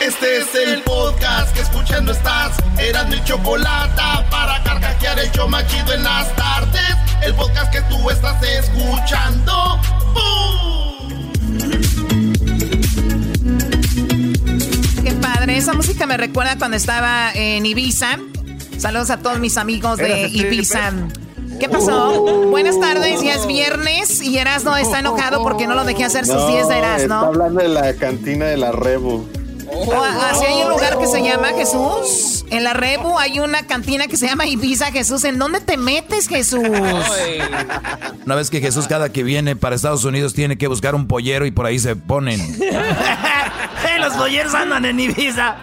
Este 0.00 0.38
es 0.38 0.54
el 0.54 0.80
podcast 0.82 1.52
que 1.52 1.60
escuchando 1.60 2.12
estás. 2.12 2.56
Eran 2.78 3.08
mi 3.10 3.22
chocolate 3.24 4.00
para 4.30 4.62
carcajear 4.62 5.18
el 5.18 5.28
show 5.32 5.48
machido 5.48 5.92
en 5.92 6.04
las 6.04 6.34
tardes. 6.36 6.94
El 7.20 7.34
podcast 7.34 7.72
que 7.72 7.80
tú 7.82 8.08
estás 8.08 8.40
escuchando. 8.44 9.80
¡Bum! 10.14 11.32
Qué 15.02 15.12
padre. 15.20 15.56
Esa 15.56 15.72
música 15.72 16.06
me 16.06 16.16
recuerda 16.16 16.56
cuando 16.56 16.76
estaba 16.76 17.32
en 17.34 17.66
Ibiza. 17.66 18.20
Saludos 18.78 19.10
a 19.10 19.18
todos 19.18 19.40
mis 19.40 19.56
amigos 19.56 19.98
de 19.98 20.28
Ibiza. 20.28 20.92
¿Qué 21.58 21.68
pasó? 21.68 22.46
Buenas 22.50 22.78
tardes, 22.78 23.20
ya 23.20 23.34
es 23.34 23.44
viernes 23.48 24.22
y 24.22 24.38
Erasno 24.38 24.76
está 24.76 25.00
enojado 25.00 25.42
porque 25.42 25.66
no 25.66 25.74
lo 25.74 25.82
dejé 25.84 26.04
hacer 26.04 26.24
sus 26.24 26.46
10 26.46 26.68
de 26.68 26.78
Erasno. 26.78 27.16
Está 27.16 27.26
hablando 27.26 27.60
de 27.60 27.68
la 27.68 27.94
cantina 27.94 28.44
de 28.44 28.58
la 28.58 28.70
Rebu. 28.70 29.26
O, 29.86 30.02
así 30.02 30.44
hay 30.44 30.62
un 30.62 30.70
lugar 30.70 30.98
que 30.98 31.06
se 31.06 31.22
llama 31.22 31.48
Jesús. 31.56 32.44
En 32.50 32.64
la 32.64 32.72
Rebu 32.72 33.18
hay 33.18 33.40
una 33.40 33.66
cantina 33.66 34.06
que 34.08 34.16
se 34.16 34.26
llama 34.26 34.46
Ibiza 34.46 34.90
Jesús. 34.92 35.24
¿En 35.24 35.38
dónde 35.38 35.60
te 35.60 35.76
metes, 35.76 36.28
Jesús? 36.28 36.62
Una 38.26 38.34
vez 38.34 38.50
que 38.50 38.60
Jesús 38.60 38.86
cada 38.88 39.10
que 39.10 39.22
viene 39.22 39.54
para 39.56 39.76
Estados 39.76 40.04
Unidos 40.04 40.34
tiene 40.34 40.58
que 40.58 40.66
buscar 40.66 40.94
un 40.94 41.06
pollero 41.06 41.46
y 41.46 41.50
por 41.50 41.66
ahí 41.66 41.78
se 41.78 41.96
ponen. 41.96 42.58
Los 44.00 44.14
polleros 44.14 44.54
andan 44.54 44.84
en 44.84 45.00
Ibiza. 45.00 45.56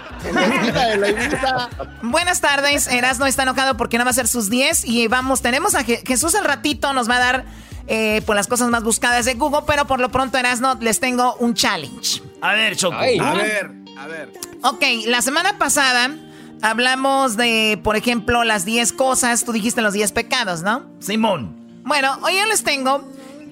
Buenas 2.01 2.41
tardes. 2.41 2.87
Erasno 2.87 3.25
está 3.25 3.43
enojado 3.43 3.77
porque 3.77 3.97
no 3.97 4.03
va 4.03 4.09
a 4.09 4.11
hacer 4.11 4.27
sus 4.27 4.49
10 4.49 4.85
y 4.85 5.07
vamos, 5.07 5.41
tenemos 5.41 5.75
a 5.75 5.83
Je- 5.85 6.05
Jesús 6.05 6.35
al 6.35 6.43
ratito, 6.45 6.93
nos 6.93 7.09
va 7.09 7.15
a 7.17 7.19
dar 7.19 7.45
eh, 7.87 8.21
pues 8.25 8.35
las 8.35 8.47
cosas 8.47 8.69
más 8.69 8.83
buscadas 8.83 9.25
de 9.25 9.35
Google, 9.35 9.61
pero 9.67 9.85
por 9.85 9.99
lo 9.99 10.09
pronto 10.09 10.37
Erasno 10.37 10.77
les 10.81 10.99
tengo 10.99 11.35
un 11.35 11.53
challenge. 11.53 12.21
A 12.41 12.53
ver, 12.53 12.75
Choco. 12.75 12.95
A 12.97 13.01
ver, 13.33 13.71
a 13.97 14.07
ver. 14.07 14.31
Ok, 14.63 14.83
la 15.05 15.21
semana 15.21 15.57
pasada 15.57 16.15
hablamos 16.61 17.37
de, 17.37 17.79
por 17.83 17.95
ejemplo, 17.95 18.43
las 18.43 18.65
10 18.65 18.93
cosas, 18.93 19.43
tú 19.43 19.51
dijiste 19.51 19.81
los 19.81 19.93
10 19.93 20.11
pecados, 20.11 20.61
¿no? 20.61 20.85
Simón. 20.99 21.55
Bueno, 21.83 22.17
hoy 22.23 22.35
yo 22.37 22.45
les 22.45 22.63
tengo 22.63 23.07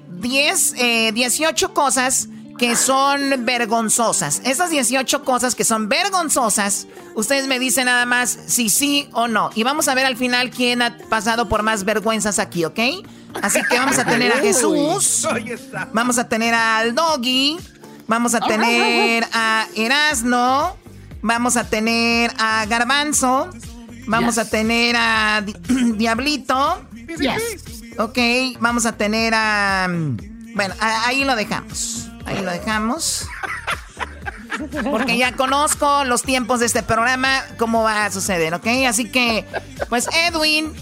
10, 0.09 0.75
eh, 0.77 1.11
18 1.13 1.73
cosas 1.73 2.30
que 2.58 2.75
son 2.75 3.45
vergonzosas. 3.45 4.41
Esas 4.45 4.69
18 4.69 5.23
cosas 5.23 5.55
que 5.55 5.63
son 5.63 5.89
vergonzosas, 5.89 6.88
ustedes 7.16 7.47
me 7.47 7.59
dicen 7.59 7.85
nada 7.85 8.05
más 8.05 8.38
si 8.47 8.69
sí 8.69 9.09
o 9.13 9.28
no. 9.28 9.50
Y 9.55 9.63
vamos 9.63 9.88
a 9.88 9.95
ver 9.95 10.05
al 10.05 10.17
final 10.17 10.50
quién 10.50 10.81
ha 10.81 10.97
pasado 11.09 11.50
por 11.50 11.63
más 11.63 11.83
vergüenzas 11.83 12.39
aquí, 12.39 12.66
¿ok? 12.66 12.80
Así 13.41 13.59
que 13.69 13.78
vamos 13.78 13.97
a 13.97 14.05
tener 14.05 14.31
a 14.31 14.38
Jesús, 14.41 15.28
vamos 15.91 16.17
a 16.17 16.28
tener 16.28 16.53
al 16.53 16.94
Doggy, 16.94 17.57
vamos 18.08 18.34
a 18.36 18.40
tener 18.42 19.26
a 19.34 19.68
Erasno, 19.76 20.76
vamos 21.22 21.58
a 21.58 21.64
tener 21.70 22.32
a 22.38 22.66
Garbanzo, 22.66 23.50
vamos 24.08 24.38
a 24.38 24.50
tener 24.50 24.96
a 24.98 25.42
Di- 25.42 25.54
Diablito. 25.98 26.84
Ok, 27.98 28.18
vamos 28.59 28.86
a 28.86 28.94
tener 28.94 29.34
a... 29.36 29.88
Bueno, 30.56 30.74
a- 30.80 31.08
ahí 31.08 31.24
lo 31.24 31.36
dejamos. 31.36 32.09
Ahí 32.26 32.42
lo 32.42 32.52
dejamos. 32.52 33.28
Porque 34.90 35.18
ya 35.18 35.36
conozco 35.36 36.04
los 36.06 36.22
tiempos 36.22 36.59
de 36.59 36.68
este 36.68 36.84
programa, 36.84 37.42
cómo 37.58 37.84
va 37.84 38.06
a 38.06 38.12
suceder, 38.12 38.54
¿ok? 38.54 38.68
Así 38.88 39.09
que, 39.09 39.46
pues 39.90 40.08
Edwin 40.28 40.74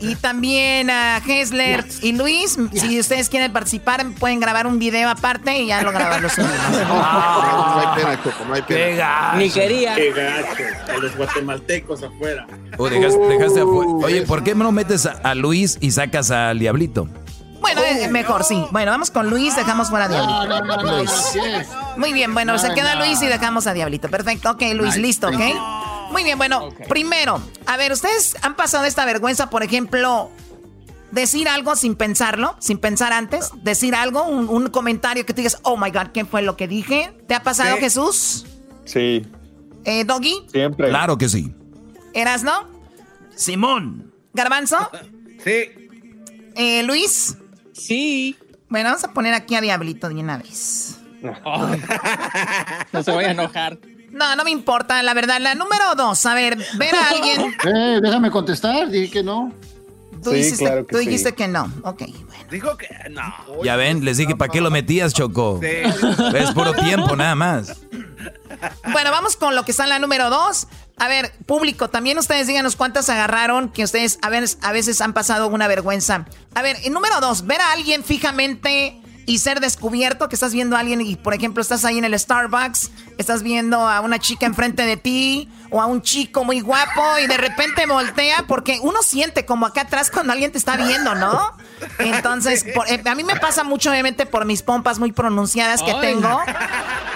y 0.00 0.14
también 0.16 0.90
a 0.90 1.18
Hesler 1.18 1.84
y 2.02 2.12
Luis, 2.12 2.56
si 2.72 3.00
ustedes 3.00 3.28
quieren 3.28 3.52
participar, 3.52 4.06
pueden 4.18 4.40
grabar 4.40 4.66
un 4.66 4.78
video 4.78 5.08
aparte 5.10 5.58
y 5.58 5.66
ya 5.66 5.82
lo 5.82 5.92
graban 5.92 6.22
los 6.22 6.32
subimos. 6.32 6.56
No 6.88 7.80
hay 7.80 7.96
pena, 7.96 8.22
Choco, 8.22 8.44
no 8.46 8.54
hay 8.54 8.62
Qué 8.62 8.74
pena. 8.74 8.96
gacho. 8.96 9.36
Ni 9.38 9.50
quería. 9.50 9.94
Qué 9.94 10.12
gacho. 10.12 10.92
A 10.92 10.96
los 10.98 11.16
guatemaltecos 11.16 12.02
afuera. 12.02 12.46
Dejaste 12.78 13.60
afuera. 13.60 13.90
Oye, 14.04 14.22
¿por 14.22 14.42
qué 14.44 14.54
no 14.54 14.72
metes 14.72 15.06
a, 15.06 15.12
a 15.22 15.34
Luis 15.34 15.78
y 15.80 15.90
sacas 15.90 16.30
al 16.30 16.58
diablito? 16.58 17.08
Bueno, 17.60 17.80
eh, 17.82 18.08
mejor, 18.08 18.44
sí. 18.44 18.64
Bueno, 18.70 18.92
vamos 18.92 19.10
con 19.10 19.28
Luis, 19.28 19.56
dejamos 19.56 19.90
fuera 19.90 20.04
a 20.04 20.08
Diablito. 20.08 20.46
No, 20.46 20.60
no, 20.64 20.76
no, 20.76 20.82
no, 20.82 20.98
Luis. 20.98 21.10
Muy 21.96 22.12
bien, 22.12 22.32
bueno, 22.32 22.56
se 22.56 22.72
queda 22.72 22.94
Luis 22.94 23.20
y 23.20 23.26
dejamos 23.26 23.66
a 23.66 23.74
Diablito. 23.74 24.08
Perfecto, 24.08 24.52
ok, 24.52 24.62
Luis, 24.74 24.90
Nice, 24.96 25.00
listo, 25.00 25.28
ok. 25.28 25.40
Muy 26.10 26.24
bien, 26.24 26.38
bueno, 26.38 26.70
primero, 26.88 27.40
a 27.66 27.76
ver, 27.76 27.92
¿ustedes 27.92 28.36
han 28.42 28.56
pasado 28.56 28.84
esta 28.84 29.04
vergüenza, 29.04 29.50
por 29.50 29.62
ejemplo, 29.62 30.30
decir 31.10 31.48
algo 31.48 31.76
sin 31.76 31.94
pensarlo, 31.96 32.56
sin 32.60 32.78
pensar 32.78 33.12
antes? 33.12 33.50
Decir 33.62 33.94
algo, 33.94 34.24
un, 34.24 34.48
un 34.48 34.68
comentario 34.70 35.26
que 35.26 35.34
te 35.34 35.42
digas, 35.42 35.58
oh 35.62 35.76
my 35.76 35.90
God, 35.90 36.08
¿qué 36.14 36.24
fue 36.24 36.42
lo 36.42 36.56
que 36.56 36.66
dije? 36.66 37.12
¿Te 37.28 37.34
ha 37.34 37.42
pasado. 37.42 37.76
Jesús? 37.76 38.46
Sí, 38.84 39.26
Eh, 39.84 40.04
¿Doggy? 40.04 40.46
siempre. 40.50 40.88
Claro 40.88 41.18
que 41.18 41.28
sí. 41.28 41.54
¿Erasno? 42.14 42.66
Simón. 43.34 44.12
¿Garbanzo? 44.32 44.76
Sí. 45.44 45.70
Eh, 46.56 46.82
¿Luis? 46.82 47.36
Sí. 47.72 48.36
Bueno, 48.68 48.88
vamos 48.88 49.04
a 49.04 49.12
poner 49.12 49.34
aquí 49.34 49.54
a 49.54 49.60
Diablito 49.60 50.08
de 50.08 50.16
una 50.16 50.36
vez. 50.38 50.98
No 52.92 53.02
se 53.02 53.10
vaya 53.12 53.28
a 53.28 53.32
enojar. 53.32 53.78
No, 54.10 54.34
no 54.36 54.44
me 54.44 54.50
importa, 54.50 55.02
la 55.02 55.14
verdad. 55.14 55.38
La 55.40 55.54
número 55.54 55.94
dos, 55.96 56.24
a 56.26 56.34
ver, 56.34 56.56
ver 56.76 56.94
a 56.94 57.08
alguien. 57.10 57.54
Eh, 57.64 58.00
déjame 58.02 58.30
contestar, 58.30 58.88
dije 58.88 59.10
que 59.10 59.22
no. 59.22 59.52
Tú, 60.22 60.30
Sí, 60.30 60.36
dijiste, 60.36 60.64
claro 60.64 60.86
que 60.86 60.92
tú 60.92 60.98
sí. 60.98 61.06
dijiste 61.06 61.32
que 61.34 61.46
no. 61.48 61.64
Ok, 61.84 62.02
bueno. 62.26 62.44
Dijo 62.50 62.76
que 62.76 62.88
no. 63.10 63.62
Ya 63.62 63.76
ven, 63.76 64.04
les 64.04 64.16
dije, 64.16 64.34
¿para 64.34 64.50
qué 64.50 64.60
lo 64.60 64.70
metías, 64.70 65.12
Choco? 65.14 65.60
Sí. 65.62 65.68
Es 66.34 66.50
puro 66.52 66.72
tiempo, 66.74 67.14
nada 67.14 67.34
más. 67.34 67.76
Bueno, 68.92 69.10
vamos 69.10 69.36
con 69.36 69.54
lo 69.54 69.64
que 69.64 69.70
está 69.70 69.84
en 69.84 69.90
la 69.90 69.98
número 69.98 70.30
dos. 70.30 70.66
A 70.96 71.06
ver, 71.06 71.32
público, 71.46 71.88
también 71.88 72.18
ustedes 72.18 72.48
díganos 72.48 72.74
cuántas 72.74 73.08
agarraron 73.08 73.68
que 73.68 73.84
ustedes 73.84 74.18
a 74.22 74.30
veces, 74.30 74.58
a 74.62 74.72
veces 74.72 75.00
han 75.00 75.12
pasado 75.12 75.46
una 75.46 75.68
vergüenza. 75.68 76.24
A 76.54 76.62
ver, 76.62 76.76
en 76.82 76.92
número 76.92 77.20
dos, 77.20 77.46
ver 77.46 77.60
a 77.60 77.72
alguien 77.72 78.02
fijamente 78.02 79.00
y 79.28 79.36
ser 79.38 79.60
descubierto, 79.60 80.26
que 80.30 80.36
estás 80.36 80.54
viendo 80.54 80.74
a 80.74 80.80
alguien 80.80 81.02
y, 81.02 81.14
por 81.16 81.34
ejemplo, 81.34 81.60
estás 81.60 81.84
ahí 81.84 81.98
en 81.98 82.04
el 82.04 82.18
Starbucks, 82.18 82.90
estás 83.18 83.42
viendo 83.42 83.86
a 83.86 84.00
una 84.00 84.18
chica 84.18 84.46
enfrente 84.46 84.84
de 84.86 84.96
ti 84.96 85.50
o 85.70 85.82
a 85.82 85.86
un 85.86 86.00
chico 86.00 86.44
muy 86.44 86.60
guapo 86.60 87.02
y 87.22 87.26
de 87.26 87.36
repente 87.36 87.84
voltea 87.84 88.44
porque 88.48 88.78
uno 88.82 89.02
siente 89.02 89.44
como 89.44 89.66
acá 89.66 89.82
atrás 89.82 90.10
cuando 90.10 90.32
alguien 90.32 90.50
te 90.50 90.56
está 90.56 90.78
viendo, 90.78 91.14
¿no? 91.14 91.52
Entonces, 91.98 92.64
por- 92.74 92.88
eh, 92.88 93.02
a 93.04 93.14
mí 93.14 93.22
me 93.22 93.36
pasa 93.36 93.64
mucho, 93.64 93.90
obviamente, 93.90 94.24
por 94.24 94.46
mis 94.46 94.62
pompas 94.62 94.98
muy 94.98 95.12
pronunciadas 95.12 95.82
que 95.82 95.90
Ay. 95.92 96.00
tengo. 96.00 96.40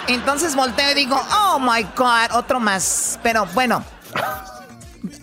Entonces 0.09 0.55
volteo 0.55 0.91
y 0.91 0.95
digo, 0.95 1.19
oh 1.41 1.59
my 1.61 1.83
God, 1.97 2.35
otro 2.37 2.61
más. 2.61 3.19
Pero 3.23 3.47
bueno. 3.55 3.83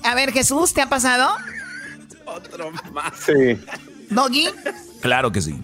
A 0.04 0.16
ver, 0.16 0.32
Jesús, 0.34 0.74
¿te 0.74 0.82
ha 0.82 0.90
pasado? 0.90 1.30
Otro 2.26 2.72
más. 2.92 3.14
Sí. 3.26 3.60
Doggy, 4.10 4.50
Claro 5.02 5.32
que 5.32 5.42
sí. 5.42 5.62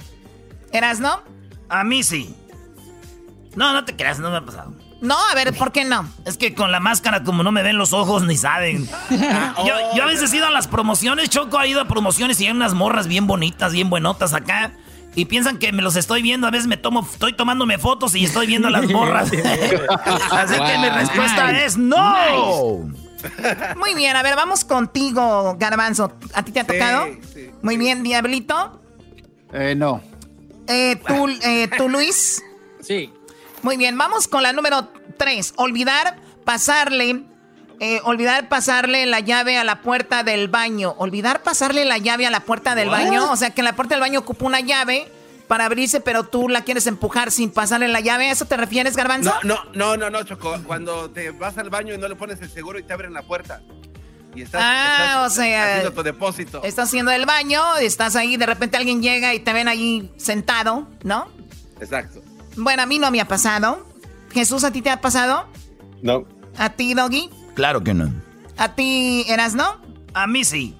¿Eras 0.75 0.99
no? 0.99 1.21
A 1.69 1.83
mí 1.83 2.03
sí. 2.03 2.35
No, 3.55 3.73
no 3.73 3.85
te 3.85 3.95
creas, 3.95 4.19
no 4.19 4.29
me 4.29 4.37
ha 4.37 4.45
pasado. 4.45 4.73
No, 5.01 5.15
a 5.31 5.35
ver, 5.35 5.53
¿por 5.53 5.71
qué 5.71 5.85
no? 5.85 6.09
Es 6.25 6.37
que 6.37 6.53
con 6.53 6.71
la 6.71 6.79
máscara, 6.79 7.23
como 7.23 7.43
no 7.43 7.51
me 7.51 7.63
ven 7.63 7.77
los 7.77 7.93
ojos, 7.93 8.23
ni 8.23 8.37
saben. 8.37 8.87
Yo, 9.09 9.95
yo 9.95 10.03
a 10.03 10.05
veces 10.07 10.33
he 10.33 10.37
ido 10.37 10.47
a 10.47 10.51
las 10.51 10.67
promociones, 10.67 11.29
Choco 11.29 11.59
ha 11.59 11.67
ido 11.67 11.81
a 11.81 11.85
promociones 11.85 12.39
y 12.41 12.45
hay 12.45 12.51
unas 12.51 12.73
morras 12.73 13.07
bien 13.07 13.27
bonitas, 13.27 13.73
bien 13.73 13.89
buenotas 13.89 14.33
acá. 14.33 14.73
Y 15.15 15.25
piensan 15.25 15.59
que 15.59 15.71
me 15.71 15.81
los 15.81 15.95
estoy 15.95 16.21
viendo, 16.21 16.47
a 16.47 16.51
veces 16.51 16.67
me 16.67 16.75
tomo, 16.75 17.07
estoy 17.09 17.33
tomándome 17.33 17.77
fotos 17.77 18.15
y 18.15 18.25
estoy 18.25 18.47
viendo 18.47 18.67
a 18.67 18.71
las 18.71 18.85
morras. 18.89 19.31
Así 20.31 20.55
que 20.55 20.77
mi 20.77 20.89
respuesta 20.89 21.63
es 21.63 21.77
no. 21.77 22.89
Muy 23.77 23.95
bien, 23.95 24.15
a 24.15 24.23
ver, 24.23 24.35
vamos 24.35 24.65
contigo, 24.65 25.55
Garbanzo. 25.57 26.11
¿A 26.33 26.43
ti 26.43 26.51
te 26.51 26.59
ha 26.59 26.67
tocado? 26.67 27.07
sí. 27.33 27.49
Muy 27.61 27.77
bien, 27.77 28.03
Diablito. 28.03 28.81
Eh, 29.53 29.73
no. 29.75 30.01
Eh, 30.67 30.95
¿tú, 31.07 31.27
eh, 31.43 31.69
¿Tú, 31.77 31.89
Luis? 31.89 32.43
Sí. 32.81 33.11
Muy 33.61 33.77
bien, 33.77 33.97
vamos 33.97 34.27
con 34.27 34.43
la 34.43 34.53
número 34.53 34.89
tres. 35.17 35.53
Olvidar 35.57 36.17
pasarle, 36.43 37.23
eh, 37.79 37.99
olvidar 38.03 38.47
pasarle 38.47 39.05
la 39.05 39.19
llave 39.19 39.57
a 39.57 39.63
la 39.63 39.81
puerta 39.81 40.23
del 40.23 40.47
baño. 40.47 40.95
Olvidar 40.97 41.41
pasarle 41.41 41.85
la 41.85 41.97
llave 41.97 42.27
a 42.27 42.31
la 42.31 42.41
puerta 42.41 42.75
del 42.75 42.89
baño. 42.89 43.31
O 43.31 43.35
sea, 43.35 43.49
que 43.49 43.63
la 43.63 43.75
puerta 43.75 43.95
del 43.95 44.01
baño 44.01 44.19
ocupa 44.19 44.45
una 44.45 44.59
llave 44.59 45.11
para 45.47 45.65
abrirse, 45.65 46.01
pero 46.01 46.23
tú 46.23 46.49
la 46.49 46.63
quieres 46.63 46.87
empujar 46.87 47.31
sin 47.31 47.51
pasarle 47.51 47.87
la 47.87 47.99
llave. 47.99 48.29
¿A 48.29 48.31
eso 48.31 48.45
te 48.45 48.57
refieres, 48.57 48.95
Garbanzo? 48.95 49.33
No, 49.43 49.63
no, 49.73 49.73
no, 49.73 49.97
no, 49.97 50.09
no, 50.09 50.23
Choco. 50.23 50.59
Cuando 50.65 51.09
te 51.09 51.31
vas 51.31 51.57
al 51.57 51.69
baño 51.69 51.93
y 51.93 51.97
no 51.97 52.07
le 52.07 52.15
pones 52.15 52.41
el 52.41 52.49
seguro 52.49 52.79
y 52.79 52.83
te 52.83 52.93
abren 52.93 53.13
la 53.13 53.23
puerta. 53.23 53.61
Y 54.35 54.41
estás, 54.41 54.61
Ah, 54.63 54.97
estás 55.25 55.31
o 55.31 55.35
sea, 55.35 55.71
haciendo 55.71 55.93
tu 55.93 56.03
depósito. 56.03 56.61
Estás 56.63 56.89
haciendo 56.89 57.11
el 57.11 57.25
baño, 57.25 57.77
estás 57.77 58.15
ahí, 58.15 58.37
de 58.37 58.45
repente 58.45 58.77
alguien 58.77 59.01
llega 59.01 59.33
y 59.33 59.39
te 59.39 59.53
ven 59.53 59.67
ahí 59.67 60.11
sentado, 60.17 60.87
¿no? 61.03 61.29
Exacto. 61.79 62.21
Bueno, 62.57 62.83
a 62.83 62.85
mí 62.85 62.99
no 62.99 63.09
me 63.11 63.21
ha 63.21 63.27
pasado. 63.27 63.85
Jesús, 64.33 64.63
¿a 64.63 64.71
ti 64.71 64.81
te 64.81 64.89
ha 64.89 65.01
pasado? 65.01 65.47
No. 66.01 66.25
¿A 66.57 66.69
ti, 66.69 66.93
Doggy? 66.93 67.29
Claro 67.55 67.83
que 67.83 67.93
no. 67.93 68.11
¿A 68.57 68.75
ti, 68.75 69.25
Eras, 69.27 69.55
no? 69.55 69.81
A 70.13 70.27
mí 70.27 70.43
sí. 70.43 70.75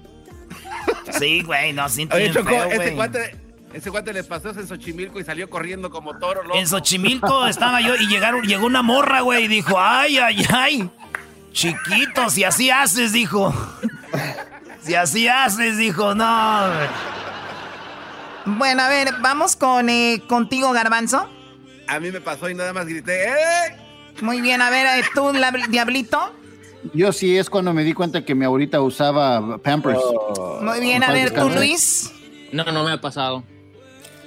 Sí, 1.18 1.42
güey, 1.42 1.72
no 1.72 1.88
siento 1.88 2.16
Oye, 2.16 2.24
bien 2.24 2.34
Choco, 2.34 2.50
feo, 2.50 2.64
este 2.70 2.94
cuate, 2.94 3.36
Ese 3.72 3.90
guante 3.90 4.12
le 4.12 4.24
pasó 4.24 4.50
en 4.50 4.66
Xochimilco 4.66 5.18
y 5.20 5.24
salió 5.24 5.48
corriendo 5.50 5.90
como 5.90 6.18
toro. 6.18 6.42
Loco. 6.42 6.56
En 6.56 6.66
Xochimilco 6.66 7.46
estaba 7.46 7.80
yo 7.80 7.94
y 7.96 8.06
llegaron, 8.06 8.42
llegó 8.44 8.66
una 8.66 8.82
morra, 8.82 9.20
güey, 9.20 9.44
y 9.44 9.48
dijo, 9.48 9.78
ay, 9.78 10.18
ay, 10.18 10.46
ay. 10.52 10.90
Chiquito, 11.56 12.28
si 12.28 12.44
así 12.44 12.68
haces, 12.68 13.14
dijo. 13.14 13.50
Si 14.82 14.94
así 14.94 15.26
haces, 15.26 15.78
dijo, 15.78 16.14
no. 16.14 16.68
Bueno, 18.44 18.82
a 18.82 18.88
ver, 18.90 19.08
vamos 19.22 19.56
con 19.56 19.88
eh, 19.88 20.22
contigo, 20.28 20.70
Garbanzo. 20.72 21.28
A 21.88 21.98
mí 21.98 22.10
me 22.12 22.20
pasó 22.20 22.50
y 22.50 22.54
nada 22.54 22.74
más 22.74 22.86
grité, 22.86 23.24
¡eh! 23.24 23.76
Muy 24.20 24.42
bien, 24.42 24.60
a 24.60 24.68
ver, 24.68 24.86
eh, 24.98 25.04
tú, 25.14 25.32
la- 25.32 25.50
Diablito. 25.70 26.30
Yo 26.92 27.10
sí 27.10 27.38
es 27.38 27.48
cuando 27.48 27.72
me 27.72 27.84
di 27.84 27.94
cuenta 27.94 28.22
que 28.22 28.34
mi 28.34 28.44
abuelita 28.44 28.82
usaba 28.82 29.56
Pampers. 29.58 29.98
Muy 30.60 30.80
bien, 30.80 31.02
a 31.04 31.10
ver, 31.10 31.32
tú. 31.32 31.48
Luis. 31.48 32.12
No, 32.52 32.64
no 32.64 32.84
me 32.84 32.92
ha 32.92 33.00
pasado. 33.00 33.42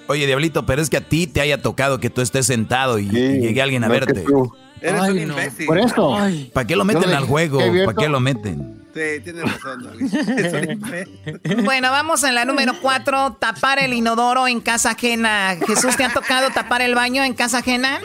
Oye, 0.07 0.25
Diablito, 0.25 0.65
pero 0.65 0.81
es 0.81 0.89
que 0.89 0.97
a 0.97 1.01
ti 1.07 1.27
te 1.27 1.41
haya 1.41 1.61
tocado 1.61 1.99
que 1.99 2.09
tú 2.09 2.21
estés 2.21 2.47
sentado 2.47 2.97
y, 2.97 3.03
y 3.05 3.39
llegue 3.39 3.61
alguien 3.61 3.83
a 3.83 3.87
no 3.87 3.93
que 3.93 3.99
verte. 3.99 4.21
tú. 4.23 4.51
Eres 4.81 5.01
Ay, 5.01 5.09
un 5.11 5.27
no. 5.27 5.33
imbécil. 5.33 5.65
Por 5.65 5.77
esto. 5.77 6.17
¿Para 6.53 6.67
qué 6.67 6.75
lo 6.75 6.85
meten 6.85 7.09
al 7.11 7.25
juego? 7.25 7.59
¿Para 7.85 7.97
qué 7.97 8.09
lo 8.09 8.19
meten? 8.19 8.79
Sí, 8.93 9.21
tienes 9.23 9.43
razón, 9.43 9.83
Doggy. 9.83 11.63
Bueno, 11.63 11.91
vamos 11.91 12.23
en 12.23 12.33
la 12.35 12.43
número 12.45 12.73
cuatro, 12.81 13.37
tapar 13.39 13.79
el 13.79 13.93
inodoro 13.93 14.47
en 14.47 14.61
casa 14.61 14.91
ajena. 14.91 15.55
Jesús, 15.67 15.95
¿te 15.95 16.03
ha 16.03 16.11
tocado 16.11 16.49
tapar 16.49 16.81
el 16.81 16.95
baño 16.95 17.23
en 17.23 17.33
casa 17.33 17.59
ajena? 17.59 17.99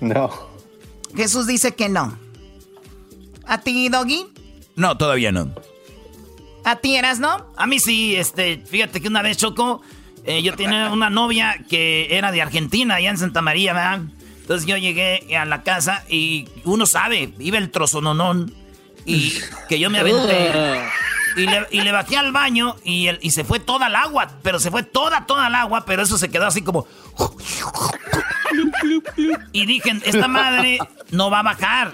No. 0.00 0.30
Jesús 1.14 1.46
dice 1.46 1.74
que 1.74 1.88
no. 1.88 2.18
¿A 3.46 3.58
ti, 3.60 3.88
Doggy? 3.88 4.26
No, 4.76 4.96
todavía 4.96 5.30
no. 5.32 5.52
¿A 6.64 6.76
ti 6.76 6.96
eras, 6.96 7.20
no? 7.20 7.46
A 7.56 7.66
mí 7.66 7.78
sí, 7.78 8.16
este, 8.16 8.58
fíjate 8.58 9.00
que 9.00 9.08
una 9.08 9.22
vez 9.22 9.36
Choco, 9.36 9.80
eh, 10.24 10.42
yo 10.42 10.54
tenía 10.54 10.90
una 10.92 11.08
novia 11.08 11.56
que 11.68 12.08
era 12.10 12.32
de 12.32 12.42
Argentina, 12.42 12.96
allá 12.96 13.10
en 13.10 13.18
Santa 13.18 13.42
María, 13.42 13.72
¿verdad? 13.72 14.00
Entonces 14.50 14.66
yo 14.66 14.76
llegué 14.76 15.36
a 15.36 15.44
la 15.44 15.62
casa 15.62 16.02
y 16.08 16.48
uno 16.64 16.84
sabe, 16.84 17.32
iba 17.38 17.56
el 17.56 17.70
trozononón 17.70 18.52
y 19.06 19.32
que 19.68 19.78
yo 19.78 19.90
me 19.90 20.00
aventé. 20.00 20.82
Y 21.36 21.46
le, 21.46 21.68
y 21.70 21.82
le 21.82 21.92
bajé 21.92 22.16
al 22.16 22.32
baño 22.32 22.74
y, 22.82 23.06
el- 23.06 23.20
y 23.22 23.30
se 23.30 23.44
fue 23.44 23.60
toda 23.60 23.86
el 23.86 23.94
agua, 23.94 24.28
pero 24.42 24.58
se 24.58 24.72
fue 24.72 24.82
toda, 24.82 25.24
toda 25.24 25.46
el 25.46 25.54
agua, 25.54 25.84
pero 25.86 26.02
eso 26.02 26.18
se 26.18 26.30
quedó 26.30 26.46
así 26.46 26.62
como... 26.62 26.84
Y 29.52 29.66
dije, 29.66 30.00
esta 30.04 30.26
madre 30.26 30.78
no 31.12 31.30
va 31.30 31.38
a 31.38 31.42
bajar 31.44 31.92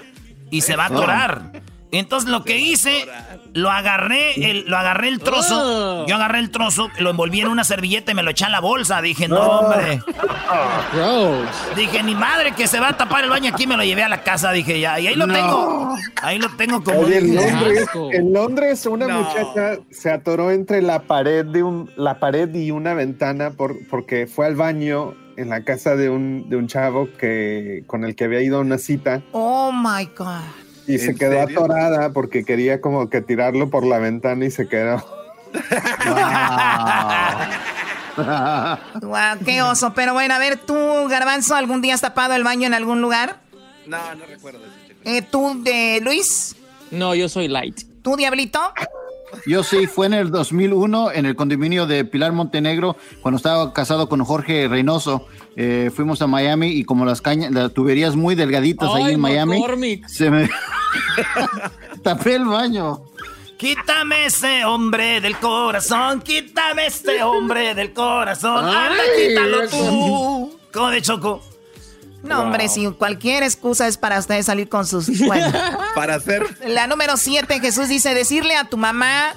y 0.49 0.61
se 0.61 0.75
va 0.75 0.85
a 0.85 0.87
atorar. 0.87 1.61
Entonces 1.91 2.29
lo 2.29 2.43
que 2.43 2.57
hice, 2.57 3.05
lo 3.53 3.71
agarré, 3.71 4.49
el, 4.51 4.65
lo 4.69 4.77
agarré 4.77 5.07
el 5.07 5.19
trozo, 5.19 6.05
yo 6.05 6.15
agarré 6.15 6.39
el 6.39 6.51
trozo, 6.51 6.89
lo 6.99 7.09
envolví 7.11 7.39
en 7.41 7.47
una 7.47 7.63
servilleta 7.63 8.11
y 8.11 8.15
me 8.15 8.23
lo 8.23 8.31
eché 8.31 8.45
a 8.45 8.49
la 8.49 8.59
bolsa. 8.59 9.01
Dije, 9.01 9.27
no, 9.29 9.39
hombre. 9.39 10.01
Gross. 10.93 11.47
Dije, 11.75 12.03
ni 12.03 12.15
madre 12.15 12.51
que 12.53 12.67
se 12.67 12.79
va 12.79 12.89
a 12.89 12.97
tapar 12.97 13.23
el 13.23 13.29
baño 13.29 13.51
aquí, 13.53 13.67
me 13.67 13.77
lo 13.77 13.83
llevé 13.83 14.03
a 14.03 14.09
la 14.09 14.21
casa. 14.23 14.51
Dije, 14.51 14.79
ya, 14.79 14.99
y 14.99 15.07
ahí 15.07 15.15
lo 15.15 15.27
No. 15.27 15.33
tengo. 15.33 15.95
Ahí 16.21 16.39
lo 16.39 16.49
tengo 16.57 16.83
como... 16.83 16.99
Oye, 16.99 17.17
en 17.19 17.35
Londres, 17.35 17.87
en 18.13 18.33
Londres 18.33 18.85
una 18.85 19.07
No. 19.07 19.21
muchacha 19.23 19.77
se 19.89 20.11
atoró 20.11 20.51
entre 20.51 20.81
la 20.81 21.03
pared 21.03 21.45
de 21.45 21.63
un, 21.63 21.89
la 21.95 22.19
pared 22.19 22.53
y 22.53 22.71
una 22.71 22.93
ventana 22.93 23.51
por, 23.51 23.75
porque 23.89 24.27
fue 24.27 24.45
al 24.45 24.55
baño 24.55 25.13
en 25.37 25.49
la 25.49 25.63
casa 25.63 25.95
de 25.95 26.09
un, 26.09 26.49
de 26.49 26.55
un 26.57 26.67
chavo 26.67 27.09
que 27.19 27.83
con 27.85 28.03
el 28.03 28.15
que 28.15 28.23
había 28.23 28.41
ido 28.41 28.57
a 28.57 28.61
una 28.61 28.77
cita 28.79 29.21
Oh 29.33 29.71
my 29.71 30.05
God. 30.17 30.41
Y 30.87 30.97
se 30.97 31.11
¿En 31.11 31.17
quedó 31.17 31.39
serio? 31.41 31.59
atorada 31.59 32.09
porque 32.11 32.43
quería 32.45 32.79
como 32.81 33.09
que 33.09 33.21
tirarlo 33.21 33.69
por 33.69 33.85
la 33.85 33.99
ventana 33.99 34.45
y 34.45 34.51
se 34.51 34.67
quedó. 34.67 35.03
Wow, 39.01 39.37
qué 39.45 39.61
oso. 39.61 39.93
Pero 39.93 40.13
bueno, 40.13 40.33
a 40.33 40.39
ver, 40.39 40.57
tú, 40.57 40.73
Garbanzo, 41.07 41.53
¿algún 41.55 41.81
día 41.83 41.93
has 41.93 42.01
tapado 42.01 42.33
el 42.33 42.43
baño 42.43 42.65
en 42.65 42.73
algún 42.73 42.99
lugar? 43.01 43.37
No, 43.85 44.15
no 44.15 44.25
recuerdo. 44.25 44.59
Eh, 45.05 45.21
¿Tú, 45.21 45.61
de 45.63 45.99
Luis? 46.01 46.55
No, 46.89 47.13
yo 47.15 47.29
soy 47.29 47.47
light. 47.47 47.81
¿Tú, 48.01 48.15
Diablito? 48.15 48.59
Yo 49.45 49.63
sí, 49.63 49.87
fue 49.87 50.07
en 50.07 50.13
el 50.13 50.31
2001 50.31 51.11
en 51.11 51.25
el 51.25 51.35
condominio 51.35 51.85
de 51.85 52.05
Pilar 52.05 52.31
Montenegro, 52.31 52.95
cuando 53.21 53.37
estaba 53.37 53.73
casado 53.73 54.09
con 54.09 54.23
Jorge 54.23 54.67
Reynoso. 54.67 55.25
Eh, 55.55 55.91
fuimos 55.93 56.21
a 56.21 56.27
Miami 56.27 56.67
y 56.67 56.83
como 56.83 57.05
las 57.05 57.21
cañas, 57.21 57.51
las 57.51 57.73
tuberías 57.73 58.15
muy 58.15 58.35
delgaditas 58.35 58.89
ahí 58.93 59.13
en 59.13 59.19
Miami, 59.19 59.59
McCormick. 59.59 60.07
se 60.07 60.29
me 60.29 60.49
tapé 62.03 62.35
el 62.35 62.45
baño. 62.45 63.01
Quítame 63.57 64.27
ese 64.27 64.65
hombre 64.65 65.19
del 65.19 65.35
corazón, 65.37 66.21
quítame 66.21 66.85
ese 66.87 67.23
hombre 67.23 67.73
del 67.73 67.91
corazón. 67.91 68.63
Anda, 68.65 68.91
Ay, 68.91 69.29
quítalo 69.29 69.67
tú. 69.67 70.59
¿Cómo 70.71 70.89
de 70.91 71.01
Choco? 71.01 71.41
No, 72.27 72.41
hombre, 72.41 72.67
si 72.69 72.87
cualquier 72.91 73.43
excusa 73.43 73.87
es 73.87 73.97
para 73.97 74.19
ustedes 74.19 74.45
salir 74.45 74.69
con 74.69 74.85
sus... 74.85 75.07
Bueno, 75.25 75.51
Para 75.95 76.15
hacer. 76.15 76.43
la 76.67 76.87
número 76.87 77.17
siete, 77.17 77.59
Jesús 77.59 77.87
dice, 77.89 78.13
decirle 78.13 78.55
a 78.55 78.65
tu 78.65 78.77
mamá... 78.77 79.33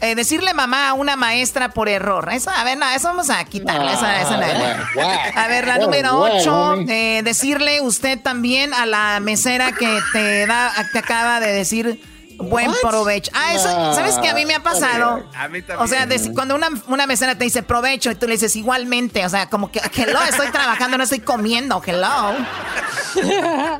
eh, 0.00 0.14
decirle 0.14 0.54
mamá 0.54 0.90
a 0.90 0.94
una 0.94 1.16
maestra 1.16 1.70
por 1.70 1.88
error. 1.88 2.28
Eso, 2.32 2.50
a 2.50 2.62
ver, 2.64 2.78
no, 2.78 2.88
eso 2.90 3.08
vamos 3.08 3.30
a 3.30 3.44
quitarla. 3.44 3.92
esa- 3.92 4.22
esa 4.22 4.36
no. 4.36 5.40
A 5.40 5.48
ver, 5.48 5.66
la 5.66 5.78
número 5.78 6.16
bueno, 6.18 6.36
8, 6.40 6.50
mami. 6.76 7.22
decirle 7.22 7.80
usted 7.80 8.20
también 8.20 8.72
a 8.74 8.86
la 8.86 9.18
mesera 9.20 9.72
que 9.72 9.98
te 10.12 10.46
da, 10.46 10.72
te 10.92 10.98
acaba 11.00 11.40
de 11.40 11.52
decir 11.52 12.00
buen 12.38 12.70
provecho. 12.82 13.30
Ah, 13.34 13.54
eso, 13.54 13.68
No. 13.68 13.94
¿sabes 13.94 14.16
qué? 14.18 14.28
A 14.28 14.34
mí 14.34 14.46
me 14.46 14.54
ha 14.54 14.62
pasado. 14.62 15.26
A 15.34 15.48
mí 15.48 15.60
también. 15.62 15.78
O 15.80 15.86
sea, 15.86 16.06
cuando 16.34 16.54
una, 16.54 16.68
una 16.86 17.06
mesera 17.06 17.36
te 17.36 17.44
dice 17.44 17.62
provecho 17.62 18.10
y 18.10 18.14
tú 18.14 18.26
le 18.26 18.32
dices 18.32 18.56
igualmente, 18.56 19.24
o 19.24 19.28
sea, 19.28 19.48
como 19.50 19.70
que, 19.70 19.80
hello, 19.96 20.18
estoy 20.28 20.48
trabajando, 20.50 20.96
no 20.98 21.04
estoy 21.04 21.20
comiendo, 21.20 21.82
hello. 21.84 22.34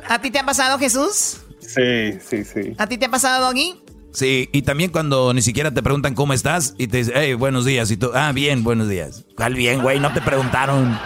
¿A 0.07 0.19
ti 0.21 0.31
te 0.31 0.39
ha 0.39 0.45
pasado, 0.45 0.77
Jesús? 0.79 1.37
Sí, 1.59 2.19
sí, 2.27 2.43
sí. 2.43 2.75
¿A 2.77 2.87
ti 2.87 2.97
te 2.97 3.05
ha 3.05 3.09
pasado, 3.09 3.45
Doggy? 3.45 3.81
Sí, 4.11 4.49
y 4.51 4.63
también 4.63 4.91
cuando 4.91 5.33
ni 5.33 5.41
siquiera 5.43 5.71
te 5.71 5.83
preguntan 5.83 6.15
cómo 6.15 6.33
estás 6.33 6.73
y 6.77 6.87
te 6.87 6.97
dicen, 6.97 7.13
hey, 7.15 7.33
buenos 7.35 7.63
días. 7.63 7.91
Y 7.91 7.97
tú, 7.97 8.11
ah, 8.15 8.31
bien, 8.33 8.63
buenos 8.63 8.89
días. 8.89 9.23
¿Cuál 9.37 9.53
bien, 9.53 9.81
güey? 9.81 9.99
No 9.99 10.11
te 10.13 10.21
preguntaron. 10.21 10.99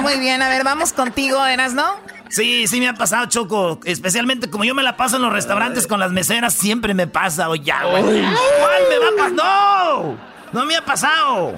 Muy 0.00 0.18
bien, 0.18 0.42
a 0.42 0.48
ver, 0.48 0.64
vamos 0.64 0.92
contigo, 0.92 1.44
Eras, 1.46 1.72
¿no? 1.74 1.84
Sí, 2.32 2.66
sí 2.66 2.80
me 2.80 2.88
ha 2.88 2.94
pasado, 2.94 3.26
Choco. 3.26 3.78
Especialmente 3.84 4.48
como 4.48 4.64
yo 4.64 4.74
me 4.74 4.82
la 4.82 4.96
paso 4.96 5.16
en 5.16 5.22
los 5.22 5.32
restaurantes 5.32 5.86
con 5.86 6.00
las 6.00 6.12
meseras, 6.12 6.54
siempre 6.54 6.94
me 6.94 7.06
pasa. 7.06 7.50
O 7.50 7.56
ya, 7.56 7.84
güey. 7.84 8.02
¿Cuál 8.02 8.82
me 8.88 8.98
va 8.98 9.08
a 9.08 9.16
pasar? 9.16 9.32
¡No! 9.32 10.16
No 10.52 10.64
me 10.64 10.74
ha 10.74 10.84
pasado. 10.84 11.54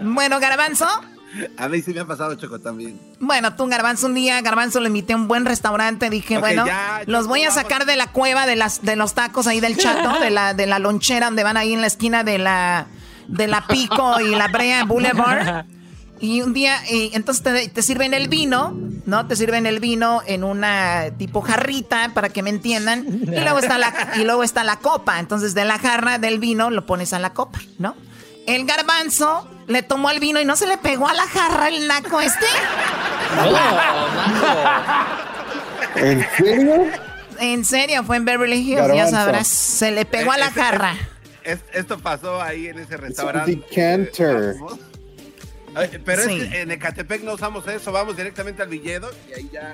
Bueno, 0.00 0.40
Garbanzo. 0.40 0.86
A 1.58 1.68
mí 1.68 1.82
sí 1.82 1.92
me 1.92 2.00
ha 2.00 2.06
pasado 2.06 2.36
Choco 2.36 2.58
también. 2.58 2.98
Bueno, 3.20 3.54
tú, 3.54 3.66
Garbanzo, 3.66 4.06
un 4.06 4.14
día, 4.14 4.40
Garbanzo, 4.40 4.80
le 4.80 4.86
invité 4.86 5.12
a 5.12 5.16
un 5.16 5.28
buen 5.28 5.44
restaurante. 5.44 6.08
Dije, 6.08 6.38
bueno, 6.38 6.64
ya, 6.64 7.02
los 7.04 7.26
voy 7.26 7.44
a 7.44 7.50
sacar 7.50 7.84
de 7.84 7.96
la 7.96 8.06
cueva 8.06 8.46
de 8.46 8.56
las 8.56 8.80
de 8.82 8.96
los 8.96 9.12
tacos 9.12 9.46
ahí 9.46 9.60
del 9.60 9.76
chato, 9.76 10.20
de 10.20 10.30
la, 10.30 10.54
de 10.54 10.66
la 10.66 10.78
lonchera 10.78 11.26
donde 11.26 11.42
van 11.42 11.58
ahí 11.58 11.74
en 11.74 11.82
la 11.82 11.86
esquina 11.86 12.24
de 12.24 12.38
la, 12.38 12.86
de 13.28 13.46
la 13.46 13.66
Pico 13.66 14.20
y 14.20 14.34
la 14.34 14.48
Brea 14.48 14.84
Boulevard. 14.84 15.66
Y 16.24 16.40
un 16.42 16.54
día, 16.54 16.78
y 16.90 17.10
entonces 17.14 17.42
te, 17.42 17.68
te 17.68 17.82
sirven 17.82 18.14
el 18.14 18.28
vino, 18.28 18.72
¿no? 19.04 19.26
Te 19.26 19.36
sirven 19.36 19.66
el 19.66 19.78
vino 19.80 20.22
en 20.26 20.42
una 20.44 21.10
tipo 21.18 21.42
jarrita, 21.42 22.12
para 22.14 22.28
que 22.30 22.42
me 22.42 22.50
entiendan. 22.50 23.04
Y 23.06 23.40
luego 23.40 23.58
está 23.58 23.76
la, 23.78 23.92
y 24.16 24.24
luego 24.24 24.42
está 24.42 24.64
la 24.64 24.76
copa. 24.78 25.18
Entonces, 25.20 25.54
de 25.54 25.64
la 25.64 25.78
jarra 25.78 26.18
del 26.18 26.38
vino 26.38 26.70
lo 26.70 26.86
pones 26.86 27.12
a 27.12 27.18
la 27.18 27.34
copa, 27.34 27.60
¿no? 27.78 27.94
El 28.46 28.64
garbanzo 28.66 29.48
le 29.66 29.82
tomó 29.82 30.10
el 30.10 30.20
vino 30.20 30.40
y 30.40 30.44
no 30.44 30.56
se 30.56 30.66
le 30.66 30.78
pegó 30.78 31.08
a 31.08 31.14
la 31.14 31.26
jarra 31.26 31.68
el 31.68 31.86
naco 31.88 32.20
este. 32.20 32.44
¿En 35.96 36.26
serio? 36.36 36.84
En 37.40 37.64
serio, 37.64 38.04
fue 38.04 38.16
en 38.16 38.24
Beverly 38.24 38.56
Hills, 38.60 38.94
ya 38.94 39.08
sabrás. 39.08 39.48
Se 39.48 39.90
le 39.90 40.04
pegó 40.04 40.32
a 40.32 40.38
la 40.38 40.46
Este- 40.48 40.60
jarra. 40.60 40.94
Es- 41.42 41.60
esto 41.72 41.98
pasó 41.98 42.40
ahí 42.40 42.68
en 42.68 42.78
ese 42.78 42.96
restaurante. 42.96 43.60
Pero 46.04 46.22
Sí. 46.22 46.40
es 46.40 46.48
que 46.50 46.60
en 46.62 46.70
Ecatepec 46.70 47.22
no 47.24 47.34
usamos 47.34 47.66
eso, 47.68 47.92
vamos 47.92 48.16
directamente 48.16 48.62
al 48.62 48.68
Villedo 48.68 49.10
y 49.28 49.32
ahí 49.34 49.50
ya. 49.52 49.72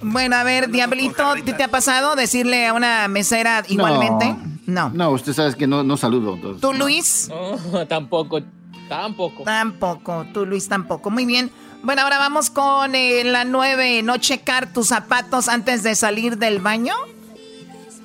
Bueno, 0.00 0.36
a 0.36 0.44
ver, 0.44 0.68
Diablito. 0.70 1.34
¿te, 1.44 1.52
te 1.52 1.62
ha 1.62 1.68
pasado 1.68 2.16
decirle 2.16 2.66
a 2.66 2.72
una 2.72 3.06
mesera 3.08 3.62
igualmente? 3.68 4.34
No. 4.66 4.90
No, 4.90 5.10
usted 5.10 5.32
sabe 5.32 5.54
que 5.54 5.66
no, 5.66 5.82
no 5.84 5.96
saludo. 5.96 6.34
entonces, 6.34 6.60
¿Tú, 6.60 6.72
no. 6.72 6.78
Luis? 6.80 7.28
No, 7.28 7.86
tampoco. 7.88 8.40
Tampoco. 8.88 9.44
Tampoco. 9.44 10.26
Tú, 10.32 10.44
Luis, 10.46 10.68
tampoco. 10.68 11.10
Muy 11.10 11.24
bien. 11.24 11.50
Bueno, 11.82 12.02
ahora 12.02 12.18
vamos 12.18 12.50
con 12.50 12.94
eh, 12.94 13.22
la 13.24 13.44
nueve. 13.44 14.02
No 14.02 14.16
checar 14.18 14.72
tus 14.72 14.88
zapatos 14.88 15.48
antes 15.48 15.82
de 15.82 15.94
salir 15.94 16.38
del 16.38 16.58
baño. 16.60 16.94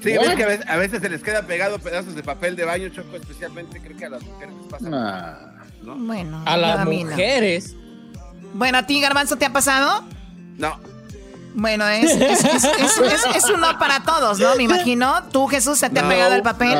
Sí, 0.04 0.12
ves 0.14 0.36
que 0.36 0.44
a 0.44 0.48
veces, 0.48 0.68
a 0.68 0.76
veces 0.78 1.02
se 1.02 1.10
les 1.10 1.24
queda 1.24 1.42
pegado 1.48 1.80
pedazos 1.80 2.14
de 2.16 2.22
papel 2.24 2.56
de 2.56 2.66
baño, 2.66 2.90
Choco, 2.90 3.16
especialmente 3.16 3.82
creo 3.82 3.98
que 3.98 4.06
a 4.06 4.10
las 4.10 4.24
mujeres 4.24 4.54
les 4.56 4.68
pasa. 4.68 4.90
Nah. 4.90 5.57
Bueno, 5.84 6.42
A 6.46 6.58
las 6.58 6.86
mí 6.86 7.04
no. 7.04 7.12
mujeres. 7.12 7.76
Bueno, 8.54 8.78
¿a 8.80 8.84
ti, 8.84 9.00
Garbanzo, 9.02 9.36
te 9.38 9.46
ha 9.46 9.54
pasado? 9.54 10.04
No, 10.58 10.80
Bueno, 11.54 11.88
es, 11.88 12.12
es, 12.12 12.44
es, 12.44 12.64
es- 12.66 12.98
es- 13.00 13.36
es 13.36 13.50
un 13.50 13.60
no 13.62 13.78
para 13.80 14.04
todos, 14.04 14.40
¿no? 14.40 14.56
Me 14.56 14.64
imagino. 14.64 15.24
¿Tú, 15.32 15.48
Jesús, 15.48 15.78
se 15.80 15.90
te 15.90 16.00
ha 16.00 16.08
pegado 16.08 16.34
el 16.36 16.44
papel? 16.44 16.78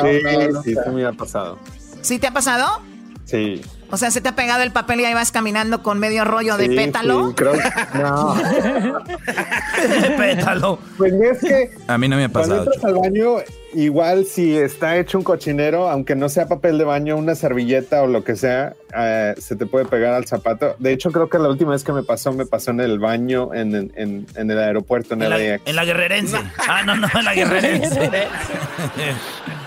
Sí, 0.64 0.72
sí, 0.72 0.74
sí 0.84 0.90
me 0.90 1.04
ha 1.04 1.12
pasado. 1.12 1.58
¿Sí 2.02 2.18
te 2.18 2.26
ha 2.28 2.32
pasado? 2.32 2.80
Sí. 3.24 3.60
O 3.90 3.96
sea, 3.96 4.10
¿se 4.10 4.20
te 4.20 4.28
ha 4.28 4.36
pegado 4.36 4.62
el 4.62 4.70
papel 4.70 5.00
y 5.00 5.04
ahí 5.06 5.14
vas 5.14 5.32
caminando 5.32 5.82
con 5.82 5.98
medio 5.98 6.24
rollo 6.24 6.56
de 6.58 6.68
pétalo? 6.68 7.28
Sí, 7.28 7.34
creo 7.36 7.52
no. 7.94 8.36
pétalo. 10.18 10.78
Pues 10.96 11.12
es 11.14 11.38
que 11.40 11.70
A 11.86 11.96
mí 11.98 12.08
no 12.08 12.16
me 12.16 12.24
ha 12.24 12.28
cuando 12.28 12.56
pasado. 12.56 12.72
entras 12.74 12.84
al 12.84 12.94
baño, 13.00 13.36
igual 13.72 14.26
si 14.26 14.56
está 14.56 14.96
hecho 14.98 15.16
un 15.18 15.24
cochinero, 15.24 15.88
aunque 15.88 16.14
no 16.16 16.28
sea 16.28 16.46
papel 16.48 16.76
de 16.78 16.84
baño, 16.84 17.16
una 17.16 17.34
servilleta 17.34 18.02
o 18.02 18.06
lo 18.06 18.24
que 18.24 18.36
sea, 18.36 18.74
eh, 18.94 19.34
se 19.38 19.56
te 19.56 19.64
puede 19.66 19.86
pegar 19.86 20.12
al 20.14 20.26
zapato. 20.26 20.76
De 20.78 20.92
hecho, 20.92 21.10
creo 21.10 21.28
que 21.30 21.38
la 21.38 21.48
última 21.48 21.70
vez 21.72 21.82
que 21.84 21.92
me 21.92 22.02
pasó, 22.02 22.32
me 22.32 22.44
pasó 22.46 22.70
en 22.72 22.80
el 22.80 22.98
baño 22.98 23.54
en, 23.54 23.74
en- 23.96 24.26
en 24.34 24.50
el 24.50 24.58
aeropuerto, 24.58 25.14
en, 25.14 25.22
En 25.22 25.30
la, 25.30 25.38
LAX. 25.38 25.62
en 25.64 25.76
la 25.76 25.84
guerrerense. 25.84 26.36
Ah, 26.68 26.82
no, 26.84 26.94
no, 26.96 27.08
en 27.14 27.24
la 27.24 27.32
guerrerense. 27.34 28.10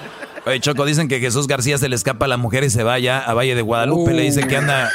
Oye, 0.45 0.59
Choco, 0.59 0.85
dicen 0.85 1.07
que 1.07 1.19
Jesús 1.19 1.47
García 1.47 1.77
se 1.77 1.87
le 1.87 1.95
escapa 1.95 2.25
a 2.25 2.27
la 2.27 2.37
mujer 2.37 2.63
y 2.63 2.69
se 2.69 2.83
vaya 2.83 3.19
a 3.19 3.33
Valle 3.33 3.55
de 3.55 3.61
Guadalupe. 3.61 4.13
Le 4.13 4.23
dice 4.23 4.47
que 4.47 4.57
anda, 4.57 4.91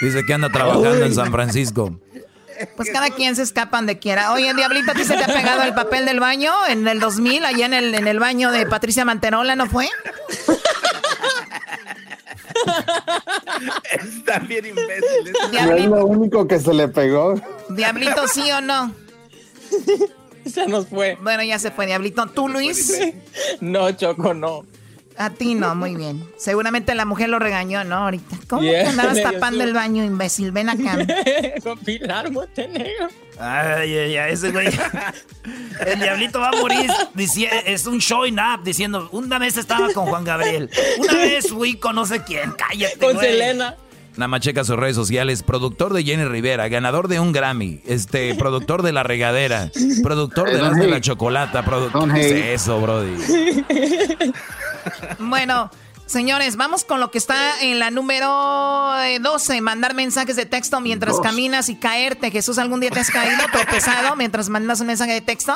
dice 0.00 0.24
que 0.24 0.32
anda 0.34 0.48
trabajando 0.50 1.04
en 1.04 1.14
San 1.14 1.32
Francisco. 1.32 1.98
Pues 2.76 2.90
cada 2.90 3.10
quien 3.10 3.36
se 3.36 3.42
escapa 3.42 3.76
donde 3.76 3.98
quiera. 3.98 4.32
Oye, 4.32 4.54
Diablito, 4.54 4.92
¿a 4.92 4.94
ti 4.94 5.04
se 5.04 5.14
te 5.16 5.24
ha 5.24 5.26
pegado 5.26 5.62
el 5.62 5.74
papel 5.74 6.06
del 6.06 6.20
baño 6.20 6.52
en 6.68 6.88
el 6.88 7.00
2000, 7.00 7.44
allá 7.44 7.66
en 7.66 7.74
el, 7.74 7.94
en 7.94 8.08
el 8.08 8.18
baño 8.18 8.50
de 8.50 8.64
Patricia 8.66 9.04
Manterola, 9.04 9.56
¿no 9.56 9.66
fue? 9.66 9.88
Están 13.90 14.48
bien 14.48 14.66
imbéciles. 14.66 15.32
No 15.32 15.44
es 15.44 15.50
Diablito, 15.50 15.96
lo 15.96 16.06
único 16.06 16.48
que 16.48 16.58
se 16.58 16.72
le 16.72 16.88
pegó. 16.88 17.34
Diablito, 17.68 18.26
¿sí 18.28 18.50
o 18.50 18.60
no? 18.60 18.94
Se 20.52 20.66
nos 20.66 20.86
fue. 20.86 21.18
Bueno, 21.22 21.42
ya 21.42 21.58
se 21.58 21.70
fue, 21.70 21.86
Diablito. 21.86 22.26
¿Tú, 22.26 22.48
Luis? 22.48 22.98
No, 23.60 23.90
Choco, 23.92 24.34
no. 24.34 24.64
A 25.18 25.30
ti 25.30 25.54
no, 25.54 25.74
muy 25.74 25.94
bien. 25.94 26.28
Seguramente 26.36 26.94
la 26.94 27.06
mujer 27.06 27.30
lo 27.30 27.38
regañó, 27.38 27.84
¿no? 27.84 27.96
Ahorita. 27.96 28.36
¿Cómo 28.48 28.62
Yeah, 28.62 28.82
que 28.82 28.88
andabas 28.90 29.22
tapando 29.22 29.64
el 29.64 29.72
baño, 29.72 30.04
imbécil? 30.04 30.52
Ven 30.52 30.68
acá. 30.68 30.98
Con 31.62 31.78
Pilar 31.78 32.30
Montenegro. 32.30 33.08
Ay, 33.38 33.96
ay, 33.96 34.16
ay, 34.16 34.32
ese 34.32 34.50
güey. 34.50 34.68
El 35.86 36.00
diablito 36.00 36.38
va 36.40 36.50
a 36.50 36.56
morir. 36.60 36.90
es 37.64 37.86
un 37.86 37.98
showing 37.98 38.38
up 38.38 38.62
diciendo, 38.62 39.08
una 39.12 39.38
vez 39.38 39.56
estaba 39.56 39.90
con 39.92 40.06
Juan 40.06 40.24
Gabriel. 40.24 40.70
Una 40.98 41.14
vez 41.14 41.48
fui 41.48 41.76
con 41.76 41.96
no 41.96 42.06
sé 42.06 42.22
quién. 42.22 42.52
Cállate, 42.52 42.98
Con 42.98 43.14
güey. 43.14 43.26
Selena. 43.26 43.76
Nada 44.16 44.28
más 44.28 44.40
checa 44.40 44.64
sus 44.64 44.76
redes 44.76 44.96
sociales. 44.96 45.42
Productor 45.42 45.92
de 45.92 46.02
Jenny 46.02 46.24
Rivera, 46.24 46.68
ganador 46.68 47.08
de 47.08 47.20
un 47.20 47.32
Grammy, 47.32 47.80
este, 47.86 48.34
productor 48.38 48.82
de 48.82 48.92
La 48.92 49.02
Regadera, 49.02 49.70
productor 50.02 50.48
de 50.50 50.56
Eh, 50.58 50.62
Las 50.62 50.76
de 50.76 50.86
la 50.86 51.00
Chocolata, 51.00 51.64
productor. 51.64 52.12
¿Qué 52.14 52.54
es 52.54 52.62
eso, 52.62 52.80
Brody? 52.80 53.14
Bueno, 55.18 55.70
señores, 56.06 56.56
vamos 56.56 56.84
con 56.84 57.00
lo 57.00 57.10
que 57.10 57.18
está 57.18 57.60
en 57.60 57.78
la 57.80 57.90
número 57.90 58.94
eh, 59.02 59.18
12. 59.20 59.60
Mandar 59.60 59.94
mensajes 59.94 60.36
de 60.36 60.46
texto 60.46 60.80
mientras 60.80 61.14
Dos. 61.16 61.22
caminas 61.22 61.68
y 61.68 61.76
caerte. 61.76 62.30
Jesús, 62.30 62.58
¿algún 62.58 62.80
día 62.80 62.90
te 62.90 63.00
has 63.00 63.10
caído 63.10 63.42
tropezado 63.52 64.14
mientras 64.16 64.48
mandas 64.48 64.80
un 64.80 64.86
mensaje 64.88 65.12
de 65.12 65.20
texto? 65.22 65.52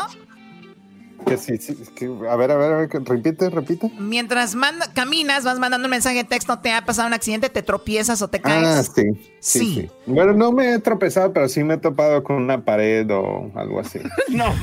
Que 1.27 1.37
sí, 1.37 1.57
sí, 1.59 1.77
es 1.81 1.91
que- 1.91 2.07
a 2.29 2.35
ver, 2.37 2.50
a 2.50 2.57
ver, 2.57 2.73
a 2.73 2.77
ver, 2.79 2.89
repite, 3.05 3.50
repite. 3.50 3.91
Mientras 3.99 4.55
manda- 4.55 4.93
caminas, 4.93 5.45
vas 5.45 5.59
mandando 5.59 5.87
un 5.87 5.91
mensaje 5.91 6.17
de 6.17 6.25
texto, 6.25 6.59
te 6.59 6.73
ha 6.73 6.85
pasado 6.85 7.07
un 7.09 7.15
accidente, 7.15 7.49
te 7.50 7.62
tropiezas 7.62 8.21
o 8.23 8.29
te 8.29 8.41
caes. 8.41 8.67
Ah, 8.67 8.83
sí, 8.83 9.03
sí, 9.41 9.59
Sí. 9.59 9.75
sí. 9.83 9.91
Bueno, 10.07 10.33
no 10.33 10.50
me 10.53 10.75
he 10.75 10.79
tropezado, 10.81 11.33
pero 11.33 11.49
sí 11.49 11.62
me 11.62 11.75
he 11.75 11.79
topado 11.79 12.23
con 12.25 12.37
una 12.37 12.65
pared 12.65 13.07
o 13.11 13.50
algo 13.55 13.81
así. 13.81 14.00
No. 14.29 14.55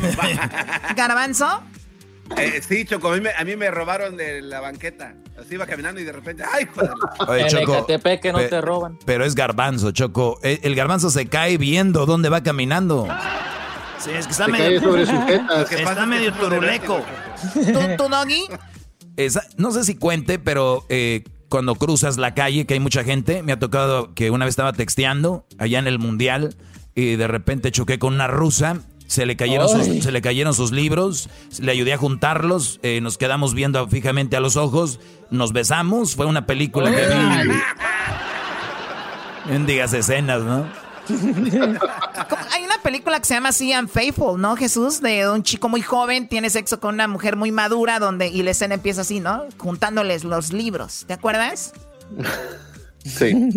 Garbanzo, 0.96 1.62
Eh, 2.36 2.62
sí, 2.68 2.84
Choco, 2.84 3.08
a 3.10 3.16
mí, 3.16 3.22
me, 3.22 3.30
a 3.32 3.46
mí 3.46 3.56
me 3.56 3.72
robaron 3.72 4.18
de 4.18 4.42
la 4.42 4.60
banqueta. 4.60 5.14
Así 5.40 5.54
iba 5.54 5.66
caminando 5.66 6.02
y 6.02 6.04
de 6.04 6.12
repente, 6.12 6.44
¡ay, 6.52 6.68
joder! 6.76 6.92
Oye, 7.26 7.42
En 7.44 7.48
Choco, 7.48 7.74
Ecatepec 7.76 8.22
que 8.22 8.32
no 8.34 8.40
pe- 8.40 8.50
te 8.50 8.60
roban. 8.60 9.00
Pero 9.06 9.24
es 9.24 9.34
garbanzo, 9.34 9.92
Choco. 9.92 10.38
El, 10.44 10.60
el 10.64 10.76
garbanzo 10.76 11.10
se 11.10 11.28
cae 11.28 11.58
viendo 11.58 12.06
dónde 12.06 12.28
va 12.28 12.44
caminando. 12.44 13.08
Sí, 14.00 14.12
es 14.12 14.26
que 14.26 14.32
está 14.32 14.46
Se 14.46 14.52
medio, 14.52 14.82
turuleco. 16.40 17.02
¿tú, 17.54 17.80
tú, 17.98 18.10
Doggy? 18.10 18.44
Esa- 19.16 19.46
no 19.58 19.72
sé 19.72 19.84
si 19.84 19.96
cuente, 19.96 20.40
pero 20.40 20.86
eh, 20.90 21.24
cuando 21.50 21.76
cruzas 21.76 22.18
la 22.18 22.34
calle, 22.34 22.66
que 22.66 22.76
hay 22.76 22.80
mucha 22.80 23.04
gente, 23.04 23.42
me 23.44 23.52
ha 23.54 23.60
tocado 23.60 24.14
que 24.14 24.30
una 24.32 24.46
vez 24.46 24.52
estaba 24.54 24.74
texteando 24.74 25.46
allá 25.58 25.80
en 25.80 25.88
el 25.88 25.98
Mundial 26.00 26.56
y 26.96 27.16
de 27.16 27.28
repente 27.28 27.72
choqué 27.72 28.00
con 28.00 28.14
una 28.14 28.28
rusa. 28.28 28.82
Se 29.08 29.26
le, 29.26 29.38
cayeron 29.38 29.70
sus, 29.70 30.04
se 30.04 30.12
le 30.12 30.22
cayeron 30.22 30.54
sus 30.54 30.74
libros, 30.74 31.30
le 31.62 31.72
ayudé 31.72 31.94
a 31.94 31.98
juntarlos, 31.98 32.82
eh, 32.84 33.00
nos 33.00 33.18
quedamos 33.18 33.54
viendo 33.54 33.88
fijamente 33.88 34.36
a 34.36 34.42
los 34.42 34.58
ojos, 34.58 35.00
nos 35.32 35.54
besamos, 35.54 36.14
fue 36.18 36.26
una 36.26 36.46
película 36.46 36.92
que 36.92 37.08
vi. 37.08 37.52
Mendigas 39.50 39.94
escenas, 39.94 40.42
¿no? 40.42 40.66
Hay 41.10 42.64
una 42.64 42.78
película 42.84 43.20
que 43.20 43.26
se 43.26 43.34
llama 43.34 43.50
así 43.50 43.74
Unfaithful, 43.76 44.40
¿no, 44.40 44.56
Jesús? 44.56 45.02
De 45.02 45.30
un 45.30 45.44
chico 45.44 45.70
muy 45.70 45.82
joven, 45.82 46.28
tiene 46.28 46.50
sexo 46.50 46.80
con 46.80 46.96
una 46.96 47.08
mujer 47.08 47.36
muy 47.36 47.52
madura, 47.52 48.00
donde 48.00 48.28
y 48.28 48.44
la 48.44 48.52
escena 48.52 48.76
empieza 48.76 49.02
así, 49.02 49.20
¿no? 49.20 49.46
Juntándoles 49.58 50.24
los 50.24 50.54
libros. 50.54 51.06
¿Te 51.08 51.14
acuerdas? 51.14 51.74
Sí. 53.06 53.34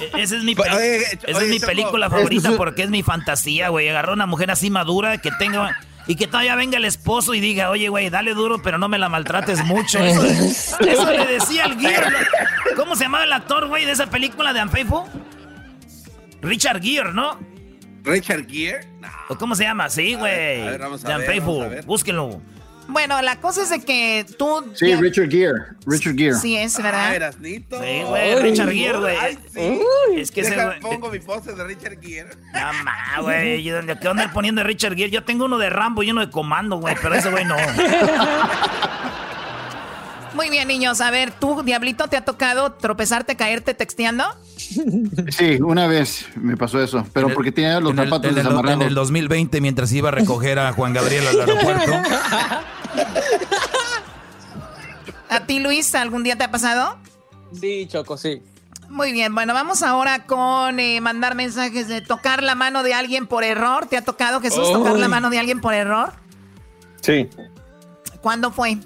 E- 0.00 0.22
Esa 0.22 0.36
es 0.36 0.44
mi, 0.44 0.54
peli- 0.54 0.74
Oye, 0.76 1.02
esa 1.26 1.42
es 1.42 1.48
mi 1.48 1.58
película 1.60 2.08
favorita 2.10 2.52
porque 2.56 2.82
es 2.84 2.90
mi 2.90 3.02
fantasía, 3.02 3.68
güey. 3.68 3.88
Agarró 3.88 4.12
una 4.12 4.26
mujer 4.26 4.50
así 4.50 4.70
madura 4.70 5.18
que 5.18 5.30
tenga... 5.38 5.76
Y 6.08 6.16
que 6.16 6.26
todavía 6.26 6.56
venga 6.56 6.78
el 6.78 6.86
esposo 6.86 7.34
y 7.34 7.40
diga, 7.40 7.68
oye, 7.68 7.90
güey, 7.90 8.08
dale 8.08 8.32
duro, 8.32 8.62
pero 8.62 8.78
no 8.78 8.88
me 8.88 8.98
la 8.98 9.10
maltrates 9.10 9.62
mucho. 9.64 9.98
Eso, 10.04 10.80
eso 10.80 11.12
le 11.12 11.26
decía 11.26 11.66
al 11.66 11.78
Gere. 11.78 12.10
¿no? 12.10 12.76
¿Cómo 12.76 12.96
se 12.96 13.04
llamaba 13.04 13.24
el 13.24 13.32
actor, 13.32 13.68
güey, 13.68 13.84
de 13.84 13.92
esa 13.92 14.06
película 14.06 14.54
de 14.54 14.62
Unfaithful? 14.62 15.02
Richard 16.40 16.80
Gere, 16.82 17.12
¿no? 17.12 17.38
Richard 18.04 18.46
Gere. 18.48 18.88
No. 19.00 19.08
¿O 19.28 19.36
cómo 19.36 19.54
se 19.54 19.64
llama? 19.64 19.90
Sí, 19.90 20.14
güey. 20.14 20.62
A 20.62 20.70
ver, 20.70 20.80
vamos 20.80 21.04
a 21.04 21.08
de 21.08 21.14
ver, 21.14 21.20
Unfaithful. 21.20 21.82
Búsquenlo. 21.84 22.40
Bueno, 22.88 23.20
la 23.22 23.36
cosa 23.36 23.62
es 23.62 23.70
de 23.70 23.80
que 23.84 24.24
tú... 24.38 24.64
Sí, 24.74 24.88
ya- 24.88 24.98
Richard 25.00 25.28
Gere. 25.30 25.60
Richard 25.86 26.14
Gere. 26.16 26.34
Sí 26.34 26.56
es, 26.56 26.78
Ah, 26.78 26.82
¿verdad? 26.82 27.14
Erasnito. 27.14 27.78
Sí, 27.82 28.02
güey, 28.06 28.40
Richard 28.42 28.70
Gere, 28.72 28.98
güey. 28.98 29.16
Ay, 29.16 29.38
sí. 29.52 29.80
Es 30.16 30.30
que 30.30 30.40
ese 30.40 30.50
Deja, 30.50 30.64
güey... 30.66 30.80
pongo 30.80 31.10
mi 31.10 31.18
pose 31.18 31.52
de 31.54 31.64
Richard 31.64 32.00
Gere. 32.00 32.30
No, 32.54 32.72
ma, 32.84 33.20
güey. 33.22 33.60
¿y 33.60 33.70
¿Dónde 33.70 33.98
qué 33.98 34.08
andar 34.08 34.32
poniendo 34.32 34.62
de 34.62 34.66
Richard 34.66 34.94
Gere? 34.96 35.10
Yo 35.10 35.22
tengo 35.22 35.44
uno 35.44 35.58
de 35.58 35.68
Rambo 35.70 36.02
y 36.02 36.10
uno 36.10 36.22
de 36.22 36.30
Comando, 36.30 36.76
güey, 36.78 36.96
pero 37.02 37.14
ese 37.14 37.30
güey 37.30 37.44
no. 37.44 37.56
Muy 40.34 40.50
bien, 40.50 40.68
niños. 40.68 41.00
A 41.00 41.10
ver, 41.10 41.32
¿tú, 41.32 41.62
Diablito, 41.62 42.08
te 42.08 42.16
ha 42.16 42.24
tocado 42.24 42.72
tropezarte, 42.72 43.36
caerte 43.36 43.74
texteando? 43.74 44.24
Sí, 44.56 45.58
una 45.60 45.86
vez 45.86 46.26
me 46.36 46.56
pasó 46.56 46.82
eso, 46.82 47.06
pero 47.12 47.28
el- 47.28 47.34
porque 47.34 47.52
tenía 47.52 47.80
los 47.80 47.94
zapatos 47.94 48.24
en 48.24 48.28
el, 48.30 48.34
desamarrados. 48.36 48.80
en 48.82 48.88
el 48.88 48.94
2020, 48.94 49.60
mientras 49.60 49.92
iba 49.92 50.08
a 50.08 50.12
recoger 50.12 50.58
a 50.58 50.72
Juan 50.72 50.92
Gabriel 50.92 51.26
al 51.28 51.40
aeropuerto. 51.40 51.92
¿A 55.30 55.40
ti, 55.40 55.58
Luis, 55.60 55.94
algún 55.94 56.22
día 56.24 56.36
te 56.36 56.44
ha 56.44 56.50
pasado? 56.50 56.96
Sí, 57.58 57.86
Choco, 57.90 58.16
sí. 58.16 58.42
Muy 58.88 59.12
bien, 59.12 59.34
bueno, 59.34 59.52
vamos 59.52 59.82
ahora 59.82 60.24
con 60.24 60.80
eh, 60.80 61.00
mandar 61.02 61.34
mensajes 61.34 61.88
de 61.88 62.00
tocar 62.00 62.42
la 62.42 62.54
mano 62.54 62.82
de 62.82 62.94
alguien 62.94 63.26
por 63.26 63.44
error. 63.44 63.86
¿Te 63.86 63.98
ha 63.98 64.02
tocado, 64.02 64.40
Jesús, 64.40 64.72
tocar 64.72 64.96
la 64.96 65.08
mano 65.08 65.28
de 65.28 65.38
alguien 65.38 65.60
por 65.60 65.74
error? 65.74 66.12
Sí. 67.02 67.28
¿Cuándo 68.22 68.50
fue? 68.50 68.78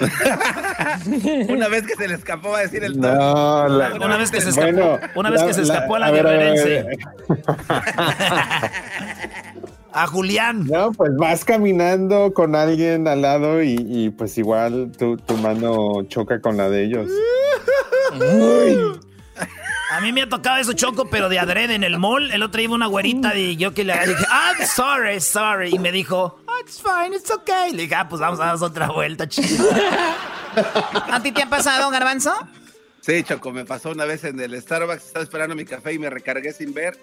Una 1.48 1.68
vez 1.68 1.82
que 1.86 1.94
se 1.94 2.08
le 2.08 2.14
escapó 2.14 2.50
va 2.50 2.58
a 2.58 2.62
decir 2.62 2.84
el. 2.84 2.98
No, 2.98 3.68
la- 3.68 3.92
Una 3.94 4.16
vez 4.16 4.30
que 4.30 4.40
se 4.40 4.50
escapó, 4.50 4.72
Bueno, 4.72 4.98
una 5.16 5.30
vez 5.30 5.40
la- 5.40 5.46
que 5.46 5.54
se 5.54 5.64
la- 5.64 5.74
escapó 5.74 5.96
a 5.96 5.98
la 5.98 6.06
a 6.06 6.10
ver, 6.10 6.26
a 6.26 6.30
ver, 6.30 6.86
a 9.92 10.06
Julián. 10.06 10.66
No, 10.66 10.92
pues 10.92 11.10
vas 11.16 11.44
caminando 11.44 12.32
con 12.32 12.54
alguien 12.54 13.08
al 13.08 13.22
lado 13.22 13.62
y, 13.62 13.76
y, 13.88 14.10
pues 14.10 14.36
igual 14.38 14.92
tu, 14.98 15.16
tu 15.16 15.36
mano 15.36 16.02
choca 16.08 16.40
con 16.40 16.56
la 16.56 16.68
de 16.70 16.84
ellos. 16.84 17.10
A 19.90 20.00
mí 20.00 20.12
me 20.12 20.22
ha 20.22 20.28
tocado 20.28 20.58
eso 20.58 20.72
choco, 20.72 21.10
pero 21.10 21.28
de 21.28 21.38
adrede 21.38 21.74
en 21.74 21.82
el 21.84 21.98
mall. 21.98 22.30
El 22.30 22.42
otro 22.42 22.60
iba 22.60 22.74
una 22.74 22.86
güerita 22.86 23.34
y 23.34 23.56
yo 23.56 23.74
que 23.74 23.82
le 23.84 23.92
dije, 24.06 24.24
I'm 24.30 24.66
sorry, 24.66 25.20
sorry. 25.20 25.74
Y 25.74 25.78
me 25.78 25.90
dijo, 25.90 26.40
"Oh, 26.46 26.58
it's 26.60 26.80
fine, 26.80 27.16
it's 27.16 27.30
okay. 27.30 27.72
Le 27.72 27.82
dije, 27.82 27.94
ah, 27.96 28.08
pues 28.08 28.20
vamos 28.20 28.38
a 28.40 28.46
dar 28.46 28.62
otra 28.62 28.88
vuelta, 28.88 29.28
chido. 29.28 29.68
¿A 31.10 31.20
ti 31.22 31.32
te 31.32 31.42
ha 31.42 31.48
pasado, 31.50 31.90
Garbanzo? 31.90 32.32
Sí, 33.00 33.24
Choco, 33.24 33.50
me 33.52 33.64
pasó 33.64 33.90
una 33.90 34.04
vez 34.04 34.24
en 34.24 34.38
el 34.40 34.60
Starbucks, 34.60 35.06
estaba 35.06 35.22
esperando 35.24 35.56
mi 35.56 35.64
café 35.64 35.92
y 35.94 35.98
me 35.98 36.10
recargué 36.10 36.52
sin 36.52 36.72
ver 36.74 36.96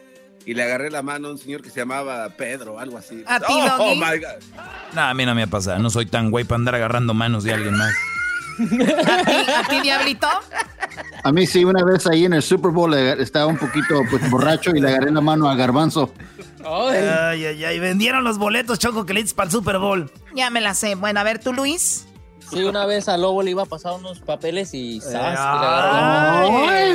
y 0.46 0.54
le 0.54 0.64
agarré 0.64 0.90
la 0.90 1.02
mano 1.02 1.28
a 1.28 1.32
un 1.32 1.38
señor 1.38 1.62
que 1.62 1.70
se 1.70 1.80
llamaba 1.82 2.30
Pedro, 2.38 2.80
algo 2.80 2.98
así. 2.98 3.24
¿A 3.28 3.40
ti, 3.40 3.46
oh, 3.50 3.78
Doggy? 3.78 3.96
my 4.00 4.18
God. 4.20 4.64
No, 4.94 5.02
a 5.02 5.14
mí 5.14 5.26
no 5.26 5.36
me 5.36 5.44
ha 5.44 5.48
pasado. 5.48 5.80
No 5.80 5.90
soy 5.90 6.06
tan 6.06 6.32
güey 6.32 6.46
para 6.46 6.58
andar 6.58 6.76
agarrando 6.76 7.14
manos 7.14 7.44
de 7.44 7.54
alguien 7.54 7.76
más. 7.76 7.94
¿A 8.60 9.70
ti, 9.70 9.82
Diablito? 9.82 10.28
A 11.24 11.32
mí 11.32 11.46
sí, 11.46 11.64
una 11.64 11.84
vez 11.84 12.08
ahí 12.08 12.26
en 12.26 12.34
el 12.34 12.42
Super 12.42 12.72
Bowl 12.72 12.94
estaba 12.94 13.46
un 13.46 13.58
poquito 13.58 14.02
pues, 14.10 14.30
borracho 14.30 14.72
y 14.72 14.80
le 14.80 14.90
agarré 14.90 15.12
la 15.12 15.22
mano 15.22 15.50
a 15.50 15.56
Garbanzo. 15.56 16.12
Ay, 16.66 17.46
ay, 17.46 17.66
ay. 17.66 17.80
Vendieron 17.80 18.24
los 18.24 18.38
boletos, 18.38 18.80
choco, 18.80 19.06
que 19.06 19.14
le 19.14 19.22
dices 19.22 19.34
para 19.34 19.48
el 19.48 19.52
Super 19.52 19.78
Bowl. 19.80 20.12
Ya 20.36 20.50
me 20.50 20.62
la 20.62 20.74
sé. 20.74 20.96
Bueno, 20.96 21.20
a 21.20 21.24
ver, 21.24 21.40
tú, 21.40 21.54
Luis. 21.54 22.08
Sí, 22.50 22.64
una 22.64 22.86
vez 22.86 23.10
a 23.10 23.18
Lobo 23.18 23.44
le 23.44 23.52
iba 23.52 23.64
a 23.64 23.66
pasar 23.66 23.94
unos 23.94 24.20
papeles 24.20 24.74
y 24.74 25.02
¡zas! 25.02 25.38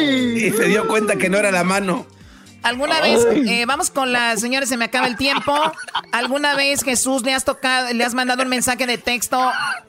y. 0.01 0.47
Y 0.47 0.51
se 0.51 0.65
dio 0.65 0.89
cuenta 0.89 1.17
que 1.17 1.29
no 1.29 1.39
era 1.39 1.51
la 1.51 1.63
mano. 1.63 2.07
¿Alguna 2.63 3.01
vez, 3.01 3.27
eh, 3.49 3.65
vamos 3.67 3.91
con 3.91 4.13
las 4.13 4.41
señores, 4.41 4.69
se 4.69 4.77
me 4.77 4.85
acaba 4.85 5.07
el 5.07 5.17
tiempo. 5.17 5.55
¿Alguna 6.13 6.55
vez, 6.55 6.85
Jesús, 6.85 7.23
le 7.23 7.35
has 7.35 7.45
tocado, 7.45 7.93
le 7.93 8.05
has 8.05 8.15
mandado 8.15 8.43
un 8.43 8.49
mensaje 8.49 8.87
de 8.87 8.99
texto 8.99 9.39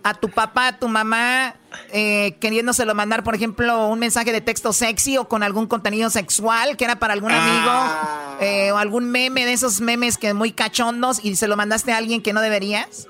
a 0.03 0.13
tu 0.15 0.29
papá, 0.29 0.69
a 0.69 0.77
tu 0.79 0.87
mamá, 0.87 1.55
eh, 1.91 2.35
queriéndoselo 2.39 2.95
mandar, 2.95 3.23
por 3.23 3.35
ejemplo, 3.35 3.87
un 3.87 3.99
mensaje 3.99 4.31
de 4.31 4.41
texto 4.41 4.73
sexy 4.73 5.17
o 5.17 5.27
con 5.27 5.43
algún 5.43 5.67
contenido 5.67 6.09
sexual 6.09 6.75
que 6.77 6.85
era 6.85 6.97
para 6.97 7.13
algún 7.13 7.31
amigo 7.31 7.71
eh, 8.41 8.71
o 8.71 8.77
algún 8.77 9.11
meme 9.11 9.45
de 9.45 9.53
esos 9.53 9.79
memes 9.79 10.17
que 10.17 10.33
muy 10.33 10.51
cachondos 10.51 11.23
y 11.23 11.35
se 11.35 11.47
lo 11.47 11.55
mandaste 11.55 11.91
a 11.93 11.97
alguien 11.97 12.21
que 12.21 12.33
no 12.33 12.41
deberías? 12.41 13.07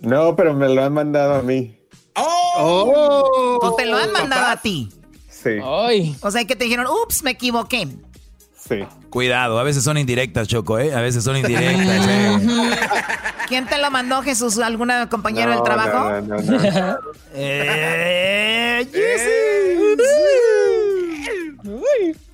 No, 0.00 0.34
pero 0.34 0.54
me 0.54 0.68
lo 0.68 0.82
han 0.82 0.92
mandado 0.94 1.34
a 1.34 1.42
mí. 1.42 1.78
¡Oh! 2.14 3.58
¿O 3.60 3.76
te 3.76 3.84
lo 3.84 3.98
han 3.98 4.12
mandado 4.12 4.46
a 4.46 4.56
ti? 4.56 4.88
Sí, 5.28 5.50
Ay, 5.62 6.16
O 6.22 6.30
sea, 6.30 6.44
que 6.44 6.56
te 6.56 6.64
dijeron, 6.64 6.86
ups, 6.86 7.22
me 7.22 7.32
equivoqué. 7.32 7.86
Sí. 8.68 8.84
Cuidado, 9.10 9.58
a 9.58 9.62
veces 9.62 9.82
son 9.84 9.96
indirectas, 9.98 10.48
Choco, 10.48 10.78
¿eh? 10.78 10.94
A 10.94 11.00
veces 11.00 11.24
son 11.24 11.36
indirectas. 11.36 12.06
¿eh? 12.08 12.38
¿Quién 13.48 13.66
te 13.66 13.78
lo 13.78 13.90
mandó, 13.90 14.22
Jesús? 14.22 14.58
¿Algún 14.58 14.90
compañero 15.08 15.50
del 15.50 15.58
No, 15.58 15.64
trabajo? 15.64 16.10
no, 16.20 16.20
no, 16.20 16.36
no, 16.42 16.58
no. 16.70 16.96
Eh, 17.38 18.86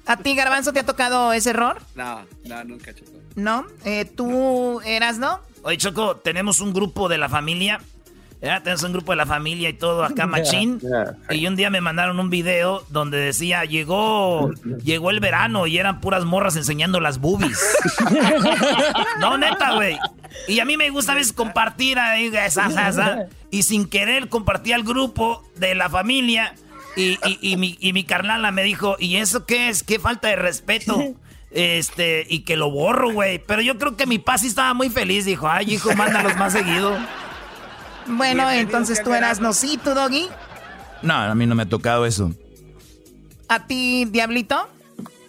¿A 0.06 0.16
ti, 0.16 0.34
Garbanzo, 0.34 0.72
te 0.72 0.80
ha 0.80 0.86
tocado 0.86 1.32
ese 1.32 1.50
error? 1.50 1.80
No, 1.94 2.22
no, 2.44 2.64
nunca, 2.64 2.92
Choco. 2.94 3.12
¿No? 3.36 3.64
Eh, 3.84 4.04
¿Tú 4.04 4.80
eras, 4.84 5.18
no? 5.18 5.40
Oye, 5.62 5.78
Choco, 5.78 6.16
tenemos 6.16 6.60
un 6.60 6.72
grupo 6.72 7.08
de 7.08 7.18
la 7.18 7.28
familia. 7.28 7.80
Ya, 8.42 8.60
tenemos 8.60 8.82
un 8.82 8.92
grupo 8.92 9.12
de 9.12 9.16
la 9.16 9.26
familia 9.26 9.68
y 9.68 9.72
todo 9.74 10.04
acá, 10.04 10.26
machín. 10.26 10.80
Ya. 10.80 11.14
Y 11.34 11.46
un 11.46 11.54
día 11.54 11.70
me 11.70 11.80
mandaron 11.80 12.18
un 12.18 12.28
video 12.28 12.84
donde 12.90 13.18
decía, 13.18 13.64
llegó, 13.64 14.50
llegó 14.82 15.10
el 15.10 15.20
verano 15.20 15.66
y 15.68 15.78
eran 15.78 16.00
puras 16.00 16.24
morras 16.24 16.56
enseñando 16.56 16.98
las 16.98 17.18
boobies. 17.18 17.60
no, 19.20 19.38
neta, 19.38 19.74
güey. 19.74 19.98
Y 20.48 20.60
a 20.60 20.64
mí 20.64 20.76
me 20.76 20.90
gusta 20.90 21.12
a 21.12 21.14
veces 21.14 21.32
compartir 21.32 21.98
ahí, 21.98 22.26
esa, 22.34 22.66
esa, 22.66 22.88
esa. 22.88 23.26
Y 23.50 23.62
sin 23.62 23.86
querer 23.88 24.28
compartí 24.28 24.72
al 24.72 24.82
grupo 24.82 25.44
de 25.56 25.74
la 25.74 25.88
familia. 25.88 26.54
Y, 26.96 27.18
y- 27.24 27.38
y 27.40 27.56
mi, 27.56 27.76
y 27.80 27.92
mi 27.92 28.04
carnala 28.04 28.50
me 28.50 28.62
dijo, 28.64 28.96
¿y 28.98 29.16
eso 29.16 29.46
qué 29.46 29.68
es? 29.68 29.82
¿Qué 29.82 29.98
falta 29.98 30.28
de 30.28 30.36
respeto? 30.36 30.98
Este, 31.50 32.26
y 32.28 32.40
que 32.40 32.56
lo 32.56 32.70
borro, 32.70 33.12
güey. 33.12 33.38
Pero 33.38 33.62
yo 33.62 33.78
creo 33.78 33.96
que 33.96 34.06
mi 34.06 34.18
paz 34.18 34.40
sí 34.40 34.48
estaba 34.48 34.74
muy 34.74 34.88
feliz. 34.90 35.24
Dijo, 35.26 35.48
ay, 35.48 35.74
hijo, 35.74 35.94
mándalos 35.94 36.36
más 36.36 36.52
seguido. 36.54 36.96
Bueno, 38.06 38.44
Bienvenido 38.44 38.60
entonces 38.62 39.02
tú 39.02 39.12
eras 39.12 39.40
no, 39.40 39.52
sí, 39.52 39.78
tú, 39.82 39.94
Doggy. 39.94 40.28
No, 41.02 41.14
a 41.14 41.34
mí 41.34 41.46
no 41.46 41.54
me 41.54 41.64
ha 41.64 41.68
tocado 41.68 42.06
eso. 42.06 42.32
¿A 43.48 43.66
ti, 43.66 44.04
Diablito? 44.06 44.68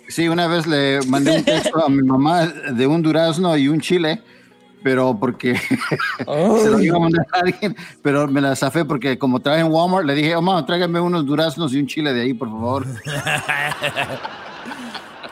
Sí, 0.07 0.27
una 0.27 0.47
vez 0.47 0.67
le 0.67 1.01
mandé 1.07 1.37
un 1.37 1.43
texto 1.43 1.83
a 1.83 1.89
mi 1.89 2.03
mamá 2.03 2.45
de 2.45 2.85
un 2.87 3.01
durazno 3.01 3.57
y 3.57 3.67
un 3.67 3.79
chile, 3.81 4.21
pero 4.83 5.17
porque 5.19 5.55
se 6.17 6.69
lo 6.69 6.79
iba 6.79 6.97
a 6.97 6.99
mandar 6.99 7.25
a 7.33 7.39
alguien, 7.39 7.75
pero 8.01 8.27
me 8.27 8.41
la 8.41 8.55
zafé 8.55 8.85
porque 8.85 9.17
como 9.17 9.39
traje 9.39 9.61
en 9.61 9.71
Walmart, 9.71 10.05
le 10.05 10.13
dije, 10.13 10.35
oh, 10.35 10.41
mamá, 10.41 10.65
tráigame 10.65 10.99
unos 10.99 11.25
duraznos 11.25 11.73
y 11.73 11.79
un 11.79 11.87
chile 11.87 12.13
de 12.13 12.21
ahí, 12.21 12.33
por 12.33 12.49
favor. 12.49 12.85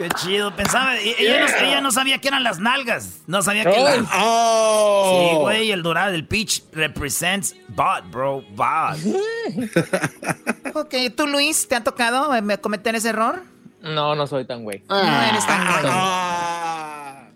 Qué 0.01 0.09
chido. 0.15 0.55
Pensaba, 0.55 0.97
ella, 0.97 1.39
no, 1.41 1.47
ella 1.65 1.81
no 1.81 1.91
sabía 1.91 2.17
que 2.19 2.27
eran 2.27 2.43
las 2.43 2.59
nalgas. 2.59 3.19
No 3.27 3.41
sabía 3.43 3.63
que 3.63 3.69
Ay. 3.69 3.99
la- 4.01 4.09
¡Oh! 4.15 5.29
Sí, 5.31 5.35
güey, 5.37 5.71
el 5.71 5.83
dorado, 5.83 6.15
el 6.15 6.25
peach 6.25 6.63
represents 6.71 7.55
bot, 7.67 8.09
bro, 8.09 8.41
bot. 8.55 8.97
Ok, 10.73 10.95
¿tú, 11.15 11.27
Luis, 11.27 11.67
te 11.67 11.75
ha 11.75 11.83
tocado 11.83 12.33
eh, 12.35 12.57
cometer 12.59 12.95
ese 12.95 13.09
error? 13.09 13.43
no, 13.81 14.15
no 14.15 14.25
soy 14.25 14.45
tan 14.45 14.63
güey. 14.63 14.83
No 14.89 15.21
eres 15.23 15.45
tan 15.45 15.67
güey. 15.67 15.85
Ah. 15.93 17.27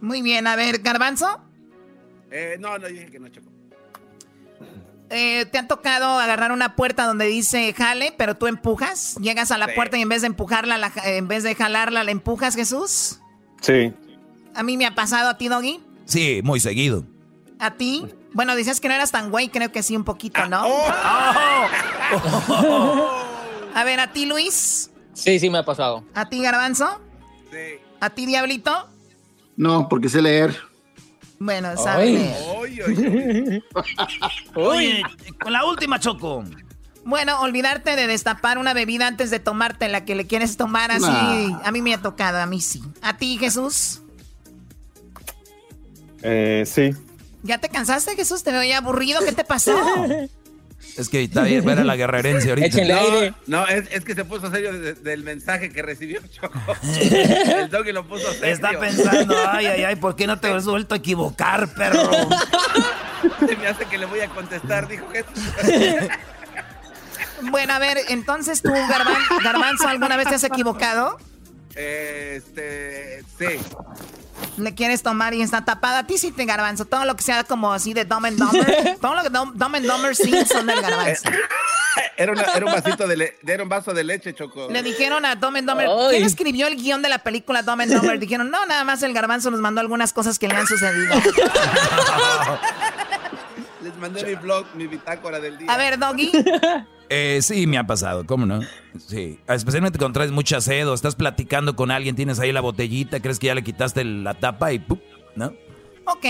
Muy 0.00 0.22
bien, 0.22 0.46
a 0.48 0.56
ver, 0.56 0.78
Garbanzo, 0.78 1.40
Eh, 2.30 2.56
no, 2.58 2.78
no, 2.78 2.88
dije 2.88 3.10
que 3.10 3.20
no, 3.20 3.28
Choco. 3.28 3.51
Eh, 5.12 5.46
¿te 5.46 5.58
ha 5.58 5.68
tocado 5.68 6.18
agarrar 6.18 6.50
una 6.52 6.74
puerta 6.74 7.04
donde 7.06 7.26
dice 7.26 7.72
jale, 7.72 8.12
pero 8.16 8.36
tú 8.36 8.46
empujas? 8.46 9.16
Llegas 9.20 9.50
a 9.52 9.58
la 9.58 9.66
Sí. 9.66 9.72
puerta 9.76 9.96
y 9.98 10.02
en 10.02 10.08
vez 10.08 10.22
de 10.22 10.26
empujarla, 10.28 10.78
la 10.78 10.90
ja- 10.90 11.08
en 11.10 11.28
vez 11.28 11.42
de 11.44 11.54
jalarla, 11.54 12.02
la 12.04 12.10
empujas, 12.10 12.54
Jesús. 12.56 13.20
Sí. 13.60 13.92
A 14.54 14.62
mí 14.62 14.76
me 14.76 14.86
ha 14.86 14.94
pasado 14.94 15.28
a 15.28 15.38
ti, 15.38 15.48
Doggy. 15.48 15.80
Sí, 16.04 16.40
muy 16.42 16.58
seguido. 16.60 17.04
¿A 17.58 17.72
ti? 17.74 18.06
Bueno, 18.34 18.56
dices 18.56 18.80
que 18.80 18.88
no 18.88 18.94
eras 18.94 19.12
tan 19.12 19.30
güey, 19.30 19.48
creo 19.50 19.70
que 19.70 19.82
sí, 19.82 19.94
un 19.96 20.04
poquito, 20.04 20.46
¿no? 20.46 20.64
A 23.74 23.84
ver, 23.84 24.00
¿a 24.00 24.12
ti, 24.12 24.26
Luis? 24.26 24.90
Sí, 25.14 25.38
sí 25.38 25.48
me 25.50 25.58
ha 25.58 25.64
pasado. 25.64 26.04
¿A 26.14 26.28
ti, 26.28 26.42
Garbanzo? 26.42 27.00
Sí. 27.50 27.78
¿A 28.00 28.10
ti, 28.10 28.26
Diablito? 28.26 28.88
No, 29.56 29.88
porque 29.88 30.08
sé 30.08 30.20
leer. 30.22 30.56
Bueno, 31.44 31.76
sabe. 31.76 32.32
Oye, 34.54 35.02
con 35.40 35.52
la 35.52 35.64
última, 35.64 35.98
Choco. 35.98 36.44
Bueno, 37.04 37.40
olvidarte 37.40 37.96
de 37.96 38.06
destapar 38.06 38.58
una 38.58 38.74
bebida 38.74 39.08
antes 39.08 39.30
de 39.30 39.40
tomarte 39.40 39.88
la 39.88 40.04
que 40.04 40.14
le 40.14 40.28
quieres 40.28 40.56
tomar 40.56 40.92
así. 40.92 41.02
Nah. 41.02 41.60
A 41.64 41.72
mí 41.72 41.82
me 41.82 41.94
ha 41.94 41.98
tocado, 42.00 42.38
a 42.38 42.46
mí 42.46 42.60
sí. 42.60 42.80
¿A 43.02 43.16
ti, 43.16 43.38
Jesús? 43.38 44.02
Eh, 46.22 46.62
sí. 46.64 46.94
¿Ya 47.42 47.58
te 47.58 47.68
cansaste, 47.68 48.14
Jesús? 48.14 48.44
Te 48.44 48.52
veo 48.52 48.62
ya 48.62 48.78
aburrido. 48.78 49.18
¿Qué 49.24 49.32
te 49.32 49.42
pasó? 49.42 49.74
Es 50.96 51.08
que 51.08 51.22
está 51.22 51.42
bien 51.42 51.64
ver 51.64 51.78
a 51.78 51.84
la 51.84 51.96
guerrerense 51.96 52.50
ahorita. 52.50 52.66
Échenle 52.68 52.92
aire. 52.94 53.34
No, 53.46 53.66
es, 53.66 53.84
es 53.90 54.04
que 54.04 54.14
se 54.14 54.24
puso 54.24 54.50
serio 54.50 54.72
de- 54.78 54.92
del 54.94 55.22
mensaje 55.22 55.70
que 55.72 55.80
recibió 55.82 56.20
Choco. 56.28 56.60
El 57.00 57.70
doggy 57.70 57.92
lo 57.92 58.06
puso 58.06 58.30
serio. 58.32 58.54
Está 58.54 58.78
pensando, 58.78 59.34
ay, 59.48 59.66
ay, 59.66 59.84
ay, 59.84 59.96
¿por 59.96 60.16
qué 60.16 60.26
no 60.26 60.38
te 60.38 60.48
has 60.48 60.64
vuelto 60.66 60.94
a 60.94 60.98
equivocar, 60.98 61.72
perro? 61.74 62.10
Se 63.46 63.56
me 63.56 63.66
hace 63.68 63.84
que 63.86 63.96
le 63.98 64.06
voy 64.06 64.20
a 64.20 64.28
contestar, 64.28 64.86
dijo 64.88 65.06
Jesús. 65.10 66.08
bueno, 67.50 67.72
a 67.72 67.78
ver, 67.78 67.98
entonces 68.08 68.60
tú, 68.62 68.70
Garban- 68.70 69.42
Garbanzo, 69.42 69.88
¿alguna 69.88 70.16
vez 70.16 70.28
te 70.28 70.34
has 70.34 70.44
equivocado? 70.44 71.18
Este, 71.74 73.22
sí. 73.38 73.46
Le 74.56 74.74
quieres 74.74 75.02
tomar 75.02 75.34
y 75.34 75.42
está 75.42 75.64
tapada. 75.64 76.00
A 76.00 76.06
ti 76.06 76.18
sí 76.18 76.30
te 76.32 76.44
garbanzo. 76.44 76.84
Todo 76.84 77.04
lo 77.04 77.14
que 77.16 77.22
sea 77.22 77.44
como 77.44 77.72
así 77.72 77.94
de 77.94 78.04
Dumb 78.04 78.26
and 78.26 78.38
Dumber. 78.38 78.96
todo 79.00 79.14
lo 79.14 79.22
que 79.22 79.30
Dumb, 79.30 79.52
Dumb 79.54 79.74
and 79.76 79.86
Dumber 79.86 80.14
sí 80.16 80.32
son 80.46 80.66
del 80.66 80.80
garbanzo. 80.82 81.28
Era, 82.16 82.32
una- 82.32 82.42
era 82.54 82.64
un 82.66 82.72
vasito 82.72 83.06
de, 83.06 83.16
le- 83.16 83.38
era 83.46 83.62
un 83.62 83.68
vaso 83.68 83.92
de 83.92 84.02
leche, 84.04 84.34
Choco. 84.34 84.68
Le 84.70 84.82
dijeron 84.82 85.24
a 85.26 85.34
Dumb 85.34 85.56
and 85.56 85.68
Dumber. 85.68 85.86
Ay. 85.88 86.10
¿Quién 86.10 86.24
escribió 86.24 86.66
el 86.66 86.76
guion 86.76 87.02
de 87.02 87.08
la 87.10 87.18
película 87.18 87.62
Dumb 87.62 87.80
and 87.82 87.92
Dumber? 87.94 88.18
Dijeron, 88.18 88.50
no, 88.50 88.64
nada 88.66 88.84
más 88.84 89.02
el 89.02 89.12
garbanzo 89.12 89.50
nos 89.50 89.60
mandó 89.60 89.80
algunas 89.80 90.12
cosas 90.12 90.38
que 90.38 90.48
le 90.48 90.54
han 90.54 90.66
sucedido. 90.66 91.14
Les 93.82 93.96
mandé 93.96 94.24
mi 94.24 94.34
blog, 94.36 94.64
mi 94.74 94.86
bitácora 94.86 95.40
del 95.40 95.58
día. 95.58 95.72
A 95.72 95.76
ver, 95.76 95.98
Doggy. 95.98 96.30
Eh, 97.14 97.42
sí, 97.42 97.66
me 97.66 97.76
ha 97.76 97.86
pasado, 97.86 98.24
¿cómo 98.24 98.46
no? 98.46 98.60
Sí, 99.06 99.38
especialmente 99.46 99.98
cuando 99.98 100.14
traes 100.14 100.30
mucha 100.30 100.62
sed 100.62 100.88
o 100.88 100.94
estás 100.94 101.14
platicando 101.14 101.76
con 101.76 101.90
alguien, 101.90 102.16
tienes 102.16 102.40
ahí 102.40 102.52
la 102.52 102.62
botellita, 102.62 103.20
crees 103.20 103.38
que 103.38 103.48
ya 103.48 103.54
le 103.54 103.62
quitaste 103.62 104.02
la 104.02 104.32
tapa 104.32 104.72
y 104.72 104.78
¡pum! 104.78 104.98
¿no? 105.36 105.52
Ok. 106.06 106.24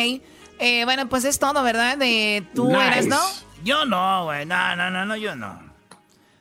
Eh, 0.58 0.84
bueno, 0.84 1.08
pues 1.08 1.24
es 1.24 1.38
todo, 1.38 1.62
¿verdad? 1.62 1.98
De 1.98 2.44
tú 2.52 2.66
Nice. 2.68 2.86
eres, 2.88 3.06
¿no? 3.06 3.20
Yo 3.62 3.84
no, 3.84 4.24
güey, 4.24 4.44
no, 4.44 4.74
no, 4.74 4.90
no, 4.90 5.04
no, 5.06 5.16
yo 5.16 5.36
no. 5.36 5.56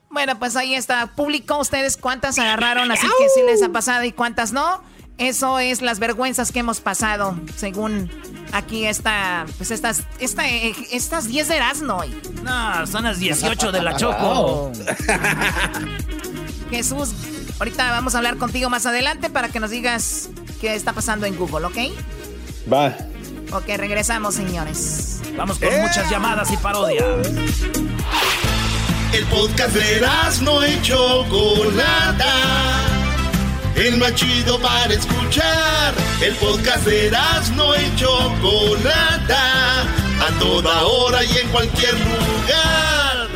Bueno, 0.10 0.40
pues 0.40 0.56
ahí 0.56 0.74
está. 0.74 1.08
Publicó 1.16 1.60
ustedes 1.60 1.96
cuántas 1.96 2.40
agarraron, 2.40 2.92
así 2.92 3.06
que 3.20 3.30
sí 3.30 3.42
les 3.46 3.62
ha 3.62 3.70
pasado 3.70 4.04
y 4.06 4.12
cuántas 4.12 4.54
no. 4.54 4.82
Eso 5.22 5.60
es 5.60 5.84
las 5.84 6.00
vergüenzas 6.00 6.52
que 6.52 6.62
hemos 6.62 6.80
pasado, 6.80 7.40
según 7.56 8.10
aquí 8.54 8.88
está, 8.88 9.46
pues 9.58 9.70
estas, 9.70 10.02
esta, 10.18 10.50
eh, 10.50 10.74
estas 10.92 11.28
10 11.28 11.48
de 11.48 11.58
Erasmo. 11.58 11.98
hoy. 11.98 12.20
No, 12.42 12.88
son 12.88 13.04
las 13.04 13.20
18 13.20 13.72
de 13.72 13.84
la 13.84 13.96
Choco. 13.98 14.72
Jesús, 16.72 17.12
ahorita 17.60 17.92
vamos 17.92 18.16
a 18.16 18.18
hablar 18.18 18.38
contigo 18.38 18.72
más 18.72 18.88
adelante 18.88 19.30
para 19.30 19.50
que 19.50 19.60
nos 19.60 19.70
digas 19.70 20.30
qué 20.60 20.74
está 20.74 20.92
pasando 20.92 21.28
en 21.28 21.38
Google, 21.38 21.68
¿ok? 21.68 21.78
Va. 22.74 22.98
Ok, 23.52 23.66
regresamos, 23.78 24.34
señores. 24.34 25.22
Vamos 25.38 25.60
con 25.60 25.70
muchas 25.82 26.10
llamadas 26.10 26.50
y 26.50 26.58
parodias. 26.58 27.06
El 29.14 29.26
podcast 29.26 29.76
de 29.76 30.02
no 30.42 30.66
y 30.66 30.82
Chocolata. 30.82 33.11
El 33.76 33.98
más 33.98 34.14
chido 34.16 34.60
para 34.60 34.94
escuchar. 34.94 35.94
El 36.22 36.36
podcast 36.36 36.86
de 36.86 37.12
no 37.56 37.76
y 37.76 37.96
Chocolata. 37.96 39.82
A 39.82 40.40
toda 40.40 40.84
hora 40.84 41.24
y 41.24 41.38
en 41.38 41.50
cualquier 41.50 41.94
lugar. 41.94 43.28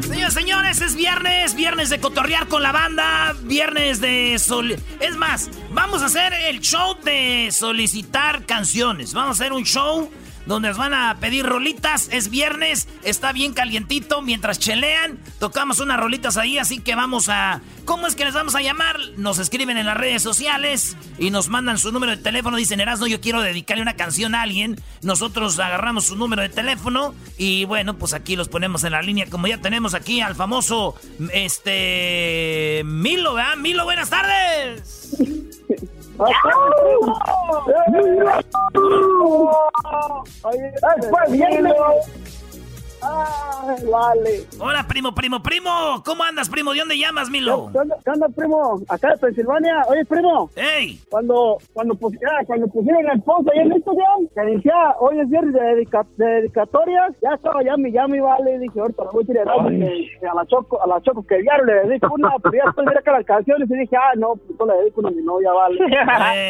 Señores, 0.00 0.34
señores, 0.34 0.80
es 0.80 0.94
viernes, 0.96 1.54
viernes 1.54 1.90
de 1.90 2.00
cotorrear 2.00 2.48
con 2.48 2.62
la 2.62 2.72
banda, 2.72 3.36
viernes 3.42 4.00
de 4.00 4.38
sol... 4.38 4.76
Es 5.00 5.16
más, 5.16 5.48
vamos 5.70 6.02
a 6.02 6.06
hacer 6.06 6.32
el 6.32 6.60
show 6.60 6.96
de 7.04 7.50
solicitar 7.52 8.44
canciones. 8.44 9.14
Vamos 9.14 9.38
a 9.38 9.42
hacer 9.42 9.52
un 9.52 9.64
show 9.64 10.10
donde 10.48 10.68
nos 10.68 10.78
van 10.78 10.94
a 10.94 11.18
pedir 11.20 11.44
rolitas. 11.44 12.08
Es 12.10 12.30
viernes, 12.30 12.88
está 13.04 13.32
bien 13.32 13.52
calientito. 13.52 14.22
Mientras 14.22 14.58
chelean, 14.58 15.18
tocamos 15.38 15.78
unas 15.78 16.00
rolitas 16.00 16.36
ahí, 16.38 16.58
así 16.58 16.80
que 16.80 16.94
vamos 16.94 17.28
a... 17.28 17.60
¿Cómo 17.84 18.06
es 18.06 18.16
que 18.16 18.24
les 18.24 18.34
vamos 18.34 18.54
a 18.54 18.62
llamar? 18.62 18.96
Nos 19.16 19.38
escriben 19.38 19.76
en 19.76 19.86
las 19.86 19.96
redes 19.96 20.22
sociales 20.22 20.96
y 21.18 21.30
nos 21.30 21.48
mandan 21.48 21.78
su 21.78 21.92
número 21.92 22.16
de 22.16 22.22
teléfono. 22.22 22.56
Dicen, 22.56 22.80
Erasno, 22.80 23.06
yo 23.06 23.20
quiero 23.20 23.42
dedicarle 23.42 23.82
una 23.82 23.94
canción 23.94 24.34
a 24.34 24.42
alguien. 24.42 24.80
Nosotros 25.02 25.58
agarramos 25.58 26.06
su 26.06 26.16
número 26.16 26.42
de 26.42 26.48
teléfono 26.48 27.14
y 27.36 27.64
bueno, 27.66 27.98
pues 27.98 28.14
aquí 28.14 28.34
los 28.34 28.48
ponemos 28.48 28.84
en 28.84 28.92
la 28.92 29.02
línea. 29.02 29.26
Como 29.28 29.46
ya 29.46 29.58
tenemos 29.60 29.92
aquí 29.92 30.22
al 30.22 30.34
famoso, 30.34 30.94
este... 31.32 32.82
Milo, 32.86 33.34
¿verdad? 33.34 33.56
Milo, 33.56 33.84
buenas 33.84 34.08
tardes. 34.08 35.14
¡Mira! 36.18 36.34
¡Es 40.98 42.37
Ay, 43.02 43.84
vale. 43.90 44.44
Hola, 44.58 44.84
primo, 44.88 45.14
primo, 45.14 45.42
primo. 45.42 45.70
¿Cómo 46.04 46.24
andas, 46.24 46.48
primo? 46.48 46.72
¿De 46.72 46.80
dónde 46.80 46.98
llamas, 46.98 47.30
Milo? 47.30 47.68
¿Qué 47.72 47.78
onda, 47.78 47.96
qué 48.04 48.10
onda, 48.10 48.28
primo? 48.28 48.80
Acá 48.88 49.10
de 49.10 49.16
Pensilvania. 49.18 49.82
Oye, 49.88 50.04
primo. 50.04 50.50
¡Ey! 50.56 51.00
Cuando, 51.10 51.58
cuando, 51.72 51.94
ah, 51.94 52.42
cuando 52.46 52.66
pusieron 52.68 53.08
el 53.10 53.22
post 53.22 53.48
ahí 53.52 53.60
en 53.60 53.72
Instagram, 53.72 54.28
que 54.34 54.40
decía, 54.56 54.74
hoy 55.00 55.20
es 55.20 55.28
viernes 55.30 55.54
de, 55.54 55.60
dedica- 55.60 56.06
de 56.16 56.26
dedicatorias, 56.26 57.12
ya 57.22 57.34
estaba, 57.34 57.62
ya 57.62 57.76
me, 57.76 57.92
ya 57.92 58.06
me 58.08 58.20
vale. 58.20 58.54
Y 58.56 58.58
dije, 58.58 58.80
ahorita 58.80 59.04
le 59.04 59.10
voy 59.10 59.24
a 59.24 59.26
decir 59.26 59.38
a 59.40 59.68
que, 59.68 60.18
que 60.20 60.26
la 60.26 60.46
Choco, 60.46 60.82
a 60.82 60.86
la 60.86 61.00
Choco 61.02 61.26
que 61.26 61.38
diario 61.42 61.64
le 61.64 61.74
dedico 61.88 62.08
una, 62.14 62.30
pero 62.42 62.54
ya 62.56 62.64
después 62.66 62.86
miré 62.86 62.98
acá 62.98 63.12
las 63.12 63.24
canciones 63.26 63.70
y 63.70 63.74
dije, 63.78 63.96
ah, 63.96 64.12
no, 64.16 64.34
pues 64.34 64.58
no 64.58 64.66
le 64.66 64.74
dedico 64.80 65.00
una 65.00 65.08
a 65.10 65.12
mi 65.12 65.22
novia, 65.22 65.52
vale. 65.52 65.78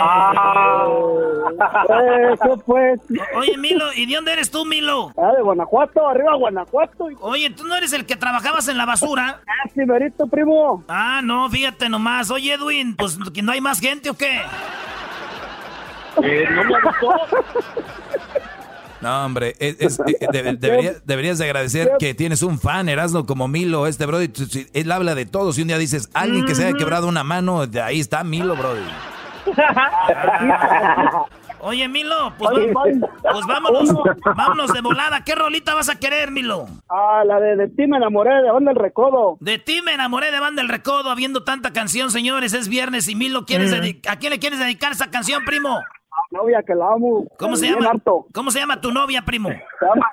Eh. 1.90 2.32
Eso 2.34 2.56
pues. 2.66 3.00
O- 3.34 3.38
Oye, 3.38 3.56
Milo, 3.58 3.84
¿y 3.94 4.06
de 4.06 4.14
dónde 4.14 4.32
eres 4.32 4.50
tú, 4.50 4.64
Milo? 4.64 5.12
Ah, 5.16 5.32
de 5.36 5.42
Guanajuato, 5.42 6.06
arriba 6.08 6.36
Guanajuato. 6.38 7.08
Oye, 7.20 7.50
¿tú 7.50 7.64
no 7.64 7.76
eres 7.76 7.92
el 7.92 8.06
que 8.06 8.16
trabajabas 8.16 8.66
en 8.68 8.78
la 8.78 8.86
basura? 8.86 9.40
Ah, 9.46 9.68
sí, 9.74 9.80
merito, 9.84 10.26
primo. 10.26 10.84
Ah, 10.88 11.20
no, 11.22 11.48
fíjate 11.50 11.88
nomás. 11.88 12.30
Oye, 12.30 12.54
Edwin, 12.54 12.96
pues 12.96 13.18
¿que 13.34 13.42
no 13.42 13.52
hay 13.52 13.60
más 13.60 13.80
gente 13.80 14.10
o 14.10 14.14
qué? 14.14 14.40
Eh, 16.22 16.46
no 16.50 16.64
me 16.64 16.80
gustó. 16.80 17.14
No, 19.00 19.24
hombre, 19.26 19.54
es- 19.60 19.76
es- 19.78 20.00
eh, 20.00 20.26
de- 20.32 20.52
debería- 20.58 20.94
deberías 21.04 21.38
de 21.38 21.44
agradecer 21.44 21.92
que 22.00 22.14
tienes 22.14 22.42
un 22.42 22.58
fan, 22.58 22.88
Erasno, 22.88 23.26
como 23.26 23.46
Milo, 23.46 23.86
este 23.86 24.06
brody. 24.06 24.32
Él 24.72 24.90
habla 24.90 25.14
de 25.14 25.24
todo. 25.26 25.52
Si 25.52 25.62
un 25.62 25.68
día 25.68 25.78
dices, 25.78 26.10
alguien 26.14 26.44
que 26.46 26.56
se 26.56 26.64
haya 26.66 26.76
quebrado 26.76 27.06
una 27.06 27.22
mano, 27.22 27.66
de 27.68 27.80
ahí 27.80 28.00
está 28.00 28.24
Milo, 28.24 28.56
brody. 28.56 28.80
Oye, 31.60 31.88
Milo, 31.88 32.32
pues, 32.38 32.50
Oye, 32.52 32.72
va- 32.72 32.82
oye. 32.82 33.00
pues 33.32 33.46
vámonos, 33.46 33.90
vámonos 34.36 34.72
de 34.72 34.80
volada. 34.80 35.24
¿Qué 35.24 35.34
rolita 35.34 35.74
vas 35.74 35.88
a 35.88 35.98
querer, 35.98 36.30
Milo? 36.30 36.66
Ah, 36.88 37.22
la 37.26 37.40
de, 37.40 37.56
de 37.56 37.68
ti 37.68 37.86
me 37.86 37.96
enamoré, 37.96 38.42
de 38.42 38.50
onda 38.50 38.70
el 38.70 38.76
recodo. 38.76 39.36
De 39.40 39.58
ti 39.58 39.80
me 39.82 39.92
enamoré 39.94 40.30
de 40.30 40.38
Banda 40.40 40.62
El 40.62 40.68
Recodo, 40.68 41.10
habiendo 41.10 41.42
tanta 41.44 41.72
canción, 41.72 42.10
señores. 42.10 42.52
Es 42.52 42.68
viernes 42.68 43.08
y 43.08 43.14
Milo, 43.14 43.44
¿quieres 43.44 43.72
¿a 44.08 44.16
quién 44.16 44.30
le 44.32 44.38
quieres 44.38 44.58
dedicar 44.58 44.92
esa 44.92 45.10
canción, 45.10 45.44
primo? 45.44 45.80
Novia 46.30 46.62
que 46.66 46.74
la 46.74 46.92
amo. 46.92 47.26
¿Cómo 47.38 47.56
se 47.56 47.70
llama? 47.70 47.88
harto. 47.90 48.26
¿Cómo 48.34 48.50
se 48.50 48.58
llama 48.58 48.80
tu 48.80 48.92
novia, 48.92 49.22
primo? 49.22 49.48
Se 49.48 49.86
llama, 49.86 50.10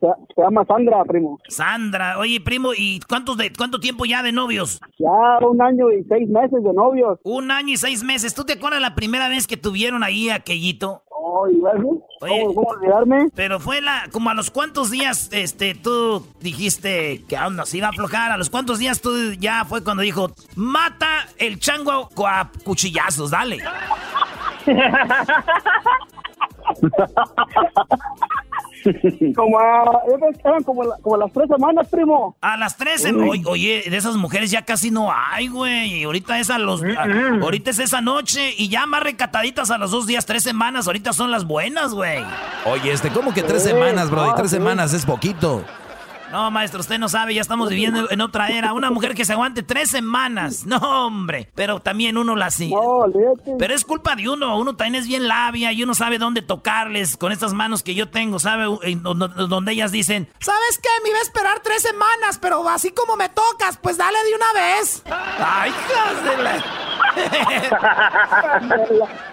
se, 0.00 0.06
se 0.34 0.42
llama 0.42 0.64
Sandra, 0.66 1.04
primo. 1.04 1.38
Sandra. 1.48 2.18
Oye, 2.18 2.40
primo, 2.40 2.70
¿y 2.76 3.00
cuántos 3.08 3.36
de, 3.36 3.52
cuánto 3.52 3.80
tiempo 3.80 4.04
ya 4.04 4.22
de 4.22 4.30
novios? 4.30 4.80
Ya 4.98 5.46
un 5.46 5.60
año 5.60 5.90
y 5.90 6.04
seis 6.04 6.28
meses 6.28 6.62
de 6.62 6.72
novios. 6.72 7.18
Un 7.24 7.50
año 7.50 7.72
y 7.72 7.76
seis 7.76 8.04
meses. 8.04 8.34
¿Tú 8.34 8.44
te 8.44 8.52
acuerdas 8.52 8.80
la 8.80 8.94
primera 8.94 9.28
vez 9.28 9.46
que 9.48 9.56
tuvieron 9.56 10.04
ahí 10.04 10.30
aquellito? 10.30 11.02
Oh, 11.10 11.48
y 11.48 11.56
luego, 11.56 12.06
Oye. 12.20 12.40
¿cómo, 12.46 12.54
cómo 12.54 12.68
olvidarme? 12.68 13.28
Pero 13.34 13.58
fue 13.58 13.80
la, 13.80 14.04
como 14.12 14.30
a 14.30 14.34
los 14.34 14.50
cuantos 14.52 14.90
días, 14.90 15.28
este, 15.32 15.74
tú 15.74 16.24
dijiste 16.40 17.24
que 17.28 17.36
aún 17.36 17.56
nos 17.56 17.74
iba 17.74 17.88
a 17.88 17.90
aflojar. 17.90 18.30
A 18.30 18.36
los 18.36 18.48
cuantos 18.48 18.78
días 18.78 19.00
tú 19.00 19.10
ya 19.38 19.64
fue 19.64 19.82
cuando 19.82 20.04
dijo, 20.04 20.30
mata 20.54 21.26
el 21.38 21.58
chango 21.58 22.08
a 22.24 22.50
cuchillazos, 22.64 23.32
dale. 23.32 23.58
como 29.34 29.58
a- 29.58 30.02
como, 30.64 30.84
la- 30.84 30.96
como 31.02 31.16
las 31.16 31.32
tres 31.32 31.48
semanas, 31.48 31.88
primo. 31.90 32.36
A 32.40 32.56
las 32.56 32.76
13, 32.76 33.12
oye, 33.14 33.42
oye, 33.46 33.84
de 33.88 33.96
esas 33.96 34.16
mujeres 34.16 34.50
ya 34.50 34.62
casi 34.62 34.90
no 34.90 35.10
hay, 35.12 35.48
güey. 35.48 36.00
Y 36.00 36.04
ahorita 36.04 36.38
es 36.38 36.50
a 36.50 36.58
los, 36.58 36.82
a- 36.82 37.06
ahorita 37.42 37.70
es 37.70 37.78
esa 37.78 38.00
noche 38.00 38.54
y 38.56 38.68
ya 38.68 38.86
más 38.86 39.02
recataditas 39.02 39.70
a 39.70 39.78
los 39.78 39.90
dos 39.90 40.06
días, 40.06 40.26
tres 40.26 40.42
semanas. 40.42 40.86
Ahorita 40.86 41.12
son 41.12 41.30
las 41.30 41.44
buenas, 41.44 41.92
güey. 41.94 42.24
Oye, 42.66 42.92
este, 42.92 43.10
¿cómo 43.10 43.32
que 43.34 43.42
tres 43.42 43.62
semanas, 43.64 44.10
brody? 44.10 44.30
Tres 44.36 44.50
semanas 44.50 44.92
es 44.94 45.04
poquito. 45.04 45.64
No, 46.30 46.50
maestro, 46.50 46.80
usted 46.80 46.98
no 46.98 47.08
sabe, 47.08 47.34
ya 47.34 47.40
estamos 47.40 47.68
viviendo 47.70 48.10
en 48.10 48.20
otra 48.20 48.48
era. 48.48 48.72
Una 48.72 48.90
mujer 48.90 49.14
que 49.14 49.24
se 49.24 49.32
aguante 49.32 49.62
tres 49.62 49.90
semanas. 49.90 50.66
No, 50.66 50.76
hombre. 51.06 51.48
Pero 51.54 51.80
también 51.80 52.18
uno 52.18 52.36
la 52.36 52.50
sigue. 52.50 52.74
No. 52.74 53.06
Pero 53.58 53.74
es 53.74 53.84
culpa 53.84 54.14
de 54.16 54.28
uno. 54.28 54.58
Uno 54.58 54.76
también 54.76 54.96
es 55.02 55.08
bien 55.08 55.26
labia 55.28 55.72
y 55.72 55.82
uno 55.82 55.94
sabe 55.94 56.18
dónde 56.18 56.42
tocarles 56.42 57.16
con 57.16 57.32
estas 57.32 57.54
manos 57.54 57.82
que 57.82 57.94
yo 57.94 58.08
tengo, 58.10 58.38
¿sabe? 58.38 58.64
Donde 59.48 59.72
ellas 59.72 59.92
dicen, 59.92 60.28
¿Sabes 60.40 60.78
qué? 60.82 60.88
Me 61.02 61.10
iba 61.10 61.18
a 61.18 61.22
esperar 61.22 61.60
tres 61.60 61.82
semanas, 61.82 62.38
pero 62.40 62.68
así 62.68 62.90
como 62.90 63.16
me 63.16 63.28
tocas, 63.28 63.78
pues 63.78 63.96
dale 63.96 64.18
de 64.24 64.34
una 64.34 64.52
vez. 64.52 65.02
¡ay, 65.10 65.70
hijas 65.70 66.24
de 66.24 66.42
la... 66.42 66.64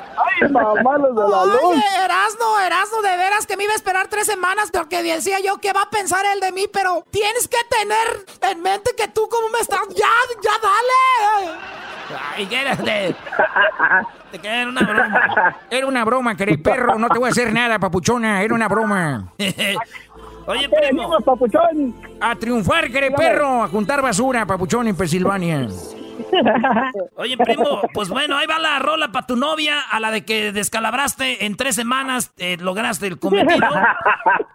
Ay, 0.17 0.49
mamá, 0.49 0.97
los 0.97 1.15
de 1.15 1.21
la 1.21 1.45
luz. 1.45 1.61
Oye, 1.63 1.83
Erasno, 2.03 2.59
Erasno, 2.65 3.01
de 3.01 3.17
veras 3.17 3.45
que 3.45 3.57
me 3.57 3.63
iba 3.65 3.73
a 3.73 3.75
esperar 3.75 4.07
tres 4.07 4.25
semanas 4.27 4.69
porque 4.71 5.03
decía 5.03 5.39
yo 5.41 5.57
que 5.57 5.73
va 5.73 5.83
a 5.83 5.89
pensar 5.89 6.25
él 6.33 6.39
de 6.39 6.51
mí, 6.51 6.65
pero 6.71 7.03
tienes 7.11 7.47
que 7.47 7.57
tener 7.69 8.25
en 8.51 8.61
mente 8.61 8.91
que 8.97 9.07
tú 9.09 9.27
cómo 9.29 9.49
me 9.49 9.59
estás. 9.59 9.81
¡Ya, 9.89 10.07
ya 10.43 10.51
dale! 10.61 11.59
¡Ay, 12.35 12.45
qué 12.45 12.61
eres 12.61 12.77
de... 12.83 13.15
Te 14.31 14.39
queda 14.39 14.61
en 14.61 14.69
una 14.69 14.81
broma. 14.81 15.57
Era 15.69 15.87
una 15.87 16.05
broma, 16.05 16.35
querido 16.37 16.61
perro. 16.63 16.97
No 16.99 17.09
te 17.09 17.17
voy 17.19 17.29
a 17.29 17.31
hacer 17.31 17.51
nada, 17.51 17.79
papuchona. 17.79 18.41
Era 18.41 18.53
una 18.53 18.67
broma. 18.67 19.31
Oye, 20.47 20.61
¿Qué 20.61 20.69
primo. 20.69 20.81
venimos, 21.01 21.23
papuchón? 21.23 21.95
A 22.21 22.35
triunfar, 22.35 22.91
querido 22.91 23.15
perro. 23.15 23.63
A 23.63 23.67
juntar 23.67 24.01
basura, 24.01 24.45
papuchón, 24.45 24.87
en 24.87 24.95
Pensilvania. 24.95 25.67
Oye, 27.15 27.37
primo, 27.37 27.81
pues 27.93 28.09
bueno, 28.09 28.37
ahí 28.37 28.47
va 28.47 28.59
la 28.59 28.79
rola 28.79 29.11
para 29.11 29.27
tu 29.27 29.35
novia, 29.35 29.79
a 29.79 29.99
la 29.99 30.11
de 30.11 30.25
que 30.25 30.51
descalabraste 30.51 31.45
en 31.45 31.55
tres 31.55 31.75
semanas, 31.75 32.33
eh, 32.37 32.57
lograste 32.59 33.07
el 33.07 33.19
cometido. 33.19 33.67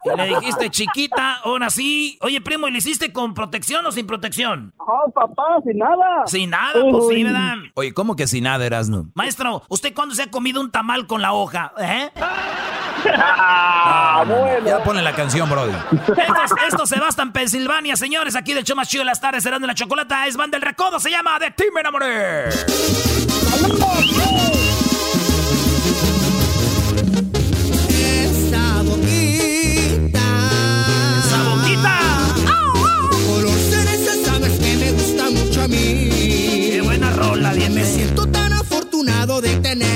Y 0.02 0.16
le 0.16 0.26
dijiste, 0.28 0.70
chiquita, 0.70 1.40
ahora 1.44 1.68
sí. 1.68 2.18
Oye, 2.22 2.40
primo, 2.40 2.66
¿y 2.66 2.70
le 2.70 2.78
hiciste 2.78 3.12
con 3.12 3.34
protección 3.34 3.84
o 3.84 3.92
sin 3.92 4.06
protección? 4.06 4.72
No, 4.78 5.12
papá, 5.12 5.60
sin 5.62 5.76
nada. 5.76 6.26
Sin 6.26 6.48
nada, 6.48 6.72
pues 6.90 7.04
sí, 7.08 7.16
Uy. 7.16 7.24
¿verdad? 7.24 7.56
Oye, 7.74 7.92
¿cómo 7.92 8.16
que 8.16 8.26
sin 8.26 8.44
nada, 8.44 8.64
Erasno? 8.64 9.10
Maestro, 9.14 9.62
¿usted 9.68 9.92
cuándo 9.94 10.14
se 10.14 10.22
ha 10.22 10.30
comido 10.30 10.62
un 10.62 10.70
tamal 10.70 11.06
con 11.06 11.20
la 11.20 11.34
hoja? 11.34 11.74
¿Eh? 11.78 12.10
Ah, 13.06 14.24
bueno. 14.26 14.66
Ya 14.66 14.82
ponle 14.82 15.02
la 15.02 15.12
canción, 15.14 15.48
brody. 15.48 15.72
Esto, 15.92 16.54
esto 16.68 16.86
se 16.86 16.98
basta 17.00 17.22
en 17.22 17.32
Pensilvania, 17.32 17.96
señores. 17.96 18.36
Aquí 18.36 18.52
del 18.54 18.64
show 18.64 18.76
más 18.76 18.88
chido 18.88 19.02
de 19.02 19.06
las 19.06 19.20
tardes, 19.20 19.42
cerrando 19.42 19.66
la 19.66 19.74
chocolata. 19.74 20.26
Es 20.26 20.36
Banda 20.36 20.58
del 20.58 20.66
Recodo, 20.66 21.00
se 21.00 21.10
llama 21.10 21.38
De 21.38 21.50
ti 21.50 21.64
me 21.74 21.80
enamoré. 21.80 22.50
Esa 27.88 28.82
boquita. 28.82 30.20
¡Esa 31.18 31.38
boquita! 31.48 31.98
Color 33.26 33.58
cereza, 33.58 34.12
sabes 34.24 34.58
que 34.58 34.76
me 34.76 34.92
gusta 34.92 35.30
mucho 35.30 35.62
a 35.62 35.68
mí. 35.68 36.08
¡Qué 36.70 36.80
buena 36.82 37.10
rola, 37.12 37.52
bien 37.52 37.74
Me 37.74 37.84
siento 37.84 38.26
tan 38.26 38.52
afortunado 38.52 39.40
de 39.40 39.56
tenerte 39.56 39.89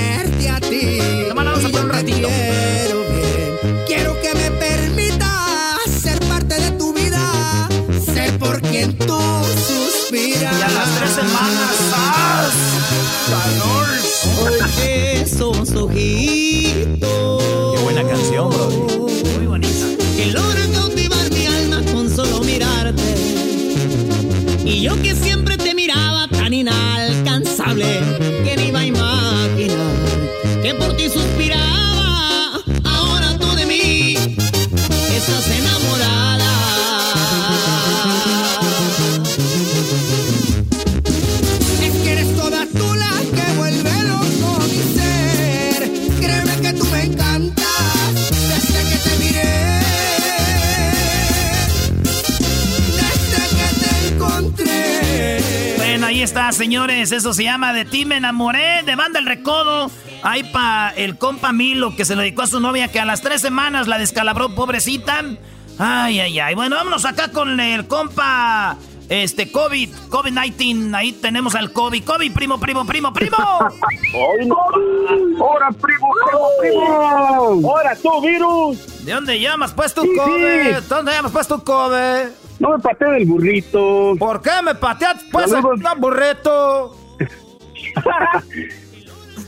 Tú 9.05 9.19
suspiras. 9.67 10.41
Y 10.41 10.61
a 10.61 10.69
las 10.69 10.95
tres 10.97 11.11
semanas, 11.11 11.75
¡zas! 11.89 12.53
¡Calor! 13.29 13.87
Porque 14.37 15.21
esos 15.21 15.71
ojitos. 15.71 17.43
Qué 17.73 17.79
buena 17.83 18.03
canción, 18.03 18.49
brody. 18.49 18.77
Muy 19.37 19.45
bonita. 19.47 19.85
que 20.17 20.25
logran 20.31 20.71
cautivar 20.71 21.31
mi 21.31 21.45
alma 21.45 21.81
con 21.93 22.09
solo 22.09 22.39
mirarte. 22.41 23.15
Y 24.63 24.81
yo 24.81 24.99
que 25.01 25.15
siempre 25.15 25.34
está, 56.25 56.51
señores. 56.51 57.11
Eso 57.11 57.33
se 57.33 57.43
llama 57.43 57.71
De 57.71 57.85
ti 57.85 58.03
me 58.03 58.17
enamoré, 58.17 58.81
de 58.83 58.95
banda 58.95 59.19
el 59.19 59.27
recodo. 59.27 59.91
Ahí 60.23 60.43
pa 60.43 60.91
el 60.95 61.17
compa 61.17 61.53
Milo 61.53 61.95
que 61.95 62.03
se 62.03 62.15
lo 62.15 62.21
dedicó 62.21 62.41
a 62.41 62.47
su 62.47 62.59
novia 62.59 62.87
que 62.87 62.99
a 62.99 63.05
las 63.05 63.21
tres 63.21 63.41
semanas 63.41 63.87
la 63.87 63.99
descalabró, 63.99 64.55
pobrecita. 64.55 65.23
Ay, 65.77 66.19
ay, 66.19 66.39
ay. 66.39 66.55
Bueno, 66.55 66.77
vámonos 66.77 67.05
acá 67.05 67.29
con 67.31 67.59
el 67.59 67.87
compa. 67.87 68.75
Este, 69.07 69.51
COVID, 69.51 69.93
COVID-19, 70.09 70.95
ahí 70.95 71.11
tenemos 71.11 71.53
al 71.53 71.71
COVID. 71.71 72.03
COVID, 72.03 72.33
primo, 72.33 72.59
primo, 72.59 72.87
primo, 72.87 73.13
primo. 73.13 73.37
¡Hora, 75.37 75.69
primo, 75.69 76.11
primo, 76.25 76.47
primo! 76.59 77.69
¡Hora, 77.69 77.95
tú, 77.95 78.19
virus! 78.21 79.05
¿De 79.05 79.11
dónde 79.11 79.39
llamas, 79.39 79.73
pues, 79.73 79.93
tu 79.93 80.01
COVID? 80.01 80.77
¿Dónde 80.89 81.11
llamas, 81.11 81.31
pues, 81.31 81.47
tu 81.47 81.63
COVID? 81.63 82.44
No 82.59 82.69
me 82.69 82.79
pateé 82.79 83.09
del 83.11 83.25
burrito. 83.25 84.13
¿Por 84.17 84.41
qué 84.41 84.51
me 84.63 84.75
pateaste, 84.75 85.25
pues, 85.31 85.51
el 85.51 85.61
burrito? 85.97 86.97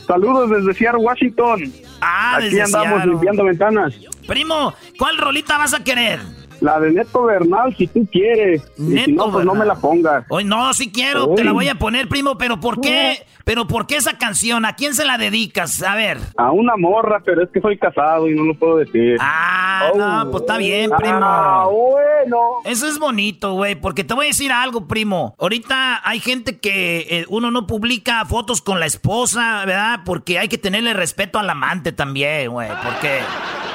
Saludos 0.07 0.49
desde 0.49 0.73
Seattle, 0.73 1.01
Washington. 1.03 1.73
Ah, 2.01 2.35
Aquí 2.37 2.45
desde 2.45 2.61
andamos 2.63 2.89
Seattle. 2.89 3.11
limpiando 3.11 3.43
ventanas. 3.45 3.93
Primo, 4.27 4.73
¿cuál 4.97 5.17
rolita 5.17 5.57
vas 5.57 5.73
a 5.73 5.83
querer? 5.83 6.19
La 6.61 6.79
de 6.79 6.91
Neto 6.91 7.23
Bernal, 7.23 7.75
si 7.75 7.87
tú 7.87 8.07
quieres. 8.11 8.63
y 8.77 8.81
si 8.81 8.93
Neto 8.93 9.27
no, 9.27 9.31
pues 9.31 9.45
no 9.45 9.55
me 9.55 9.65
la 9.65 9.75
pongas. 9.75 10.25
Hoy 10.29 10.43
no, 10.43 10.73
sí 10.73 10.91
quiero, 10.91 11.27
Uy. 11.27 11.35
te 11.35 11.43
la 11.43 11.51
voy 11.51 11.67
a 11.67 11.75
poner, 11.75 12.07
primo, 12.07 12.37
pero 12.37 12.59
¿por 12.59 12.79
qué? 12.81 13.25
¿Pero 13.47 13.65
por 13.65 13.87
qué 13.87 13.95
esa 13.95 14.17
canción? 14.17 14.65
¿A 14.65 14.75
quién 14.75 14.93
se 14.93 15.05
la 15.05 15.17
dedicas? 15.17 15.81
A 15.81 15.95
ver. 15.95 16.17
A 16.35 16.51
una 16.51 16.75
morra, 16.75 17.21
pero 17.23 17.43
es 17.43 17.49
que 17.49 17.61
soy 17.61 17.77
casado 17.77 18.27
y 18.27 18.35
no 18.35 18.43
lo 18.43 18.53
puedo 18.55 18.75
decir. 18.75 19.15
Ah, 19.21 19.89
no, 19.95 20.31
pues 20.31 20.41
está 20.41 20.57
bien, 20.57 20.91
primo. 20.97 21.19
Ah, 21.21 21.65
bueno. 21.71 22.37
Eso 22.65 22.87
es 22.87 22.99
bonito, 22.99 23.53
güey, 23.53 23.75
porque 23.75 24.03
te 24.03 24.13
voy 24.13 24.25
a 24.25 24.27
decir 24.27 24.51
algo, 24.51 24.85
primo. 24.85 25.33
Ahorita 25.39 26.01
hay 26.03 26.19
gente 26.19 26.59
que 26.59 27.07
eh, 27.09 27.25
uno 27.29 27.49
no 27.49 27.67
publica 27.67 28.25
fotos 28.25 28.61
con 28.61 28.81
la 28.81 28.85
esposa, 28.85 29.63
¿verdad? 29.65 30.01
Porque 30.03 30.39
hay 30.39 30.49
que 30.49 30.57
tenerle 30.57 30.93
respeto 30.93 31.39
al 31.39 31.49
amante 31.49 31.93
también, 31.93 32.51
güey, 32.51 32.69
porque... 32.83 33.19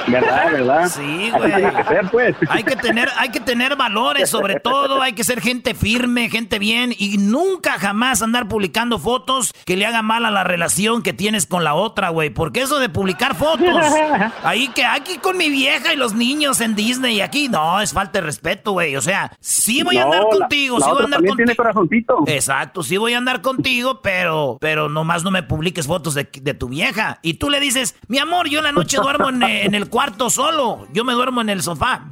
¿Verdad, 0.09 0.53
verdad? 0.53 0.89
Sí, 0.89 1.31
güey. 1.31 1.55
tiene 1.55 1.73
que 1.73 1.85
ser, 1.85 2.11
pues. 2.11 2.37
Hay 2.49 2.65
que 2.65 2.72
tener, 2.77 3.09
hay 3.17 3.31
que 3.31 3.41
tener 3.41 3.77
valores, 3.77 4.31
sobre 4.31 4.61
todo, 4.61 5.03
hay 5.03 5.13
que 5.13 5.25
ser 5.25 5.41
gente 5.41 5.75
firme, 5.75 6.29
gente 6.31 6.59
bien, 6.59 6.95
y 6.97 7.19
nunca 7.19 7.79
jamás 7.79 8.23
andar 8.23 8.49
publicando 8.49 8.99
fotos 8.99 9.53
que 9.65 9.77
le 9.77 9.87
hagan 9.87 10.05
mal 10.05 10.25
a 10.25 10.31
la 10.31 10.45
relación 10.45 11.03
que 11.03 11.13
tienes 11.13 11.47
con 11.47 11.65
la 11.65 11.75
otra, 11.75 12.11
güey. 12.11 12.31
Porque 12.31 12.63
eso 12.63 12.79
de 12.79 12.89
publicar 12.89 13.35
fotos, 13.35 13.69
ahí 14.43 14.69
que 14.69 14.85
aquí 14.85 15.19
con 15.19 15.37
mi 15.37 15.51
vieja 15.51 15.93
y 15.93 15.97
los 15.97 16.15
niños 16.15 16.61
en 16.61 16.75
Disney 16.75 17.17
y 17.17 17.21
aquí, 17.21 17.49
no, 17.49 17.81
es 17.81 17.93
falta 17.93 18.21
de 18.21 18.27
respeto, 18.27 18.73
güey. 18.73 18.97
O 18.97 19.03
sea, 19.03 19.33
sí 19.41 19.83
voy 19.83 19.99
a 19.99 20.05
andar 20.05 20.23
contigo, 20.31 20.79
la 20.79 20.87
sí 20.87 20.91
voy 20.93 21.03
a 21.03 21.05
andar 21.05 21.19
también 21.19 21.37
tiene 21.37 21.57
contigo. 21.57 21.63
corazoncito. 21.63 22.25
Exacto, 22.27 22.83
sí 22.83 22.97
voy 22.97 23.15
a 23.15 23.19
andar 23.19 23.43
contigo, 23.43 24.01
pero, 24.03 24.59
pero 24.61 24.89
nomás 24.89 25.25
no 25.25 25.31
me 25.31 25.43
publiques 25.43 25.87
fotos 25.87 26.15
de, 26.15 26.29
de 26.41 26.55
tu 26.55 26.69
vieja. 26.69 27.19
Y 27.23 27.35
tú 27.35 27.51
le 27.51 27.61
dices, 27.61 27.97
mi 28.09 28.19
amor, 28.19 28.49
yo 28.49 28.59
en 28.59 28.65
la 28.65 28.73
noche 28.73 28.99
duermo 28.99 29.29
en, 29.29 29.43
en 29.43 29.75
el 29.75 29.89
cuarto 29.89 30.31
solo. 30.31 30.87
Yo 30.93 31.05
me 31.05 31.13
duermo 31.13 31.41
en 31.41 31.49
el 31.49 31.63
sofá. 31.63 32.05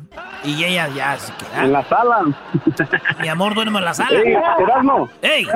Y 0.44 0.64
ella 0.64 0.88
ya 0.88 1.16
se 1.18 1.32
queda. 1.34 1.64
En 1.64 1.72
la 1.72 1.84
sala. 1.84 2.24
Mi 3.20 3.28
amor, 3.28 3.54
duermo 3.54 3.78
en 3.78 3.84
la 3.84 3.94
sala. 3.94 4.18
Ey, 4.18 4.34
Erasmo. 4.58 5.08
¡Ey! 5.22 5.46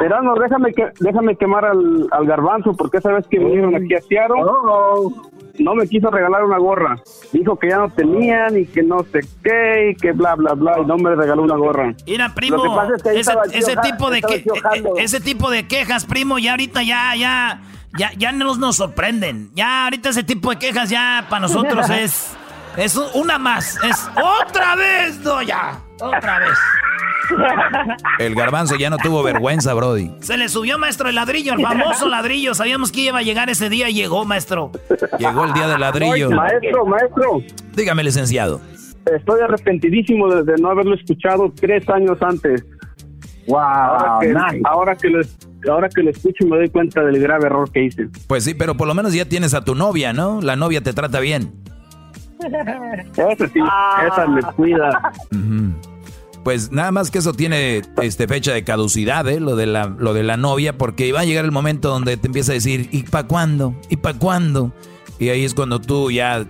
Erasmo, 0.00 0.34
déjame, 0.36 0.72
que, 0.72 0.88
déjame 1.00 1.36
quemar 1.36 1.64
al, 1.64 2.08
al 2.10 2.26
garbanzo, 2.26 2.74
porque 2.74 2.98
esa 2.98 3.12
vez 3.12 3.26
que 3.28 3.38
vinieron 3.38 3.76
aquí 3.76 3.94
a 3.94 4.00
Seattle, 4.00 4.42
no 5.60 5.74
me 5.74 5.86
quiso 5.86 6.10
regalar 6.10 6.44
una 6.44 6.58
gorra. 6.58 6.96
Dijo 7.32 7.56
que 7.58 7.68
ya 7.68 7.78
no 7.78 7.90
tenían 7.90 8.58
y 8.58 8.66
que 8.66 8.82
no 8.82 9.04
sé 9.04 9.20
qué 9.42 9.90
y 9.90 9.94
que 9.96 10.12
bla, 10.12 10.34
bla, 10.34 10.54
bla, 10.54 10.78
y 10.82 10.86
no 10.86 10.96
me 10.96 11.14
regaló 11.14 11.42
una 11.42 11.56
gorra. 11.56 11.94
Mira, 12.06 12.34
primo, 12.34 12.56
es 12.94 13.02
que 13.02 13.20
ese, 13.20 13.76
tipo 13.76 14.10
de 14.10 14.22
que, 14.22 14.44
Jalo. 14.62 14.96
eh, 14.96 15.04
ese 15.04 15.20
tipo 15.20 15.50
de 15.50 15.66
quejas, 15.66 16.06
primo, 16.06 16.38
ya 16.38 16.52
ahorita 16.52 16.82
ya, 16.82 17.14
ya, 17.16 17.60
ya, 17.98 18.12
ya 18.16 18.32
nos, 18.32 18.58
nos 18.58 18.76
sorprenden. 18.76 19.50
Ya 19.54 19.84
ahorita 19.84 20.10
ese 20.10 20.24
tipo 20.24 20.50
de 20.50 20.58
quejas 20.58 20.90
ya 20.90 21.26
para 21.28 21.40
nosotros 21.40 21.88
es, 21.90 22.36
es 22.76 22.96
una 23.14 23.38
más, 23.38 23.78
es 23.84 24.08
otra 24.16 24.76
vez, 24.76 25.18
no 25.20 25.42
ya, 25.42 25.80
otra 26.00 26.38
vez. 26.38 26.58
El 28.18 28.34
garbanzo 28.34 28.76
ya 28.76 28.90
no 28.90 28.98
tuvo 28.98 29.22
vergüenza, 29.22 29.72
Brody. 29.74 30.10
Se 30.20 30.36
le 30.36 30.48
subió, 30.48 30.78
maestro, 30.78 31.08
el 31.08 31.14
ladrillo, 31.14 31.52
el 31.54 31.62
famoso 31.62 32.08
ladrillo. 32.08 32.54
Sabíamos 32.54 32.90
que 32.90 33.02
iba 33.02 33.18
a 33.18 33.22
llegar 33.22 33.48
ese 33.50 33.68
día 33.68 33.88
y 33.88 33.94
llegó, 33.94 34.24
maestro. 34.24 34.72
Llegó 35.18 35.44
el 35.44 35.52
día 35.52 35.68
del 35.68 35.80
ladrillo. 35.80 36.30
Maestro, 36.30 36.86
maestro, 36.86 37.42
Dígame, 37.74 38.02
licenciado. 38.02 38.60
estoy 39.06 39.40
arrepentidísimo 39.42 40.28
de, 40.28 40.56
no 40.60 40.70
haberlo 40.70 40.94
escuchado 40.94 41.52
tres 41.54 41.88
años 41.88 42.18
antes. 42.20 42.64
ahora, 43.48 44.18
que, 44.20 44.28
nice. 44.28 44.60
ahora, 44.64 44.96
que 44.96 45.08
lo, 45.08 45.20
ahora 45.72 45.88
que 45.88 46.02
lo 46.02 46.10
escucho 46.10 46.46
me 46.46 46.56
doy 46.56 46.68
cuenta 46.68 47.02
del 47.02 47.20
grave 47.20 47.46
error 47.46 47.70
que 47.70 47.84
hice. 47.84 48.08
Pues 48.26 48.44
sí, 48.44 48.54
pero 48.54 48.76
por 48.76 48.88
lo 48.88 48.94
menos 48.94 49.12
ya 49.14 49.24
tienes 49.24 49.54
a 49.54 49.64
tu 49.64 49.74
novia, 49.76 50.12
¿no? 50.12 50.40
La 50.42 50.56
novia 50.56 50.82
te 50.82 50.92
trata 50.92 51.20
bien. 51.20 51.52
Esa 53.16 53.48
sí, 53.48 53.60
esa 54.06 54.26
me 54.26 54.42
cuida. 54.42 55.12
Pues 56.42 56.72
nada 56.72 56.90
más 56.90 57.10
que 57.10 57.18
eso 57.18 57.34
tiene 57.34 57.82
este, 58.00 58.26
fecha 58.26 58.52
de 58.52 58.64
caducidad, 58.64 59.28
¿eh? 59.28 59.40
Lo 59.40 59.56
de, 59.56 59.66
la, 59.66 59.86
lo 59.86 60.14
de 60.14 60.22
la 60.22 60.36
novia, 60.36 60.78
porque 60.78 61.12
va 61.12 61.20
a 61.20 61.24
llegar 61.24 61.44
el 61.44 61.52
momento 61.52 61.90
donde 61.90 62.16
te 62.16 62.28
empieza 62.28 62.52
a 62.52 62.54
decir, 62.54 62.88
¿y 62.92 63.02
para 63.02 63.26
cuándo? 63.26 63.74
¿Y 63.90 63.96
para 63.96 64.18
cuándo? 64.18 64.72
Y 65.18 65.28
ahí 65.28 65.44
es 65.44 65.54
cuando 65.54 65.80
tú 65.80 66.10
ya 66.10 66.46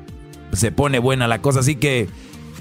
se 0.52 0.70
pone 0.70 1.00
buena 1.00 1.26
la 1.26 1.42
cosa. 1.42 1.60
Así 1.60 1.74
que 1.74 2.08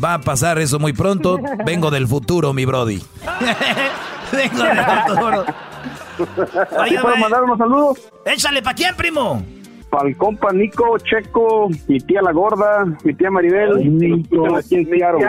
va 0.04 0.15
a 0.15 0.22
pasar 0.22 0.58
eso 0.58 0.80
muy 0.80 0.94
pronto. 0.94 1.39
Vengo 1.65 1.92
del 1.92 2.08
futuro, 2.08 2.52
mi 2.54 2.65
Brody. 2.65 3.02
Vengo 4.32 4.63
del 4.63 4.86
futuro. 5.08 5.46
Oye, 6.80 6.89
¿Sí 6.89 6.98
¿Puedo 7.02 7.18
mandar 7.18 7.44
unos 7.44 7.58
saludos? 7.58 8.00
Échale, 8.26 8.62
¿pa' 8.62 8.74
quién, 8.74 8.96
primo? 8.96 9.44
Para 9.89 10.08
el 10.08 10.17
compa 10.17 10.52
Nico, 10.54 10.97
Checo, 10.99 11.69
mi 11.88 11.99
tía 11.99 12.21
la 12.21 12.32
gorda, 12.32 12.86
mi 13.04 13.13
tía 13.13 13.32
Maribel. 13.32 13.97
Nico, 13.97 14.56
aquí 14.56 14.75
en 14.75 14.86
Seattle. 14.89 15.25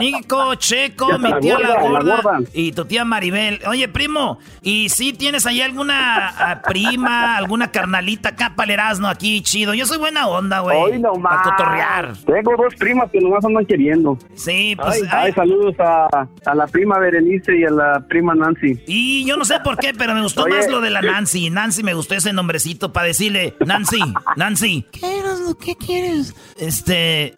Nico, 0.00 0.54
Checo, 0.56 1.18
mi 1.18 1.32
tía 1.40 1.58
la 1.58 1.80
gorda, 1.80 1.90
la 1.90 1.98
gorda, 2.00 2.20
gorda. 2.22 2.48
y 2.52 2.72
tu 2.72 2.84
tía 2.84 3.04
Maribel. 3.04 3.60
Oye, 3.68 3.88
primo, 3.88 4.38
¿y 4.62 4.88
si 4.88 5.12
tienes 5.12 5.46
ahí 5.46 5.60
alguna 5.60 6.28
ah, 6.28 6.62
prima, 6.62 7.36
alguna 7.36 7.70
carnalita 7.70 8.30
acá 8.30 8.54
para 8.56 8.64
el 8.64 8.70
Erasmo 8.72 9.08
aquí, 9.08 9.42
chido? 9.42 9.74
Yo 9.74 9.86
soy 9.86 9.98
buena 9.98 10.26
onda, 10.26 10.60
güey. 10.60 10.76
Hoy 10.76 10.98
no 10.98 11.12
Para 11.14 11.42
cotorrear. 11.42 12.16
Tengo 12.26 12.56
dos 12.56 12.74
primas 12.74 13.10
que 13.10 13.20
nomás 13.20 13.44
andan 13.44 13.64
queriendo. 13.66 14.18
Sí, 14.34 14.74
pues... 14.76 15.02
Ay, 15.02 15.08
ay, 15.10 15.26
ay, 15.26 15.32
saludos 15.32 15.74
a, 15.78 16.08
a 16.44 16.54
la 16.54 16.66
prima 16.66 16.98
Berenice 16.98 17.56
y 17.56 17.64
a 17.64 17.70
la 17.70 18.04
prima 18.08 18.34
Nancy. 18.34 18.82
Y 18.86 19.24
yo 19.24 19.36
no 19.36 19.44
sé 19.44 19.60
por 19.60 19.78
qué, 19.78 19.92
pero 19.96 20.14
me 20.14 20.22
gustó 20.22 20.44
Oye. 20.44 20.56
más 20.56 20.68
lo 20.68 20.80
de 20.80 20.90
la 20.90 21.00
Nancy. 21.00 21.50
Nancy 21.50 21.82
me 21.82 21.94
gustó 21.94 22.14
ese 22.14 22.32
nombrecito 22.32 22.92
para 22.92 23.06
decirle, 23.06 23.51
Nancy, 23.60 24.00
Nancy. 24.36 24.86
¿Qué 24.92 25.18
Erasmo? 25.18 25.54
¿Qué 25.56 25.76
quieres? 25.76 26.34
Este, 26.58 27.36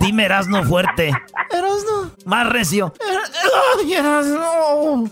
dime 0.00 0.24
Erasmo 0.24 0.62
fuerte. 0.64 1.08
Erasmo. 1.50 2.10
Más 2.26 2.46
recio. 2.48 2.92
Ay, 3.80 3.94
Erasmo. 3.94 5.10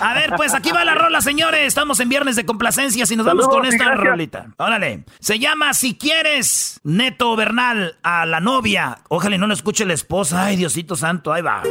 A 0.00 0.14
ver, 0.14 0.30
pues 0.36 0.54
aquí 0.54 0.70
va 0.72 0.84
la 0.84 0.94
rola, 0.94 1.20
señores. 1.20 1.66
Estamos 1.66 1.98
en 2.00 2.08
viernes 2.08 2.36
de 2.36 2.44
complacencias 2.44 3.10
y 3.10 3.16
nos 3.16 3.26
vamos 3.26 3.48
con 3.48 3.64
esta 3.66 3.84
gracias. 3.84 4.04
rolita. 4.06 4.46
Órale. 4.58 5.04
Se 5.20 5.38
llama 5.38 5.74
Si 5.74 5.96
quieres, 5.96 6.80
Neto 6.84 7.34
Bernal, 7.36 7.96
a 8.02 8.26
la 8.26 8.40
novia. 8.40 8.98
Ojalá 9.08 9.36
y 9.36 9.38
no 9.38 9.46
lo 9.46 9.54
escuche 9.54 9.84
la 9.84 9.94
esposa. 9.94 10.44
Ay, 10.46 10.56
Diosito 10.56 10.96
Santo, 10.96 11.32
ahí 11.32 11.42
va. 11.42 11.62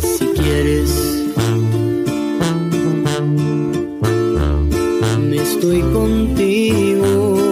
Si 0.00 0.26
quieres, 0.34 1.21
estoy 5.62 5.80
contigo 5.92 7.51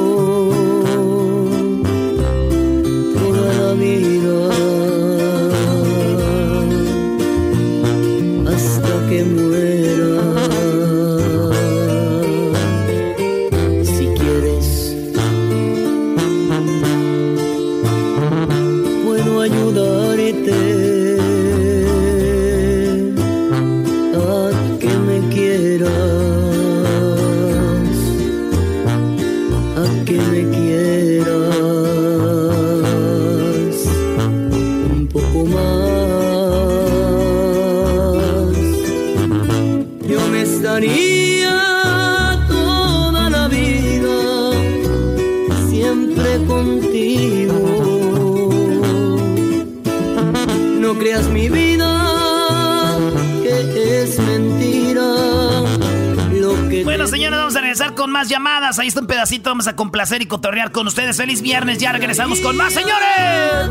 llamadas. 58.29 58.79
Ahí 58.79 58.89
está 58.89 59.01
un 59.01 59.07
pedacito. 59.07 59.51
Vamos 59.51 59.67
a 59.67 59.77
complacer 59.77 60.23
y 60.23 60.27
cotorrear 60.27 60.73
con 60.73 60.87
ustedes. 60.87 61.17
Feliz 61.17 61.43
viernes. 61.43 61.79
Ya 61.79 61.93
regresamos 61.93 62.41
con 62.41 62.57
más, 62.57 62.73
señores. 62.73 63.71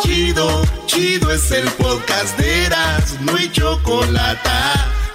Chido, 0.00 0.62
chido 0.86 1.30
es 1.32 1.50
el 1.50 1.68
podcast 1.72 2.38
de. 2.38 2.68
No 3.20 3.36
hay 3.36 3.50
chocolate. 3.50 4.50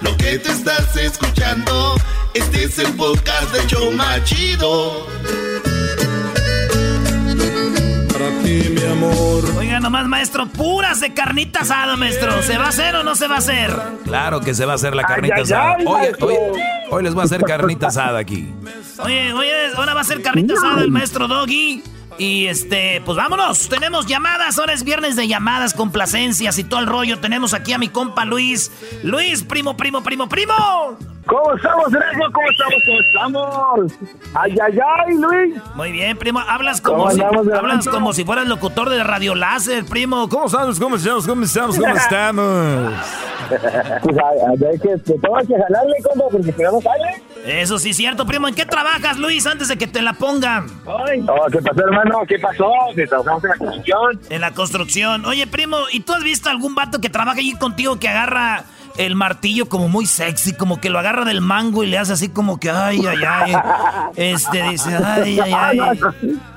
Lo 0.00 0.16
que 0.16 0.38
te 0.38 0.50
estás 0.50 0.96
escuchando, 0.96 1.94
este 2.34 2.64
es 2.64 2.78
el 2.78 2.92
podcast 2.94 3.52
de 3.52 3.66
Choma 3.66 4.22
Chido. 4.24 5.06
Ti, 8.44 8.68
mi 8.68 8.82
amor. 8.84 9.44
Oiga, 9.56 9.80
nomás, 9.80 10.06
maestro, 10.06 10.46
puras 10.46 11.00
de 11.00 11.14
carnita 11.14 11.60
asada, 11.60 11.96
maestro. 11.96 12.42
¿Se 12.42 12.58
va 12.58 12.66
a 12.66 12.68
hacer 12.68 12.94
o 12.96 13.02
no 13.02 13.14
se 13.16 13.26
va 13.26 13.36
a 13.36 13.38
hacer? 13.38 13.70
Claro 14.04 14.40
que 14.40 14.54
se 14.54 14.64
va 14.66 14.72
a 14.72 14.74
hacer 14.76 14.94
la 14.94 15.04
carnita 15.04 15.36
asada. 15.36 15.76
Hoy 16.90 17.02
les 17.02 17.14
voy 17.14 17.22
a 17.22 17.24
hacer 17.24 17.42
carnita 17.42 17.88
asada 17.88 18.18
aquí. 18.18 18.52
Oye, 18.98 19.32
oye, 19.32 19.52
ahora 19.76 19.94
va 19.94 20.02
a 20.02 20.04
ser 20.04 20.22
carnita 20.22 20.54
asada 20.54 20.82
el 20.82 20.90
maestro 20.90 21.26
Doggy. 21.26 21.82
Y 22.18 22.46
este, 22.46 23.02
pues 23.04 23.16
vámonos. 23.16 23.68
Tenemos 23.68 24.06
llamadas. 24.06 24.58
Ahora 24.58 24.72
es 24.72 24.84
viernes 24.84 25.16
de 25.16 25.26
llamadas, 25.26 25.74
complacencias 25.74 26.58
y 26.58 26.64
todo 26.64 26.80
el 26.80 26.86
rollo. 26.86 27.18
Tenemos 27.18 27.54
aquí 27.54 27.72
a 27.72 27.78
mi 27.78 27.88
compa 27.88 28.24
Luis. 28.24 28.70
Luis, 29.02 29.42
primo, 29.42 29.76
primo, 29.76 30.02
primo, 30.02 30.28
primo. 30.28 30.54
¿Cómo 31.26 31.54
estamos, 31.54 31.90
Sergio? 31.90 32.30
¿Cómo 32.32 32.46
estamos? 32.50 32.82
¿Cómo 32.84 33.00
estamos? 33.00 33.92
¡Ay, 34.34 34.56
ay, 34.62 34.78
ay, 34.78 35.14
Luis! 35.16 35.62
Muy 35.74 35.90
bien, 35.90 36.18
primo. 36.18 36.38
Hablas 36.38 36.82
como, 36.82 37.10
si, 37.10 37.20
hablas 37.22 37.88
como 37.88 38.12
si 38.12 38.24
fueras 38.24 38.46
locutor 38.46 38.90
de 38.90 39.02
Radio 39.02 39.34
Láser, 39.34 39.86
primo. 39.86 40.28
¿Cómo 40.28 40.46
estamos? 40.46 40.78
¿Cómo 40.78 40.96
estamos? 40.96 41.26
¿Cómo 41.26 41.42
estamos? 41.44 41.78
¿Cómo 41.78 41.94
estamos? 41.94 42.92
pues 44.02 44.16
hay, 44.18 44.78
que, 44.78 44.98
te 44.98 45.18
tengo 45.18 45.36
que 45.46 45.54
jalarle, 45.56 45.96
compa, 46.02 46.24
porque 46.30 46.52
si 46.52 46.62
no 46.62 46.80
sale. 46.80 47.22
Eso 47.44 47.78
sí 47.78 47.90
es 47.90 47.96
cierto, 47.96 48.24
primo. 48.26 48.48
¿En 48.48 48.54
qué 48.54 48.64
trabajas, 48.64 49.18
Luis, 49.18 49.46
antes 49.46 49.68
de 49.68 49.76
que 49.76 49.86
te 49.86 50.00
la 50.00 50.14
pongan? 50.14 50.66
Ay, 50.86 51.20
oh, 51.28 51.46
¿qué 51.52 51.58
pasó, 51.60 51.80
hermano? 51.80 52.20
¿Qué 52.26 52.38
pasó? 52.38 52.70
Que 52.94 53.06
trabajamos 53.06 53.44
en 53.44 53.50
la 53.50 53.56
construcción. 53.56 54.20
En 54.30 54.40
la 54.40 54.50
construcción. 54.52 55.24
Oye, 55.26 55.46
primo, 55.46 55.76
¿y 55.92 56.00
tú 56.00 56.14
has 56.14 56.22
visto 56.22 56.48
algún 56.48 56.74
vato 56.74 57.00
que 57.00 57.10
trabaja 57.10 57.38
allí 57.38 57.52
contigo 57.54 57.98
que 57.98 58.08
agarra 58.08 58.64
el 58.96 59.16
martillo 59.16 59.68
como 59.68 59.88
muy 59.88 60.06
sexy, 60.06 60.54
como 60.54 60.80
que 60.80 60.88
lo 60.88 60.98
agarra 60.98 61.24
del 61.24 61.40
mango 61.40 61.82
y 61.82 61.88
le 61.88 61.98
hace 61.98 62.12
así 62.12 62.28
como 62.28 62.60
que, 62.60 62.70
ay, 62.70 63.00
ay, 63.06 63.24
ay. 63.26 63.52
Este 64.16 64.62
dice, 64.70 64.96
ay, 65.04 65.40
ay, 65.40 65.52
ay. 65.52 65.78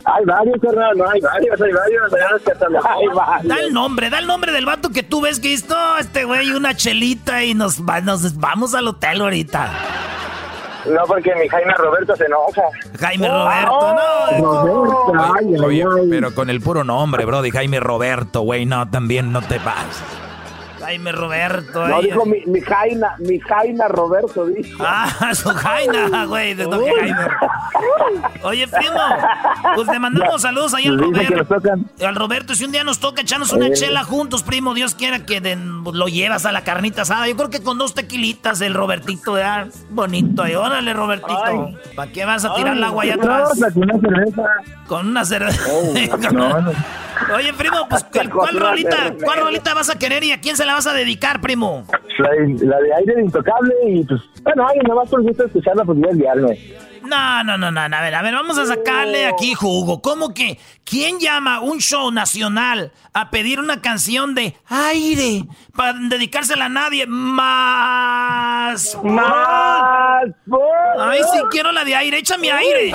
Hay 0.06 0.26
varios, 0.26 0.58
no, 0.62 1.10
hay 1.10 1.20
varios, 1.20 1.62
hay 1.62 1.74
varios. 1.74 2.14
Hay 2.14 3.08
varios. 3.14 3.48
Da 3.48 3.60
el 3.60 3.74
nombre, 3.74 4.10
da 4.10 4.20
el 4.20 4.28
nombre 4.28 4.52
del 4.52 4.66
vato 4.66 4.92
que 4.92 5.04
tú 5.04 5.22
ves 5.22 5.40
que 5.40 5.54
esto, 5.54 5.76
este 6.00 6.26
güey, 6.26 6.52
una 6.52 6.76
chelita 6.76 7.44
y 7.44 7.56
nos, 7.56 7.80
nos 7.80 8.38
vamos 8.38 8.76
al 8.76 8.88
hotel 8.88 9.22
ahorita. 9.22 9.72
No, 10.90 11.04
porque 11.06 11.34
mi 11.36 11.48
Jaime 11.48 11.74
Roberto 11.74 12.16
se 12.16 12.26
enoja. 12.26 12.64
Jaime 13.00 13.28
Roberto, 13.28 13.96
no. 14.40 15.66
Oye, 15.66 15.86
pero 16.10 16.34
con 16.34 16.50
el 16.50 16.62
puro 16.62 16.84
nombre, 16.84 17.26
bro, 17.26 17.42
de 17.42 17.52
Jaime 17.52 17.80
Roberto, 17.80 18.42
güey, 18.42 18.66
no, 18.66 18.90
también 18.90 19.32
no 19.32 19.42
te 19.42 19.60
vas. 19.60 20.04
Jaime 20.88 21.12
Roberto. 21.12 21.86
No, 21.86 22.02
dijo 22.02 22.26
mi, 22.26 22.46
mi, 22.46 22.62
Jaina, 22.62 23.16
mi 23.20 23.42
Jaina 23.42 23.90
Roberto, 23.90 24.46
dijo. 24.46 24.82
Ah, 24.86 25.10
su 25.34 25.50
Jaina, 25.50 26.24
güey, 26.24 26.54
de 26.54 26.64
don 26.64 26.82
Jaime. 26.82 27.28
Oye, 28.44 28.66
primo, 28.70 29.00
pues 29.76 29.88
le 29.90 30.00
mandamos 30.00 30.42
saludos 30.42 30.74
ahí 30.74 30.88
al 30.88 30.98
Roberto. 30.98 31.58
Al 32.06 32.16
Roberto, 32.16 32.56
si 32.56 32.64
un 32.64 32.72
día 32.72 32.86
nos 32.86 33.00
toca 33.00 33.22
echarnos 33.22 33.52
una 33.52 33.70
chela 33.74 34.06
juntos, 34.06 34.44
primo, 34.44 34.74
Dios 34.74 34.96
quiera 34.96 35.26
que 35.26 35.42
lo 35.42 36.08
llevas 36.08 36.46
a 36.46 36.54
la 36.54 36.64
carnita 36.64 37.02
asada. 37.02 37.28
Yo 37.28 37.36
creo 37.36 37.50
que 37.50 37.62
con 37.62 37.78
dos 37.78 37.94
tequilitas 37.94 38.62
el 38.62 38.74
Robertito, 38.74 39.34
¿verdad? 39.34 39.68
Bonito 39.90 40.44
ahí. 40.44 40.56
Órale, 40.56 40.94
Robertito. 40.94 41.74
¿Para 41.98 42.12
qué 42.14 42.24
vas 42.24 42.46
a 42.46 42.56
tirar 42.56 42.78
el 42.78 42.84
agua 42.84 43.04
allá 43.04 43.16
atrás? 43.16 43.60
con 43.74 43.84
una 43.84 44.00
cerveza. 44.00 44.44
Con 44.88 45.08
una 45.10 45.26
cerveza. 45.26 45.64
Oh, 45.70 45.94
Oye, 47.36 47.54
primo, 47.54 47.88
pues, 47.90 48.06
¿cuál, 48.06 48.60
rolita, 48.60 49.14
¿cuál 49.24 49.40
rolita 49.40 49.74
vas 49.74 49.90
a 49.90 49.98
querer 49.98 50.24
y 50.24 50.32
a 50.32 50.40
quién 50.40 50.56
se 50.56 50.66
la 50.66 50.77
vas 50.78 50.86
a 50.86 50.94
dedicar, 50.94 51.42
primo? 51.42 51.86
La, 52.20 52.30
de 52.80 52.94
aire 52.94 53.16
de 53.16 53.22
intocable 53.24 53.74
y 53.88 54.04
pues, 54.04 54.22
bueno, 54.44 54.68
alguien 54.68 54.86
nomás 54.88 55.10
por 55.10 55.24
gusto 55.24 55.46
escucharla, 55.46 55.84
pues 55.84 55.98
voy 55.98 56.08
a 56.08 56.12
enviarme. 56.12 56.60
No, 57.04 57.44
no, 57.44 57.58
no, 57.58 57.72
no, 57.72 57.80
a 57.80 58.02
ver, 58.02 58.14
a 58.14 58.22
ver, 58.22 58.34
vamos 58.36 58.60
a 58.60 58.66
sacarle 58.68 59.26
aquí 59.26 59.56
jugo. 59.56 60.02
¿Cómo 60.04 60.36
que 60.36 60.60
quién 60.84 61.20
llama 61.20 61.62
un 61.62 61.80
show 61.80 62.12
nacional 62.12 62.92
a 63.14 63.32
pedir 63.32 63.60
una 63.60 63.82
canción 63.82 64.36
de 64.36 64.56
aire 64.68 65.46
para 65.76 65.98
dedicársela 65.98 66.66
a 66.66 66.70
nadie 66.70 67.08
más? 67.08 69.00
Más. 69.04 70.26
Ay, 71.00 71.22
sí 71.32 71.40
quiero 71.50 71.72
la 71.72 71.84
de 71.86 71.96
aire, 71.96 72.20
échame 72.20 72.52
aire. 72.52 72.94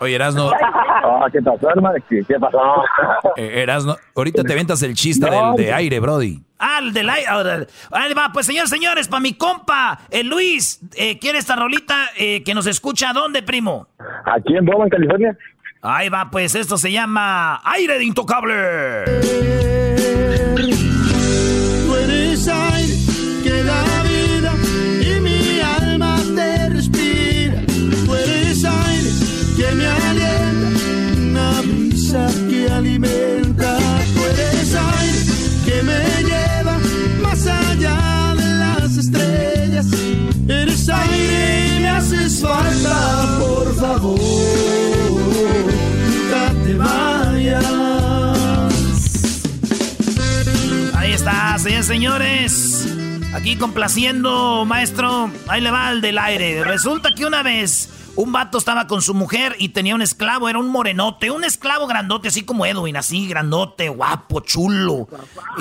Oye, 0.00 0.14
Erasno. 0.14 0.50
Ah, 1.04 1.26
¿Qué 1.30 1.42
pasó, 1.42 1.68
hermano? 1.68 1.96
¿Qué, 2.08 2.24
pasó? 2.40 2.58
Eh, 3.36 3.62
Erasno, 3.62 3.96
ahorita 4.14 4.44
te 4.44 4.54
ventas 4.54 4.82
el 4.82 4.94
chiste 4.94 5.28
del 5.28 5.56
de 5.56 5.72
aire, 5.72 6.00
Brody. 6.00 6.42
El 6.78 6.92
del 6.92 7.10
aire. 7.10 7.66
Ahí 7.90 8.14
va, 8.14 8.30
pues 8.32 8.46
señores, 8.46 8.70
señores, 8.70 9.08
para 9.08 9.20
mi 9.20 9.34
compa, 9.34 9.98
el 10.10 10.28
Luis, 10.28 10.80
eh, 10.94 11.18
¿quiere 11.18 11.38
esta 11.38 11.56
rolita 11.56 12.10
eh, 12.16 12.42
que 12.44 12.54
nos 12.54 12.66
escucha 12.66 13.12
dónde, 13.12 13.42
primo? 13.42 13.88
Aquí 14.24 14.56
en 14.56 14.64
Bowman, 14.64 14.88
California. 14.88 15.36
Ahí 15.82 16.08
va, 16.08 16.30
pues 16.30 16.54
esto 16.54 16.78
se 16.78 16.92
llama 16.92 17.60
Aire 17.64 17.98
de 17.98 18.04
Intocable. 18.04 19.61
Haces 42.12 42.40
falta, 42.40 43.38
por 43.38 43.74
favor. 43.76 44.18
Nunca 46.06 46.52
te 46.64 46.74
vayas. 46.74 47.64
Ahí 50.94 51.12
está, 51.12 51.58
señores, 51.58 51.86
señores. 51.86 52.88
Aquí 53.34 53.56
complaciendo, 53.56 54.64
maestro. 54.66 55.30
Ahí 55.48 55.60
le 55.60 55.70
va 55.70 55.90
el 55.90 56.00
del 56.00 56.18
aire. 56.18 56.64
Resulta 56.64 57.14
que 57.14 57.24
una 57.24 57.42
vez 57.42 57.88
un 58.14 58.32
vato 58.32 58.58
estaba 58.58 58.86
con 58.86 59.00
su 59.00 59.14
mujer 59.14 59.56
y 59.58 59.70
tenía 59.70 59.94
un 59.94 60.02
esclavo, 60.02 60.48
era 60.48 60.58
un 60.58 60.68
morenote, 60.68 61.30
un 61.30 61.44
esclavo 61.44 61.86
grandote, 61.86 62.28
así 62.28 62.42
como 62.42 62.66
Edwin, 62.66 62.96
así 62.96 63.26
grandote, 63.26 63.88
guapo, 63.88 64.40
chulo. 64.40 65.08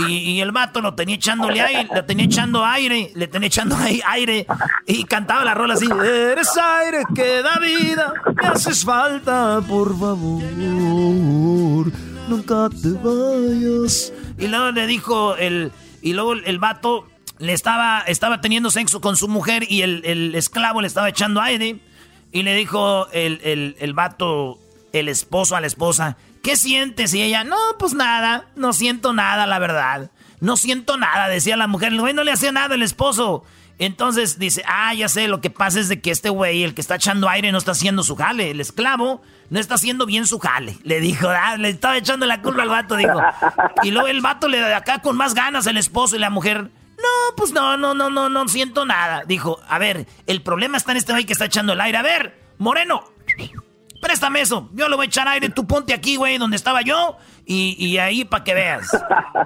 Y, 0.08 0.40
el 0.42 0.52
vato 0.52 0.82
lo 0.82 0.94
tenía 0.96 1.16
echándole 1.16 1.62
aire, 1.62 1.88
le 1.94 2.04
tenía 2.04 2.26
echando 2.26 2.66
aire, 2.66 3.12
le 3.16 3.28
tenía 3.28 3.48
echando 3.48 3.78
aire 4.06 4.46
y 4.86 5.04
cantaba 5.06 5.46
la 5.46 5.54
rola 5.54 5.76
así: 5.76 5.86
Eres 5.86 6.50
aire 6.58 7.04
que 7.16 7.42
da 7.42 7.58
vida, 7.60 8.14
me 8.36 8.48
haces 8.48 8.84
falta, 8.84 9.62
por 9.68 9.98
favor, 9.98 10.44
nunca 12.28 12.70
te 12.70 12.90
vayas. 13.02 14.12
Y 14.38 14.48
luego 14.48 14.72
le 14.72 14.88
dijo 14.88 15.36
el, 15.36 15.72
y 16.02 16.14
luego 16.14 16.34
el 16.34 16.60
vato 16.60 17.08
le 17.40 17.54
estaba, 17.54 18.02
estaba 18.02 18.42
teniendo 18.42 18.72
sexo 18.72 19.00
con 19.02 19.16
su 19.16 19.28
mujer 19.28 19.66
y 19.70 19.84
el, 19.84 20.04
el 20.06 20.36
esclavo 20.36 20.82
le 20.82 20.88
estaba 20.88 21.10
echando 21.10 21.42
aire. 21.42 21.80
Y 22.32 22.44
le 22.44 22.56
dijo 22.56 23.08
el, 23.12 23.42
el, 23.44 23.76
el 23.80 23.94
vato, 23.94 24.60
el 24.94 25.10
esposo 25.10 25.56
a 25.56 25.62
la 25.62 25.68
esposa, 25.68 26.18
¿qué 26.44 26.56
sientes? 26.56 27.14
Y 27.14 27.22
ella, 27.22 27.44
no, 27.44 27.58
pues 27.78 27.94
nada, 27.94 28.46
no 28.56 28.74
siento 28.74 29.14
nada, 29.14 29.46
la 29.48 29.60
verdad. 29.60 30.12
No 30.40 30.58
siento 30.58 30.98
nada, 30.98 31.28
decía 31.28 31.56
la 31.56 31.68
mujer. 31.68 31.92
El 31.92 32.02
güey 32.02 32.14
no 32.14 32.24
le 32.24 32.32
hacía 32.32 32.52
nada 32.52 32.76
el 32.76 32.84
esposo. 32.84 33.44
Entonces 33.78 34.38
dice, 34.38 34.64
ah, 34.68 34.94
ya 34.94 35.10
sé, 35.10 35.28
lo 35.28 35.42
que 35.42 35.50
pasa 35.50 35.80
es 35.80 35.90
de 35.90 36.02
que 36.02 36.12
este 36.12 36.30
güey, 36.30 36.64
el 36.64 36.74
que 36.74 36.82
está 36.82 36.96
echando 36.96 37.28
aire, 37.30 37.52
no 37.52 37.58
está 37.58 37.72
haciendo 37.72 38.04
su 38.04 38.16
jale. 38.16 38.52
El 38.52 38.62
esclavo 38.62 39.22
no 39.50 39.60
está 39.60 39.76
haciendo 39.76 40.06
bien 40.06 40.28
su 40.28 40.40
jale. 40.40 40.78
Le 40.84 41.00
dijo, 41.00 41.28
ah, 41.30 41.58
le 41.58 41.70
estaba 41.70 41.98
echando 41.98 42.26
la 42.26 42.42
culpa 42.42 42.62
al 42.62 42.70
vato, 42.70 42.96
dijo. 42.96 43.20
Y 43.84 43.92
luego 43.92 44.08
el 44.08 44.22
vato 44.22 44.48
le 44.48 44.60
da 44.60 44.78
acá 44.78 45.00
con 45.00 45.18
más 45.18 45.34
ganas 45.34 45.66
el 45.68 45.78
esposo 45.78 46.16
y 46.16 46.20
la 46.20 46.30
mujer, 46.30 46.70
no, 47.02 47.36
pues 47.36 47.52
no, 47.52 47.78
no, 47.78 47.94
no, 47.94 48.10
no, 48.10 48.30
no 48.30 48.48
siento 48.48 48.86
nada. 48.86 49.24
Dijo, 49.26 49.60
a 49.68 49.80
ver, 49.80 50.08
el 50.28 50.42
problema 50.42 50.78
está 50.78 50.92
en 50.92 50.98
este 50.98 51.12
güey 51.12 51.26
que 51.26 51.34
está 51.34 51.46
echando 51.46 51.74
el 51.74 51.82
aire. 51.82 51.98
A 51.98 52.02
ver, 52.02 52.40
Moreno, 52.58 53.04
préstame 54.02 54.42
eso. 54.42 54.70
Yo 54.74 54.90
le 54.90 54.96
voy 54.96 55.06
a 55.06 55.08
echar 55.08 55.28
aire. 55.28 55.50
Tú 55.50 55.66
ponte 55.66 55.94
aquí, 55.94 56.18
güey, 56.18 56.38
donde 56.38 56.58
estaba 56.58 56.82
yo. 56.82 57.18
Y, 57.46 57.98
ahí 57.98 58.26
para 58.26 58.44
que 58.44 58.54
veas. 58.54 58.88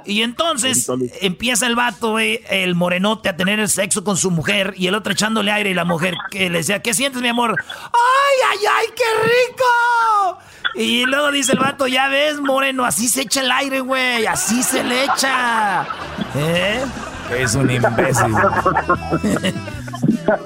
Y 0.08 0.22
entonces 0.22 0.88
empieza 1.22 1.66
el 1.66 1.76
vato, 1.76 2.12
güey, 2.12 2.40
el 2.52 2.76
morenote 2.76 3.28
a 3.28 3.36
tener 3.36 3.60
el 3.60 3.70
sexo 3.70 4.04
con 4.04 4.18
su 4.18 4.30
mujer. 4.30 4.76
Y 4.78 4.86
el 4.86 4.94
otro 4.94 5.14
echándole 5.14 5.52
aire. 5.52 5.72
Y 5.72 5.74
la 5.74 5.84
mujer 5.84 6.14
que 6.30 6.48
le 6.52 6.60
decía, 6.60 6.84
¿qué 6.84 6.94
sientes, 6.94 7.24
mi 7.24 7.28
amor? 7.28 7.56
¡Ay, 7.58 8.52
ay, 8.52 8.66
ay, 8.72 8.86
qué 8.96 9.04
rico! 9.24 10.40
Y 10.76 11.06
luego 11.06 11.32
dice 11.32 11.54
el 11.54 11.60
vato, 11.60 11.88
ya 11.88 12.08
ves, 12.08 12.40
Moreno, 12.40 12.86
así 12.86 13.08
se 13.08 13.22
echa 13.22 13.42
el 13.42 13.52
aire, 13.52 13.80
güey. 13.80 14.28
Así 14.28 14.62
se 14.62 14.84
le 14.84 15.06
echa. 15.06 15.88
¿Eh? 16.36 16.86
Es 17.32 17.56
un 17.56 17.70
imbécil. 17.72 18.36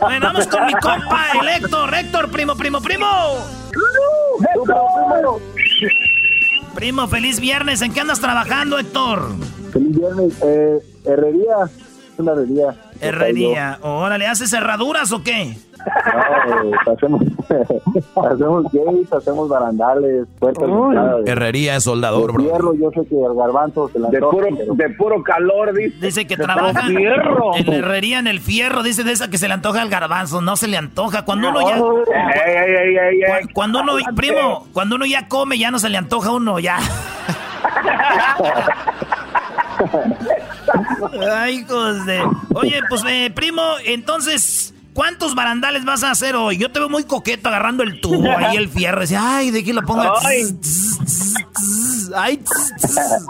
Bueno, 0.01 0.27
vamos 0.27 0.47
con 0.47 0.65
mi 0.65 0.73
compa, 0.73 1.27
el 1.41 1.47
Héctor. 1.47 1.93
Héctor, 1.93 2.30
primo, 2.32 2.55
primo, 2.55 2.82
primo. 2.82 3.07
Primo, 6.75 7.07
feliz 7.07 7.39
viernes. 7.39 7.82
¿En 7.82 7.93
qué 7.93 8.01
andas 8.01 8.19
trabajando, 8.19 8.77
Héctor? 8.77 9.30
Feliz 9.71 9.97
viernes. 9.97 10.34
Eh, 10.41 10.80
herrería. 11.05 11.55
Es 12.13 12.19
una 12.19 12.34
herrería. 12.34 12.75
Herrería. 12.99 13.80
Órale, 13.82 14.27
¿haces 14.27 14.49
cerraduras 14.49 15.11
o 15.11 15.23
qué? 15.23 15.57
No, 15.86 16.93
hacemos, 16.93 17.21
hacemos 18.32 18.63
gates, 18.71 19.13
hacemos 19.13 19.49
barandales, 19.49 20.27
puertas. 20.39 20.65
Herrería 21.25 21.80
soldador, 21.80 22.27
de 22.27 22.34
bro. 22.34 22.43
fierro, 22.43 22.73
yo 22.75 22.91
sé 22.91 23.07
que 23.07 23.15
el 23.15 23.34
garbanzo 23.36 23.89
se 23.89 23.99
la 23.99 24.09
De 24.09 24.19
puro, 24.19 24.47
pero- 24.57 24.73
de 24.75 24.89
puro 24.95 25.23
calor, 25.23 25.73
dice. 25.73 25.95
Dice 26.05 26.27
que 26.27 26.36
trabaja 26.38 26.82
fierro. 26.82 27.55
en 27.55 27.67
la 27.69 27.75
herrería, 27.77 28.19
en 28.19 28.27
el 28.27 28.39
fierro. 28.39 28.84
Dice 28.84 29.03
de 29.03 29.11
esa 29.13 29.30
que 29.30 29.38
se 29.38 29.47
le 29.47 29.53
antoja 29.53 29.82
al 29.82 29.89
garbanzo. 29.89 30.41
No 30.41 30.55
se 30.57 30.67
le 30.67 30.77
antoja. 30.77 31.23
Cuando 31.25 31.49
uno 31.49 31.61
ya... 31.61 31.75
Ey, 31.77 32.55
ey, 32.55 32.75
ey, 32.75 32.97
ey, 32.97 33.21
ey. 33.21 33.43
cu- 33.43 33.49
Cuando 33.53 33.82
uno, 33.82 33.93
primo, 34.15 34.67
cuando 34.73 34.95
uno 34.97 35.05
ya 35.05 35.27
come, 35.27 35.57
ya 35.57 35.71
no 35.71 35.80
se 35.80 35.89
le 35.89 35.97
antoja 35.97 36.30
a 36.30 36.34
uno, 36.34 36.59
ya. 36.59 36.77
Ay, 41.32 41.59
hijos 41.59 42.05
de... 42.05 42.21
Oye, 42.55 42.82
pues, 42.89 43.03
eh, 43.07 43.32
primo, 43.34 43.61
entonces, 43.86 44.73
¿cuántos 45.00 45.34
barandales 45.34 45.86
vas 45.86 46.04
a 46.04 46.12
hacer 46.12 46.36
hoy? 46.36 46.58
Yo 46.58 46.74
te 46.74 46.80
veo 46.80 46.89
muy 46.89 47.06
coqueto 47.06 47.47
agarrando 47.47 47.84
el 47.84 48.02
tubo 48.02 48.30
ahí, 48.36 48.58
el 48.58 48.68
fierro. 48.68 49.00
Dice, 49.00 49.16
ay, 49.16 49.50
¿de 49.50 49.64
qué 49.64 49.74
lo 49.74 49.82
pongo? 49.84 50.02
Ay. 50.02 50.41
Ay, 52.18 52.38
tss, 52.38 52.74
tss. 52.82 53.26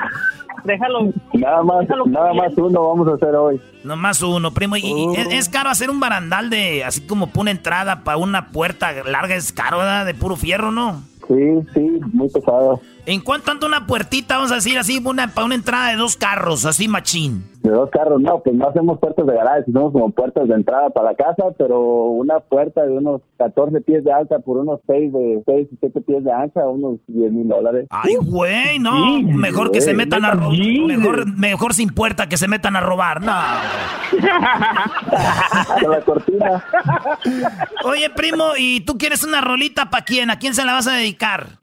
Déjalo. 0.63 1.13
Nada 1.33 1.61
más, 1.61 1.85
nada 2.07 2.33
más 2.33 2.57
uno 2.57 2.87
vamos 2.87 3.07
a 3.07 3.13
hacer 3.13 3.35
hoy. 3.35 3.61
Nomás 3.83 4.19
uno, 4.23 4.51
primo. 4.51 4.77
Y, 4.77 4.81
y 4.81 5.15
es, 5.15 5.27
es 5.29 5.49
caro 5.49 5.69
hacer 5.69 5.91
un 5.91 5.99
barandal 5.99 6.49
de, 6.49 6.83
así 6.83 7.01
como 7.01 7.27
para 7.27 7.41
una 7.41 7.51
entrada, 7.51 8.03
para 8.03 8.17
una 8.17 8.47
puerta 8.47 8.91
larga, 9.05 9.35
es 9.35 9.53
caro, 9.53 9.77
¿verdad? 9.77 10.07
De 10.07 10.15
puro 10.15 10.35
fierro, 10.35 10.71
¿no? 10.71 11.03
Sí, 11.27 11.35
sí, 11.75 11.99
muy 12.13 12.29
pesado. 12.29 12.81
¿En 13.09 13.21
cuánto 13.21 13.49
anda 13.49 13.65
una 13.65 13.87
puertita, 13.87 14.35
vamos 14.35 14.51
a 14.51 14.55
decir 14.55 14.77
así, 14.77 15.01
una, 15.03 15.33
para 15.33 15.45
una 15.45 15.55
entrada 15.55 15.89
de 15.89 15.95
dos 15.95 16.15
carros, 16.15 16.67
así 16.67 16.87
machín? 16.87 17.43
De 17.63 17.71
dos 17.71 17.89
carros, 17.89 18.21
no, 18.21 18.43
pues 18.43 18.55
no 18.55 18.69
hacemos 18.69 18.99
puertas 18.99 19.25
de 19.25 19.33
garaje, 19.33 19.61
hacemos 19.61 19.91
como 19.91 20.11
puertas 20.11 20.47
de 20.47 20.53
entrada 20.53 20.91
para 20.91 21.09
la 21.09 21.15
casa, 21.15 21.45
pero 21.57 21.79
una 21.81 22.39
puerta 22.39 22.83
de 22.83 22.91
unos 22.91 23.21
14 23.39 23.81
pies 23.81 24.03
de 24.03 24.13
alta 24.13 24.37
por 24.37 24.57
unos 24.57 24.79
6 24.85 25.11
de 25.11 25.41
6 25.43 25.67
y 25.71 25.77
7 25.79 26.01
pies 26.01 26.23
de 26.23 26.31
ancha, 26.31 26.67
unos 26.67 26.99
10 27.07 27.31
mil 27.31 27.47
dólares. 27.47 27.87
Ay, 27.89 28.15
güey, 28.21 28.77
no. 28.77 29.19
mejor 29.23 29.71
que 29.71 29.81
se 29.81 29.95
metan 29.95 30.23
a 30.23 30.31
robar. 30.31 30.55
Mejor, 30.55 31.35
mejor 31.35 31.73
sin 31.73 31.89
puerta 31.89 32.29
que 32.29 32.37
se 32.37 32.47
metan 32.47 32.75
a 32.75 32.81
robar. 32.81 33.23
No. 33.23 33.33
Con 35.81 35.91
la 35.91 36.01
cortina. 36.01 36.63
Oye, 37.85 38.09
primo, 38.11 38.51
¿y 38.55 38.81
tú 38.81 38.99
quieres 38.99 39.23
una 39.23 39.41
rolita 39.41 39.89
para 39.89 40.05
quién? 40.05 40.29
¿A 40.29 40.37
quién 40.37 40.53
se 40.53 40.63
la 40.63 40.73
vas 40.73 40.87
a 40.87 40.93
dedicar? 40.93 41.58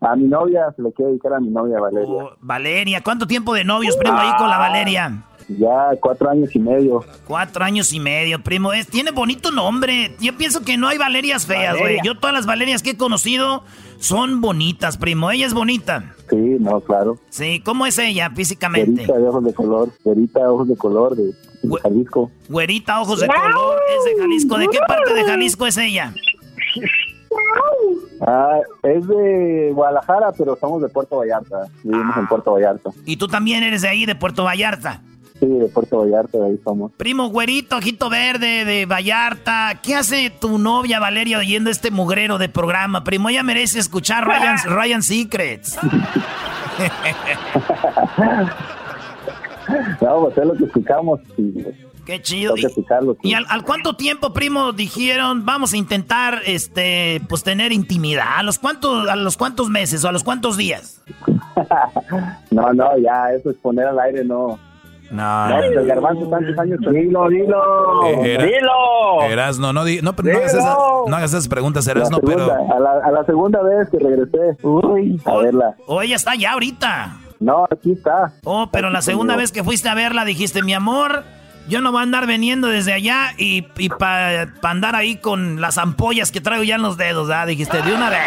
A 0.00 0.16
mi 0.16 0.24
novia, 0.24 0.72
se 0.76 0.82
le 0.82 0.92
quiere 0.92 1.12
dedicar 1.12 1.34
a 1.34 1.40
mi 1.40 1.48
novia 1.48 1.80
Valeria. 1.80 2.24
Oh, 2.24 2.36
Valeria, 2.40 3.02
¿cuánto 3.02 3.26
tiempo 3.26 3.54
de 3.54 3.64
novios, 3.64 3.96
primo, 3.96 4.18
ahí 4.18 4.30
con 4.36 4.48
la 4.48 4.58
Valeria? 4.58 5.24
Ya 5.48 5.90
cuatro 6.00 6.30
años 6.30 6.54
y 6.54 6.58
medio. 6.58 7.04
Cuatro 7.26 7.64
años 7.64 7.92
y 7.92 8.00
medio, 8.00 8.42
primo. 8.42 8.72
Es, 8.72 8.88
tiene 8.88 9.10
bonito 9.10 9.50
nombre. 9.50 10.16
Yo 10.20 10.34
pienso 10.36 10.62
que 10.62 10.78
no 10.78 10.88
hay 10.88 10.96
Valerias 10.96 11.46
feas, 11.46 11.72
güey. 11.72 11.82
Valeria. 11.82 12.02
Yo 12.04 12.18
todas 12.18 12.34
las 12.34 12.46
Valerias 12.46 12.82
que 12.82 12.90
he 12.90 12.96
conocido 12.96 13.62
son 13.98 14.40
bonitas, 14.40 14.96
primo. 14.96 15.30
Ella 15.30 15.46
es 15.46 15.54
bonita. 15.54 16.14
Sí, 16.30 16.56
no, 16.60 16.80
claro. 16.80 17.18
Sí, 17.28 17.60
¿cómo 17.60 17.84
es 17.84 17.98
ella 17.98 18.30
físicamente? 18.30 19.02
Verita 19.02 19.18
de 19.18 19.28
ojos 19.28 19.44
de 19.44 19.54
color, 19.54 19.90
verita 20.04 20.50
ojos 20.50 20.68
de 20.68 20.76
color 20.76 21.14
de, 21.14 21.24
de 21.24 21.80
Jalisco. 21.82 22.30
Güerita, 22.48 23.00
ojos 23.02 23.20
de 23.20 23.26
color, 23.26 23.78
es 23.98 24.04
de 24.04 24.22
Jalisco. 24.22 24.58
¿De 24.58 24.68
qué 24.68 24.78
parte 24.88 25.12
de 25.12 25.24
Jalisco 25.24 25.66
es 25.66 25.76
ella? 25.76 26.14
Ah, 28.26 28.58
es 28.82 29.06
de 29.06 29.70
Guadalajara, 29.74 30.32
pero 30.32 30.56
somos 30.56 30.80
de 30.80 30.88
Puerto 30.88 31.18
Vallarta. 31.18 31.66
Vivimos 31.82 32.16
en 32.16 32.26
Puerto 32.26 32.52
Vallarta. 32.52 32.90
Y 33.04 33.16
tú 33.18 33.28
también 33.28 33.62
eres 33.62 33.82
de 33.82 33.88
ahí, 33.88 34.06
de 34.06 34.14
Puerto 34.14 34.44
Vallarta. 34.44 35.02
Sí, 35.40 35.46
de 35.46 35.66
Puerto 35.68 35.98
Vallarta, 35.98 36.38
de 36.38 36.46
ahí 36.46 36.60
somos. 36.64 36.92
Primo 36.92 37.28
güerito, 37.28 37.76
ojito 37.76 38.08
verde 38.08 38.64
de 38.64 38.86
Vallarta. 38.86 39.80
¿Qué 39.82 39.94
hace 39.94 40.30
tu 40.30 40.58
novia 40.58 41.00
Valeria 41.00 41.38
oyendo 41.38 41.68
este 41.70 41.90
mugrero 41.90 42.38
de 42.38 42.48
programa? 42.48 43.04
Primo, 43.04 43.28
ella 43.28 43.42
merece 43.42 43.78
escuchar 43.78 44.24
Ryan, 44.26 44.56
Ryan 44.64 45.02
Secrets. 45.02 45.78
No, 50.00 50.20
pues 50.20 50.38
es 50.38 50.44
lo 50.46 50.54
que 50.54 50.64
escuchamos. 50.64 51.20
Qué 52.04 52.20
chido. 52.20 52.54
Hay 52.54 52.62
que. 52.62 52.84
¿Y 53.22 53.34
al, 53.34 53.46
al 53.48 53.62
cuánto 53.64 53.96
tiempo, 53.96 54.32
primo, 54.32 54.72
dijeron 54.72 55.44
vamos 55.46 55.72
a 55.72 55.76
intentar 55.76 56.40
este 56.46 57.22
pues 57.28 57.42
tener 57.42 57.72
intimidad? 57.72 58.26
¿A 58.36 58.42
los 58.42 58.58
cuántos, 58.58 59.08
a 59.08 59.16
los 59.16 59.36
cuántos 59.36 59.70
meses 59.70 60.04
o 60.04 60.08
a 60.08 60.12
los 60.12 60.22
cuántos 60.24 60.56
días? 60.56 61.02
No, 62.50 62.72
no, 62.72 62.96
ya, 62.98 63.32
eso 63.36 63.50
es 63.50 63.56
poner 63.56 63.86
al 63.86 63.98
aire, 63.98 64.24
no. 64.24 64.58
No, 65.10 65.48
No, 65.48 65.58
el 65.62 65.86
garbanzo 65.86 66.28
tantos 66.28 66.58
años. 66.58 66.78
Dilo, 66.80 67.28
dilo. 67.28 68.06
Eh, 68.06 68.34
era- 68.34 68.44
Dilo. 68.44 69.22
Erasno, 69.30 69.72
no, 69.72 69.84
no, 69.84 69.90
no, 70.02 70.10
hagas 70.10 70.54
esas, 70.54 70.76
no 71.06 71.16
hagas 71.16 71.30
esas 71.30 71.48
preguntas, 71.48 71.86
La 71.86 71.92
Erasno, 71.92 72.18
pero... 72.20 72.46
segunda, 72.46 72.74
a, 72.76 72.80
la, 72.80 72.90
a 73.06 73.10
la 73.12 73.24
segunda 73.24 73.62
vez 73.62 73.88
que 73.90 73.98
regresé. 73.98 74.56
Uy, 74.66 75.20
a 75.24 75.36
verla. 75.36 75.74
O 75.86 76.00
ella 76.02 76.16
está 76.16 76.34
ya 76.34 76.52
ahorita. 76.52 77.16
No, 77.40 77.66
aquí 77.70 77.92
está. 77.92 78.32
Oh, 78.44 78.68
pero 78.72 78.90
la 78.90 79.02
segunda 79.02 79.36
vez 79.36 79.52
que 79.52 79.62
fuiste 79.62 79.88
a 79.88 79.94
verla 79.94 80.24
dijiste, 80.24 80.62
mi 80.62 80.72
amor, 80.74 81.22
yo 81.68 81.80
no 81.80 81.90
voy 81.92 82.00
a 82.00 82.02
andar 82.02 82.26
veniendo 82.26 82.68
desde 82.68 82.92
allá 82.92 83.32
y, 83.38 83.66
y 83.78 83.88
para 83.88 84.52
andar 84.62 84.94
ahí 84.96 85.16
con 85.16 85.60
las 85.60 85.78
ampollas 85.78 86.30
que 86.30 86.40
traigo 86.40 86.62
ya 86.64 86.74
en 86.76 86.82
los 86.82 86.96
dedos, 86.96 87.30
¿ah? 87.30 87.46
Dijiste, 87.46 87.80
de 87.82 87.92
una 87.94 88.10
vez. 88.10 88.20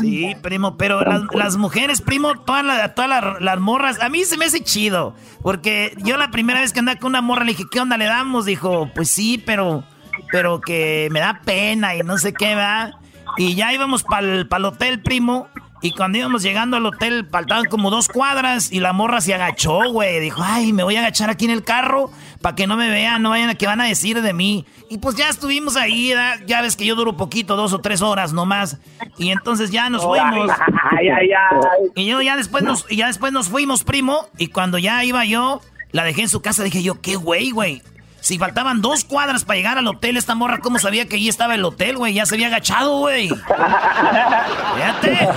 Sí, 0.00 0.34
primo, 0.42 0.76
pero 0.76 1.00
las, 1.02 1.22
las 1.32 1.56
mujeres, 1.56 2.00
primo, 2.02 2.34
todas, 2.40 2.64
la- 2.64 2.94
todas 2.94 3.40
las, 3.40 3.58
morras, 3.60 4.00
a 4.02 4.08
mí 4.08 4.24
se 4.24 4.36
me 4.36 4.44
hace 4.46 4.62
chido. 4.62 5.14
Porque 5.42 5.94
yo 5.98 6.16
la 6.16 6.30
primera 6.30 6.60
vez 6.60 6.72
que 6.72 6.80
andaba 6.80 6.98
con 6.98 7.10
una 7.10 7.22
morra 7.22 7.44
le 7.44 7.52
dije, 7.52 7.64
¿qué 7.70 7.80
onda 7.80 7.96
le 7.96 8.04
damos? 8.04 8.44
Dijo, 8.44 8.90
pues 8.94 9.10
sí, 9.10 9.42
pero, 9.44 9.84
pero 10.30 10.60
que 10.60 11.08
me 11.10 11.20
da 11.20 11.40
pena 11.44 11.94
y 11.94 12.00
no 12.00 12.18
sé 12.18 12.32
qué, 12.34 12.54
va. 12.54 12.92
Y 13.36 13.54
ya 13.54 13.72
íbamos 13.72 14.02
para 14.04 14.26
el 14.26 14.64
hotel, 14.64 15.00
primo. 15.00 15.48
Y 15.80 15.92
cuando 15.92 16.18
íbamos 16.18 16.42
llegando 16.42 16.76
al 16.76 16.86
hotel, 16.86 17.28
faltaban 17.30 17.66
como 17.66 17.90
dos 17.90 18.08
cuadras 18.08 18.72
y 18.72 18.80
la 18.80 18.92
morra 18.92 19.20
se 19.20 19.34
agachó, 19.34 19.90
güey. 19.92 20.18
Dijo, 20.20 20.42
ay, 20.44 20.72
me 20.72 20.82
voy 20.82 20.96
a 20.96 21.00
agachar 21.00 21.30
aquí 21.30 21.44
en 21.44 21.52
el 21.52 21.62
carro 21.62 22.10
para 22.42 22.56
que 22.56 22.66
no 22.66 22.76
me 22.76 22.90
vean, 22.90 23.22
no 23.22 23.30
vayan 23.30 23.50
a 23.50 23.54
que 23.54 23.66
van 23.66 23.80
a 23.80 23.86
decir 23.86 24.20
de 24.20 24.32
mí. 24.32 24.66
Y 24.90 24.98
pues 24.98 25.14
ya 25.16 25.28
estuvimos 25.28 25.76
ahí, 25.76 26.12
ya 26.46 26.62
ves 26.62 26.76
que 26.76 26.84
yo 26.84 26.96
duro 26.96 27.16
poquito, 27.16 27.56
dos 27.56 27.72
o 27.72 27.78
tres 27.78 28.02
horas 28.02 28.32
nomás. 28.32 28.78
Y 29.18 29.30
entonces 29.30 29.70
ya 29.70 29.88
nos 29.88 30.04
fuimos. 30.04 30.50
Ay, 30.90 31.08
ay, 31.08 31.28
ay. 31.30 31.90
Y 31.94 32.06
yo 32.06 32.20
ya 32.22 32.36
después 32.36 32.64
nos, 32.64 32.84
y 32.90 32.96
ya 32.96 33.06
después 33.06 33.32
nos 33.32 33.48
fuimos, 33.48 33.84
primo. 33.84 34.26
Y 34.36 34.48
cuando 34.48 34.78
ya 34.78 35.04
iba 35.04 35.24
yo, 35.24 35.60
la 35.92 36.04
dejé 36.04 36.22
en 36.22 36.28
su 36.28 36.42
casa, 36.42 36.64
dije 36.64 36.82
yo, 36.82 37.00
qué 37.00 37.16
güey, 37.16 37.50
güey. 37.50 37.82
Si 38.28 38.38
faltaban 38.38 38.82
dos 38.82 39.04
cuadras 39.04 39.46
para 39.46 39.56
llegar 39.56 39.78
al 39.78 39.86
hotel, 39.86 40.18
esta 40.18 40.34
morra, 40.34 40.58
¿cómo 40.58 40.78
sabía 40.78 41.08
que 41.08 41.16
allí 41.16 41.30
estaba 41.30 41.54
el 41.54 41.64
hotel, 41.64 41.96
güey? 41.96 42.12
Ya 42.12 42.26
se 42.26 42.34
había 42.34 42.48
agachado, 42.48 42.98
güey. 42.98 43.28
Fíjate. 44.74 45.28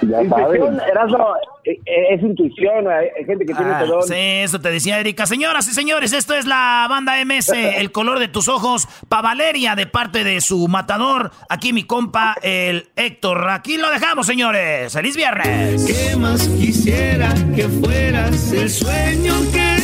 Ya 0.00 0.22
Intuición. 0.22 0.80
Erasmo, 0.90 1.34
eh, 1.64 1.78
eh, 1.84 2.14
es 2.14 2.22
intuición, 2.22 2.88
hay, 2.88 3.08
hay 3.18 3.24
gente 3.26 3.44
que 3.44 3.52
tiene 3.52 3.70
Ah, 3.70 3.84
sí, 4.06 4.14
eso 4.14 4.58
te 4.62 4.70
decía 4.70 4.98
Erika. 4.98 5.26
Señoras 5.26 5.68
y 5.68 5.74
señores, 5.74 6.14
esto 6.14 6.32
es 6.32 6.46
la 6.46 6.86
banda 6.88 7.22
MS, 7.22 7.48
el 7.76 7.92
color 7.92 8.18
de 8.18 8.28
tus 8.28 8.48
ojos, 8.48 8.88
pa' 9.10 9.20
Valeria, 9.20 9.74
de 9.74 9.86
parte 9.86 10.24
de 10.24 10.40
su 10.40 10.68
matador. 10.68 11.32
Aquí 11.50 11.74
mi 11.74 11.82
compa, 11.82 12.34
el 12.40 12.88
Héctor. 12.96 13.50
Aquí 13.50 13.76
lo 13.76 13.90
dejamos, 13.90 14.26
señores. 14.26 14.90
¡Feliz 14.90 15.16
viernes! 15.16 15.84
¿Qué 15.84 16.16
más 16.16 16.48
quisiera 16.48 17.34
que 17.54 17.68
fueras 17.68 18.52
el 18.52 18.70
sueño 18.70 19.34
que 19.52 19.77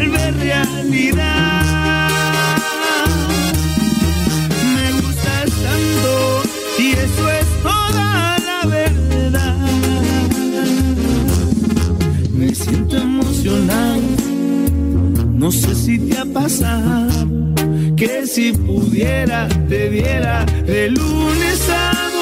vuelve 0.00 0.30
realidad? 0.30 2.08
Me 4.74 4.92
gustas 4.92 5.50
tanto 5.62 6.42
y 6.78 6.92
eso 6.92 7.30
es 7.30 7.46
toda 7.62 8.36
la 8.46 8.66
verdad. 8.66 9.56
Me 12.32 12.54
siento 12.54 12.96
emocionado, 12.96 14.02
no 15.34 15.52
sé 15.52 15.74
si 15.74 15.98
te 15.98 16.18
ha 16.18 16.24
pasado 16.24 17.28
que 17.96 18.26
si 18.26 18.52
pudiera 18.52 19.48
te 19.68 19.90
diera 19.90 20.46
de 20.66 20.88
lunes 20.88 21.68
a 21.68 22.19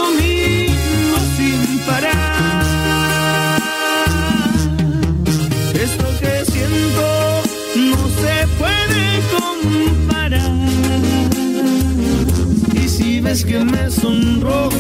que 13.59 13.65
me 13.65 13.91
sonrojo, 13.91 14.71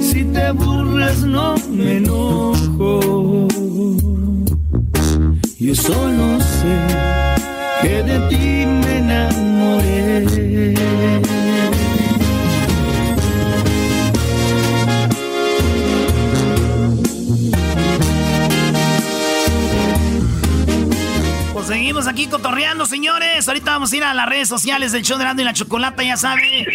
si 0.00 0.24
te 0.24 0.50
burlas 0.52 1.18
no 1.22 1.54
me 1.70 1.98
enojo. 1.98 3.48
Yo 5.58 5.74
solo 5.74 6.40
sé 6.40 6.78
que 7.82 8.02
de 8.02 8.18
ti 8.28 8.66
me 8.66 8.98
enamoré. 8.98 10.24
Pues 21.52 21.66
seguimos 21.66 22.06
aquí 22.08 22.26
cotorreando, 22.26 22.86
señores. 22.86 23.46
Ahorita 23.46 23.72
vamos 23.72 23.92
a 23.92 23.96
ir 23.96 24.04
a 24.04 24.14
las 24.14 24.28
redes 24.28 24.48
sociales 24.48 24.90
del 24.92 25.02
show 25.02 25.18
de 25.18 25.24
Erasmo 25.24 25.42
y 25.42 25.44
la 25.44 25.52
Chocolata, 25.52 26.02
ya 26.02 26.16
sabe. 26.16 26.66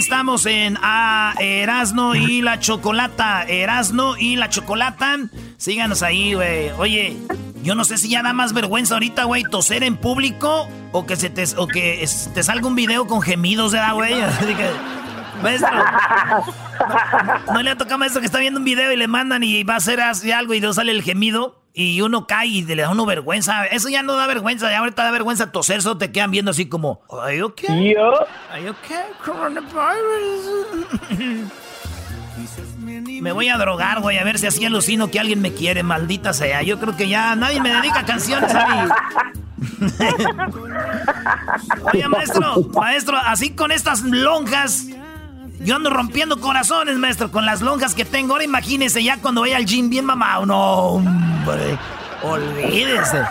Estamos 0.00 0.46
en 0.46 0.78
a 0.80 1.34
Erasno 1.40 2.14
y 2.14 2.40
la 2.40 2.58
Chocolata. 2.58 3.42
Erasno 3.46 4.16
y 4.16 4.36
la 4.36 4.48
Chocolata. 4.48 5.18
Síganos 5.58 6.02
ahí, 6.02 6.32
güey. 6.32 6.70
Oye, 6.78 7.18
yo 7.62 7.74
no 7.74 7.84
sé 7.84 7.98
si 7.98 8.08
ya 8.08 8.22
da 8.22 8.32
más 8.32 8.54
vergüenza 8.54 8.94
ahorita, 8.94 9.24
güey, 9.24 9.42
toser 9.42 9.84
en 9.84 9.98
público 9.98 10.66
o 10.92 11.04
que 11.04 11.16
se 11.16 11.28
te, 11.28 11.44
o 11.58 11.66
que 11.66 12.02
es- 12.02 12.30
te 12.32 12.42
salga 12.42 12.66
un 12.66 12.76
video 12.76 13.06
con 13.06 13.20
gemidos, 13.20 13.72
¿verdad, 13.72 13.92
güey? 13.92 14.14
Así 14.22 14.54
maestro, 15.42 15.68
no 17.52 17.62
le 17.62 17.70
ha 17.70 17.76
tocado 17.76 17.96
a 17.96 17.98
maestro 17.98 18.20
que 18.20 18.26
está 18.26 18.38
viendo 18.38 18.58
un 18.58 18.64
video 18.64 18.92
y 18.92 18.96
le 18.96 19.06
mandan 19.06 19.42
y 19.42 19.64
va 19.64 19.74
a 19.74 19.76
hacer 19.78 20.00
así 20.00 20.32
algo 20.32 20.54
y 20.54 20.60
no 20.60 20.72
sale 20.72 20.92
el 20.92 21.02
gemido 21.02 21.59
y 21.72 22.00
uno 22.00 22.26
cae 22.26 22.46
y 22.46 22.62
le 22.62 22.82
da 22.82 22.90
uno 22.90 23.06
vergüenza. 23.06 23.66
Eso 23.66 23.88
ya 23.88 24.02
no 24.02 24.16
da 24.16 24.26
vergüenza, 24.26 24.70
ya 24.70 24.78
ahorita 24.78 25.04
da 25.04 25.10
vergüenza 25.10 25.52
toser, 25.52 25.82
solo 25.82 25.98
te 25.98 26.10
quedan 26.10 26.30
viendo 26.30 26.50
así 26.50 26.68
como, 26.68 27.02
¿Are 27.10 27.36
you 27.36 27.46
okay? 27.46 27.94
¿Are 28.50 28.64
you 28.64 28.70
okay? 28.70 29.04
Coronavirus. 29.24 30.50
Me 33.20 33.32
voy 33.32 33.48
a 33.48 33.58
drogar, 33.58 34.00
güey, 34.00 34.18
a 34.18 34.24
ver 34.24 34.38
si 34.38 34.46
así 34.46 34.64
alucino 34.64 35.10
que 35.10 35.20
alguien 35.20 35.40
me 35.42 35.52
quiere, 35.52 35.82
maldita 35.82 36.32
sea. 36.32 36.62
Yo 36.62 36.78
creo 36.80 36.96
que 36.96 37.08
ya 37.08 37.36
nadie 37.36 37.60
me 37.60 37.70
dedica 37.70 38.04
canciones 38.04 38.54
a 38.54 38.66
mí. 38.66 38.90
Oye, 41.92 42.08
maestro, 42.08 42.62
maestro, 42.74 43.18
así 43.18 43.50
con 43.50 43.72
estas 43.72 44.00
lonjas, 44.02 44.86
yo 45.60 45.76
ando 45.76 45.90
rompiendo 45.90 46.40
corazones, 46.40 46.96
maestro, 46.96 47.30
con 47.30 47.46
las 47.46 47.60
lonjas 47.60 47.94
que 47.94 48.04
tengo. 48.04 48.32
Ahora 48.32 48.44
imagínese 48.44 49.02
ya 49.02 49.18
cuando 49.18 49.42
vaya 49.42 49.56
al 49.56 49.66
gym 49.66 49.90
bien 49.90 50.04
mamado. 50.04 50.46
No, 50.46 50.56
hombre, 50.58 51.78
olvídese. 52.22 53.22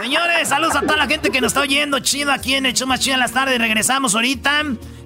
Señores, 0.00 0.48
saludos 0.48 0.76
a 0.76 0.82
toda 0.82 0.96
la 0.96 1.06
gente 1.06 1.30
que 1.30 1.40
nos 1.40 1.48
está 1.48 1.60
oyendo. 1.60 1.98
Chido 2.00 2.30
aquí 2.32 2.54
en 2.54 2.66
Hecho 2.66 2.86
Más 2.86 3.00
Chido 3.00 3.14
en 3.14 3.20
las 3.20 3.32
tardes. 3.32 3.58
Regresamos 3.58 4.14
ahorita. 4.14 4.64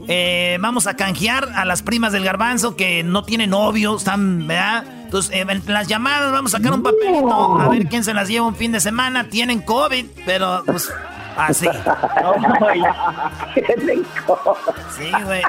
Eh, 0.08 0.56
vamos 0.60 0.86
a 0.86 0.96
canjear 0.96 1.50
a 1.54 1.64
las 1.64 1.82
primas 1.82 2.12
del 2.12 2.24
garbanzo 2.24 2.76
que 2.76 3.02
no 3.02 3.24
tienen 3.24 3.50
novio, 3.50 3.96
están, 3.96 4.46
¿verdad? 4.46 4.84
Entonces, 5.04 5.30
eh, 5.34 5.44
en 5.46 5.62
las 5.66 5.86
llamadas 5.86 6.32
vamos 6.32 6.54
a 6.54 6.58
sacar 6.58 6.72
un 6.72 6.82
papelito 6.82 7.60
a 7.60 7.68
ver 7.68 7.86
quién 7.88 8.04
se 8.04 8.14
las 8.14 8.26
lleva 8.28 8.46
un 8.46 8.56
fin 8.56 8.72
de 8.72 8.80
semana. 8.80 9.28
Tienen 9.28 9.60
COVID, 9.60 10.06
pero 10.24 10.62
pues 10.64 10.90
así. 11.38 11.68
Sí, 14.96 15.10
güey. 15.24 15.42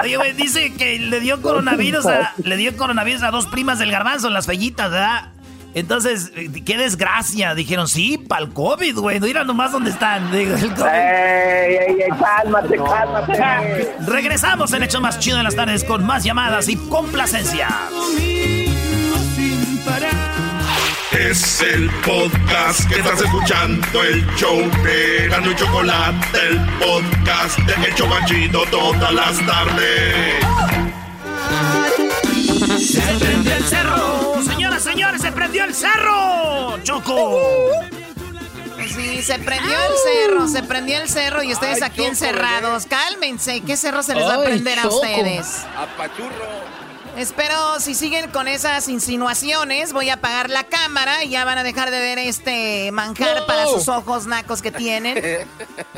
Oye, 0.00 0.16
güey, 0.16 0.32
dice 0.32 0.72
que 0.74 0.98
le 0.98 1.20
dio 1.20 1.40
coronavirus 1.42 2.06
a, 2.06 2.32
le 2.38 2.56
dio 2.56 2.76
coronavirus 2.76 3.22
a 3.22 3.30
dos 3.30 3.46
primas 3.46 3.78
del 3.78 3.90
garbanzo, 3.90 4.30
las 4.30 4.46
fellitas, 4.46 4.90
¿verdad? 4.90 5.28
Entonces, 5.74 6.30
eh, 6.36 6.50
qué 6.64 6.78
desgracia. 6.78 7.54
Dijeron, 7.54 7.88
sí, 7.88 8.16
para 8.16 8.44
el 8.44 8.52
COVID, 8.52 8.96
güey. 8.96 9.18
No 9.18 9.26
irán 9.26 9.46
nomás 9.46 9.72
dónde 9.72 9.90
están. 9.90 10.30
Digo, 10.30 10.54
el 10.54 10.72
COVID. 10.72 10.86
¡Ey, 10.86 11.76
ey, 11.76 11.96
ey! 12.00 12.10
¡Cálmate, 12.18 12.76
cálmate! 12.76 13.94
Regresamos 14.06 14.72
en 14.72 14.84
Hecho 14.84 15.00
Más 15.00 15.18
Chido 15.18 15.38
en 15.38 15.44
las 15.44 15.56
tardes 15.56 15.82
con 15.82 16.04
más 16.06 16.22
llamadas 16.22 16.68
y 16.68 16.76
complacencia. 16.76 17.68
Es 21.18 21.60
el 21.60 21.88
podcast 22.04 22.88
que 22.88 22.96
estás 22.96 23.20
escuchando, 23.20 24.02
el 24.02 24.26
show 24.34 24.58
de 24.82 25.28
Gano 25.28 25.50
y 25.50 25.54
Chocolate, 25.54 26.38
el 26.48 26.60
podcast 26.78 27.58
de 27.60 27.86
El 27.86 27.94
Chobachito 27.94 28.64
todas 28.70 29.12
las 29.14 29.46
tardes. 29.46 30.44
Se 32.80 33.00
prendió 33.18 33.56
el 33.56 33.64
cerro. 33.64 34.42
Señoras, 34.44 34.82
señores, 34.82 35.22
se 35.22 35.30
prendió 35.30 35.64
el 35.64 35.74
cerro. 35.74 36.78
Choco. 36.82 37.40
Sí, 38.88 39.22
se 39.22 39.38
prendió 39.38 39.72
el 39.72 39.92
cerro, 40.28 40.48
se 40.48 40.62
prendió 40.64 40.98
el 41.00 41.08
cerro 41.08 41.42
y 41.42 41.52
ustedes 41.52 41.76
Ay, 41.80 41.88
aquí 41.90 41.96
Choco, 41.98 42.10
encerrados. 42.10 42.86
Cálmense, 42.86 43.60
¿qué 43.60 43.76
cerro 43.76 44.02
se 44.02 44.14
les 44.14 44.24
va 44.24 44.34
a 44.34 44.44
prender 44.44 44.78
a 44.80 44.88
ustedes? 44.88 45.64
Apachurro. 45.76 46.73
Espero 47.16 47.78
si 47.78 47.94
siguen 47.94 48.30
con 48.30 48.48
esas 48.48 48.88
insinuaciones, 48.88 49.92
voy 49.92 50.10
a 50.10 50.14
apagar 50.14 50.50
la 50.50 50.64
cámara 50.64 51.22
y 51.22 51.30
ya 51.30 51.44
van 51.44 51.58
a 51.58 51.62
dejar 51.62 51.92
de 51.92 52.00
ver 52.00 52.18
este 52.18 52.90
manjar 52.90 53.46
para 53.46 53.66
sus 53.66 53.88
ojos 53.88 54.26
nacos 54.26 54.62
que 54.62 54.72
tienen. 54.72 55.46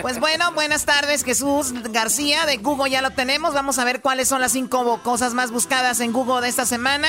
Pues 0.03 0.21
bueno, 0.21 0.53
buenas 0.53 0.85
tardes, 0.85 1.25
Jesús 1.25 1.73
García 1.91 2.45
de 2.45 2.59
Google, 2.59 2.91
ya 2.91 3.01
lo 3.01 3.11
tenemos. 3.11 3.55
Vamos 3.55 3.79
a 3.79 3.85
ver 3.85 4.03
cuáles 4.03 4.29
son 4.29 4.43
las 4.43 4.53
cinco 4.53 5.01
cosas 5.03 5.33
más 5.33 5.51
buscadas 5.51 6.01
en 6.01 6.13
Google 6.13 6.43
de 6.43 6.49
esta 6.49 6.67
semana. 6.67 7.09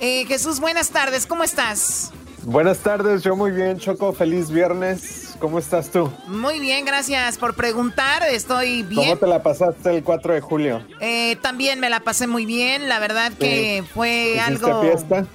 Eh, 0.00 0.24
Jesús, 0.26 0.58
buenas 0.58 0.90
tardes, 0.90 1.26
¿cómo 1.26 1.44
estás? 1.44 2.10
Buenas 2.42 2.78
tardes, 2.78 3.22
yo 3.22 3.36
muy 3.36 3.52
bien, 3.52 3.78
Choco, 3.78 4.12
feliz 4.12 4.50
viernes. 4.50 5.25
¿Cómo 5.38 5.58
estás 5.58 5.90
tú? 5.90 6.10
Muy 6.26 6.60
bien, 6.60 6.84
gracias 6.84 7.36
por 7.36 7.54
preguntar, 7.54 8.22
estoy 8.24 8.82
¿Cómo 8.84 9.02
bien. 9.02 9.18
te 9.18 9.26
la 9.26 9.42
pasaste 9.42 9.96
el 9.96 10.02
4 10.02 10.34
de 10.34 10.40
julio? 10.40 10.82
Eh, 11.00 11.36
también 11.42 11.78
me 11.80 11.90
la 11.90 12.00
pasé 12.00 12.26
muy 12.26 12.46
bien, 12.46 12.88
la 12.88 12.98
verdad 12.98 13.32
que 13.38 13.84
fue 13.94 14.36
¿Hiciste 14.36 14.40
algo... 14.40 14.82
fiesta? 14.82 15.26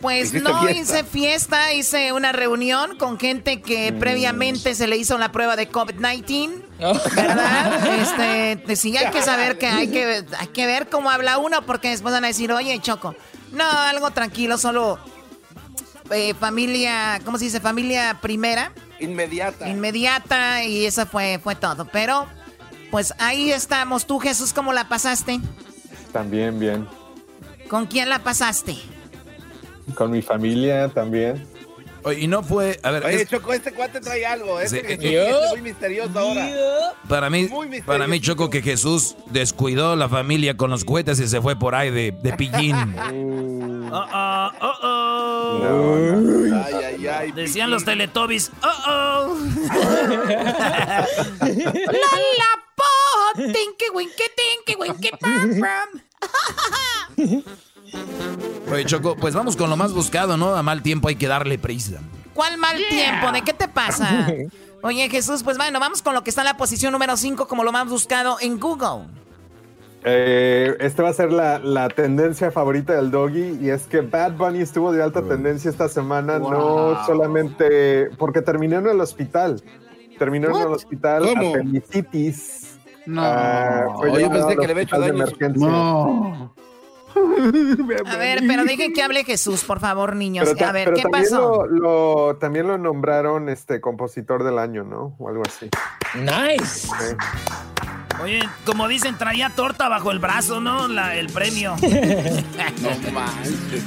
Pues 0.00 0.28
¿Hiciste 0.28 0.48
no 0.50 0.60
fiesta? 0.62 0.80
hice 0.80 1.04
fiesta, 1.04 1.72
hice 1.74 2.12
una 2.12 2.32
reunión 2.32 2.96
con 2.96 3.18
gente 3.18 3.60
que 3.60 3.92
Mm. 3.92 3.98
previamente 3.98 4.74
se 4.74 4.86
le 4.86 4.96
hizo 4.96 5.18
la 5.18 5.30
prueba 5.32 5.56
de 5.56 5.70
COVID-19, 5.70 6.62
¿verdad? 7.14 7.86
Este, 8.56 8.76
sí, 8.76 8.96
hay 8.96 9.10
que 9.10 9.20
saber 9.22 9.58
que 9.58 9.66
hay 9.66 9.88
que, 9.88 10.24
hay 10.38 10.46
que 10.48 10.66
ver 10.66 10.88
cómo 10.88 11.10
habla 11.10 11.36
uno 11.38 11.62
porque 11.66 11.90
después 11.90 12.12
van 12.14 12.24
a 12.24 12.28
decir, 12.28 12.50
oye, 12.52 12.78
Choco, 12.80 13.14
no, 13.52 13.64
algo 13.68 14.10
tranquilo, 14.10 14.56
solo 14.58 14.98
eh, 16.10 16.32
familia, 16.38 17.20
¿cómo 17.24 17.36
se 17.36 17.44
dice? 17.44 17.60
Familia 17.60 18.18
primera, 18.22 18.72
Inmediata. 19.00 19.68
inmediata 19.68 20.64
y 20.64 20.86
eso 20.86 21.06
fue, 21.06 21.38
fue 21.42 21.54
todo. 21.54 21.86
Pero, 21.86 22.26
pues 22.90 23.14
ahí 23.18 23.50
estamos. 23.50 24.06
Tú, 24.06 24.18
Jesús, 24.18 24.52
¿cómo 24.52 24.72
la 24.72 24.88
pasaste? 24.88 25.40
También 26.12 26.58
bien. 26.58 26.86
¿Con 27.68 27.86
quién 27.86 28.08
la 28.08 28.18
pasaste? 28.18 28.76
Con 29.94 30.10
mi 30.10 30.22
familia 30.22 30.88
también. 30.88 31.49
Oye, 32.02 32.20
y 32.20 32.26
no 32.28 32.42
fue, 32.42 32.78
a 32.82 32.90
ver, 32.90 33.04
Oye, 33.04 33.22
es- 33.22 33.28
Choco, 33.28 33.52
este 33.52 33.72
cuate 33.72 34.00
trae 34.00 34.24
algo. 34.26 34.58
Este 34.60 34.80
Sí, 34.80 34.98
que 34.98 35.16
eh, 35.18 35.30
es 35.30 35.50
muy 35.50 35.62
misterioso 35.62 36.18
ahora. 36.18 36.48
para 37.08 37.28
mí, 37.30 37.48
para 37.84 38.06
mí 38.06 38.20
Choco 38.20 38.48
que 38.50 38.62
Jesús 38.62 39.16
descuidó 39.26 39.96
la 39.96 40.08
familia 40.08 40.56
con 40.56 40.70
los 40.70 40.84
cohetes 40.84 41.20
y 41.20 41.28
se 41.28 41.40
fue 41.40 41.56
por 41.58 41.74
ahí 41.74 41.90
de, 41.90 42.12
de 42.12 42.32
pillín. 42.34 42.76
Uh-oh, 43.90 44.50
uh-oh. 44.62 46.44
Ay, 46.64 46.74
ay, 46.84 47.06
ay. 47.08 47.32
Decían 47.32 47.70
los 47.72 47.84
Teletubbies. 47.84 48.52
Uh-oh. 48.62 49.36
La 50.70 51.06
la 52.38 52.50
po, 52.76 53.42
tinky 53.52 53.88
winky 53.92 54.24
tinky 54.36 54.74
winky 54.80 55.10
pam 55.20 55.60
pam. 55.60 56.00
Oye, 58.72 58.84
Choco, 58.84 59.16
pues 59.16 59.34
vamos 59.34 59.56
con 59.56 59.68
lo 59.68 59.76
más 59.76 59.92
buscado, 59.92 60.36
¿no? 60.36 60.54
A 60.54 60.62
mal 60.62 60.82
tiempo 60.82 61.08
hay 61.08 61.16
que 61.16 61.26
darle 61.26 61.58
prisa. 61.58 62.00
¿Cuál 62.34 62.58
mal 62.58 62.76
tiempo? 62.88 63.32
¿De 63.32 63.42
qué 63.42 63.52
te 63.52 63.68
pasa? 63.68 64.28
Oye, 64.82 65.08
Jesús, 65.10 65.42
pues 65.42 65.58
bueno, 65.58 65.78
vamos 65.80 66.00
con 66.02 66.14
lo 66.14 66.22
que 66.22 66.30
está 66.30 66.42
en 66.42 66.46
la 66.46 66.56
posición 66.56 66.92
número 66.92 67.16
5 67.16 67.46
como 67.48 67.64
lo 67.64 67.72
más 67.72 67.88
buscado 67.88 68.38
en 68.40 68.58
Google. 68.58 69.08
Eh, 70.04 70.74
esta 70.80 71.02
va 71.02 71.10
a 71.10 71.12
ser 71.12 71.30
la, 71.30 71.58
la 71.58 71.88
tendencia 71.90 72.50
favorita 72.50 72.94
del 72.94 73.10
doggy 73.10 73.58
y 73.60 73.68
es 73.68 73.86
que 73.86 74.00
Bad 74.00 74.32
Bunny 74.32 74.60
estuvo 74.60 74.92
de 74.92 75.02
alta 75.02 75.20
tendencia 75.20 75.70
esta 75.70 75.90
semana, 75.90 76.38
no 76.38 77.04
solamente 77.04 78.08
porque 78.16 78.40
terminó 78.40 78.78
en 78.78 78.86
el 78.86 79.00
hospital, 79.00 79.62
terminó 80.18 80.56
en 80.56 80.62
el 80.68 80.72
hospital 80.72 81.24
¿Cómo? 81.24 81.50
apendicitis. 81.50 82.78
No. 83.04 83.22
Ah, 83.22 83.86
fue 83.96 84.10
Oye, 84.10 84.22
llevado 84.22 84.46
pensé 84.46 84.60
que 84.60 84.66
le 84.66 84.72
había 84.72 84.82
hecho 84.84 84.98
daño. 85.00 85.24
No. 85.56 86.54
A 88.06 88.16
ver, 88.16 88.42
pero 88.46 88.64
dejen 88.64 88.92
que 88.92 89.02
hable 89.02 89.24
Jesús, 89.24 89.64
por 89.64 89.80
favor, 89.80 90.16
niños. 90.16 90.44
Pero, 90.46 90.56
ta- 90.56 90.68
A 90.68 90.72
ver, 90.72 90.84
pero 90.86 90.96
¿qué 90.96 91.02
también 91.02 91.24
pasó? 91.24 91.66
Lo, 91.66 92.26
lo- 92.28 92.36
también 92.36 92.66
lo 92.66 92.78
nombraron 92.78 93.48
este 93.48 93.80
compositor 93.80 94.44
del 94.44 94.58
año, 94.58 94.84
¿no? 94.84 95.14
O 95.18 95.28
algo 95.28 95.42
así. 95.46 95.68
Nice. 96.14 96.86
Sí. 96.88 97.16
Oye, 98.22 98.40
como 98.66 98.86
dicen, 98.88 99.16
traía 99.16 99.50
torta 99.50 99.88
bajo 99.88 100.10
el 100.10 100.18
brazo, 100.18 100.60
¿no? 100.60 100.88
La, 100.88 101.16
el 101.16 101.28
premio. 101.32 101.74
No 102.82 103.12
manches. 103.12 103.84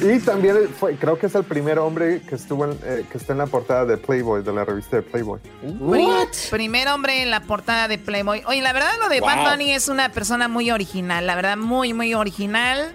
Y 0.00 0.20
también 0.20 0.68
fue, 0.78 0.96
creo 0.96 1.18
que 1.18 1.26
es 1.26 1.34
el 1.34 1.44
primer 1.44 1.78
hombre 1.78 2.20
que 2.22 2.36
estuvo 2.36 2.64
en, 2.64 2.72
eh, 2.84 3.04
que 3.10 3.18
está 3.18 3.32
en 3.32 3.38
la 3.38 3.46
portada 3.46 3.84
de 3.84 3.96
Playboy, 3.96 4.42
de 4.44 4.52
la 4.52 4.64
revista 4.64 4.96
de 4.96 5.02
Playboy. 5.02 5.40
Pri- 5.62 6.50
Primer 6.50 6.88
hombre 6.88 7.22
en 7.22 7.30
la 7.30 7.40
portada 7.42 7.88
de 7.88 7.98
Playboy. 7.98 8.42
Oye, 8.46 8.62
la 8.62 8.72
verdad 8.72 8.92
lo 9.00 9.08
de 9.08 9.20
Bad 9.20 9.42
Wow. 9.42 9.50
Bunny 9.52 9.72
es 9.72 9.88
una 9.88 10.10
persona 10.10 10.46
muy 10.48 10.70
original, 10.70 11.26
la 11.26 11.34
verdad 11.34 11.56
muy, 11.56 11.92
muy 11.94 12.14
original. 12.14 12.94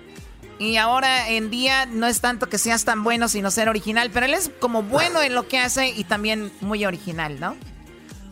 Y 0.59 0.77
ahora 0.77 1.29
en 1.29 1.49
día 1.49 1.85
no 1.87 2.07
es 2.07 2.21
tanto 2.21 2.47
que 2.47 2.57
seas 2.57 2.85
tan 2.85 3.03
bueno, 3.03 3.27
sino 3.27 3.51
ser 3.51 3.67
original. 3.67 4.09
Pero 4.13 4.27
él 4.27 4.33
es 4.33 4.49
como 4.59 4.83
bueno 4.83 5.21
en 5.21 5.33
lo 5.35 5.47
que 5.47 5.59
hace 5.59 5.89
y 5.89 6.05
también 6.05 6.51
muy 6.61 6.85
original, 6.85 7.37
¿no? 7.39 7.57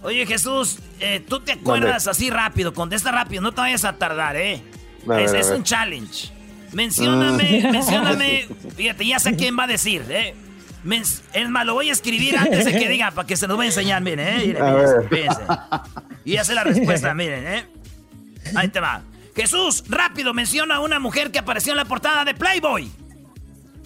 Oye, 0.03 0.25
Jesús, 0.25 0.79
eh, 0.99 1.23
tú 1.27 1.41
te 1.41 1.51
acuerdas 1.53 2.07
así 2.07 2.29
rápido, 2.29 2.73
contesta 2.73 3.11
rápido, 3.11 3.41
no 3.41 3.51
te 3.51 3.61
vayas 3.61 3.83
a 3.85 3.93
tardar, 3.97 4.35
¿eh? 4.37 4.63
es, 5.19 5.33
es 5.33 5.49
un 5.49 5.63
challenge. 5.63 6.31
Mencióname, 6.73 7.63
Mm. 7.65 7.71
mencióname. 7.71 8.47
Fíjate, 8.75 9.05
ya 9.05 9.19
sé 9.19 9.35
quién 9.35 9.57
va 9.57 9.63
a 9.65 9.67
decir, 9.67 10.03
¿eh? 10.09 10.33
Men- 10.83 11.03
es 11.33 11.49
más, 11.49 11.65
lo 11.65 11.73
voy 11.75 11.89
a 11.89 11.91
escribir 11.91 12.37
antes 12.37 12.65
de 12.65 12.71
que 12.71 12.89
diga 12.89 13.11
para 13.11 13.27
que 13.27 13.37
se 13.37 13.47
lo 13.47 13.55
voy 13.55 13.65
a 13.65 13.69
enseñar, 13.69 14.01
miren, 14.01 14.27
¿eh? 14.27 14.43
Miren, 14.47 14.63
A 14.63 15.01
fíjense. 15.09 15.41
Y 16.25 16.33
ya 16.33 16.43
sé 16.43 16.53
la 16.55 16.63
respuesta, 16.63 17.13
miren, 17.15 17.45
¿eh? 17.47 17.65
Ahí 18.55 18.67
te 18.69 18.79
va. 18.79 19.01
Jesús, 19.35 19.83
rápido, 19.87 20.33
menciona 20.33 20.75
a 20.75 20.79
una 20.79 20.99
mujer 20.99 21.31
que 21.31 21.39
apareció 21.39 21.71
en 21.73 21.77
la 21.77 21.85
portada 21.85 22.25
de 22.25 22.33
Playboy. 22.33 22.91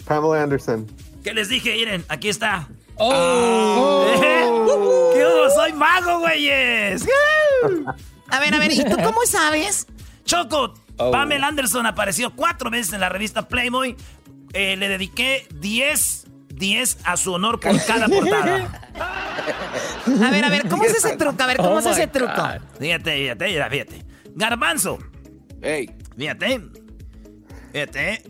Pamela 0.06 0.44
Anderson. 0.44 0.88
¿Qué 1.24 1.34
les 1.34 1.50
dije? 1.50 1.74
Miren, 1.74 2.06
aquí 2.08 2.30
está. 2.30 2.68
Oh. 2.98 4.06
¿Eh? 4.08 4.42
¿Qué 5.14 5.26
hubo? 5.26 5.50
Soy 5.56 5.74
mago, 5.74 6.20
güeyes. 6.20 7.06
A 8.30 8.40
ver, 8.40 8.54
a 8.56 8.60
ver, 8.60 8.72
¿y 8.72 8.84
tú 8.86 8.96
cómo 9.04 9.20
sabes? 9.26 9.88
Choco, 10.24 10.74
Oh. 10.98 11.12
Pamela 11.12 11.48
Anderson 11.48 11.86
apareció 11.86 12.34
cuatro 12.36 12.70
veces 12.70 12.94
en 12.94 13.02
la 13.02 13.10
revista 13.10 13.48
Playboy. 13.48 13.96
Eh, 14.54 14.78
le 14.78 14.88
dediqué 14.88 15.46
10, 15.56 16.28
10 16.50 16.98
a 17.04 17.18
su 17.18 17.34
honor 17.34 17.60
por 17.60 17.74
cada 17.86 18.08
portada. 18.08 18.82
A 18.96 20.32
ver, 20.32 20.46
a 20.46 20.50
ver, 20.50 20.70
¿cómo 20.70 20.84
es 20.86 20.96
ese 20.96 21.18
truco? 21.18 21.44
A 21.44 21.48
ver, 21.48 21.58
¿cómo 21.58 21.76
Oh 21.76 21.80
es 21.80 21.86
ese 21.88 22.06
my 22.08 22.12
truco? 22.12 22.34
God. 22.36 22.62
Fíjate, 22.80 23.18
fíjate, 23.18 23.70
fíjate. 23.70 24.06
Garbanzo, 24.36 25.00
Ey, 25.62 25.90
fíjate. 26.18 26.62
Fíjate. 27.74 28.22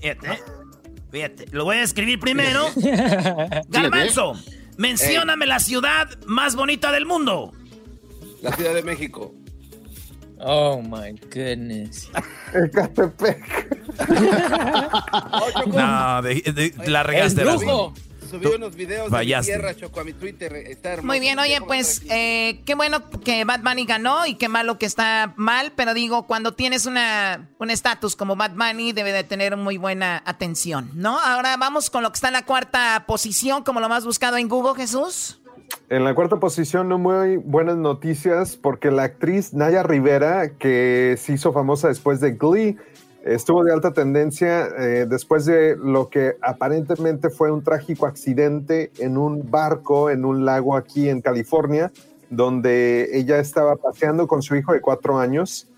Fíjate. 0.00 0.38
Fíjate. 1.10 1.46
Lo 1.50 1.64
voy 1.64 1.76
a 1.76 1.82
escribir 1.82 2.18
primero. 2.20 2.66
Garbanzo, 3.68 4.34
mencióname 4.78 5.46
la 5.46 5.58
ciudad 5.60 6.08
más 6.26 6.56
bonita 6.56 6.90
del 6.92 7.04
mundo. 7.04 7.52
la 8.40 8.52
Ciudad 8.56 8.74
de 8.74 8.82
México. 8.82 9.34
Oh 10.44 10.82
my 10.82 11.12
goodness. 11.32 12.08
Ecatepec. 12.52 13.78
No, 15.66 16.22
de- 16.22 16.74
de- 16.76 16.90
la 16.90 17.02
regaste, 17.02 17.44
subí 18.32 18.46
unos 18.46 18.74
videos 18.74 19.10
fallaste. 19.10 19.52
de 19.52 19.58
mi 19.58 19.62
tierra, 19.62 19.78
Choco, 19.78 20.00
a 20.00 20.04
mi 20.04 20.12
Twitter. 20.14 20.54
Está 20.54 20.90
hermoso. 20.94 21.06
Muy 21.06 21.20
bien, 21.20 21.38
oye, 21.38 21.60
pues 21.60 22.00
eh, 22.08 22.62
qué 22.64 22.74
bueno 22.74 23.10
que 23.10 23.44
Bad 23.44 23.60
Bunny 23.60 23.84
ganó 23.84 24.24
y 24.26 24.36
qué 24.36 24.48
malo 24.48 24.78
que 24.78 24.86
está 24.86 25.34
mal, 25.36 25.72
pero 25.76 25.92
digo, 25.92 26.26
cuando 26.26 26.54
tienes 26.54 26.86
una 26.86 27.50
un 27.58 27.70
estatus 27.70 28.16
como 28.16 28.34
Bad 28.34 28.52
Bunny 28.52 28.92
debe 28.92 29.12
de 29.12 29.24
tener 29.24 29.56
muy 29.58 29.76
buena 29.76 30.22
atención, 30.24 30.90
¿no? 30.94 31.18
Ahora 31.20 31.56
vamos 31.58 31.90
con 31.90 32.02
lo 32.02 32.10
que 32.10 32.16
está 32.16 32.28
en 32.28 32.34
la 32.34 32.46
cuarta 32.46 33.04
posición, 33.06 33.64
como 33.64 33.80
lo 33.80 33.88
más 33.90 34.04
buscado 34.06 34.38
en 34.38 34.48
Google, 34.48 34.80
Jesús. 34.80 35.38
En 35.88 36.04
la 36.04 36.14
cuarta 36.14 36.36
posición, 36.36 36.88
no 36.88 36.98
muy 36.98 37.36
buenas 37.36 37.76
noticias 37.76 38.56
porque 38.56 38.90
la 38.90 39.02
actriz 39.04 39.52
Naya 39.52 39.82
Rivera, 39.82 40.56
que 40.58 41.16
se 41.18 41.34
hizo 41.34 41.52
famosa 41.52 41.88
después 41.88 42.20
de 42.20 42.32
Glee, 42.32 42.78
estuvo 43.24 43.62
de 43.62 43.72
alta 43.72 43.92
tendencia 43.92 44.68
eh, 44.78 45.06
después 45.08 45.44
de 45.44 45.76
lo 45.76 46.08
que 46.08 46.36
aparentemente 46.40 47.30
fue 47.30 47.50
un 47.52 47.62
trágico 47.62 48.06
accidente 48.06 48.90
en 48.98 49.16
un 49.16 49.50
barco 49.50 50.10
en 50.10 50.24
un 50.24 50.44
lago 50.44 50.76
aquí 50.76 51.08
en 51.08 51.20
California, 51.20 51.92
donde 52.30 53.10
ella 53.12 53.38
estaba 53.38 53.76
paseando 53.76 54.26
con 54.26 54.42
su 54.42 54.56
hijo 54.56 54.72
de 54.72 54.80
cuatro 54.80 55.18
años 55.18 55.68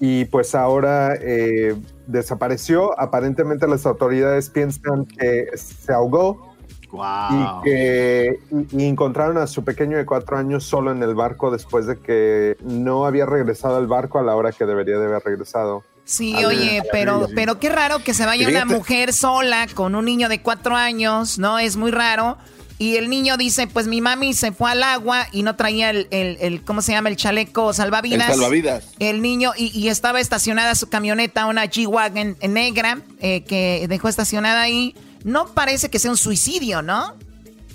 y 0.00 0.26
pues 0.26 0.54
ahora 0.54 1.16
eh, 1.20 1.74
desapareció. 2.06 2.98
Aparentemente 2.98 3.66
las 3.66 3.86
autoridades 3.86 4.50
piensan 4.50 5.06
que 5.06 5.48
se 5.56 5.92
ahogó 5.92 6.55
Wow. 6.90 7.60
y 7.60 7.64
que 7.64 8.38
y- 8.72 8.84
encontraron 8.84 9.38
a 9.38 9.46
su 9.46 9.64
pequeño 9.64 9.96
de 9.96 10.06
cuatro 10.06 10.36
años 10.38 10.64
solo 10.64 10.92
en 10.92 11.02
el 11.02 11.14
barco 11.14 11.50
después 11.50 11.86
de 11.86 11.98
que 11.98 12.56
no 12.62 13.06
había 13.06 13.26
regresado 13.26 13.76
al 13.76 13.86
barco 13.86 14.18
a 14.18 14.22
la 14.22 14.34
hora 14.36 14.52
que 14.52 14.64
debería 14.66 14.98
de 14.98 15.06
haber 15.06 15.22
regresado. 15.24 15.84
Sí, 16.04 16.32
A 16.34 16.36
ver, 16.36 16.46
oye, 16.46 16.82
pero, 16.92 17.26
pero 17.34 17.58
qué 17.58 17.68
raro 17.68 17.98
que 17.98 18.14
se 18.14 18.24
vaya 18.24 18.46
una 18.48 18.64
mujer 18.64 19.12
sola 19.12 19.66
con 19.74 19.94
un 19.96 20.04
niño 20.04 20.28
de 20.28 20.40
cuatro 20.40 20.76
años, 20.76 21.38
¿no? 21.38 21.58
Es 21.58 21.76
muy 21.76 21.90
raro. 21.90 22.36
Y 22.78 22.96
el 22.96 23.08
niño 23.08 23.38
dice, 23.38 23.66
pues 23.66 23.86
mi 23.88 24.02
mami 24.02 24.34
se 24.34 24.52
fue 24.52 24.70
al 24.70 24.82
agua 24.82 25.26
y 25.32 25.42
no 25.42 25.56
traía 25.56 25.88
el, 25.88 26.08
el, 26.10 26.36
el- 26.40 26.62
¿cómo 26.62 26.82
se 26.82 26.92
llama? 26.92 27.08
El 27.08 27.16
chaleco 27.16 27.72
salvavidas. 27.72 28.28
El 28.28 28.34
salvavidas. 28.34 28.84
El 28.98 29.22
niño, 29.22 29.52
y, 29.56 29.76
y 29.76 29.88
estaba 29.88 30.20
estacionada 30.20 30.74
su 30.74 30.88
camioneta, 30.90 31.46
una 31.46 31.64
G-Wagon 31.64 32.36
negra, 32.50 32.98
eh, 33.20 33.44
que 33.44 33.86
dejó 33.88 34.08
estacionada 34.08 34.60
ahí. 34.60 34.94
No 35.26 35.46
parece 35.46 35.90
que 35.90 35.98
sea 35.98 36.12
un 36.12 36.16
suicidio, 36.16 36.82
¿no? 36.82 37.14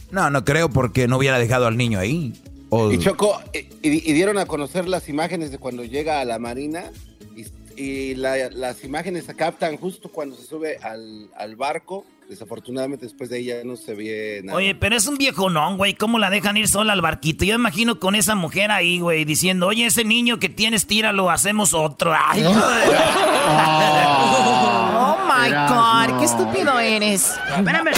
No, 0.10 0.30
no 0.30 0.43
creo 0.45 0.70
porque 0.70 1.08
no 1.08 1.18
hubiera 1.18 1.38
dejado 1.38 1.68
al 1.68 1.76
niño 1.78 1.99
ahí. 1.99 2.34
O- 2.70 2.91
Y 2.91 2.97
Choco, 2.97 3.39
y, 3.54 3.68
y- 3.89 4.14
dieron 4.14 4.38
a 4.38 4.45
conocer 4.45 4.88
las 4.88 5.10
imágenes 5.10 5.52
de 5.52 5.58
cuando 5.58 5.84
llega 5.84 6.22
a 6.22 6.26
la 6.26 6.39
marina 6.39 6.86
y, 7.36 7.45
y 7.82 8.16
la- 8.16 8.49
las 8.49 8.84
imágenes 8.86 9.26
se 9.26 9.36
captan 9.36 9.76
justo 9.78 10.10
cuando 10.10 10.38
se 10.38 10.45
sube 10.47 10.78
al, 10.82 11.30
al 11.38 11.56
barco. 11.58 12.06
Desafortunadamente 12.30 13.06
después 13.06 13.30
de 13.30 13.38
ahí 13.39 13.45
ya 13.45 13.62
no 13.66 13.76
se 13.76 13.93
ve 13.93 14.39
nada. 14.45 14.58
Oye, 14.58 14.74
pero 14.74 14.95
es 14.95 15.06
un 15.06 15.18
viejo 15.18 15.49
no, 15.49 15.76
güey. 15.76 15.95
¿Cómo 15.95 16.18
la 16.18 16.30
dejan 16.30 16.56
ir 16.56 16.70
sola 16.70 16.93
al 16.93 17.02
barquito? 17.02 17.43
Yo 17.43 17.56
imagino 17.56 17.99
con 17.99 18.16
esa 18.16 18.36
mujer 18.36 18.72
ahí, 18.72 19.02
güey, 19.02 19.26
diciendo, 19.26 19.68
oye, 19.68 19.86
ese 19.88 20.06
niño 20.06 20.39
que 20.39 20.47
tienes, 20.47 20.88
tíralo, 20.88 21.30
hacemos 21.30 21.74
otro. 21.74 22.14
Ay, 22.18 22.41
my. 25.49 26.09
God, 26.09 26.19
qué 26.19 26.25
estúpido 26.25 26.79
eres. 26.79 27.35
Espérame. 27.55 27.91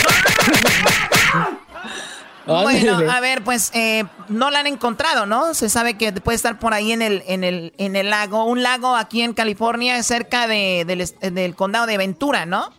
Bueno, 2.46 3.00
a 3.10 3.20
ver, 3.22 3.42
pues 3.44 3.72
eh, 3.74 4.04
no 4.28 4.50
la 4.52 4.60
han 4.60 4.68
encontrado, 4.68 5.26
¿no? 5.26 5.54
Se 5.54 5.70
sabe 5.70 5.98
que 5.98 6.12
puede 6.12 6.36
estar 6.36 6.60
por 6.60 6.74
ahí 6.74 6.92
en 6.92 7.02
el, 7.02 7.24
en 7.28 7.46
el, 7.46 7.74
en 7.78 7.96
el 7.96 8.10
lago, 8.10 8.44
un 8.44 8.62
lago 8.62 8.98
aquí 8.98 9.22
en 9.22 9.34
California, 9.34 10.04
cerca 10.04 10.46
de- 10.48 10.84
del, 11.32 11.56
condado 11.56 11.86
de 11.86 11.98
Ventura, 11.98 12.46
¿no? 12.46 12.70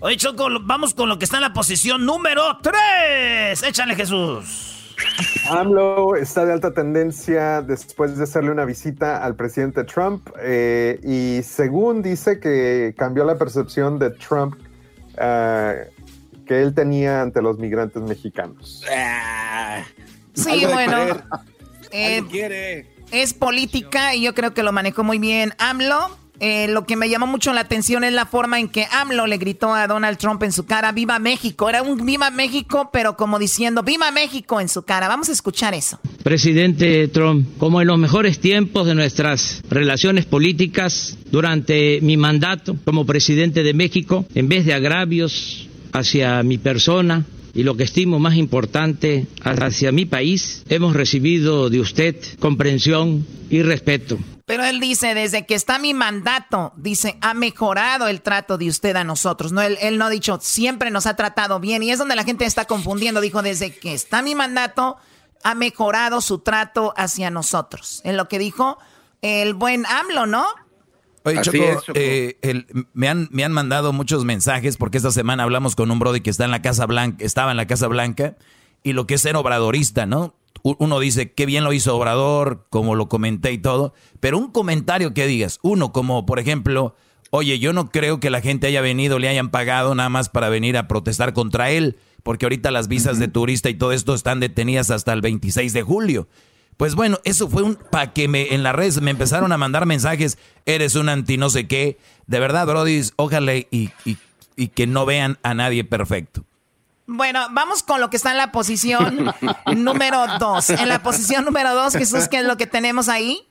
Oye, 0.00 0.16
Choco, 0.16 0.48
vamos 0.62 0.94
con 0.94 1.08
lo 1.08 1.16
que 1.18 1.24
está 1.26 1.36
en 1.36 1.42
la 1.42 1.52
posición 1.52 2.04
número 2.04 2.58
3. 2.60 3.62
Échale, 3.62 3.94
Jesús. 3.94 4.73
AMLO 5.50 6.16
está 6.16 6.44
de 6.44 6.52
alta 6.52 6.72
tendencia 6.72 7.62
después 7.62 8.16
de 8.16 8.24
hacerle 8.24 8.50
una 8.50 8.64
visita 8.64 9.24
al 9.24 9.36
presidente 9.36 9.84
Trump 9.84 10.28
eh, 10.40 10.98
y 11.02 11.42
según 11.42 12.02
dice 12.02 12.40
que 12.40 12.94
cambió 12.96 13.24
la 13.24 13.36
percepción 13.36 13.98
de 13.98 14.10
Trump 14.10 14.54
eh, 15.18 15.90
que 16.46 16.62
él 16.62 16.74
tenía 16.74 17.22
ante 17.22 17.42
los 17.42 17.58
migrantes 17.58 18.02
mexicanos. 18.02 18.82
Sí, 20.34 20.50
Algo 20.50 20.68
de 20.68 20.72
bueno. 20.72 20.96
eh, 21.90 22.86
es 23.10 23.34
política 23.34 24.14
y 24.14 24.22
yo 24.22 24.34
creo 24.34 24.54
que 24.54 24.62
lo 24.62 24.72
manejó 24.72 25.04
muy 25.04 25.18
bien 25.18 25.52
AMLO. 25.58 26.23
Eh, 26.40 26.66
lo 26.68 26.84
que 26.84 26.96
me 26.96 27.08
llamó 27.08 27.26
mucho 27.26 27.52
la 27.52 27.60
atención 27.60 28.02
es 28.02 28.12
la 28.12 28.26
forma 28.26 28.58
en 28.58 28.68
que 28.68 28.86
AMLO 28.90 29.26
le 29.26 29.38
gritó 29.38 29.72
a 29.72 29.86
Donald 29.86 30.18
Trump 30.18 30.42
en 30.42 30.52
su 30.52 30.66
cara, 30.66 30.90
¡Viva 30.92 31.18
México! 31.18 31.68
Era 31.68 31.82
un 31.82 32.04
¡Viva 32.04 32.30
México! 32.30 32.90
pero 32.92 33.16
como 33.16 33.38
diciendo, 33.38 33.82
¡Viva 33.82 34.10
México! 34.10 34.60
en 34.60 34.68
su 34.68 34.82
cara. 34.82 35.06
Vamos 35.08 35.28
a 35.28 35.32
escuchar 35.32 35.74
eso. 35.74 36.00
Presidente 36.22 37.06
Trump, 37.08 37.46
como 37.58 37.80
en 37.80 37.86
los 37.86 37.98
mejores 37.98 38.40
tiempos 38.40 38.86
de 38.86 38.94
nuestras 38.94 39.62
relaciones 39.70 40.24
políticas, 40.24 41.16
durante 41.30 42.00
mi 42.00 42.16
mandato 42.16 42.76
como 42.84 43.06
presidente 43.06 43.62
de 43.62 43.74
México, 43.74 44.26
en 44.34 44.48
vez 44.48 44.66
de 44.66 44.74
agravios 44.74 45.68
hacia 45.92 46.42
mi 46.42 46.58
persona 46.58 47.24
y 47.54 47.62
lo 47.62 47.76
que 47.76 47.84
estimo 47.84 48.18
más 48.18 48.36
importante, 48.36 49.26
hacia 49.42 49.92
mi 49.92 50.06
país, 50.06 50.64
hemos 50.68 50.94
recibido 50.94 51.70
de 51.70 51.80
usted 51.80 52.16
comprensión 52.40 53.24
y 53.50 53.62
respeto. 53.62 54.18
Pero 54.46 54.62
él 54.64 54.78
dice, 54.78 55.14
desde 55.14 55.46
que 55.46 55.54
está 55.54 55.78
mi 55.78 55.94
mandato, 55.94 56.72
dice, 56.76 57.16
ha 57.22 57.32
mejorado 57.32 58.08
el 58.08 58.20
trato 58.20 58.58
de 58.58 58.68
usted 58.68 58.94
a 58.96 59.02
nosotros. 59.04 59.52
No, 59.52 59.62
él, 59.62 59.78
él 59.80 59.96
no 59.96 60.04
ha 60.06 60.10
dicho, 60.10 60.38
siempre 60.42 60.90
nos 60.90 61.06
ha 61.06 61.16
tratado 61.16 61.60
bien. 61.60 61.82
Y 61.82 61.90
es 61.90 61.98
donde 61.98 62.14
la 62.16 62.24
gente 62.24 62.44
está 62.44 62.66
confundiendo. 62.66 63.22
Dijo, 63.22 63.40
desde 63.40 63.74
que 63.74 63.94
está 63.94 64.20
mi 64.20 64.34
mandato, 64.34 64.98
ha 65.42 65.54
mejorado 65.54 66.20
su 66.20 66.40
trato 66.40 66.92
hacia 66.96 67.30
nosotros. 67.30 68.02
Es 68.04 68.14
lo 68.14 68.28
que 68.28 68.38
dijo 68.38 68.76
el 69.22 69.54
buen 69.54 69.86
AMLO, 69.86 70.26
¿no? 70.26 70.44
Oye, 71.26 71.38
Así 71.38 71.50
Choco, 71.52 71.64
es, 71.64 71.82
Choco. 71.84 71.92
eh, 71.98 72.38
el- 72.42 72.66
me, 72.92 73.08
han, 73.08 73.28
me 73.30 73.44
han 73.44 73.52
mandado 73.52 73.94
muchos 73.94 74.26
mensajes 74.26 74.76
porque 74.76 74.98
esta 74.98 75.10
semana 75.10 75.44
hablamos 75.44 75.74
con 75.74 75.90
un 75.90 75.98
brody 75.98 76.20
que 76.20 76.28
está 76.28 76.44
en 76.44 76.50
la 76.50 76.60
Casa 76.60 76.84
Blanca, 76.84 77.24
estaba 77.24 77.50
en 77.50 77.56
la 77.56 77.66
Casa 77.66 77.86
Blanca, 77.88 78.36
y 78.82 78.92
lo 78.92 79.06
que 79.06 79.14
es 79.14 79.22
ser 79.22 79.36
obradorista, 79.36 80.04
¿no? 80.04 80.34
Uno 80.62 80.98
dice, 80.98 81.32
qué 81.32 81.44
bien 81.44 81.64
lo 81.64 81.72
hizo 81.72 81.94
Obrador, 81.94 82.66
como 82.70 82.94
lo 82.94 83.08
comenté 83.08 83.52
y 83.52 83.58
todo, 83.58 83.92
pero 84.20 84.38
un 84.38 84.50
comentario 84.50 85.12
que 85.12 85.26
digas, 85.26 85.58
uno 85.62 85.92
como, 85.92 86.24
por 86.24 86.38
ejemplo, 86.38 86.94
oye, 87.30 87.58
yo 87.58 87.72
no 87.72 87.90
creo 87.90 88.20
que 88.20 88.30
la 88.30 88.40
gente 88.40 88.68
haya 88.68 88.80
venido, 88.80 89.18
le 89.18 89.28
hayan 89.28 89.50
pagado 89.50 89.94
nada 89.94 90.08
más 90.08 90.28
para 90.30 90.48
venir 90.48 90.78
a 90.78 90.88
protestar 90.88 91.34
contra 91.34 91.70
él, 91.70 91.98
porque 92.22 92.46
ahorita 92.46 92.70
las 92.70 92.88
visas 92.88 93.18
de 93.18 93.28
turista 93.28 93.68
y 93.68 93.74
todo 93.74 93.92
esto 93.92 94.14
están 94.14 94.40
detenidas 94.40 94.90
hasta 94.90 95.12
el 95.12 95.20
26 95.20 95.72
de 95.72 95.82
julio. 95.82 96.28
Pues 96.76 96.94
bueno, 96.94 97.18
eso 97.24 97.48
fue 97.48 97.62
un 97.62 97.76
para 97.76 98.12
que 98.12 98.26
me 98.26 98.54
en 98.54 98.62
las 98.62 98.74
redes 98.74 99.00
me 99.00 99.10
empezaron 99.10 99.52
a 99.52 99.58
mandar 99.58 99.86
mensajes, 99.86 100.38
eres 100.66 100.94
un 100.94 101.08
anti 101.08 101.36
no 101.36 101.50
sé 101.50 101.68
qué. 101.68 101.98
De 102.26 102.40
verdad, 102.40 102.66
Brody, 102.66 103.02
ojalá 103.16 103.54
y, 103.54 103.66
y, 103.70 104.16
y 104.56 104.68
que 104.68 104.86
no 104.86 105.06
vean 105.06 105.38
a 105.42 105.54
nadie 105.54 105.84
perfecto. 105.84 106.44
Bueno, 107.06 107.40
vamos 107.52 107.82
con 107.82 108.00
lo 108.00 108.08
que 108.08 108.16
está 108.16 108.30
en 108.30 108.38
la 108.38 108.50
posición 108.50 109.26
número 109.76 110.18
dos. 110.38 110.70
En 110.70 110.88
la 110.88 111.02
posición 111.02 111.44
número 111.44 111.74
dos, 111.74 111.94
Jesús, 111.94 112.28
¿qué 112.28 112.38
es 112.38 112.44
lo 112.44 112.56
que 112.56 112.66
tenemos 112.66 113.08
ahí? 113.08 113.46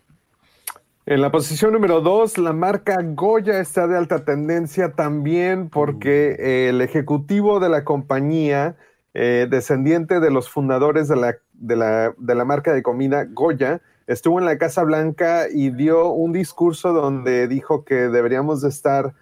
En 1.06 1.22
la 1.22 1.32
posición 1.32 1.74
número 1.74 2.00
dos, 2.00 2.38
la 2.38 2.54
marca 2.54 2.98
Goya 3.04 3.60
está 3.60 3.88
de 3.88 3.98
alta 3.98 4.24
tendencia 4.24 4.94
también 4.94 5.70
porque 5.70 6.70
el 6.70 6.82
ejecutivo 6.82 7.60
de 7.60 7.68
la 7.68 7.84
compañía, 7.84 8.78
eh, 9.14 9.48
descendiente 9.50 10.22
de 10.22 10.32
los 10.32 10.50
fundadores 10.50 11.10
de 11.10 11.18
la, 11.18 11.36
de, 11.52 11.76
la, 11.76 12.14
de 12.18 12.36
la 12.36 12.46
marca 12.46 12.74
de 12.74 12.82
comida 12.82 13.26
Goya, 13.30 13.82
estuvo 14.08 14.40
en 14.40 14.46
la 14.46 14.58
Casa 14.58 14.84
Blanca 14.84 15.48
y 15.54 15.72
dio 15.72 16.10
un 16.10 16.32
discurso 16.32 16.94
donde 16.94 17.48
dijo 17.50 17.84
que 17.84 17.96
deberíamos 17.96 18.62
de 18.62 18.70
estar 18.70 19.14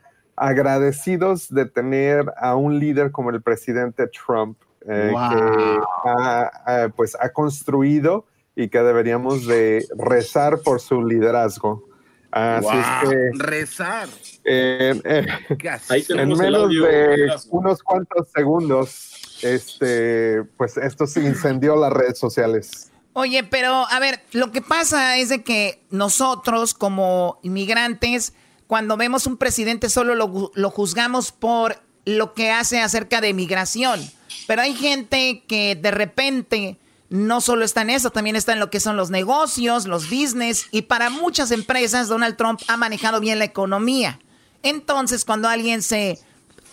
agradecidos 0.41 1.53
de 1.53 1.67
tener 1.67 2.25
a 2.35 2.55
un 2.55 2.79
líder 2.79 3.11
como 3.11 3.29
el 3.29 3.43
presidente 3.43 4.07
Trump, 4.07 4.57
eh, 4.87 5.13
que 5.13 5.79
ha, 6.03 6.89
pues, 6.95 7.15
ha 7.19 7.29
construido 7.29 8.25
y 8.55 8.67
que 8.67 8.79
deberíamos 8.79 9.45
de 9.45 9.85
rezar 9.95 10.61
por 10.61 10.81
su 10.81 11.03
liderazgo. 11.03 11.87
Así 12.31 12.67
es 12.75 13.09
que 13.09 13.29
Rezar. 13.37 14.09
en, 14.45 15.01
Ahí 15.89 16.05
el 16.09 16.27
menos 16.35 16.69
de 16.69 17.29
unos 17.49 17.83
cuantos 17.83 18.29
segundos, 18.33 19.39
este, 19.43 20.43
pues 20.57 20.75
esto 20.77 21.05
se 21.05 21.21
incendió 21.21 21.75
las 21.75 21.93
redes 21.93 22.17
sociales. 22.17 22.91
Oye, 23.13 23.43
pero 23.43 23.85
a 23.87 23.99
ver, 23.99 24.21
lo 24.31 24.51
que 24.51 24.61
pasa 24.61 25.17
es 25.17 25.29
de 25.29 25.43
que 25.43 25.83
nosotros 25.91 26.73
como 26.73 27.37
inmigrantes, 27.43 28.33
cuando 28.71 28.95
vemos 28.95 29.27
un 29.27 29.35
presidente 29.35 29.89
solo 29.89 30.15
lo, 30.15 30.69
juzgamos 30.69 31.33
por 31.33 31.81
lo 32.05 32.33
que 32.33 32.51
hace 32.51 32.79
acerca 32.79 33.19
de 33.19 33.33
migración. 33.33 33.99
Pero 34.47 34.61
hay 34.61 34.73
gente 34.73 35.43
que 35.45 35.75
de 35.75 35.91
repente 35.91 36.77
no 37.09 37.41
solo 37.41 37.65
está 37.65 37.81
en 37.81 37.89
eso, 37.89 38.11
también 38.11 38.37
está 38.37 38.53
en 38.53 38.61
lo 38.61 38.69
que 38.69 38.79
son 38.79 38.95
los 38.95 39.09
negocios, 39.09 39.87
los 39.87 40.09
business, 40.09 40.67
y 40.71 40.83
para 40.83 41.09
muchas 41.09 41.51
empresas 41.51 42.07
Donald 42.07 42.37
Trump 42.37 42.61
ha 42.69 42.77
manejado 42.77 43.19
bien 43.19 43.39
la 43.39 43.43
economía. 43.43 44.21
Entonces, 44.63 45.25
cuando 45.25 45.49
alguien 45.49 45.81
se 45.81 46.19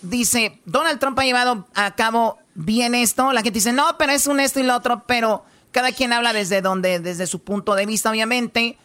dice, 0.01 0.61
Donald 0.67 1.01
Trump 1.01 1.19
ha 1.19 1.25
llevado 1.25 1.67
a 1.75 1.97
cabo 1.97 2.39
bien 2.55 2.95
esto, 2.95 3.33
la 3.33 3.43
gente 3.43 3.59
dice, 3.59 3.73
no, 3.73 3.99
pero 3.99 4.13
es 4.13 4.29
un 4.29 4.39
esto 4.39 4.61
y 4.61 4.63
lo 4.63 4.77
otro, 4.77 5.03
pero 5.09 5.45
cada 5.73 5.91
quien 5.91 6.13
habla 6.13 6.33
desde 6.33 6.63
donde, 6.63 7.01
desde 7.01 7.27
su 7.27 7.41
punto 7.41 7.75
de 7.75 7.87
vista, 7.87 8.09
obviamente. 8.09 8.79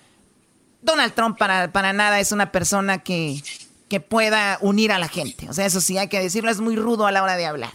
Donald 0.83 1.13
Trump 1.13 1.37
para, 1.37 1.71
para 1.71 1.93
nada 1.93 2.19
es 2.19 2.31
una 2.31 2.51
persona 2.51 2.99
que, 2.99 3.41
que 3.89 3.99
pueda 3.99 4.57
unir 4.61 4.91
a 4.91 4.99
la 4.99 5.07
gente. 5.07 5.49
O 5.49 5.53
sea, 5.53 5.65
eso 5.65 5.81
sí, 5.81 5.97
hay 5.97 6.07
que 6.09 6.19
decirlo, 6.19 6.51
es 6.51 6.59
muy 6.59 6.75
rudo 6.75 7.07
a 7.07 7.11
la 7.11 7.23
hora 7.23 7.35
de 7.37 7.45
hablar. 7.45 7.71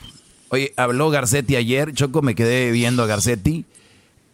Oye, 0.50 0.72
habló 0.76 1.10
Garcetti 1.10 1.56
ayer, 1.56 1.92
Choco, 1.92 2.22
me 2.22 2.34
quedé 2.34 2.70
viendo 2.70 3.02
a 3.02 3.06
Garcetti, 3.06 3.64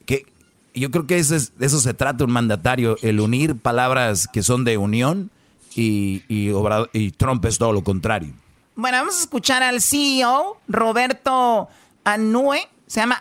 que 0.07 0.27
yo 0.75 0.91
creo 0.91 1.07
que 1.07 1.19
eso, 1.19 1.35
es, 1.35 1.59
de 1.59 1.67
eso 1.67 1.81
se 1.81 1.95
trata 1.95 2.25
un 2.25 2.31
mandatario, 2.33 2.97
el 3.03 3.21
unir 3.21 3.57
palabras 3.57 4.29
que 4.33 4.43
son 4.43 4.65
de 4.65 4.77
unión 4.79 5.31
y, 5.75 6.23
y, 6.29 6.51
Obrador- 6.51 6.91
y 6.93 7.11
Trump 7.13 7.45
es 7.47 7.59
todo 7.59 7.73
lo 7.73 7.83
contrario. 7.83 8.33
Bueno, 8.77 8.99
vamos 8.99 9.17
a 9.17 9.21
escuchar 9.21 9.63
al 9.63 9.81
CEO, 9.81 10.57
Roberto 10.69 11.69
Anue. 12.05 12.69
Se 12.87 13.01
llama 13.01 13.19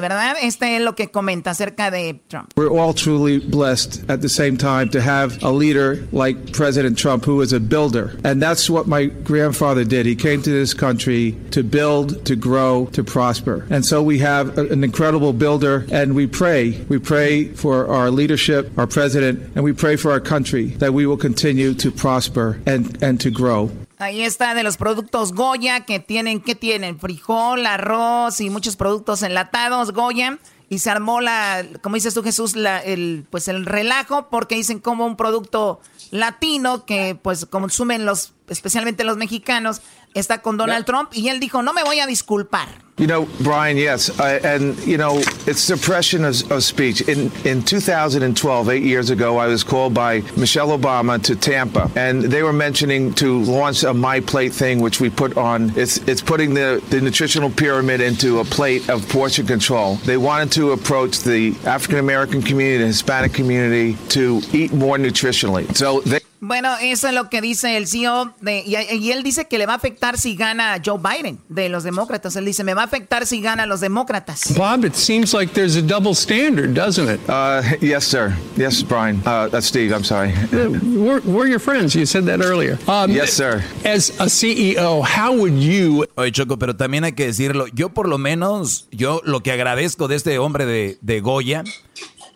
¿verdad? 0.00 0.36
Este 0.42 0.76
es 0.76 0.82
lo 0.82 0.94
que 0.94 1.10
comenta 1.10 1.50
acerca 1.50 1.90
de 1.90 2.20
Trump. 2.28 2.52
We're 2.56 2.70
all 2.70 2.92
truly 2.92 3.38
blessed 3.38 4.08
at 4.10 4.20
the 4.20 4.28
same 4.28 4.56
time 4.56 4.90
to 4.90 5.00
have 5.00 5.42
a 5.42 5.50
leader 5.50 6.06
like 6.12 6.52
President 6.52 6.98
Trump 6.98 7.24
who 7.24 7.40
is 7.40 7.52
a 7.52 7.60
builder. 7.60 8.18
And 8.24 8.42
that's 8.42 8.68
what 8.68 8.86
my 8.86 9.06
grandfather 9.06 9.84
did. 9.84 10.06
He 10.06 10.14
came 10.14 10.42
to 10.42 10.50
this 10.50 10.74
country 10.74 11.36
to 11.50 11.62
build, 11.62 12.26
to 12.26 12.36
grow, 12.36 12.86
to 12.92 13.02
prosper. 13.02 13.66
And 13.70 13.84
so 13.84 14.02
we 14.02 14.18
have 14.18 14.58
an 14.58 14.84
incredible 14.84 15.32
builder 15.32 15.86
and 15.90 16.14
we 16.14 16.26
pray. 16.26 16.84
We 16.88 16.98
pray 16.98 17.48
for 17.54 17.88
our 17.88 18.10
leadership, 18.10 18.70
our 18.78 18.86
president, 18.86 19.52
and 19.54 19.64
we 19.64 19.72
pray 19.72 19.96
for 19.96 20.12
our 20.12 20.20
country 20.20 20.66
that 20.78 20.92
we 20.92 21.06
will 21.06 21.16
continue 21.16 21.74
to 21.74 21.90
prosper 21.90 22.60
and, 22.66 23.02
and 23.02 23.20
to 23.20 23.30
grow. 23.30 23.70
Ahí 24.00 24.22
está 24.22 24.54
de 24.54 24.62
los 24.62 24.78
productos 24.78 25.34
Goya 25.34 25.80
que 25.80 26.00
tienen, 26.00 26.40
¿qué 26.40 26.54
tienen? 26.54 26.98
Frijol, 26.98 27.66
arroz 27.66 28.40
y 28.40 28.48
muchos 28.48 28.76
productos 28.76 29.22
enlatados 29.22 29.92
Goya. 29.92 30.38
Y 30.70 30.78
se 30.78 30.88
armó 30.88 31.20
la, 31.20 31.66
como 31.82 31.96
dices 31.96 32.14
tú 32.14 32.22
Jesús, 32.22 32.56
la, 32.56 32.78
el, 32.78 33.26
pues 33.28 33.46
el 33.48 33.66
relajo 33.66 34.30
porque 34.30 34.54
dicen 34.54 34.78
como 34.78 35.04
un 35.04 35.16
producto 35.16 35.80
latino 36.10 36.86
que 36.86 37.14
pues 37.14 37.44
consumen 37.44 38.06
los, 38.06 38.32
especialmente 38.48 39.04
los 39.04 39.18
mexicanos, 39.18 39.82
está 40.14 40.42
con 40.42 40.56
Donald 40.56 40.84
Trump 40.84 41.10
y 41.12 41.28
él 41.28 41.40
dijo, 41.40 41.62
no 41.62 41.72
me 41.72 41.82
voy 41.82 42.00
a 42.00 42.06
disculpar. 42.06 42.68
You 43.00 43.06
know, 43.06 43.26
Brian, 43.40 43.78
yes. 43.78 44.10
Uh, 44.20 44.40
and, 44.44 44.78
you 44.86 44.98
know, 44.98 45.20
it's 45.46 45.60
suppression 45.60 46.22
of, 46.22 46.52
of 46.52 46.62
speech. 46.62 47.00
In, 47.08 47.32
in 47.46 47.62
2012, 47.62 48.68
eight 48.68 48.82
years 48.82 49.08
ago, 49.08 49.38
I 49.38 49.46
was 49.46 49.64
called 49.64 49.94
by 49.94 50.20
Michelle 50.36 50.78
Obama 50.78 51.22
to 51.22 51.34
Tampa, 51.34 51.90
and 51.96 52.22
they 52.22 52.42
were 52.42 52.52
mentioning 52.52 53.14
to 53.14 53.40
launch 53.40 53.84
a 53.84 53.94
My 53.94 54.20
Plate 54.20 54.52
thing, 54.52 54.80
which 54.80 55.00
we 55.00 55.08
put 55.08 55.38
on. 55.38 55.72
It's, 55.78 55.96
it's 56.06 56.20
putting 56.20 56.52
the, 56.52 56.84
the 56.90 57.00
nutritional 57.00 57.48
pyramid 57.48 58.02
into 58.02 58.40
a 58.40 58.44
plate 58.44 58.90
of 58.90 59.08
portion 59.08 59.46
control. 59.46 59.94
They 60.04 60.18
wanted 60.18 60.52
to 60.52 60.72
approach 60.72 61.20
the 61.20 61.56
African 61.64 62.00
American 62.00 62.42
community, 62.42 62.82
the 62.82 62.88
Hispanic 62.88 63.32
community, 63.32 63.96
to 64.10 64.42
eat 64.52 64.74
more 64.74 64.98
nutritionally. 64.98 65.74
So 65.74 66.02
they. 66.02 66.20
Bueno, 66.40 66.74
eso 66.80 67.08
es 67.08 67.14
lo 67.14 67.28
que 67.28 67.40
dice 67.42 67.76
el 67.76 67.86
CEO 67.86 68.32
de, 68.40 68.62
y, 68.66 68.74
y 68.96 69.12
él 69.12 69.22
dice 69.22 69.46
que 69.46 69.58
le 69.58 69.66
va 69.66 69.74
a 69.74 69.76
afectar 69.76 70.16
si 70.18 70.36
gana 70.36 70.80
Joe 70.84 70.98
Biden 70.98 71.38
de 71.48 71.68
los 71.68 71.84
demócratas. 71.84 72.34
Él 72.36 72.46
dice, 72.46 72.64
me 72.64 72.72
va 72.72 72.82
a 72.82 72.84
afectar 72.86 73.26
si 73.26 73.40
gana 73.42 73.66
los 73.66 73.80
demócratas. 73.80 74.54
Bob, 74.56 74.84
it 74.84 74.94
seems 74.94 75.34
like 75.34 75.52
there's 75.52 75.76
a 75.76 75.82
double 75.82 76.14
standard, 76.14 76.72
doesn't 76.74 77.08
it? 77.10 77.20
Uh, 77.28 77.62
yes, 77.80 78.04
sir. 78.06 78.34
Yes, 78.56 78.82
Brian. 78.82 79.20
Uh, 79.26 79.48
that's 79.48 79.66
Steve. 79.66 79.92
I'm 79.94 80.04
sorry. 80.04 80.32
We're, 80.52 81.20
we're 81.20 81.46
your 81.46 81.60
friends. 81.60 81.94
You 81.94 82.06
said 82.06 82.24
that 82.26 82.40
earlier. 82.40 82.78
Um, 82.88 83.10
Yes, 83.10 83.32
sir. 83.32 83.62
As 83.84 84.10
a 84.18 84.26
CEO, 84.28 85.02
how 85.04 85.36
would 85.36 85.54
you 85.58 86.06
Oye, 86.16 86.32
Choco, 86.32 86.56
pero 86.58 86.74
también 86.76 87.04
hay 87.04 87.12
que 87.12 87.26
decirlo, 87.26 87.66
yo 87.74 87.90
por 87.90 88.08
lo 88.08 88.18
menos, 88.18 88.86
yo 88.90 89.20
lo 89.24 89.40
que 89.40 89.52
agradezco 89.52 90.08
de 90.08 90.16
este 90.16 90.38
hombre 90.38 90.64
de, 90.66 90.98
de 91.02 91.20
Goya 91.20 91.64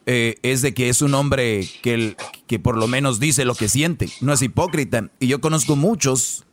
eh, 0.07 0.37
es 0.43 0.63
de 0.63 0.75
que 0.75 0.89
es 0.89 1.03
un 1.03 1.15
hombre 1.15 1.69
que, 1.83 1.95
el- 1.95 2.17
que 2.47 2.59
por 2.59 2.77
lo 2.77 2.87
menos 2.87 3.21
dice 3.21 3.45
lo 3.45 3.55
que 3.55 3.69
siente, 3.69 4.09
no 4.21 4.33
es 4.33 4.43
hipócrita. 4.43 5.11
Y 5.21 5.29
yo 5.29 5.41
conozco 5.41 5.77
muchos, 5.77 6.45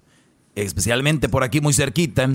especialmente 0.55 1.29
por 1.29 1.43
aquí 1.43 1.61
muy 1.61 1.73
cerquita, 1.73 2.29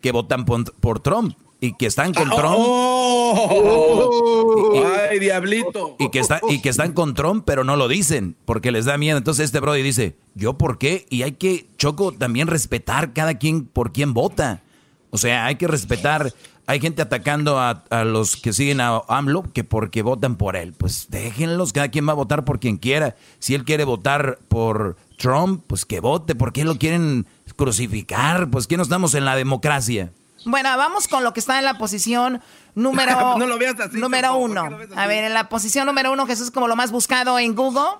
que 0.00 0.12
votan 0.12 0.44
por, 0.44 0.72
por 0.74 1.00
Trump 1.00 1.36
y 1.60 1.74
que 1.74 1.86
están 1.86 2.14
con 2.14 2.28
Trump. 2.30 2.56
¡Oh! 2.58 4.82
¡Ay, 5.10 5.18
diablito! 5.18 5.96
Y 5.98 6.08
que, 6.10 6.18
está, 6.20 6.40
y 6.48 6.60
que 6.62 6.68
están 6.70 6.92
con 6.92 7.14
Trump, 7.14 7.44
pero 7.46 7.64
no 7.64 7.76
lo 7.76 7.88
dicen, 7.88 8.36
porque 8.44 8.70
les 8.72 8.84
da 8.86 8.98
miedo. 8.98 9.18
Entonces 9.18 9.46
este 9.46 9.60
Brody 9.60 9.82
dice, 9.82 10.16
¿yo 10.34 10.56
por 10.58 10.78
qué? 10.78 11.06
Y 11.10 11.22
hay 11.22 11.32
que, 11.32 11.66
Choco, 11.76 12.12
también 12.12 12.46
respetar 12.48 13.12
cada 13.12 13.34
quien 13.38 13.66
por 13.66 13.92
quien 13.92 14.14
vota. 14.14 14.62
O 15.10 15.18
sea, 15.18 15.46
hay 15.46 15.56
que 15.56 15.68
respetar. 15.68 16.32
Hay 16.70 16.78
gente 16.78 17.02
atacando 17.02 17.58
a, 17.58 17.82
a 17.90 18.04
los 18.04 18.36
que 18.36 18.52
siguen 18.52 18.80
a 18.80 19.02
AMLO 19.08 19.42
que 19.52 19.64
porque 19.64 20.02
votan 20.02 20.36
por 20.36 20.54
él. 20.54 20.72
Pues 20.72 21.08
déjenlos, 21.10 21.72
cada 21.72 21.88
quien 21.88 22.06
va 22.06 22.12
a 22.12 22.14
votar 22.14 22.44
por 22.44 22.60
quien 22.60 22.76
quiera. 22.76 23.16
Si 23.40 23.56
él 23.56 23.64
quiere 23.64 23.82
votar 23.82 24.38
por 24.46 24.96
Trump, 25.18 25.64
pues 25.66 25.84
que 25.84 25.98
vote. 25.98 26.36
¿Por 26.36 26.52
qué 26.52 26.62
lo 26.62 26.78
quieren 26.78 27.26
crucificar? 27.56 28.50
Pues 28.50 28.68
que 28.68 28.76
no 28.76 28.84
estamos 28.84 29.16
en 29.16 29.24
la 29.24 29.34
democracia. 29.34 30.12
Bueno, 30.44 30.68
vamos 30.76 31.08
con 31.08 31.24
lo 31.24 31.32
que 31.32 31.40
está 31.40 31.58
en 31.58 31.64
la 31.64 31.76
posición 31.76 32.40
número, 32.76 33.36
No 33.36 33.48
lo 33.48 33.58
veas 33.58 33.80
así, 33.80 33.98
número 33.98 34.36
uno. 34.36 34.68
A 34.94 35.06
ver, 35.08 35.24
en 35.24 35.34
la 35.34 35.48
posición 35.48 35.86
número 35.86 36.12
uno, 36.12 36.24
Jesús, 36.24 36.52
como 36.52 36.68
lo 36.68 36.76
más 36.76 36.92
buscado 36.92 37.40
en 37.40 37.56
Google. 37.56 37.98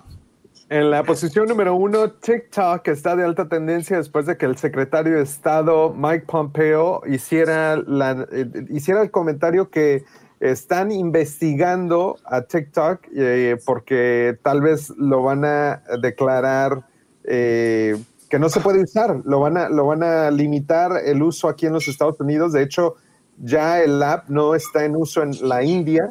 En 0.71 0.89
la 0.89 1.03
posición 1.03 1.49
número 1.49 1.75
uno, 1.75 2.13
TikTok 2.13 2.87
está 2.87 3.17
de 3.17 3.25
alta 3.25 3.49
tendencia 3.49 3.97
después 3.97 4.27
de 4.27 4.37
que 4.37 4.47
el 4.47 4.57
secretario 4.57 5.17
de 5.17 5.25
Estado 5.25 5.93
Mike 5.93 6.27
Pompeo 6.29 7.03
hiciera, 7.09 7.75
la, 7.75 8.25
eh, 8.31 8.47
hiciera 8.71 9.03
el 9.03 9.11
comentario 9.11 9.69
que 9.69 10.05
están 10.39 10.93
investigando 10.93 12.19
a 12.25 12.43
TikTok 12.43 13.05
eh, 13.13 13.57
porque 13.67 14.39
tal 14.45 14.61
vez 14.61 14.91
lo 14.91 15.25
van 15.25 15.45
a 15.45 15.83
declarar 16.01 16.87
eh, 17.25 17.97
que 18.29 18.39
no 18.39 18.49
se 18.49 18.61
puede 18.61 18.81
usar, 18.81 19.23
lo 19.25 19.41
van, 19.41 19.57
a, 19.57 19.69
lo 19.71 19.87
van 19.87 20.05
a 20.05 20.31
limitar 20.31 20.93
el 21.05 21.21
uso 21.21 21.49
aquí 21.49 21.67
en 21.67 21.73
los 21.73 21.89
Estados 21.89 22.21
Unidos. 22.21 22.53
De 22.53 22.63
hecho, 22.63 22.95
ya 23.39 23.83
el 23.83 24.01
app 24.05 24.29
no 24.29 24.55
está 24.55 24.85
en 24.85 24.95
uso 24.95 25.25
en 25.25 25.33
la 25.49 25.65
India. 25.65 26.09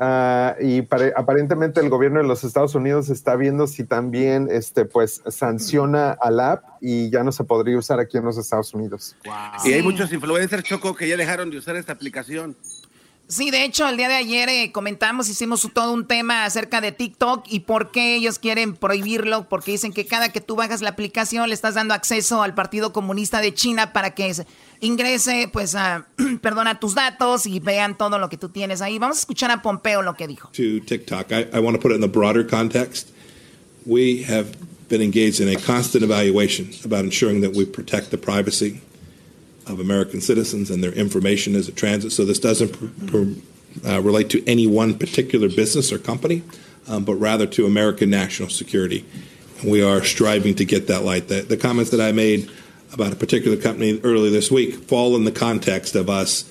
Ah, 0.00 0.54
y 0.60 0.82
pare- 0.82 1.12
aparentemente 1.16 1.80
el 1.80 1.88
gobierno 1.88 2.20
de 2.20 2.28
los 2.28 2.44
Estados 2.44 2.76
Unidos 2.76 3.08
está 3.10 3.34
viendo 3.34 3.66
si 3.66 3.82
también 3.82 4.46
este, 4.48 4.84
pues, 4.84 5.22
sanciona 5.26 6.12
al 6.12 6.38
app 6.38 6.62
y 6.80 7.10
ya 7.10 7.24
no 7.24 7.32
se 7.32 7.42
podría 7.42 7.76
usar 7.76 7.98
aquí 7.98 8.16
en 8.16 8.24
los 8.24 8.38
Estados 8.38 8.72
Unidos. 8.74 9.16
Y 9.64 9.72
hay 9.72 9.82
muchos 9.82 10.12
influencers, 10.12 10.62
Choco, 10.62 10.94
que 10.94 11.08
ya 11.08 11.16
dejaron 11.16 11.50
de 11.50 11.58
usar 11.58 11.74
esta 11.74 11.92
aplicación. 11.94 12.56
Sí, 13.26 13.50
de 13.50 13.64
hecho, 13.64 13.86
el 13.86 13.98
día 13.98 14.08
de 14.08 14.14
ayer 14.14 14.48
eh, 14.48 14.72
comentamos, 14.72 15.28
hicimos 15.28 15.68
todo 15.74 15.92
un 15.92 16.06
tema 16.06 16.46
acerca 16.46 16.80
de 16.80 16.92
TikTok 16.92 17.44
y 17.46 17.60
por 17.60 17.90
qué 17.90 18.14
ellos 18.14 18.38
quieren 18.38 18.74
prohibirlo, 18.74 19.50
porque 19.50 19.72
dicen 19.72 19.92
que 19.92 20.06
cada 20.06 20.30
que 20.30 20.40
tú 20.40 20.56
bajas 20.56 20.80
la 20.80 20.88
aplicación 20.90 21.46
le 21.48 21.54
estás 21.54 21.74
dando 21.74 21.92
acceso 21.92 22.42
al 22.42 22.54
Partido 22.54 22.94
Comunista 22.94 23.42
de 23.42 23.52
China 23.52 23.92
para 23.92 24.14
que 24.14 24.32
ingrese, 24.82 25.48
pues, 25.52 25.74
a, 25.74 26.06
perdona, 26.40 26.78
tus 26.80 26.94
datos 26.94 27.46
y 27.46 27.60
vean 27.60 27.96
todo 27.96 28.18
lo 28.18 28.28
que 28.28 28.36
tú 28.36 28.48
tienes 28.48 28.80
ahí. 28.80 28.98
Vamos 28.98 29.18
a 29.18 29.20
escuchar 29.20 29.50
a 29.50 29.62
Pompeo 29.62 30.02
lo 30.02 30.14
que 30.14 30.26
dijo. 30.26 30.50
To 30.52 30.80
TikTok, 30.80 31.32
I, 31.32 31.48
I 31.52 31.60
want 31.60 31.74
to 31.74 31.80
put 31.80 31.92
it 31.92 31.96
in 31.96 32.00
the 32.00 32.08
broader 32.08 32.44
context. 32.44 33.12
We 33.86 34.22
have 34.24 34.56
been 34.88 35.02
engaged 35.02 35.40
in 35.40 35.48
a 35.48 35.56
constant 35.56 36.02
evaluation 36.02 36.70
about 36.84 37.04
ensuring 37.04 37.42
that 37.42 37.54
we 37.54 37.64
protect 37.64 38.10
the 38.10 38.18
privacy 38.18 38.80
of 39.66 39.80
American 39.80 40.20
citizens 40.20 40.70
and 40.70 40.82
their 40.82 40.92
information 40.92 41.54
as 41.54 41.68
it 41.68 41.76
transits. 41.76 42.14
So 42.14 42.24
this 42.24 42.38
doesn't 42.38 42.74
uh, 43.86 44.00
relate 44.00 44.30
to 44.30 44.46
any 44.48 44.66
one 44.66 44.98
particular 44.98 45.48
business 45.48 45.92
or 45.92 45.98
company, 45.98 46.42
um, 46.86 47.04
but 47.04 47.16
rather 47.16 47.46
to 47.46 47.66
American 47.66 48.10
national 48.10 48.48
security. 48.48 49.04
And 49.60 49.70
we 49.70 49.82
are 49.82 50.02
striving 50.02 50.54
to 50.56 50.64
get 50.64 50.86
that 50.86 51.04
light. 51.04 51.28
The, 51.28 51.42
the 51.42 51.56
comments 51.56 51.90
that 51.90 52.00
I 52.00 52.12
made 52.12 52.50
about 52.92 53.12
a 53.12 53.16
particular 53.16 53.56
company 53.56 54.00
earlier 54.02 54.30
this 54.30 54.50
week 54.50 54.74
fall 54.74 55.16
in 55.16 55.24
the 55.24 55.32
context 55.32 55.94
of 55.94 56.08
us 56.08 56.44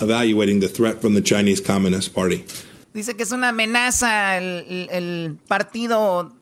evaluating 0.00 0.60
the 0.60 0.68
threat 0.68 1.00
from 1.00 1.14
the 1.14 1.22
Chinese 1.22 1.60
Communist 1.60 2.14
Party. 2.14 2.44
Dice 2.92 3.16
que 3.16 3.24
es 3.24 3.32
una 3.32 3.48
amenaza 3.48 4.36
el, 4.38 4.88
el 4.90 5.36
partido 5.48 6.32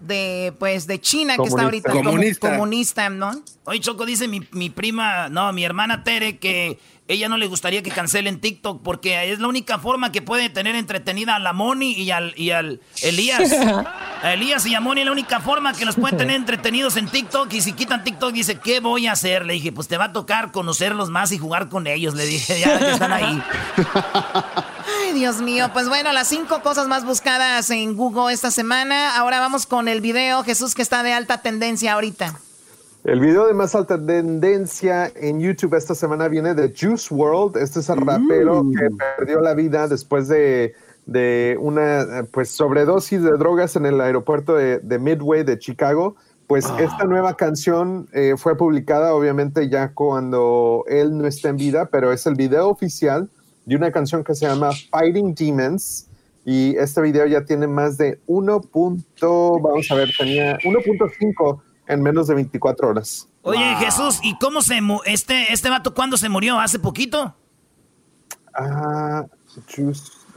de 0.00 0.52
pues 0.58 0.86
de 0.86 1.00
China 1.00 1.36
que 1.36 1.44
está 1.44 1.62
ahorita 1.62 1.92
comunista. 1.92 2.40
Como, 2.40 2.60
comunista, 2.60 3.08
¿no? 3.10 3.42
Oye, 3.64 3.80
Choco 3.80 4.06
dice 4.06 4.28
mi, 4.28 4.40
mi 4.52 4.70
prima, 4.70 5.28
no, 5.28 5.52
mi 5.52 5.64
hermana 5.64 6.02
Tere 6.04 6.38
que 6.38 6.78
ella 7.10 7.28
no 7.28 7.36
le 7.36 7.48
gustaría 7.48 7.82
que 7.82 7.90
cancelen 7.90 8.40
TikTok 8.40 8.82
porque 8.84 9.32
es 9.32 9.40
la 9.40 9.48
única 9.48 9.80
forma 9.80 10.12
que 10.12 10.22
puede 10.22 10.48
tener 10.48 10.76
entretenida 10.76 11.34
a 11.34 11.38
la 11.40 11.52
Moni 11.52 11.92
y 11.92 12.12
al, 12.12 12.34
y 12.36 12.50
al 12.50 12.80
Elías. 13.02 13.52
A 14.22 14.34
Elías 14.34 14.66
y 14.66 14.74
a 14.74 14.82
Moni 14.82 15.00
es 15.00 15.06
la 15.06 15.12
única 15.12 15.40
forma 15.40 15.72
que 15.72 15.86
los 15.86 15.96
pueden 15.96 16.18
tener 16.18 16.36
entretenidos 16.36 16.98
en 16.98 17.08
TikTok. 17.08 17.50
Y 17.54 17.62
si 17.62 17.72
quitan 17.72 18.04
TikTok, 18.04 18.34
dice, 18.34 18.56
¿qué 18.56 18.78
voy 18.78 19.06
a 19.06 19.12
hacer? 19.12 19.46
Le 19.46 19.54
dije, 19.54 19.72
pues 19.72 19.88
te 19.88 19.96
va 19.96 20.04
a 20.04 20.12
tocar 20.12 20.52
conocerlos 20.52 21.08
más 21.08 21.32
y 21.32 21.38
jugar 21.38 21.70
con 21.70 21.86
ellos. 21.86 22.12
Le 22.12 22.26
dije, 22.26 22.60
ya 22.60 22.78
que 22.78 22.90
están 22.90 23.14
ahí. 23.14 23.42
Ay, 25.02 25.14
Dios 25.14 25.40
mío. 25.40 25.70
Pues 25.72 25.88
bueno, 25.88 26.12
las 26.12 26.28
cinco 26.28 26.60
cosas 26.60 26.86
más 26.86 27.06
buscadas 27.06 27.70
en 27.70 27.96
Google 27.96 28.30
esta 28.30 28.50
semana. 28.50 29.16
Ahora 29.16 29.40
vamos 29.40 29.64
con 29.64 29.88
el 29.88 30.02
video, 30.02 30.44
Jesús, 30.44 30.74
que 30.74 30.82
está 30.82 31.02
de 31.02 31.14
alta 31.14 31.40
tendencia 31.40 31.94
ahorita. 31.94 32.38
El 33.04 33.18
video 33.18 33.46
de 33.46 33.54
más 33.54 33.74
alta 33.74 33.98
tendencia 33.98 35.10
en 35.16 35.40
YouTube 35.40 35.74
esta 35.74 35.94
semana 35.94 36.28
viene 36.28 36.54
de 36.54 36.74
Juice 36.78 37.12
World. 37.12 37.56
Este 37.56 37.80
es 37.80 37.88
el 37.88 37.96
rapero 37.96 38.62
que 38.78 38.88
perdió 39.16 39.40
la 39.40 39.54
vida 39.54 39.88
después 39.88 40.28
de, 40.28 40.74
de 41.06 41.56
una 41.58 42.26
pues, 42.30 42.50
sobredosis 42.50 43.22
de 43.22 43.30
drogas 43.38 43.74
en 43.76 43.86
el 43.86 44.02
aeropuerto 44.02 44.54
de, 44.54 44.80
de 44.80 44.98
Midway 44.98 45.44
de 45.44 45.58
Chicago. 45.58 46.16
Pues 46.46 46.66
esta 46.78 47.04
nueva 47.04 47.36
canción 47.36 48.06
eh, 48.12 48.34
fue 48.36 48.54
publicada 48.56 49.14
obviamente 49.14 49.70
ya 49.70 49.94
cuando 49.94 50.84
él 50.86 51.16
no 51.16 51.26
está 51.26 51.48
en 51.48 51.56
vida, 51.56 51.86
pero 51.86 52.12
es 52.12 52.26
el 52.26 52.34
video 52.34 52.68
oficial 52.68 53.30
de 53.64 53.76
una 53.76 53.92
canción 53.92 54.24
que 54.24 54.34
se 54.34 54.46
llama 54.46 54.72
Fighting 54.90 55.34
Demons. 55.34 56.06
Y 56.44 56.76
este 56.76 57.00
video 57.00 57.24
ya 57.24 57.44
tiene 57.46 57.66
más 57.66 57.96
de 57.96 58.18
1. 58.26 58.62
vamos 58.72 59.90
a 59.90 59.94
ver, 59.94 60.10
tenía 60.18 60.58
1.5 60.58 61.60
en 61.90 62.02
menos 62.02 62.28
de 62.28 62.34
24 62.34 62.88
horas. 62.88 63.28
Oye, 63.42 63.74
Jesús, 63.78 64.20
¿y 64.22 64.38
cómo 64.38 64.62
se 64.62 64.80
mu 64.80 65.00
este 65.04 65.52
este 65.52 65.68
vato 65.68 65.92
cuándo 65.92 66.16
se 66.16 66.28
murió? 66.28 66.58
¿Hace 66.60 66.78
poquito? 66.78 67.34
Ah, 68.54 69.24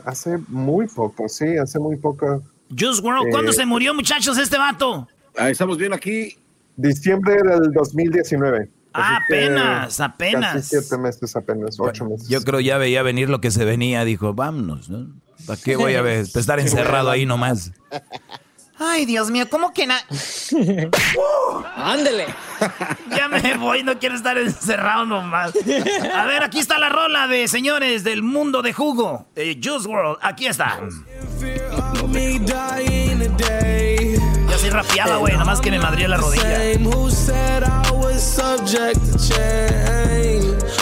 hace 0.06 0.38
muy 0.47 0.88
poco, 0.88 1.30
sí, 1.30 1.58
hace 1.58 1.80
muy 1.80 1.95
poco. 1.97 2.41
Juice 2.70 3.01
World, 3.01 3.30
¿cuándo 3.32 3.51
Eh, 3.51 3.56
se 3.56 3.66
murió, 3.66 3.93
muchachos, 3.93 4.38
este 4.38 4.58
vato? 4.58 5.08
Ahí 5.38 5.51
estamos 5.51 5.78
bien 5.78 5.93
aquí. 5.93 6.36
Diciembre 6.76 7.36
del 7.36 7.72
2019. 7.72 8.70
Ah, 8.93 9.20
apenas, 9.24 9.99
apenas. 9.99 10.54
Casi 10.54 10.80
siete 10.80 10.97
meses, 10.97 11.36
apenas 11.36 11.80
ocho 11.80 12.06
meses. 12.06 12.28
Yo 12.30 12.41
creo 12.41 12.60
ya 12.60 12.78
veía 12.78 13.04
venir 13.04 13.30
lo 13.30 13.41
que 13.41 13.51
se 13.51 13.66
venía. 13.66 14.06
Dijo, 14.06 14.34
vámonos, 14.34 14.89
¿no? 14.89 15.08
¿Para 15.45 15.60
qué 15.60 15.76
voy 15.76 15.95
a 15.95 16.01
ver? 16.01 16.26
Estar 16.34 16.60
encerrado 16.60 17.10
ahí 17.12 17.26
nomás. 17.26 17.72
Ay, 18.80 19.06
Dios 19.06 19.30
mío, 19.30 19.48
¿cómo 19.50 19.72
que 19.72 19.86
na... 19.88 19.98
Ándele. 21.76 22.26
Ya 23.16 23.28
me 23.28 23.58
voy, 23.58 23.84
no 23.84 24.00
quiero 24.00 24.16
estar 24.16 24.38
encerrado 24.38 25.06
nomás. 25.06 25.54
A 26.14 26.26
ver, 26.26 26.44
aquí 26.44 26.60
está 26.60 26.80
la 26.80 26.90
rola 26.90 27.28
de 27.28 27.48
señores 27.48 28.04
del 28.04 28.24
mundo 28.24 28.62
de 28.62 28.74
jugo. 28.74 29.28
Eh, 29.36 29.60
Juice 29.64 29.88
World, 29.88 30.18
aquí 30.22 30.48
está. 30.48 30.80
Ya 34.50 34.58
soy 34.58 34.70
rapeada, 34.70 35.18
güey, 35.18 35.38
nomás 35.38 35.62
que 35.62 35.72
me 35.72 35.80
madría 35.80 36.08
la 36.08 36.18
rodilla. 36.18 36.60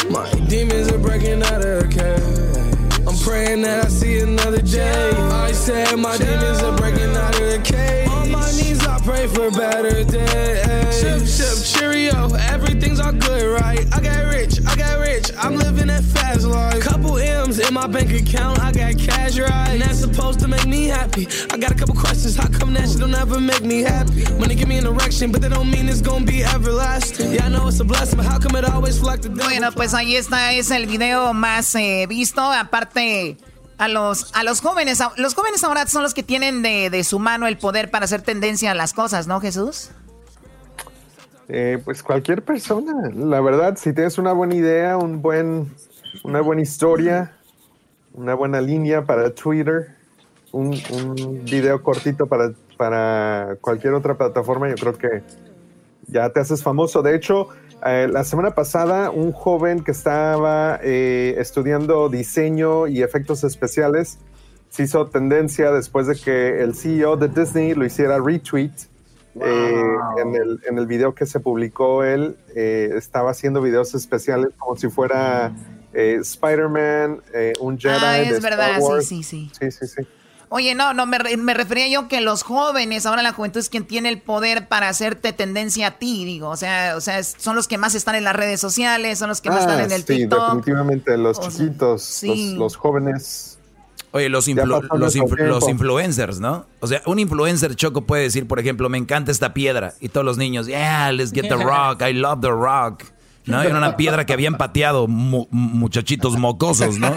My 0.10 0.30
demons 0.48 0.92
are 0.92 0.98
breaking 0.98 1.42
out 1.44 1.64
of 1.64 1.81
praying 3.32 3.62
that 3.62 3.86
I 3.86 3.88
see 3.88 4.20
another 4.20 4.62
day. 4.62 5.12
I 5.48 5.54
said 5.54 5.96
my 5.96 6.18
demons 6.18 6.62
are 6.62 6.76
breaking 6.76 7.16
out 7.16 7.34
of 7.40 7.48
the 7.54 7.62
cage. 7.64 8.10
On 8.10 8.30
my 8.30 8.52
knees, 8.52 8.86
I 8.86 9.00
pray 9.00 9.26
for 9.28 9.50
better 9.52 10.04
days. 10.04 11.00
Chip, 11.00 11.22
chip, 11.36 11.58
cheerio, 11.64 12.34
everything's 12.54 13.00
all 13.00 13.14
good, 13.14 13.46
right? 13.62 13.86
I 13.96 14.02
got 14.02 14.22
rich, 14.36 14.60
I 14.68 14.76
got 14.76 15.00
rich, 15.00 15.32
I'm 15.38 15.56
living 15.56 15.88
that 15.88 16.04
fast 16.04 16.46
life. 16.46 16.84
In 17.72 17.76
my 17.76 17.88
bank 17.88 18.12
account, 18.12 18.60
I 18.60 18.70
got 18.74 18.98
cash, 19.00 19.40
right? 19.40 19.70
And 19.70 19.82
that's 19.82 20.00
supposed 20.00 20.42
to 20.42 20.48
make 20.50 20.68
me 20.68 20.88
happy. 20.88 21.26
I 21.54 21.58
got 21.58 21.72
a 21.72 21.74
couple 21.74 21.96
questions, 21.96 22.36
how 22.36 22.50
come 22.50 22.74
that 22.74 22.90
shit 22.90 23.00
don't 23.00 23.16
ever 23.16 23.40
make 23.40 23.64
me 23.64 23.82
happy? 23.82 24.26
Money 24.38 24.56
give 24.56 24.68
me 24.68 24.78
an 24.78 24.88
erection, 24.88 25.32
but 25.32 25.42
that 25.42 25.52
don't 25.54 25.72
mean 25.72 25.88
it's 25.88 26.02
gonna 26.02 26.26
be 26.26 26.44
everlasting. 26.44 27.32
Yeah, 27.32 27.46
I 27.46 27.48
know 27.50 27.70
it's 27.70 27.80
a 27.80 27.86
blessing, 27.86 28.18
but 28.18 28.26
how 28.26 28.40
come 28.40 28.58
it 28.58 28.66
always 28.66 28.98
feel 28.98 29.06
like 29.08 29.22
the 29.22 29.30
devil? 29.30 29.46
Bueno, 29.46 29.72
pues 29.72 29.94
ahí 29.94 30.18
está, 30.18 30.52
es 30.52 30.70
el 30.70 30.86
video 30.86 31.34
más 31.34 31.74
eh, 31.76 32.08
visto. 32.10 32.42
Aparte, 32.42 33.38
a 33.78 33.88
los, 33.88 34.34
a 34.36 34.44
los 34.44 34.60
jóvenes, 34.60 35.00
a- 35.00 35.14
los 35.16 35.34
jóvenes 35.34 35.64
ahora 35.64 35.88
son 35.88 36.04
los 36.04 36.14
que 36.14 36.24
tienen 36.24 36.62
de, 36.64 36.90
de 36.90 37.06
su 37.06 37.20
mano 37.20 37.48
el 37.48 37.58
poder 37.58 37.90
para 37.90 38.04
hacer 38.04 38.22
tendencia 38.22 38.72
a 38.72 38.76
las 38.76 38.92
cosas, 38.92 39.28
¿no, 39.28 39.40
Jesús? 39.40 39.92
Eh, 41.48 41.82
pues 41.86 42.04
cualquier 42.04 42.44
persona, 42.44 43.12
la 43.16 43.40
verdad, 43.40 43.78
si 43.78 43.94
tienes 43.94 44.18
una 44.18 44.34
buena 44.34 44.56
idea, 44.56 44.98
un 44.98 45.22
buen, 45.22 45.74
una 46.26 46.42
buena 46.42 46.62
historia, 46.64 47.32
una 48.14 48.34
buena 48.34 48.62
línea 48.62 49.04
para 49.04 49.34
Twitter, 49.34 49.96
un, 50.52 50.78
un 50.92 51.46
video 51.46 51.82
cortito 51.82 52.28
para, 52.28 52.52
para 52.78 53.58
cualquier 53.62 53.94
otra 53.94 54.18
plataforma, 54.18 54.70
yo 54.70 54.76
creo 54.76 54.98
que 54.98 55.24
ya 56.08 56.30
te 56.30 56.40
haces 56.40 56.62
famoso. 56.62 57.02
De 57.02 57.16
hecho, 57.16 57.50
eh, 57.86 58.08
la 58.12 58.24
semana 58.24 58.52
pasada, 58.52 59.10
un 59.10 59.32
joven 59.32 59.84
que 59.84 59.92
estaba 59.92 60.80
eh, 60.84 61.36
estudiando 61.38 62.10
diseño 62.10 62.88
y 62.88 63.02
efectos 63.02 63.44
especiales 63.44 64.20
se 64.70 64.84
hizo 64.84 65.08
tendencia 65.08 65.72
después 65.72 66.08
de 66.08 66.16
que 66.16 66.64
el 66.64 66.76
CEO 66.76 67.18
de 67.18 67.28
Disney 67.28 67.74
lo 67.74 67.86
hiciera 67.86 68.20
retweet. 68.20 68.72
Eh, 69.36 69.96
en, 70.18 70.36
el, 70.36 70.60
en 70.68 70.78
el 70.78 70.86
video 70.88 71.16
que 71.16 71.26
se 71.26 71.40
publicó 71.40 72.04
él, 72.04 72.36
estaba 72.54 73.32
haciendo 73.32 73.62
videos 73.62 73.96
especiales 73.96 74.50
como 74.58 74.76
si 74.76 74.90
fuera 74.90 75.54
eh, 75.94 76.18
Spider-Man, 76.22 77.22
eh, 77.34 77.54
un 77.60 77.78
Jedi. 77.80 77.96
Ah, 78.02 78.12
de 78.14 78.24
es 78.24 78.32
Star 78.34 78.52
verdad, 78.52 78.76
sí, 78.78 78.82
Wars. 78.84 79.06
sí, 79.08 79.24
sí. 79.24 79.52
Sí, 79.60 79.72
sí, 79.72 79.88
sí. 79.88 80.02
Oye, 80.54 80.76
no, 80.76 80.94
no, 80.94 81.06
me, 81.06 81.18
re- 81.18 81.38
me 81.38 81.54
refería 81.54 81.88
yo 81.88 82.10
que 82.10 82.20
los 82.20 82.44
jóvenes, 82.44 83.06
ahora 83.06 83.22
la 83.24 83.32
juventud 83.32 83.62
es 83.62 83.70
quien 83.70 83.86
tiene 83.86 84.10
el 84.10 84.22
poder 84.22 84.68
para 84.68 84.90
hacerte 84.90 85.32
tendencia 85.32 85.88
a 85.88 85.92
ti, 85.92 86.26
digo. 86.26 86.50
O 86.50 86.58
sea, 86.58 86.96
o 86.98 87.02
sea, 87.02 87.24
son 87.24 87.56
los 87.56 87.70
que 87.70 87.78
más 87.78 87.96
están 87.96 88.16
en 88.16 88.26
las 88.26 88.36
redes 88.36 88.60
sociales, 88.60 89.18
son 89.18 89.30
los 89.30 89.40
que 89.40 89.50
más 89.50 89.62
están 89.62 89.80
Ah, 89.80 89.84
en 89.86 89.92
el 89.94 90.02
sí, 90.02 90.08
TikTok. 90.18 90.56
definitivamente, 90.56 91.18
los 91.18 91.40
O 91.40 91.44
sea, 91.44 91.52
chiquitos, 91.52 92.04
sí. 92.04 92.50
los, 92.52 92.58
los 92.60 92.76
jóvenes. 92.76 93.60
Oye, 94.14 94.28
los, 94.28 94.50
influ- 94.50 94.86
los, 94.98 95.70
influencers, 95.70 96.42
¿no? 96.42 96.66
O 96.82 96.88
sea, 96.88 97.02
un 97.06 97.20
influencer 97.20 97.76
choco 97.78 98.02
puede 98.02 98.24
decir, 98.24 98.46
por 98.46 98.60
ejemplo, 98.60 98.90
me 98.90 98.98
encanta 98.98 99.32
esta 99.32 99.54
piedra. 99.54 99.94
Y 100.02 100.10
todos 100.10 100.26
los 100.26 100.38
niños, 100.38 100.68
yeah, 100.68 101.14
let's 101.14 101.32
get 101.32 101.44
the 101.48 101.56
rock, 101.64 102.02
I 102.02 102.12
love 102.12 102.42
the 102.42 102.50
rock. 102.52 103.04
¿No? 103.46 103.62
Era 103.62 103.76
una 103.78 103.98
piedra 103.98 104.26
que 104.26 104.34
habían 104.34 104.56
pateado 104.56 105.08
mu- 105.08 105.48
muchachitos 105.50 106.38
mocosos, 106.38 107.00
¿no? 107.00 107.16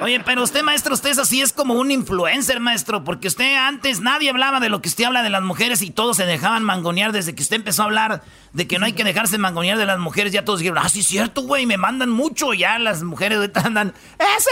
Oye, 0.00 0.20
pero 0.24 0.42
usted, 0.42 0.62
maestro, 0.62 0.94
usted 0.94 1.10
es 1.10 1.18
así, 1.18 1.40
es 1.42 1.52
como 1.52 1.74
un 1.74 1.90
influencer, 1.90 2.60
maestro, 2.60 3.04
porque 3.04 3.28
usted 3.28 3.56
antes 3.56 4.00
nadie 4.00 4.30
hablaba 4.30 4.60
de 4.60 4.68
lo 4.68 4.80
que 4.80 4.88
usted 4.88 5.04
habla 5.04 5.22
de 5.22 5.30
las 5.30 5.42
mujeres 5.42 5.82
y 5.82 5.90
todos 5.90 6.16
se 6.16 6.26
dejaban 6.26 6.64
mangonear 6.64 7.12
desde 7.12 7.34
que 7.34 7.42
usted 7.42 7.56
empezó 7.56 7.82
a 7.82 7.86
hablar 7.86 8.22
de 8.52 8.66
que 8.66 8.78
no 8.78 8.86
hay 8.86 8.92
que 8.94 9.04
dejarse 9.04 9.38
mangonear 9.38 9.76
de 9.78 9.86
las 9.86 9.98
mujeres, 9.98 10.32
ya 10.32 10.44
todos 10.44 10.60
dijeron, 10.60 10.78
ah, 10.82 10.88
sí 10.88 11.00
es 11.00 11.06
cierto, 11.06 11.42
güey, 11.42 11.66
me 11.66 11.76
mandan 11.76 12.10
mucho, 12.10 12.54
ya 12.54 12.78
las 12.78 13.02
mujeres 13.02 13.38
ahorita 13.38 13.60
andan, 13.60 13.92
ese 14.18 14.50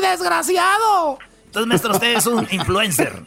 doggy, 0.00 0.08
desgraciado. 0.10 1.18
Entonces, 1.46 1.66
maestro, 1.68 1.92
usted 1.94 2.16
es 2.16 2.26
un 2.26 2.46
influencer. 2.50 3.24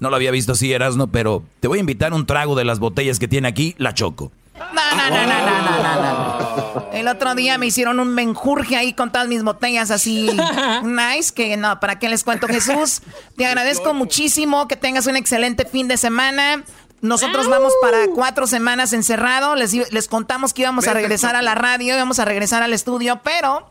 No 0.00 0.10
lo 0.10 0.16
había 0.16 0.30
visto 0.30 0.52
así, 0.52 0.72
Erasno, 0.72 1.08
pero 1.08 1.42
te 1.60 1.66
voy 1.66 1.78
a 1.78 1.80
invitar 1.80 2.12
un 2.12 2.24
trago 2.24 2.54
de 2.54 2.64
las 2.64 2.78
botellas 2.78 3.18
que 3.18 3.26
tiene 3.26 3.48
aquí, 3.48 3.74
la 3.78 3.94
Choco. 3.94 4.30
No, 4.72 4.96
no, 4.96 5.10
no, 5.10 5.26
no, 5.26 5.60
no, 5.60 5.82
no, 5.82 6.02
no, 6.02 6.90
El 6.92 7.08
otro 7.08 7.34
día 7.34 7.58
me 7.58 7.66
hicieron 7.66 8.00
un 8.00 8.14
menjurje 8.14 8.76
ahí 8.76 8.92
con 8.92 9.10
todas 9.10 9.28
mis 9.28 9.42
botellas 9.42 9.90
así 9.90 10.30
nice, 10.84 11.32
que 11.32 11.56
no, 11.56 11.80
¿para 11.80 11.98
qué 11.98 12.08
les 12.08 12.24
cuento, 12.24 12.46
Jesús? 12.46 13.02
Te 13.36 13.46
agradezco 13.46 13.94
muchísimo, 13.94 14.68
que 14.68 14.76
tengas 14.76 15.06
un 15.06 15.16
excelente 15.16 15.64
fin 15.64 15.88
de 15.88 15.96
semana. 15.96 16.64
Nosotros 17.00 17.48
vamos 17.48 17.72
para 17.80 18.08
cuatro 18.14 18.46
semanas 18.46 18.92
encerrado. 18.92 19.54
Les, 19.54 19.72
les 19.92 20.08
contamos 20.08 20.52
que 20.52 20.62
íbamos 20.62 20.88
a 20.88 20.94
regresar 20.94 21.36
a 21.36 21.42
la 21.42 21.54
radio, 21.54 21.94
íbamos 21.94 22.18
a 22.18 22.24
regresar 22.24 22.62
al 22.62 22.72
estudio, 22.72 23.20
pero 23.22 23.70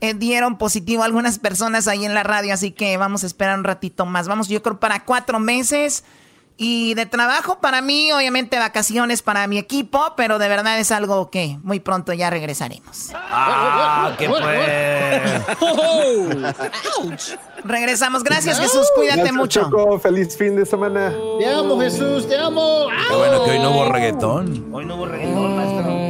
eh, 0.00 0.14
dieron 0.14 0.56
positivo 0.56 1.02
a 1.02 1.06
algunas 1.06 1.38
personas 1.38 1.88
ahí 1.88 2.04
en 2.04 2.14
la 2.14 2.22
radio, 2.22 2.54
así 2.54 2.70
que 2.70 2.96
vamos 2.96 3.22
a 3.22 3.26
esperar 3.26 3.58
un 3.58 3.64
ratito 3.64 4.06
más. 4.06 4.28
Vamos, 4.28 4.48
yo 4.48 4.62
creo, 4.62 4.78
para 4.78 5.04
cuatro 5.04 5.40
meses. 5.40 6.04
Y 6.62 6.92
de 6.92 7.06
trabajo 7.06 7.58
para 7.58 7.80
mí, 7.80 8.12
obviamente 8.12 8.58
vacaciones 8.58 9.22
para 9.22 9.46
mi 9.46 9.56
equipo, 9.56 10.12
pero 10.14 10.38
de 10.38 10.46
verdad 10.46 10.78
es 10.78 10.92
algo 10.92 11.30
que 11.30 11.56
muy 11.62 11.80
pronto 11.80 12.12
ya 12.12 12.28
regresaremos. 12.28 13.12
Ah, 13.14 14.12
qué 14.18 14.28
pues. 14.28 14.44
Regresamos. 17.64 18.22
Gracias, 18.22 18.60
Jesús. 18.60 18.86
Cuídate 18.94 19.32
mucho. 19.32 19.98
Feliz 20.00 20.36
fin 20.36 20.54
de 20.54 20.66
semana. 20.66 21.14
Te 21.38 21.50
amo, 21.50 21.80
Jesús. 21.80 22.28
Te 22.28 22.36
amo. 22.36 22.88
Qué 23.08 23.16
bueno 23.16 23.42
que 23.42 23.52
hoy 23.52 23.58
no 23.58 23.70
hubo 23.70 23.86
reggaetón. 23.86 24.66
Hoy 24.70 24.84
no 24.84 24.96
hubo 24.96 25.06
reggaetón, 25.06 25.56
maestro. 25.56 26.09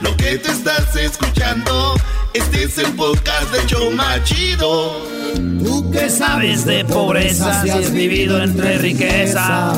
Lo 0.00 0.16
que 0.16 0.38
te 0.38 0.50
estás 0.50 0.96
escuchando, 0.96 1.94
este 2.32 2.64
es 2.64 2.78
el 2.78 2.92
podcast 2.94 3.52
de 3.52 3.66
Choma 3.66 4.22
Chido. 4.24 5.04
¿Tú 5.34 5.90
qué 5.90 6.08
sabes 6.08 6.64
de 6.64 6.84
pobreza 6.84 7.62
si 7.62 7.70
has 7.70 7.92
vivido 7.92 8.42
entre 8.42 8.78
riqueza? 8.78 9.74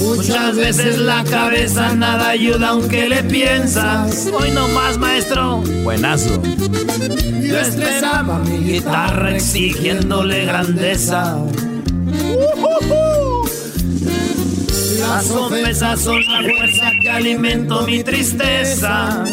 Muchas 0.00 0.56
veces 0.56 0.98
la 0.98 1.22
cabeza 1.24 1.94
nada 1.94 2.30
ayuda 2.30 2.70
aunque 2.70 3.08
le 3.08 3.22
piensas. 3.24 4.28
Hoy 4.32 4.50
no 4.50 4.66
más, 4.68 4.98
maestro. 4.98 5.58
Buenazo. 5.84 6.42
Yo 6.42 7.58
estresaba 7.60 8.38
mi 8.40 8.58
guitarra 8.58 9.36
exigiéndole 9.36 10.46
grandeza. 10.46 11.38
Las 15.02 15.30
ofensas 15.30 16.00
son 16.00 16.24
la 16.26 16.42
fuerza 16.42 16.90
que 17.00 17.10
alimento 17.10 17.82
mi 17.82 18.04
tristeza. 18.04 19.24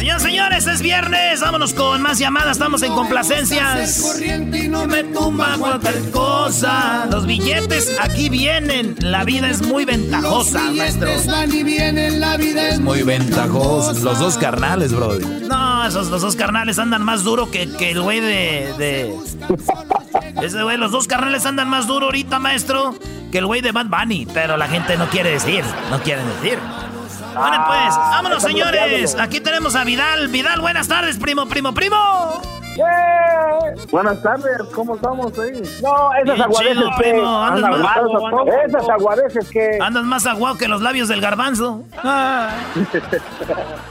Señoras, 0.00 0.22
señores, 0.22 0.66
es 0.66 0.80
viernes. 0.80 1.42
Vámonos 1.42 1.74
con 1.74 2.00
más 2.00 2.18
llamadas. 2.18 2.52
Estamos 2.52 2.82
en 2.82 2.94
complacencias. 2.94 4.00
Corriente 4.00 4.60
y 4.60 4.68
no 4.68 4.86
me 4.86 5.04
tumba 5.04 5.58
cualquier 5.58 6.10
cosa. 6.10 7.06
Los 7.10 7.26
billetes 7.26 7.94
aquí 8.00 8.30
vienen. 8.30 8.96
La 9.00 9.24
vida 9.24 9.50
es 9.50 9.60
muy 9.60 9.84
ventajosa, 9.84 10.62
maestro. 10.72 11.10
van 11.26 11.54
y 11.54 11.62
vienen, 11.64 12.18
la 12.18 12.38
vida 12.38 12.70
es 12.70 12.80
Muy 12.80 13.02
ventajosos. 13.02 14.00
Los 14.00 14.18
dos 14.18 14.38
carnales, 14.38 14.94
brody. 14.94 15.22
No, 15.46 15.86
esos 15.86 16.08
los 16.08 16.22
dos 16.22 16.34
carnales 16.34 16.78
andan 16.78 17.02
más 17.02 17.22
duro 17.22 17.50
que, 17.50 17.70
que 17.70 17.90
el 17.90 18.00
güey 18.00 18.20
de, 18.20 18.72
de. 18.78 19.14
Ese 20.42 20.62
güey, 20.62 20.78
los 20.78 20.92
dos 20.92 21.08
carnales 21.08 21.44
andan 21.44 21.68
más 21.68 21.86
duro 21.86 22.06
ahorita, 22.06 22.38
maestro, 22.38 22.94
que 23.30 23.36
el 23.36 23.44
güey 23.44 23.60
de 23.60 23.72
Bad 23.72 23.88
Bunny. 23.88 24.26
Pero 24.32 24.56
la 24.56 24.66
gente 24.66 24.96
no 24.96 25.10
quiere 25.10 25.32
decir. 25.32 25.62
No 25.90 26.02
quieren 26.02 26.24
decir. 26.40 26.58
Bueno, 27.34 27.64
pues, 27.66 27.96
vámonos, 27.96 28.42
señores. 28.42 29.16
Aquí 29.18 29.40
tenemos 29.40 29.74
a 29.76 29.84
Vidal. 29.84 30.28
Vidal, 30.28 30.60
buenas 30.60 30.88
tardes, 30.88 31.18
primo, 31.18 31.46
primo, 31.46 31.72
primo. 31.74 32.40
Buenas 33.90 34.22
tardes, 34.22 34.62
¿cómo 34.74 34.94
estamos 34.94 35.38
ahí? 35.38 35.62
No, 35.82 36.12
esas 36.14 36.40
aguadeces 36.40 36.76
chido, 36.78 36.90
que... 36.96 37.02
primo, 37.10 37.42
andas 37.42 37.70
más- 37.78 37.96
aguadas, 37.96 38.54
esas 38.66 38.88
aguadeces 38.88 39.50
que... 39.50 39.78
Andas 39.82 40.04
más 40.04 40.26
aguado 40.26 40.56
que 40.56 40.68
los 40.68 40.80
labios 40.80 41.08
del 41.08 41.20
garbanzo. 41.20 41.82
Ah. 42.02 42.50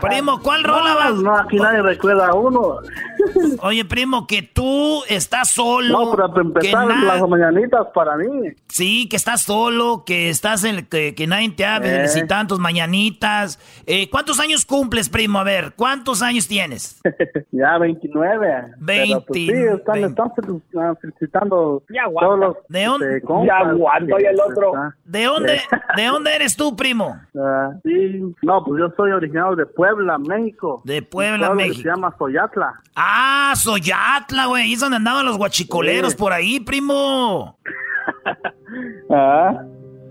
Primo, 0.00 0.40
¿cuál 0.40 0.64
rola 0.64 0.94
va? 0.94 1.10
No, 1.10 1.36
aquí 1.36 1.56
nadie 1.56 1.82
recuerda 1.82 2.28
a 2.28 2.34
uno. 2.34 2.76
Oye, 3.62 3.84
primo, 3.84 4.26
que 4.26 4.42
tú 4.42 5.02
estás 5.08 5.50
solo. 5.50 5.88
No, 6.06 6.10
pero 6.12 6.28
para 6.30 6.42
empezar, 6.42 6.88
que 6.88 6.94
na- 6.94 7.04
las 7.04 7.28
mañanitas 7.28 7.86
para 7.94 8.16
mí. 8.16 8.26
Sí, 8.68 9.08
que 9.08 9.16
estás 9.16 9.42
solo, 9.42 10.04
que 10.06 10.30
estás 10.30 10.64
en 10.64 10.86
que, 10.86 11.14
que 11.14 11.26
nadie 11.26 11.50
te 11.50 11.64
ha 11.64 11.76
Eh. 11.78 11.80
felicitado 11.82 12.40
en 12.42 12.46
tus 12.46 12.58
mañanitas. 12.58 13.58
Eh, 13.86 14.08
¿Cuántos 14.10 14.40
años 14.40 14.64
cumples, 14.64 15.08
primo? 15.08 15.38
A 15.38 15.44
ver, 15.44 15.72
¿cuántos 15.76 16.22
años 16.22 16.46
tienes? 16.48 17.00
Ya 17.52 17.76
29. 17.78 18.64
Pero 18.86 19.20
pues 19.26 19.38
sí, 19.40 19.50
están, 19.50 20.04
están 20.04 20.30
ah, 20.78 20.94
felicitando 21.00 21.82
todos 22.20 22.38
los 22.38 22.56
¿De 22.68 22.84
dónde? 22.84 23.16
este, 23.16 23.26
compas, 23.26 23.62
está. 23.72 24.96
¿De 25.04 25.24
dónde, 25.24 25.60
¿De 25.96 26.04
dónde 26.06 26.34
eres 26.36 26.56
tú, 26.56 26.74
primo? 26.76 27.16
Ah, 27.38 27.72
sí, 27.82 28.22
no, 28.42 28.64
pues 28.64 28.80
yo 28.80 28.88
soy 28.96 29.10
originario 29.44 29.56
de 29.56 29.66
Puebla, 29.66 30.18
México. 30.18 30.82
De 30.84 31.02
Puebla, 31.02 31.50
Un 31.50 31.56
pueblo 31.56 31.56
que 31.62 31.68
México. 31.68 31.82
Se 31.82 31.88
llama 31.88 32.14
Soyatla. 32.18 32.72
Ah, 32.96 33.52
Soyatla, 33.56 34.46
güey. 34.46 34.62
Ahí 34.64 34.72
es 34.74 34.80
donde 34.80 34.96
andaban 34.96 35.24
los 35.26 35.36
guachicoleros 35.36 36.12
Sí. 36.12 36.18
por 36.18 36.32
ahí, 36.32 36.60
primo. 36.60 37.58
Ah. 39.12 39.52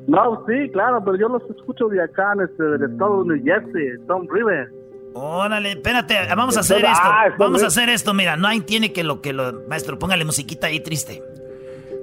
No, 0.08 0.44
sí, 0.48 0.70
claro, 0.74 1.02
pero 1.04 1.16
yo 1.18 1.30
los 1.30 1.44
escucho 1.56 1.88
de 1.88 2.02
acá, 2.04 2.34
en 2.36 2.42
este, 2.42 2.64
del 2.64 2.92
estado 2.92 3.24
de 3.24 3.36
New 3.36 3.44
Jersey, 3.46 4.06
Tom 4.08 4.28
River. 4.30 4.68
Órale, 5.14 5.72
espérate, 5.72 6.16
vamos 6.36 6.58
a 6.58 6.62
hacer 6.62 6.84
Ah, 6.86 6.92
esto. 6.92 7.08
está 7.32 7.36
Vamos 7.44 7.64
a 7.64 7.68
hacer 7.68 7.90
esto, 7.90 8.14
mira, 8.14 8.36
no 8.36 8.48
hay 8.48 8.62
tiene 8.62 8.92
que 8.92 9.04
lo 9.04 9.22
que 9.22 9.34
lo 9.34 9.62
maestro, 9.70 9.98
póngale 10.00 10.26
musiquita 10.26 10.68
ahí 10.68 10.80
triste. 10.82 11.22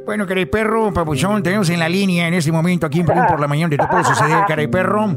Bueno, 0.06 0.26
caray 0.26 0.46
perro, 0.46 0.92
papuchón, 0.92 1.42
tenemos 1.42 1.68
en 1.68 1.80
la 1.80 1.88
línea 1.88 2.28
en 2.28 2.34
este 2.34 2.52
momento 2.52 2.86
aquí 2.86 3.00
en 3.00 3.06
por 3.06 3.40
la 3.40 3.48
mañana 3.48 3.70
de 3.70 3.76
te 3.78 3.86
puede 3.88 4.04
suceder, 4.04 4.44
caray 4.46 4.68
perro. 4.68 5.08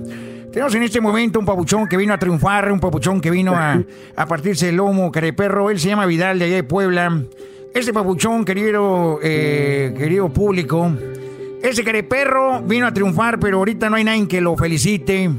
Tenemos 0.51 0.73
en 0.73 0.83
este 0.83 0.99
momento 0.99 1.39
un 1.39 1.45
papuchón 1.45 1.87
que 1.87 1.95
vino 1.95 2.13
a 2.13 2.17
triunfar, 2.17 2.71
un 2.71 2.79
papuchón 2.79 3.21
que 3.21 3.29
vino 3.29 3.53
a, 3.55 3.81
a 4.15 4.25
partirse 4.25 4.69
el 4.69 4.77
lomo, 4.77 5.11
caray 5.11 5.31
perro. 5.31 5.69
Él 5.69 5.79
se 5.79 5.89
llama 5.89 6.07
Vidal 6.07 6.39
de 6.39 6.45
allá 6.45 6.55
de 6.55 6.63
Puebla. 6.63 7.23
Este 7.73 7.93
papuchón, 7.93 8.43
querido, 8.45 9.19
eh, 9.21 9.93
querido 9.95 10.29
público, 10.29 10.91
ese 11.61 11.83
caray 11.83 12.01
perro 12.01 12.61
vino 12.63 12.87
a 12.87 12.93
triunfar, 12.93 13.39
pero 13.39 13.57
ahorita 13.57 13.91
no 13.91 13.97
hay 13.97 14.03
nadie 14.03 14.27
que 14.27 14.41
lo 14.41 14.57
felicite. 14.57 15.29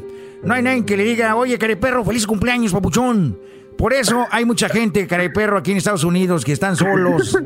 No 0.43 0.55
hay 0.55 0.63
nadie 0.63 0.85
que 0.85 0.97
le 0.97 1.05
diga, 1.05 1.35
oye, 1.35 1.59
caray 1.59 1.77
perro, 1.77 2.05
feliz 2.05 2.27
cumpleaños, 2.27 2.73
papuchón. 2.73 3.37
Por 3.77 3.93
eso 3.93 4.27
hay 4.31 4.45
mucha 4.45 4.69
gente, 4.69 5.07
caray 5.09 5.31
perro, 5.31 5.59
aquí 5.59 5.73
en 5.73 5.79
Estados 5.79 6.05
Unidos 6.05 6.45
que 6.45 6.53
están 6.53 6.77
solos. 6.77 7.37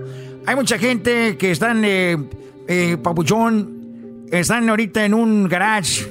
Hay 0.44 0.54
mucha 0.54 0.76
gente 0.78 1.38
que 1.38 1.50
están, 1.50 1.82
eh, 1.84 2.18
eh, 2.68 2.98
papuchón, 3.02 4.26
están 4.30 4.68
ahorita 4.68 5.04
en 5.04 5.14
un 5.14 5.48
garage, 5.48 6.06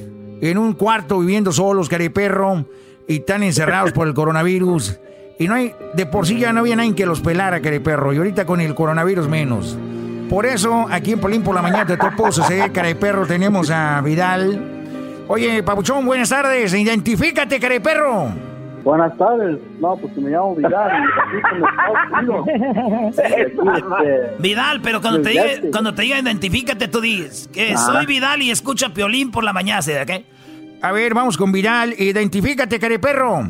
en 0.50 0.58
un 0.58 0.74
cuarto 0.74 1.20
viviendo 1.20 1.52
solos, 1.52 1.90
caray 1.90 2.10
perro, 2.10 2.66
y 3.08 3.20
están 3.20 3.44
encerrados 3.44 3.92
por 3.92 4.08
el 4.08 4.14
coronavirus. 4.14 5.00
Y 5.40 5.48
no 5.48 5.56
hay, 5.56 5.74
de 5.94 6.06
por 6.06 6.28
sí 6.28 6.40
ya 6.40 6.54
no 6.54 6.62
había 6.62 6.76
nadie 6.76 6.96
que 6.96 7.06
los 7.06 7.22
pelara, 7.22 7.62
caray 7.62 7.80
perro, 7.80 8.14
y 8.14 8.18
ahorita 8.18 8.46
con 8.46 8.62
el 8.62 8.76
coronavirus 8.76 9.28
menos. 9.28 9.78
Por 10.30 10.46
eso, 10.46 10.88
aquí 10.90 11.14
en 11.14 11.20
Polín 11.20 11.44
por 11.44 11.56
la 11.56 11.62
mañana 11.62 11.86
de 11.86 11.98
todo 11.98 12.12
puedo 12.16 12.32
suceder, 12.32 12.72
caray 12.72 12.96
perro, 12.96 13.26
tenemos 13.26 13.70
a 13.70 14.02
Vidal. 14.02 15.26
Oye, 15.28 15.64
papuchón, 15.64 16.06
buenas 16.06 16.30
tardes, 16.30 16.74
identifícate, 16.74 17.60
caray 17.60 17.80
perro. 17.80 18.53
Buenas 18.84 19.18
tardes. 19.18 19.60
No, 19.80 19.96
pues 19.96 20.16
me 20.18 20.30
llamo 20.32 20.56
Vidal. 20.56 20.92
este, 23.14 24.36
Vidal, 24.40 24.82
pero 24.82 25.02
cuando 25.02 25.22
te 25.22 25.30
diga, 25.30 25.44
cuando 25.72 25.94
te 25.94 26.02
diga 26.04 26.20
identifícate, 26.20 26.88
tú 26.88 27.00
dices 27.02 27.50
que 27.54 27.74
Ah. 27.74 27.78
soy 27.78 28.06
Vidal 28.06 28.42
y 28.42 28.52
escucha 28.52 28.90
Piolín 28.94 29.32
por 29.32 29.44
la 29.44 29.54
mañana, 29.54 29.82
¿sí? 29.82 29.94
¿qué? 30.06 30.26
A 30.82 30.92
ver, 30.92 31.14
vamos 31.14 31.38
con 31.38 31.52
Vidal, 31.52 31.94
identifícate, 31.98 32.80
caray 32.80 32.98
perro. 32.98 33.48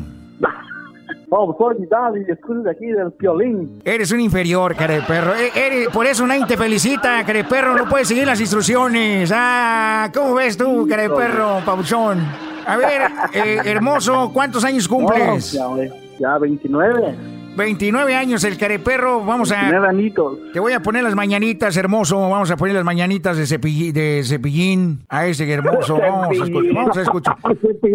Soy 1.58 1.74
Vidal 1.80 2.24
y 2.26 2.30
escucho 2.30 2.60
de 2.60 2.70
aquí 2.70 2.86
del 2.86 3.10
violín. 3.18 3.80
Eres 3.84 4.12
un 4.12 4.20
inferior, 4.20 4.74
care 4.76 5.02
perro. 5.06 5.34
E- 5.34 5.50
eres- 5.54 5.88
por 5.88 6.06
eso 6.06 6.26
nadie 6.26 6.46
te 6.46 6.56
felicita, 6.56 7.24
care 7.24 7.44
perro. 7.44 7.74
No 7.74 7.88
puedes 7.88 8.08
seguir 8.08 8.26
las 8.26 8.40
instrucciones. 8.40 9.32
Ah, 9.34 10.10
¿cómo 10.14 10.34
ves 10.34 10.56
tú, 10.56 10.86
care 10.88 11.08
perro, 11.10 11.60
pabuchón? 11.64 12.20
A 12.66 12.76
ver, 12.76 13.02
eh, 13.34 13.58
hermoso, 13.64 14.30
¿cuántos 14.32 14.64
años 14.64 14.88
cumples? 14.88 15.54
No, 15.54 15.76
ya, 15.82 15.90
ya 16.18 16.38
29. 16.38 17.14
29 17.56 18.16
años 18.16 18.42
el 18.44 18.58
careperro. 18.58 19.24
Vamos 19.24 19.52
a. 19.52 19.56
29 19.56 19.88
anitos. 19.88 20.38
Te 20.52 20.60
voy 20.60 20.72
a 20.72 20.80
poner 20.80 21.02
las 21.04 21.14
mañanitas, 21.14 21.76
hermoso. 21.76 22.18
Vamos 22.28 22.50
a 22.50 22.56
poner 22.56 22.74
las 22.74 22.84
mañanitas 22.84 23.36
de, 23.36 23.44
cepill- 23.44 23.92
de 23.92 24.22
cepillín 24.24 25.04
a 25.08 25.26
ese 25.26 25.50
hermoso. 25.50 25.96
Vamos 26.00 26.28
a 26.28 26.32
escuchar. 26.44 26.74
Vamos 26.74 26.96
a 26.96 27.02
escuchar. 27.02 27.36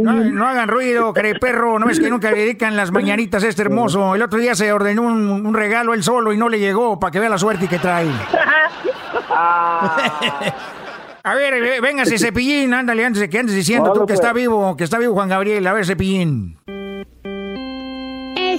No, 0.02 0.14
no 0.14 0.48
hagan 0.48 0.69
ruido, 0.69 1.14
careperro. 1.14 1.77
No 1.80 1.90
es 1.90 1.99
que 1.99 2.10
nunca 2.10 2.31
le 2.31 2.40
dedican 2.40 2.76
las 2.77 2.91
mañanitas 2.91 3.44
a 3.44 3.48
este 3.48 3.61
hermoso. 3.64 4.15
El 4.15 4.22
otro 4.22 4.40
día 4.40 4.56
se 4.56 4.72
ordenó 4.72 5.02
un, 5.03 5.45
un 5.45 5.53
regalo 5.53 5.94
él 5.94 6.03
solo 6.03 6.31
y 6.34 6.38
no 6.38 6.48
le 6.49 6.60
llegó 6.60 6.99
para 6.99 7.11
que 7.11 7.19
vea 7.19 7.30
la 7.30 7.38
suerte 7.38 7.68
que 7.68 7.80
trae. 7.80 8.07
A 11.22 11.36
ver, 11.36 11.81
véngase, 11.81 12.18
cepillín, 12.18 12.73
ándale, 12.73 13.06
antes 13.06 13.19
de 13.19 13.30
que 13.30 13.38
andes 13.40 13.53
diciendo 13.56 13.91
tú 13.94 13.99
que 14.02 14.06
pues. 14.07 14.19
está 14.19 14.31
vivo, 14.34 14.76
que 14.77 14.84
está 14.86 14.98
vivo 14.98 15.14
Juan 15.14 15.30
Gabriel. 15.30 15.68
A 15.68 15.73
ver, 15.73 15.86
cepillín. 15.86 16.57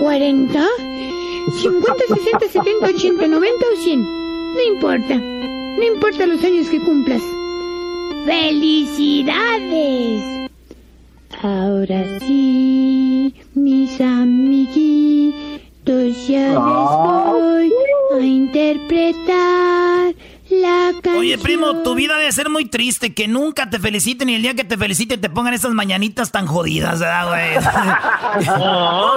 Cuarenta. 0.00 0.66
Cincuenta, 1.60 2.04
sesenta, 2.08 2.48
setenta, 2.48 2.86
ochenta, 2.86 3.26
noventa 3.26 3.66
o 3.72 3.76
cien. 3.82 4.00
No 4.02 4.62
importa. 4.74 5.16
No 5.16 5.82
importa 5.82 6.26
los 6.26 6.42
años 6.44 6.68
que 6.68 6.80
cumplas. 6.80 7.22
¡Felicidades! 8.24 10.22
Ahora 11.42 12.18
sí, 12.20 13.34
mis 13.54 14.00
amiguitos, 14.00 15.34
ya 16.26 16.48
les 16.48 16.58
voy 16.58 17.72
a 18.18 18.24
interpretar 18.24 20.13
la 20.64 20.92
canción. 20.92 21.16
Oye, 21.16 21.38
primo, 21.38 21.82
tu 21.82 21.94
vida 21.94 22.16
debe 22.16 22.32
ser 22.32 22.50
muy 22.50 22.66
triste, 22.66 23.14
que 23.14 23.28
nunca 23.28 23.68
te 23.70 23.78
feliciten 23.78 24.28
y 24.28 24.34
el 24.34 24.42
día 24.42 24.54
que 24.54 24.64
te 24.64 24.76
feliciten 24.76 25.20
te 25.20 25.30
pongan 25.30 25.54
esas 25.54 25.72
mañanitas 25.72 26.30
tan 26.30 26.46
jodidas, 26.46 27.00
¿verdad, 27.00 27.28
güey? 27.28 27.56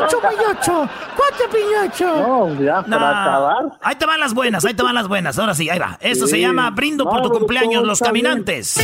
Ocho 0.03 0.19
piñocho, 0.21 0.89
cuatro 1.15 1.49
piñocho. 1.51 2.05
No, 2.05 2.61
ya, 2.63 2.81
para 2.83 3.21
acabar. 3.21 3.79
Ahí 3.81 3.95
te 3.95 4.05
van 4.05 4.19
las 4.19 4.33
buenas, 4.33 4.65
ahí 4.65 4.73
te 4.73 4.83
van 4.83 4.95
las 4.95 5.07
buenas. 5.07 5.37
Ahora 5.39 5.53
sí, 5.53 5.69
ahí 5.69 5.79
va. 5.79 5.97
Esto 6.01 6.27
se 6.27 6.39
llama 6.39 6.69
Brindo 6.71 7.03
por 7.05 7.21
tu 7.21 7.29
pero 7.29 7.39
cumpleaños, 7.39 7.81
todo 7.81 7.85
los 7.85 7.99
caminantes. 7.99 8.75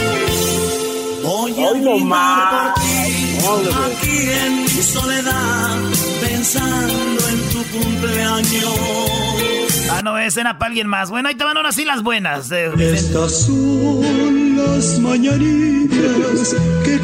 Voy 1.23 1.63
a 1.63 1.71
brindar 1.71 2.73
por 2.73 2.81
ti, 2.81 3.69
aquí 3.85 4.29
en 4.45 4.61
mi 4.63 4.67
soledad, 4.67 5.77
pensando 6.21 7.29
en 7.29 7.49
tu 7.49 7.63
cumpleaños. 7.79 9.52
Ah, 9.95 10.01
no, 10.03 10.17
ese 10.17 10.41
era 10.41 10.57
para 10.57 10.69
alguien 10.69 10.87
más. 10.87 11.09
Bueno, 11.09 11.29
ahí 11.29 11.35
te 11.35 11.43
van 11.43 11.55
ahora 11.57 11.71
sí 11.71 11.85
las 11.85 12.01
buenas. 12.03 12.51
eh, 12.51 12.71
Estas 12.79 13.45
son 13.45 14.57
las 14.57 14.99
mañanitas 14.99 16.55
que 16.83 16.95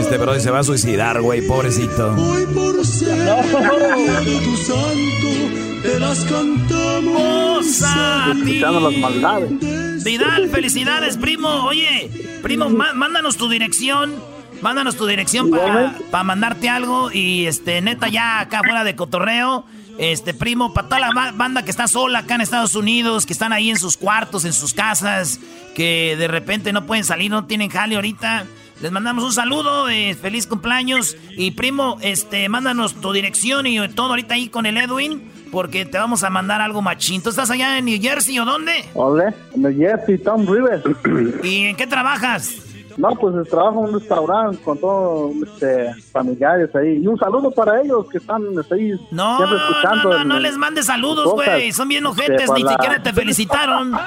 Este 0.00 0.16
bro 0.18 0.38
se 0.40 0.50
va 0.50 0.60
a 0.60 0.64
suicidar, 0.64 1.20
güey, 1.20 1.46
pobrecito. 1.46 2.14
hoy 2.14 2.46
por 2.54 2.84
ser 2.84 3.14
día 3.14 4.20
de 4.20 4.40
tu 4.40 4.56
santo, 4.56 5.82
te 5.82 6.00
las 6.00 6.24
cantamos 6.24 7.82
a 7.84 8.32
ti. 8.34 8.52
Quitando 8.54 8.80
las 8.90 8.98
maldades. 8.98 10.04
Vidal, 10.04 10.48
felicidades, 10.50 11.16
primo. 11.16 11.48
Oye, 11.66 12.10
primo, 12.42 12.70
má- 12.70 12.94
mándanos 12.94 13.36
tu 13.36 13.48
dirección. 13.48 14.14
Mándanos 14.62 14.96
tu 14.96 15.04
dirección 15.06 15.50
para 16.10 16.24
mandarte 16.24 16.70
algo. 16.70 17.10
Y 17.12 17.46
este, 17.46 17.82
neta, 17.82 18.08
ya 18.08 18.40
acá 18.40 18.60
fuera 18.64 18.84
de 18.84 18.96
cotorreo. 18.96 19.66
Este, 19.98 20.34
primo, 20.34 20.74
para 20.74 20.88
toda 20.88 21.00
la 21.00 21.10
ba- 21.12 21.32
banda 21.32 21.62
que 21.64 21.70
está 21.70 21.88
sola 21.88 22.20
acá 22.20 22.34
en 22.34 22.42
Estados 22.42 22.74
Unidos, 22.74 23.24
que 23.24 23.32
están 23.32 23.52
ahí 23.52 23.70
en 23.70 23.78
sus 23.78 23.96
cuartos, 23.96 24.44
en 24.44 24.52
sus 24.52 24.74
casas, 24.74 25.40
que 25.74 26.16
de 26.18 26.28
repente 26.28 26.72
no 26.72 26.84
pueden 26.86 27.04
salir, 27.04 27.30
no 27.30 27.46
tienen 27.46 27.70
jale 27.70 27.96
ahorita. 27.96 28.44
Les 28.82 28.92
mandamos 28.92 29.24
un 29.24 29.32
saludo, 29.32 29.88
eh, 29.88 30.14
feliz 30.20 30.46
cumpleaños. 30.46 31.16
Y 31.30 31.52
primo, 31.52 31.96
este, 32.02 32.46
mándanos 32.50 32.94
tu 33.00 33.12
dirección 33.12 33.66
y 33.66 33.88
todo 33.88 34.08
ahorita 34.10 34.34
ahí 34.34 34.48
con 34.50 34.66
el 34.66 34.76
Edwin, 34.76 35.30
porque 35.50 35.86
te 35.86 35.96
vamos 35.96 36.22
a 36.24 36.28
mandar 36.28 36.60
algo 36.60 36.82
machín. 36.82 37.22
¿Tú 37.22 37.30
estás 37.30 37.50
allá 37.50 37.78
en 37.78 37.86
New 37.86 37.98
Jersey 37.98 38.38
o 38.38 38.44
dónde? 38.44 38.72
Ole, 38.92 39.32
en 39.54 39.64
el 39.64 39.76
Jesse 39.78 40.22
Tom 40.22 40.46
Rivers. 40.46 40.82
¿Y 41.42 41.62
en 41.64 41.76
qué 41.76 41.86
trabajas? 41.86 42.50
No, 42.96 43.10
pues 43.10 43.48
trabajo 43.48 43.80
en 43.80 43.94
un 43.94 44.00
restaurante 44.00 44.58
con 44.62 44.78
todos 44.78 45.32
este, 45.42 45.92
familiares 46.12 46.74
ahí. 46.74 47.00
Y 47.02 47.06
un 47.06 47.18
saludo 47.18 47.50
para 47.50 47.82
ellos 47.82 48.06
que 48.10 48.18
están 48.18 48.42
este, 48.58 48.74
ahí 48.74 48.92
No, 49.10 49.36
siempre 49.36 49.58
escuchando. 49.58 50.10
no, 50.10 50.24
no, 50.24 50.38
les 50.40 50.56
mandes 50.56 50.86
saludos, 50.86 51.30
güey. 51.32 51.72
Son 51.72 51.88
bien 51.88 52.06
ojetes, 52.06 52.42
Este, 52.42 52.62
ni 52.62 52.68
siquiera 52.68 53.02
te 53.02 53.12
felicitaron. 53.12 53.90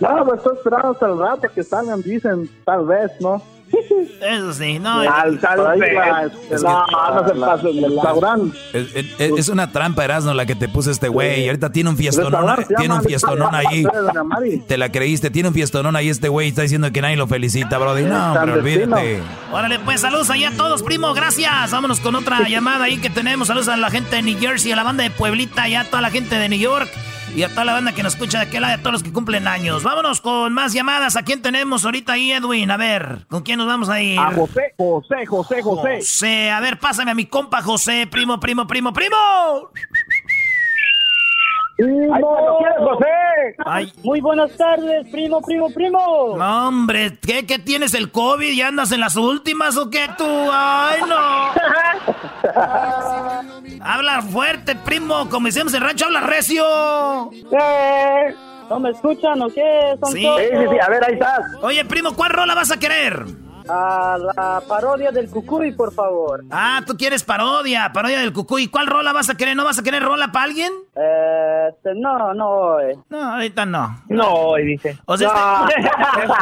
no, 0.00 0.24
pues 0.24 0.38
estoy 0.38 0.56
esperando 0.56 0.90
hasta 0.90 1.06
el 1.06 1.18
rato 1.18 1.48
que 1.54 1.62
salgan, 1.62 2.02
dicen, 2.02 2.48
tal 2.64 2.86
vez, 2.86 3.10
¿no? 3.20 3.42
Eso 4.20 4.52
sí, 4.52 4.78
no. 4.78 5.02
Tal 5.04 5.38
vez. 5.78 5.90
es 6.50 6.62
la- 6.62 6.84
que- 6.86 6.92
no 7.14 7.28
se 7.28 7.34
pasen 7.34 7.80
de 7.80 7.88
restaurante. 7.88 8.58
Es, 8.72 8.86
es- 9.18 9.38
es 9.38 9.48
una 9.48 9.70
trampa, 9.70 10.04
Erasmo, 10.04 10.34
la 10.34 10.46
que 10.46 10.54
te 10.54 10.68
puso 10.68 10.90
este 10.90 11.08
güey. 11.08 11.44
Y 11.44 11.46
ahorita 11.48 11.70
tiene 11.70 11.90
un 11.90 11.96
fiestonón, 11.96 12.56
tiene 12.78 12.94
un 12.94 13.02
fiestonón 13.02 13.54
ahí. 13.54 13.84
Te 14.66 14.76
la 14.78 14.90
creíste, 14.90 15.30
tiene 15.30 15.48
un 15.48 15.54
fiestonón 15.54 15.96
ahí 15.96 16.08
este 16.08 16.28
güey. 16.28 16.48
Está 16.48 16.62
diciendo 16.62 16.90
que 16.92 17.00
nadie 17.02 17.16
lo 17.16 17.26
felicita, 17.26 17.78
brody. 17.78 18.02
No, 18.04 18.36
pero 18.40 18.54
olvídate. 18.54 19.20
Órale, 19.52 19.78
pues 19.80 20.00
saludos 20.00 20.30
ahí 20.30 20.44
a 20.44 20.50
todos, 20.56 20.82
primo, 20.82 21.14
gracias. 21.14 21.70
Vámonos 21.70 22.00
con 22.00 22.14
otra 22.14 22.40
llamada 22.48 22.84
ahí 22.86 22.98
que 22.98 23.10
tenemos. 23.10 23.48
Saludos 23.48 23.68
a 23.68 23.76
la 23.76 23.90
gente 23.90 24.16
de 24.16 24.22
New 24.22 24.38
Jersey, 24.38 24.72
a 24.72 24.76
la 24.76 24.82
banda 24.82 25.04
de 25.04 25.10
Pueblita 25.10 25.68
y 25.68 25.74
a 25.74 25.84
toda 25.84 26.00
la 26.02 26.10
gente 26.10 26.36
de 26.36 26.48
New 26.48 26.58
York. 26.58 26.88
Y 27.34 27.42
a 27.42 27.48
toda 27.48 27.64
la 27.64 27.72
banda 27.72 27.92
que 27.92 28.02
nos 28.02 28.14
escucha 28.14 28.38
de 28.40 28.46
aquel 28.46 28.62
lado, 28.62 28.74
a 28.74 28.78
todos 28.78 28.92
los 28.92 29.02
que 29.02 29.12
cumplen 29.12 29.46
años. 29.46 29.82
Vámonos 29.82 30.20
con 30.20 30.52
más 30.52 30.72
llamadas. 30.72 31.16
¿A 31.16 31.22
quién 31.22 31.40
tenemos 31.42 31.84
ahorita 31.84 32.14
ahí, 32.14 32.32
Edwin? 32.32 32.70
A 32.70 32.76
ver, 32.76 33.26
¿con 33.28 33.42
quién 33.42 33.58
nos 33.58 33.66
vamos 33.66 33.88
a 33.88 34.00
ir? 34.00 34.18
A 34.18 34.32
José, 34.32 34.74
José, 34.76 35.26
José, 35.26 35.62
José. 35.62 35.96
José, 35.98 36.50
a 36.50 36.60
ver, 36.60 36.78
pásame 36.78 37.10
a 37.10 37.14
mi 37.14 37.26
compa 37.26 37.62
José, 37.62 38.08
primo, 38.10 38.40
primo, 38.40 38.66
primo, 38.66 38.92
primo. 38.92 39.16
¡Ahí 41.80 42.20
cuando 42.22 42.58
quieras, 42.58 42.78
José! 42.78 43.06
Ay. 43.64 43.92
Muy 44.02 44.20
buenas 44.20 44.50
tardes, 44.56 45.08
primo, 45.10 45.40
primo, 45.40 45.70
primo. 45.70 46.34
No, 46.36 46.68
hombre, 46.68 47.16
¿qué, 47.20 47.46
¿qué 47.46 47.58
tienes 47.60 47.94
el 47.94 48.10
COVID? 48.10 48.52
¿Ya 48.56 48.66
andas 48.68 48.90
en 48.90 49.00
las 49.00 49.14
últimas 49.16 49.76
o 49.76 49.88
qué 49.88 50.08
tú? 50.18 50.24
¡Ay, 50.26 51.00
no! 51.08 51.52
Habla 53.84 54.22
fuerte, 54.22 54.74
primo, 54.74 55.28
como 55.28 55.46
decimos 55.46 55.72
en 55.74 55.82
el 55.82 55.88
rancho, 55.88 56.06
habla 56.06 56.20
recio. 56.22 56.64
Eh, 57.32 58.34
¿No 58.68 58.80
me 58.80 58.90
escuchan 58.90 59.40
o 59.40 59.48
qué? 59.48 59.94
Son 60.02 60.12
Sí. 60.12 60.20
Sí, 60.22 60.44
sí, 60.50 60.66
sí, 60.70 60.76
a 60.84 60.88
ver, 60.90 61.04
ahí 61.04 61.14
estás. 61.14 61.40
Oye, 61.62 61.84
primo, 61.84 62.14
¿cuál 62.14 62.30
rola 62.32 62.54
vas 62.54 62.72
a 62.72 62.78
querer? 62.78 63.24
A 63.68 64.16
la 64.18 64.62
parodia 64.66 65.10
del 65.10 65.28
Cucuy, 65.28 65.72
por 65.72 65.92
favor. 65.92 66.42
Ah, 66.50 66.80
tú 66.86 66.96
quieres 66.96 67.22
parodia, 67.22 67.90
parodia 67.92 68.20
del 68.20 68.32
cucuy. 68.32 68.68
¿Cuál 68.68 68.86
rola 68.86 69.12
vas 69.12 69.28
a 69.28 69.36
querer? 69.36 69.56
¿No 69.56 69.64
vas 69.64 69.78
a 69.78 69.82
querer 69.82 70.02
rola 70.02 70.32
para 70.32 70.46
alguien? 70.46 70.72
Eh, 70.96 71.66
este, 71.70 71.94
no, 71.94 72.32
no, 72.34 72.80
eh. 72.80 72.96
No, 73.10 73.34
ahorita 73.34 73.66
no. 73.66 74.02
No, 74.08 74.54
dice. 74.56 74.98
O 75.04 75.16
sea, 75.16 75.28
No. 75.28 75.68
este, 75.68 75.90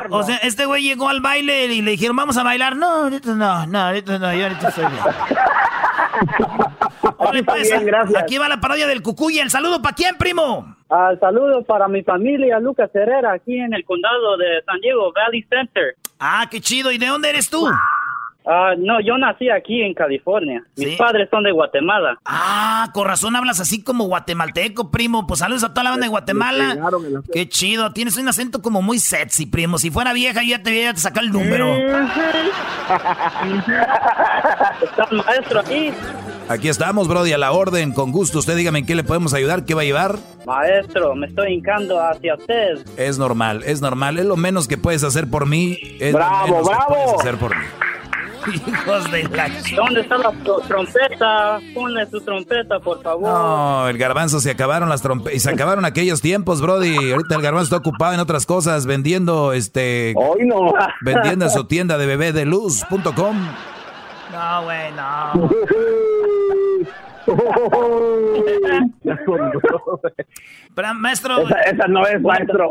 o 0.10 0.22
sea, 0.22 0.36
este 0.38 0.66
güey 0.66 0.82
llegó 0.84 1.08
al 1.08 1.20
baile 1.20 1.66
y 1.66 1.82
le 1.82 1.92
dijeron, 1.92 2.16
vamos 2.16 2.36
a 2.36 2.42
bailar. 2.44 2.76
No, 2.76 3.04
ahorita 3.04 3.34
no, 3.34 3.66
no, 3.66 3.78
ahorita 3.80 4.18
no, 4.18 4.32
yo 4.34 4.44
ahorita 4.44 4.68
estoy 4.68 4.84
bien. 4.86 5.04
Está 7.36 7.52
pues, 7.52 7.68
bien, 7.70 7.84
gracias. 7.86 8.22
Aquí 8.22 8.38
va 8.38 8.48
la 8.48 8.60
parodia 8.60 8.86
del 8.86 9.02
cucuy. 9.02 9.38
¿El 9.38 9.50
saludo 9.50 9.82
para 9.82 9.94
quién, 9.94 10.16
primo? 10.16 10.76
Ah, 10.88 11.12
saludos 11.18 11.64
para 11.66 11.88
mi 11.88 12.02
familia, 12.02 12.60
Lucas 12.60 12.90
Herrera, 12.94 13.32
aquí 13.32 13.58
en 13.58 13.74
el 13.74 13.84
condado 13.84 14.36
de 14.36 14.62
San 14.64 14.80
Diego, 14.80 15.12
Valley 15.12 15.42
Center. 15.50 15.96
Ah, 16.18 16.46
qué 16.50 16.60
chido. 16.60 16.90
¿Y 16.92 16.98
de 16.98 17.06
dónde 17.06 17.30
eres 17.30 17.48
tú? 17.50 17.66
Ah, 18.48 18.74
no, 18.78 19.00
yo 19.00 19.18
nací 19.18 19.50
aquí 19.50 19.82
en 19.82 19.92
California. 19.92 20.62
Mis 20.76 20.90
Sí. 20.90 20.96
padres 20.96 21.28
son 21.30 21.42
de 21.42 21.50
Guatemala. 21.50 22.16
Ah, 22.24 22.88
con 22.94 23.04
razón 23.04 23.34
hablas 23.34 23.58
así 23.58 23.82
como 23.82 24.04
guatemalteco, 24.04 24.92
primo. 24.92 25.26
Pues 25.26 25.40
saludos 25.40 25.64
a 25.64 25.70
toda 25.70 25.82
la 25.82 25.90
banda 25.90 26.04
de 26.06 26.10
Guatemala. 26.10 26.76
Qué 27.32 27.48
chido. 27.48 27.92
Tienes 27.92 28.16
un 28.16 28.28
acento 28.28 28.62
como 28.62 28.82
muy 28.82 29.00
sexy, 29.00 29.46
primo. 29.46 29.78
Si 29.78 29.90
fuera 29.90 30.12
vieja, 30.12 30.42
yo 30.44 30.50
ya 30.50 30.62
te 30.62 30.70
voy 30.70 30.82
a 30.84 30.94
sacar 30.94 31.24
el 31.24 31.32
número. 31.32 31.74
Está 34.82 35.08
el 35.10 35.16
maestro 35.18 35.60
aquí. 35.60 35.92
Aquí 36.48 36.68
estamos, 36.68 37.08
brody, 37.08 37.32
a 37.32 37.38
la 37.38 37.50
orden, 37.50 37.92
con 37.92 38.12
gusto. 38.12 38.38
Usted 38.38 38.56
dígame 38.56 38.78
en 38.80 38.86
qué 38.86 38.94
le 38.94 39.02
podemos 39.02 39.34
ayudar, 39.34 39.64
qué 39.64 39.74
va 39.74 39.80
a 39.82 39.84
llevar. 39.84 40.16
Maestro, 40.46 41.14
me 41.16 41.26
estoy 41.26 41.54
hincando 41.54 42.00
hacia 42.00 42.36
usted. 42.36 42.86
Es 42.96 43.18
normal, 43.18 43.62
es 43.66 43.80
normal. 43.80 44.18
Es 44.18 44.26
lo 44.26 44.36
menos 44.36 44.68
que 44.68 44.78
puedes 44.78 45.02
hacer 45.02 45.28
por 45.28 45.46
mí. 45.46 45.76
Es 45.98 46.12
lo 46.12 46.18
Bravo, 46.18 46.46
menos 46.46 46.68
que 46.68 46.74
bravo. 46.74 46.88
puedes 46.94 47.12
hacer 47.20 47.36
por 47.36 47.56
mí. 47.56 47.64
Hijos 48.68 49.10
de 49.10 49.24
la... 49.24 49.50
¿Dónde 49.74 50.00
está 50.02 50.18
la 50.18 50.30
tro- 50.44 50.64
trompeta? 50.68 51.58
Ponle 51.74 52.06
su 52.08 52.20
trompeta, 52.20 52.78
por 52.78 53.02
favor. 53.02 53.22
No, 53.28 53.88
el 53.88 53.98
garbanzo 53.98 54.38
se 54.38 54.52
acabaron 54.52 54.88
las 54.88 55.02
trompetas 55.02 55.34
y 55.34 55.40
se 55.40 55.50
acabaron 55.50 55.84
aquellos 55.84 56.20
tiempos, 56.20 56.60
Brody. 56.60 57.10
Ahorita 57.10 57.34
el 57.34 57.42
garbanzo 57.42 57.64
está 57.64 57.76
ocupado 57.78 58.14
en 58.14 58.20
otras 58.20 58.46
cosas, 58.46 58.86
vendiendo 58.86 59.52
este. 59.52 60.14
Hoy 60.16 60.46
no. 60.46 60.72
vendiendo 61.00 61.46
en 61.46 61.50
su 61.50 61.64
tienda 61.64 61.98
de 61.98 62.06
bebédeluz.com. 62.06 63.36
No, 64.32 64.62
güey, 64.62 64.92
no. 64.92 65.50
Pero, 70.74 70.94
maestro. 70.94 71.38
Esa- 71.40 71.60
esa 71.62 71.86
no 71.88 72.06
es, 72.06 72.20
maestro. 72.20 72.70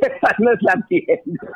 Esa 0.00 0.34
no 0.38 0.52
es 0.52 0.58
la 0.62 0.74
tienda. 0.88 1.48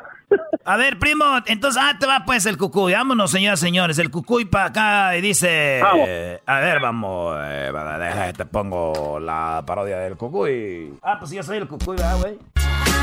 A 0.64 0.76
ver, 0.76 0.98
primo, 0.98 1.24
entonces, 1.46 1.82
ah, 1.84 1.96
te 1.98 2.06
va 2.06 2.22
pues 2.24 2.46
el 2.46 2.56
cucuy. 2.56 2.92
Vámonos, 2.94 3.30
señoras 3.30 3.60
y 3.62 3.66
señores. 3.66 3.98
El 3.98 4.10
cucuy 4.10 4.44
para 4.46 4.66
acá 4.66 5.16
y 5.16 5.20
dice. 5.20 5.80
Eh, 6.06 6.40
a 6.46 6.60
ver, 6.60 6.80
vamos. 6.80 7.36
eh, 7.40 8.32
te 8.36 8.46
pongo 8.46 9.20
la 9.20 9.62
parodia 9.66 9.98
del 9.98 10.16
cucuy. 10.16 10.94
Ah, 11.02 11.16
pues 11.18 11.32
yo 11.32 11.42
soy 11.42 11.58
el 11.58 11.68
cucuy, 11.68 11.96
¿verdad, 11.96 12.16
güey? 12.20 12.38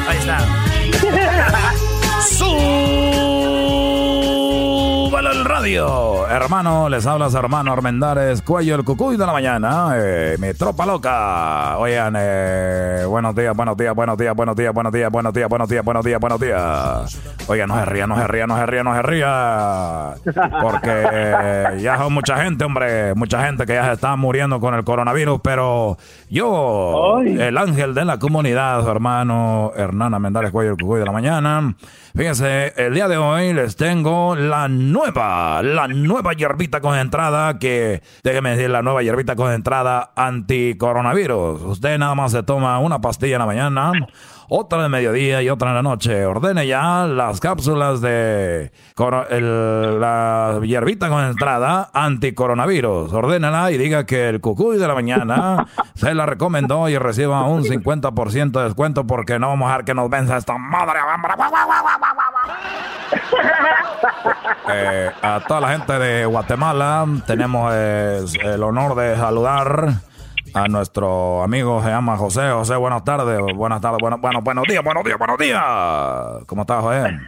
Ahí 0.08 0.18
está. 0.18 0.38
Súbalo 5.10 5.32
el 5.32 5.44
radio. 5.46 6.28
Hermano, 6.28 6.88
les 6.90 7.06
habla 7.06 7.30
su 7.30 7.38
hermano 7.38 7.74
Armendares, 7.74 8.42
cuello 8.42 8.76
el 8.76 8.84
cucuy 8.84 9.18
de 9.18 9.26
la 9.26 9.32
mañana. 9.34 9.94
eh, 9.96 10.38
mi 10.40 10.54
tropa 10.54 10.86
loca. 10.86 11.78
Oigan, 11.80 12.14
eh, 12.18 13.04
buenos 13.08 13.36
días, 13.36 13.56
buenos 13.56 13.76
días, 13.76 13.94
buenos 13.96 14.16
días, 14.18 14.36
buenos 14.36 14.56
días, 14.56 14.72
buenos 14.74 14.94
días, 14.94 15.10
buenos 15.12 15.34
días, 15.34 15.50
buenos 15.50 15.68
días, 15.70 15.84
buenos 15.84 16.06
días, 16.06 16.20
buenos 16.20 16.40
días. 16.40 17.20
Oigan, 17.48 17.68
no 17.68 17.76
se 17.80 17.86
ría, 17.86 18.08
no 18.08 18.16
se 18.16 18.28
ría, 18.28 18.48
no 18.48 18.56
se 18.58 18.66
ría, 18.68 18.84
no 18.84 18.96
se 18.96 19.02
ría. 19.02 20.14
Porque 20.62 21.78
ya 21.82 21.98
son 21.98 22.14
mucha 22.14 22.38
gente, 22.44 22.64
hombre. 22.66 23.14
Mucha 23.16 23.46
gente 23.46 23.66
que 23.66 23.74
ya 23.74 23.86
se 23.86 23.94
está 23.94 24.16
muriendo 24.16 24.60
con 24.60 24.76
el 24.76 24.84
coronavirus. 24.84 25.42
Pero 25.44 25.98
yo, 26.30 27.20
el 27.26 27.58
ángel 27.58 27.94
de 27.96 28.06
la 28.06 28.20
comunidad, 28.20 28.88
hermano 28.88 29.72
Hernán 29.90 30.14
Armendares, 30.14 30.52
cuello 30.52 30.72
el 30.72 30.78
cucuy 30.78 31.00
de 31.00 31.06
la 31.06 31.12
mañana. 31.12 31.76
Fíjense, 32.16 32.74
el 32.78 32.94
día 32.94 33.08
de 33.08 33.18
hoy 33.18 33.54
les 33.54 33.76
tengo 33.76 34.36
la 34.36 34.68
nueva, 34.68 35.62
la 35.62 35.88
nueva 35.88 36.34
hierbita 36.34 36.80
concentrada 36.80 37.60
que, 37.60 38.02
déjeme 38.24 38.52
decir, 38.52 38.70
la 38.70 38.82
nueva 38.82 39.04
hierbita 39.04 39.36
concentrada 39.36 40.12
anti-coronavirus. 40.16 41.62
Usted 41.64 41.98
nada 41.98 42.16
más 42.16 42.32
se 42.32 42.44
toma 42.44 42.80
una 42.80 43.02
pastilla 43.02 43.36
en 43.36 43.40
la 43.40 43.46
mañana, 43.46 43.92
otra 44.50 44.84
de 44.84 44.90
mediodía 44.90 45.42
y 45.42 45.50
otra 45.50 45.70
en 45.70 45.76
la 45.76 45.82
noche. 45.84 46.26
Ordene 46.26 46.68
ya 46.68 47.06
las 47.06 47.40
cápsulas 47.40 48.02
de 48.02 48.72
el- 49.30 50.00
la 50.00 50.60
hierbita 50.64 51.08
con 51.10 51.24
entrada 51.24 51.90
anticoronavirus. 51.94 53.14
Ordénala 53.14 53.72
y 53.72 53.78
diga 53.78 54.06
que 54.06 54.30
el 54.30 54.42
cucuy 54.42 54.78
de 54.78 54.88
la 54.88 54.96
mañana 54.96 55.68
se 55.96 56.14
la 56.14 56.26
recomendó 56.26 56.90
y 56.90 56.98
reciba 56.98 57.44
un 57.44 57.64
50% 57.64 58.52
de 58.60 58.64
descuento 58.66 59.06
porque 59.06 59.40
no 59.40 59.50
vamos 59.50 59.68
a 59.68 59.70
dejar 59.72 59.86
que 59.86 59.94
nos 59.94 60.10
venza 60.10 60.38
esta 60.38 60.58
madre. 60.58 61.00
Eh, 64.72 65.10
a 65.24 65.40
toda 65.48 65.62
la 65.62 65.70
gente 65.70 65.94
de 65.98 66.26
Guatemala 66.26 67.06
tenemos 67.26 67.72
eh, 67.76 68.24
el 68.44 68.62
honor 68.64 68.96
de 68.96 69.16
saludar 69.16 69.94
a 70.54 70.68
nuestro 70.68 71.44
amigo 71.44 71.82
se 71.84 71.90
llama 71.90 72.18
José. 72.18 72.50
José, 72.52 72.76
buenas 72.76 73.04
tardes, 73.04 73.40
buenas 73.56 73.82
tardes, 73.82 74.00
bueno, 74.02 74.18
bueno, 74.20 74.42
buenos 74.42 74.66
días, 74.68 74.84
buenos 74.84 75.04
días, 75.04 75.18
buenos 75.18 75.38
días. 75.38 75.62
¿Cómo 76.48 76.62
estás, 76.62 76.82
José? 76.82 77.04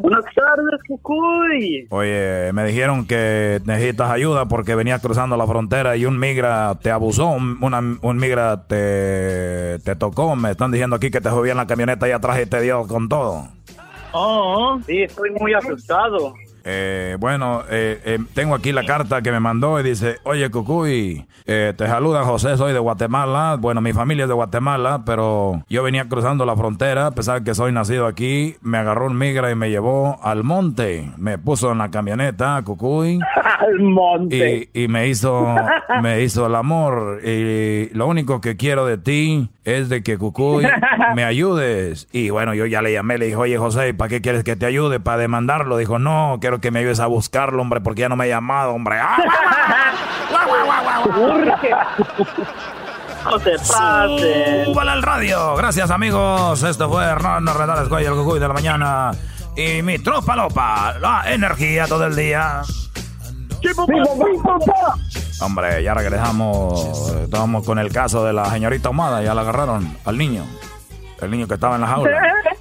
Buenas 0.00 0.24
tardes, 0.34 0.80
Cucuy. 0.88 1.86
Oye, 1.90 2.50
me 2.54 2.64
dijeron 2.64 3.06
que 3.06 3.60
necesitas 3.66 4.10
ayuda 4.10 4.46
porque 4.46 4.74
venías 4.74 5.00
cruzando 5.02 5.36
la 5.36 5.46
frontera 5.46 5.96
y 5.96 6.06
un 6.06 6.18
migra 6.18 6.74
te 6.82 6.90
abusó, 6.90 7.26
un, 7.28 7.58
una- 7.62 7.98
un 8.00 8.16
migra 8.16 8.64
te, 8.66 9.78
te 9.84 9.94
tocó. 9.96 10.34
Me 10.34 10.52
están 10.52 10.72
diciendo 10.72 10.96
aquí 10.96 11.10
que 11.10 11.20
te 11.20 11.28
subí 11.28 11.50
en 11.50 11.56
la 11.58 11.66
camioneta 11.66 12.08
y 12.08 12.12
atrás 12.12 12.40
y 12.40 12.46
te 12.46 12.60
dio 12.62 12.86
con 12.88 13.08
todo. 13.08 13.48
Oh, 14.12 14.78
sí, 14.86 15.02
estoy 15.02 15.30
muy 15.32 15.52
asustado. 15.54 16.34
Eh, 16.64 17.16
bueno, 17.18 17.62
eh, 17.70 18.00
eh, 18.04 18.18
tengo 18.34 18.54
aquí 18.54 18.72
la 18.72 18.84
carta 18.84 19.22
que 19.22 19.32
me 19.32 19.40
mandó 19.40 19.80
y 19.80 19.82
dice, 19.82 20.18
oye 20.24 20.50
Cucuy, 20.50 21.26
eh, 21.46 21.74
te 21.76 21.86
saluda 21.86 22.24
José, 22.24 22.56
soy 22.56 22.72
de 22.72 22.78
Guatemala. 22.78 23.56
Bueno, 23.60 23.80
mi 23.80 23.92
familia 23.92 24.24
es 24.24 24.28
de 24.28 24.34
Guatemala, 24.34 25.02
pero 25.04 25.62
yo 25.68 25.82
venía 25.82 26.08
cruzando 26.08 26.44
la 26.46 26.56
frontera, 26.56 27.08
a 27.08 27.10
pesar 27.10 27.40
de 27.40 27.44
que 27.44 27.54
soy 27.54 27.72
nacido 27.72 28.06
aquí, 28.06 28.56
me 28.60 28.78
agarró 28.78 29.06
un 29.06 29.18
migra 29.18 29.50
y 29.50 29.54
me 29.54 29.70
llevó 29.70 30.18
al 30.22 30.44
monte. 30.44 31.10
Me 31.16 31.38
puso 31.38 31.72
en 31.72 31.78
la 31.78 31.90
camioneta, 31.90 32.60
Cucuy. 32.64 33.18
Al 33.62 33.78
monte. 33.78 34.68
Y, 34.74 34.82
y 34.84 34.88
me 34.88 35.06
hizo 35.06 35.54
me 36.02 36.22
hizo 36.22 36.46
el 36.46 36.54
amor 36.56 37.20
y 37.24 37.90
lo 37.94 38.08
único 38.08 38.40
que 38.40 38.56
quiero 38.56 38.86
de 38.86 38.98
ti 38.98 39.50
es 39.64 39.88
de 39.88 40.02
que 40.02 40.18
Cucuy 40.18 40.66
me 41.14 41.22
ayudes 41.24 42.08
y 42.12 42.30
bueno 42.30 42.54
yo 42.54 42.66
ya 42.66 42.82
le 42.82 42.92
llamé 42.92 43.18
le 43.18 43.26
dije 43.26 43.36
oye 43.36 43.58
José 43.58 43.94
¿para 43.94 44.08
qué 44.08 44.20
quieres 44.20 44.42
que 44.42 44.56
te 44.56 44.66
ayude 44.66 44.98
para 44.98 45.18
demandarlo? 45.18 45.76
dijo 45.76 46.00
no 46.00 46.38
quiero 46.52 46.60
que 46.60 46.70
me 46.70 46.80
ayudes 46.80 47.00
a 47.00 47.06
buscarlo 47.06 47.62
hombre 47.62 47.80
porque 47.80 48.02
ya 48.02 48.08
no 48.10 48.16
me 48.16 48.24
ha 48.24 48.28
llamado 48.28 48.72
hombre 48.72 48.98
¡Ah! 49.00 49.16
No 53.24 53.38
te 53.38 53.52
pases. 53.52 54.64
¡Súbale 54.64 54.90
al 54.90 55.00
radio! 55.02 55.54
Gracias 55.54 55.90
amigos 55.90 56.62
esto 56.62 56.90
fue 56.90 57.04
Hernán 57.04 57.46
Renales 57.46 57.88
Cuello 57.88 58.10
el 58.10 58.18
Cucuy 58.18 58.40
de 58.40 58.48
la 58.48 58.54
mañana 58.54 59.12
y 59.56 59.80
mi 59.82 59.98
tropa 59.98 60.34
lopa 60.36 60.94
la 61.00 61.32
energía 61.32 61.86
todo 61.86 62.04
el 62.06 62.16
día 62.16 62.62
Hombre, 65.40 65.82
ya 65.84 65.94
regresamos. 65.94 67.12
Estamos 67.22 67.64
con 67.64 67.78
el 67.78 67.92
caso 67.92 68.24
de 68.24 68.32
la 68.32 68.46
señorita 68.46 68.88
Ahumada. 68.88 69.22
Ya 69.22 69.34
la 69.34 69.42
agarraron 69.42 69.96
al 70.04 70.18
niño. 70.18 70.44
El 71.20 71.30
niño 71.30 71.46
que 71.46 71.54
estaba 71.54 71.76
en 71.76 71.82
la 71.82 71.86
jaula. 71.86 72.10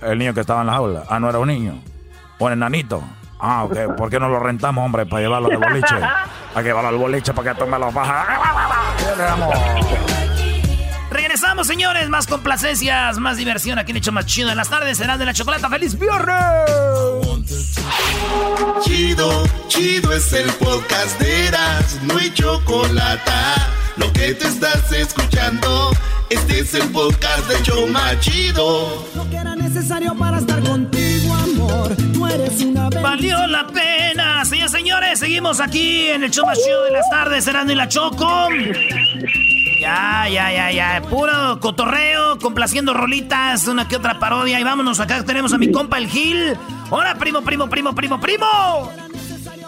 El 0.01 0.19
niño 0.19 0.35
que 0.35 0.41
estaba 0.41 0.61
en 0.61 0.67
la 0.67 0.73
jaula. 0.73 1.03
Ah, 1.09 1.19
no 1.19 1.27
era 1.27 1.39
un 1.39 1.47
niño. 1.47 1.73
Un 2.37 2.51
enanito. 2.51 3.01
Ah, 3.41 3.63
ok. 3.63 3.95
¿Por 3.97 4.09
qué 4.09 4.19
no 4.19 4.29
lo 4.29 4.39
rentamos, 4.39 4.85
hombre, 4.85 5.05
para 5.05 5.23
llevarlo 5.23 5.49
al 5.49 5.57
boliche? 5.57 5.95
Que 6.55 6.63
llevarlo 6.63 6.89
al 6.89 6.97
boliche 6.97 7.33
para 7.33 7.53
que 7.53 7.59
tome 7.59 7.79
los 7.79 7.93
bajas. 7.93 8.27
Regresamos, 11.09 11.65
señores. 11.67 12.07
Más 12.09 12.27
complacencias, 12.27 13.17
más 13.17 13.37
diversión. 13.37 13.79
Aquí 13.79 13.91
en 13.91 13.97
Hecho 13.97 14.11
Más 14.11 14.25
Chido 14.25 14.49
en 14.51 14.57
las 14.57 14.69
tardes. 14.69 14.97
Serán 14.97 15.17
de 15.17 15.25
la 15.25 15.33
chocolata. 15.33 15.69
¡Feliz 15.69 15.97
viernes! 15.97 16.35
Chido, 18.83 19.43
chido 19.67 20.13
es 20.13 20.33
el 20.33 20.49
podcast 20.53 21.19
de 21.19 21.47
Eras, 21.47 21.99
no 22.03 22.17
hay 22.17 22.31
chocolate. 22.33 23.31
Lo 23.97 24.11
que 24.13 24.33
te 24.33 24.47
estás 24.47 24.91
escuchando, 24.91 25.91
este 26.29 26.59
es 26.59 26.73
el 26.73 26.89
podcast 26.89 27.47
de 27.47 27.61
Choma 27.63 28.19
Chido. 28.19 29.05
Lo 29.15 29.29
que 29.29 29.37
era 29.37 29.55
necesario 29.55 30.15
para 30.15 30.39
estar 30.39 30.61
contigo, 30.63 31.00
Valió 33.01 33.47
la 33.47 33.67
pena. 33.67 34.45
Señores, 34.45 34.71
señores, 34.71 35.19
seguimos 35.19 35.59
aquí 35.59 36.09
en 36.09 36.23
el 36.23 36.31
show 36.31 36.45
más 36.45 36.57
chido 36.63 36.83
de 36.83 36.91
las 36.91 37.09
tardes, 37.09 37.43
Serán 37.43 37.69
y 37.69 37.75
la 37.75 37.87
Choco. 37.87 38.47
Ya, 39.79 40.27
ya, 40.29 40.51
ya, 40.51 40.71
ya. 40.71 41.01
Puro 41.09 41.59
cotorreo, 41.59 42.37
complaciendo 42.39 42.93
rolitas, 42.93 43.67
una 43.67 43.87
que 43.87 43.95
otra 43.95 44.19
parodia. 44.19 44.59
Y 44.59 44.63
vámonos, 44.63 44.99
acá 44.99 45.23
tenemos 45.23 45.53
a 45.53 45.57
mi 45.57 45.71
compa 45.71 45.97
el 45.97 46.07
Gil. 46.07 46.57
Hola, 46.89 47.15
primo, 47.15 47.41
primo, 47.41 47.69
primo, 47.69 47.95
primo, 47.95 48.19
primo. 48.19 48.91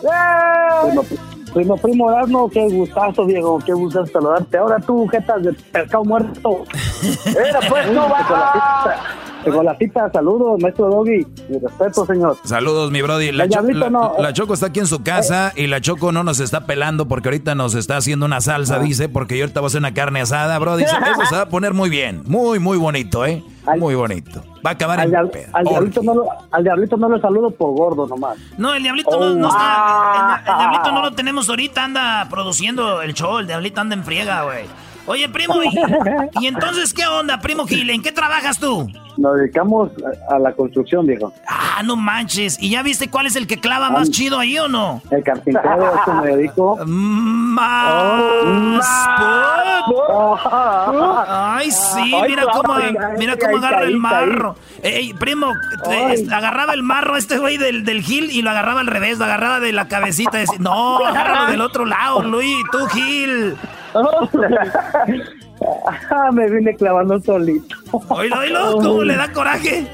Primo, 0.03 1.05
primo, 1.53 1.77
primo 1.77 2.11
Erasmo, 2.11 2.49
qué 2.49 2.67
gustazo, 2.69 3.25
Diego, 3.25 3.59
qué 3.65 3.73
gustazo 3.73 4.05
saludarte. 4.11 4.57
Ahora 4.57 4.80
tú, 4.80 5.07
jetas 5.07 5.43
de 5.43 5.53
pescado 5.53 6.03
muerto. 6.03 6.63
Era 7.25 7.59
pues, 7.69 7.91
no 7.91 8.01
va. 8.09 8.95
Chocolatita, 9.45 10.09
saludos, 10.11 10.59
maestro 10.61 10.88
Doggy. 10.89 11.25
Mi 11.49 11.59
respeto, 11.59 12.05
señor. 12.05 12.38
Saludos, 12.45 12.91
mi 12.91 13.01
brody. 13.01 13.31
La, 13.34 13.47
Cho- 13.49 13.61
la- 13.61 13.89
no. 13.89 14.13
la 14.17 14.31
Choco 14.31 14.53
está 14.53 14.67
aquí 14.67 14.80
en 14.80 14.88
su 14.88 15.03
casa 15.03 15.51
y 15.55 15.67
la 15.67 15.81
Choco 15.81 16.11
no 16.13 16.23
nos 16.23 16.39
está 16.39 16.65
pelando 16.65 17.07
porque 17.09 17.27
ahorita 17.27 17.53
nos 17.53 17.75
está 17.75 17.97
haciendo 17.97 18.25
una 18.25 18.39
salsa, 18.39 18.80
dice, 18.80 19.09
porque 19.09 19.38
yo 19.38 19.43
ahorita 19.43 19.59
voy 19.59 19.65
a 19.65 19.69
hacer 19.69 19.80
una 19.80 19.93
carne 19.93 20.21
asada, 20.21 20.57
brody. 20.59 20.84
Eso 20.84 20.95
se 21.30 21.35
va 21.35 21.41
a 21.41 21.49
poner 21.49 21.73
muy 21.73 21.89
bien. 21.89 22.23
Muy, 22.25 22.59
muy 22.59 22.77
bonito, 22.77 23.25
¿eh? 23.25 23.43
Muy 23.77 23.95
bonito. 23.95 24.44
Va 24.65 24.72
a 24.72 24.73
acabar 24.73 24.99
Al, 24.99 25.10
en 25.10 25.15
al 25.53 25.64
diablito 25.65 26.02
no 26.03 26.14
lo, 26.15 26.27
al 26.52 26.64
diablito 26.64 26.98
no 26.98 27.10
lo 27.10 27.19
saludo 27.19 27.52
por 27.52 27.76
gordo 27.76 28.07
nomás. 28.07 28.38
No, 28.57 28.73
el 28.73 28.84
diablito 28.84 29.19
no, 29.19 29.35
no 29.35 29.48
está. 29.48 30.41
El, 30.45 30.52
el 30.52 30.57
diablito 30.57 30.91
no 30.91 31.02
lo 31.02 31.11
tenemos 31.14 31.49
ahorita, 31.49 31.84
anda 31.84 32.27
produciendo 32.30 33.02
el 33.02 33.14
show. 33.14 33.40
El 33.40 33.48
diablito 33.48 33.81
anda 33.81 33.95
en 33.95 34.03
friega, 34.03 34.44
güey. 34.44 34.65
Oye, 35.06 35.27
primo, 35.27 35.56
y, 35.61 35.69
y 36.41 36.48
entonces 36.48 36.94
qué 36.94 37.06
onda, 37.06 37.40
primo 37.41 37.65
Gil? 37.65 37.90
¿En 37.90 38.02
qué 38.02 38.14
trabajas 38.14 38.57
tú? 38.60 38.90
Nos 39.18 39.38
dedicamos 39.38 39.91
a, 40.30 40.35
a 40.35 40.40
la 40.40 40.52
construcción, 40.53 41.06
viejo. 41.06 41.34
Ah, 41.48 41.81
no 41.84 41.95
manches. 41.95 42.57
¿Y 42.61 42.69
ya 42.72 42.81
viste 42.84 43.10
cuál 43.10 43.27
es 43.27 43.35
el 43.35 43.48
que 43.48 43.60
clava 43.60 43.90
más 43.90 44.10
chido 44.10 44.40
ahí 44.40 44.57
o 44.60 44.68
no? 44.68 45.02
El 45.11 45.23
carpintero, 45.23 45.94
a 45.94 46.02
eso 46.02 46.14
me 46.15 46.27
dedico. 46.35 46.77
Más. 46.85 48.85
Ay, 51.27 51.72
sí, 51.72 52.14
Ay, 52.15 52.30
mira 52.30 52.44
cómo, 52.53 52.76
mira 53.18 53.38
cómo 53.38 53.57
agarra 53.57 53.84
el 53.84 53.98
marro. 53.98 54.56
Ey, 54.81 55.14
primo, 55.14 55.52
te- 55.84 56.34
agarraba 56.34 56.73
el 56.73 56.84
marro 56.84 57.15
este 57.18 57.38
güey 57.38 57.57
del, 57.57 57.84
del 57.85 58.02
Gil 58.02 58.31
y 58.31 58.41
lo 58.41 58.49
agarraba 58.49 58.81
al 58.81 58.88
revés, 58.88 59.19
lo 59.19 59.26
agarraba 59.26 59.60
de 59.60 59.72
la 59.73 59.88
cabecita. 59.88 60.38
decía, 60.38 60.57
no, 60.60 61.06
agárralo 61.06 61.52
del 61.52 61.61
otro 61.61 61.85
lado, 61.85 62.22
Luis, 62.23 62.56
tú 62.72 62.80
Gil. 62.88 63.56
Ah, 66.09 66.30
me 66.31 66.49
vine 66.49 66.75
clavando 66.75 67.19
solito. 67.21 67.75
Oílo, 68.09 68.39
oílo, 68.39 68.77
cómo 68.81 69.03
le 69.03 69.15
da 69.15 69.31
coraje. 69.31 69.88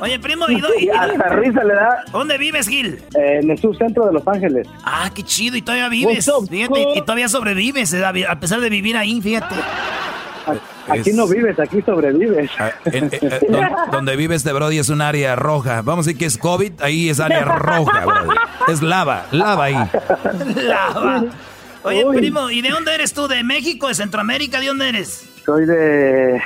Oye, 0.00 0.18
primo, 0.18 0.46
¿y, 0.48 0.54
y- 0.84 0.88
Hasta 0.90 1.28
risa 1.30 1.64
le 1.64 1.74
da. 1.74 2.04
¿Dónde 2.12 2.36
vives, 2.38 2.68
Gil? 2.68 3.00
Eh, 3.16 3.40
en 3.42 3.50
el 3.50 3.58
subcentro 3.58 4.06
de 4.06 4.12
Los 4.12 4.26
Ángeles. 4.28 4.68
Ah, 4.84 5.10
qué 5.14 5.22
chido, 5.22 5.56
y 5.56 5.62
todavía 5.62 5.88
vives. 5.88 6.28
Up, 6.28 6.48
Fíjate, 6.48 6.80
y, 6.94 6.98
y 6.98 7.00
todavía 7.02 7.28
sobrevives, 7.28 7.92
eh, 7.92 8.04
a 8.04 8.40
pesar 8.40 8.60
de 8.60 8.70
vivir 8.70 8.96
ahí, 8.96 9.20
fíjate. 9.20 9.54
Aquí 10.88 11.12
no 11.14 11.26
vives, 11.26 11.58
aquí 11.58 11.80
sobrevives. 11.80 12.50
Ah, 12.58 12.70
en- 12.84 13.04
eh, 13.06 13.18
eh, 13.22 13.40
don- 13.48 13.66
donde 13.90 14.16
vive 14.16 14.34
este 14.34 14.52
brody 14.52 14.78
es 14.78 14.90
un 14.90 15.00
área 15.00 15.34
roja. 15.36 15.80
Vamos 15.82 16.04
a 16.06 16.08
decir 16.08 16.18
que 16.18 16.26
es 16.26 16.36
COVID, 16.36 16.82
ahí 16.82 17.08
es 17.08 17.20
área 17.20 17.44
roja, 17.44 18.04
brody. 18.04 18.36
Es 18.68 18.82
lava, 18.82 19.24
lava 19.30 19.64
ahí. 19.64 19.74
Lava. 20.56 21.24
Oye, 21.84 22.04
Uy. 22.04 22.16
primo, 22.16 22.50
¿y 22.50 22.62
de 22.62 22.70
dónde 22.70 22.94
eres 22.94 23.12
tú? 23.12 23.28
¿De 23.28 23.42
México, 23.44 23.88
de 23.88 23.94
Centroamérica? 23.94 24.58
¿De 24.60 24.68
dónde 24.68 24.88
eres? 24.88 25.28
Soy 25.44 25.66
de, 25.66 25.74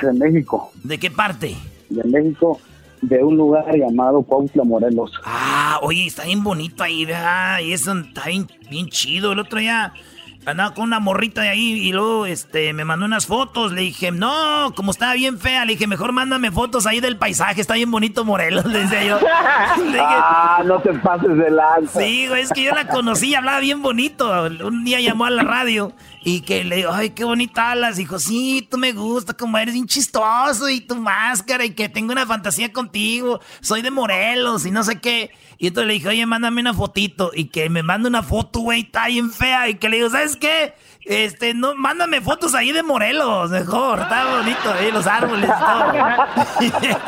de 0.01 0.13
México. 0.13 0.71
¿De 0.83 0.97
qué 0.99 1.09
parte? 1.09 1.55
De 1.89 2.03
México, 2.03 2.59
de 3.01 3.23
un 3.23 3.37
lugar 3.37 3.65
llamado 3.73 4.21
Cuautla, 4.21 4.63
Morelos. 4.65 5.11
Ah, 5.23 5.79
oye, 5.81 6.05
está 6.07 6.25
bien 6.25 6.43
bonito 6.43 6.83
ahí, 6.83 7.05
¿verdad? 7.05 7.59
Y 7.59 7.71
eso 7.71 7.97
está 7.97 8.25
bien, 8.27 8.47
bien 8.69 8.89
chido. 8.89 9.31
El 9.31 9.39
otro 9.39 9.59
día 9.59 9.93
andaba 10.45 10.73
con 10.73 10.85
una 10.85 10.99
morrita 10.99 11.41
de 11.41 11.49
ahí 11.49 11.73
y 11.87 11.91
luego 11.91 12.25
este, 12.25 12.73
me 12.73 12.85
mandó 12.85 13.05
unas 13.05 13.27
fotos. 13.27 13.71
Le 13.71 13.81
dije, 13.81 14.11
no, 14.11 14.73
como 14.75 14.91
estaba 14.91 15.13
bien 15.13 15.37
fea, 15.39 15.65
le 15.65 15.73
dije, 15.73 15.87
mejor 15.87 16.11
mándame 16.11 16.51
fotos 16.51 16.85
ahí 16.85 16.99
del 16.99 17.17
paisaje, 17.17 17.61
está 17.61 17.75
bien 17.75 17.91
bonito 17.91 18.25
Morelos, 18.25 18.65
le 18.65 18.79
decía 18.79 19.03
yo. 19.03 19.19
Le 19.77 19.91
dije, 19.91 19.99
Ah, 20.01 20.61
no 20.65 20.79
te 20.79 20.93
pases 20.93 21.37
de 21.37 21.51
lanza. 21.51 21.99
Sí, 21.99 22.27
güey, 22.27 22.41
es 22.41 22.51
que 22.51 22.63
yo 22.63 22.73
la 22.73 22.87
conocí 22.87 23.35
hablaba 23.35 23.59
bien 23.59 23.81
bonito. 23.81 24.43
Un 24.63 24.83
día 24.83 24.99
llamó 24.99 25.25
a 25.25 25.29
la 25.29 25.43
radio 25.43 25.93
y 26.23 26.41
que 26.41 26.63
le 26.63 26.77
digo, 26.77 26.91
ay, 26.91 27.11
qué 27.11 27.23
bonita 27.23 27.71
hablas. 27.71 27.97
Dijo, 27.97 28.19
sí, 28.19 28.67
tú 28.69 28.77
me 28.77 28.93
gusta, 28.93 29.33
como 29.33 29.57
eres 29.57 29.73
bien 29.73 29.87
chistoso 29.87 30.69
y 30.69 30.81
tu 30.81 30.95
máscara 30.95 31.65
y 31.65 31.71
que 31.71 31.89
tengo 31.89 32.11
una 32.11 32.25
fantasía 32.25 32.71
contigo. 32.71 33.39
Soy 33.61 33.81
de 33.81 33.91
Morelos 33.91 34.65
y 34.65 34.71
no 34.71 34.83
sé 34.83 34.99
qué. 34.99 35.31
Y 35.57 35.67
entonces 35.67 35.87
le 35.87 35.93
dije, 35.95 36.07
oye, 36.09 36.25
mándame 36.25 36.61
una 36.61 36.73
fotito. 36.73 37.31
Y 37.33 37.45
que 37.45 37.69
me 37.69 37.83
manda 37.83 38.07
una 38.07 38.23
foto, 38.23 38.59
güey, 38.61 38.81
está 38.81 39.07
bien 39.07 39.31
fea. 39.31 39.69
Y 39.69 39.75
que 39.75 39.89
le 39.89 39.97
digo, 39.97 40.09
¿sabes 40.09 40.29
¿sabes 40.29 40.35
qué? 40.37 40.73
Este, 41.09 41.55
no, 41.55 41.73
mándame 41.73 42.21
fotos 42.21 42.53
ahí 42.53 42.71
de 42.71 42.83
Morelos, 42.83 43.49
mejor. 43.49 43.97
Está 43.99 44.37
bonito 44.37 44.71
ahí, 44.71 44.91
los 44.91 45.07
árboles 45.07 45.49
y 46.61 46.69
todo. 46.69 46.99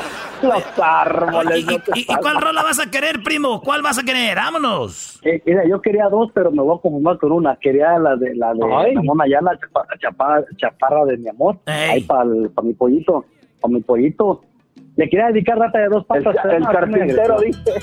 Los 0.41 0.63
árboles. 0.81 1.59
¿Y, 1.69 1.99
y- 1.99 2.01
y 2.11 2.15
cuál 2.15 2.41
rola 2.41 2.63
vas 2.63 2.79
a 2.79 2.89
querer, 2.89 3.21
primo? 3.21 3.61
¿Cuál 3.61 3.83
vas 3.83 3.99
a 3.99 4.03
querer? 4.03 4.37
Vámonos. 4.37 5.19
Eh, 5.21 5.39
mira, 5.45 5.61
yo 5.69 5.79
quería 5.83 6.09
dos, 6.09 6.31
pero 6.33 6.49
me 6.49 6.63
voy 6.63 6.79
a 6.79 6.81
conformar 6.81 7.19
con 7.19 7.31
una. 7.31 7.55
Quería 7.57 7.99
la 7.99 8.15
de 8.15 8.33
la 8.35 8.51
de 8.55 8.59
Ayala, 9.23 9.51
chapa- 9.59 9.85
chapa- 9.99 10.43
chaparra 10.57 11.05
de 11.05 11.17
mi 11.17 11.29
amor. 11.29 11.59
Ahí 11.67 12.01
para 12.01 12.25
mi 12.25 12.73
pollito, 12.73 13.23
para 13.61 13.71
mi 13.71 13.81
pollito. 13.81 14.41
Le 14.95 15.07
quería 15.11 15.27
dedicar 15.27 15.59
rata 15.59 15.77
de 15.77 15.89
dos 15.89 16.05
patas. 16.07 16.35
El- 16.45 16.51
el 16.55 16.63
carpintero, 16.67 17.39
dice. 17.39 17.73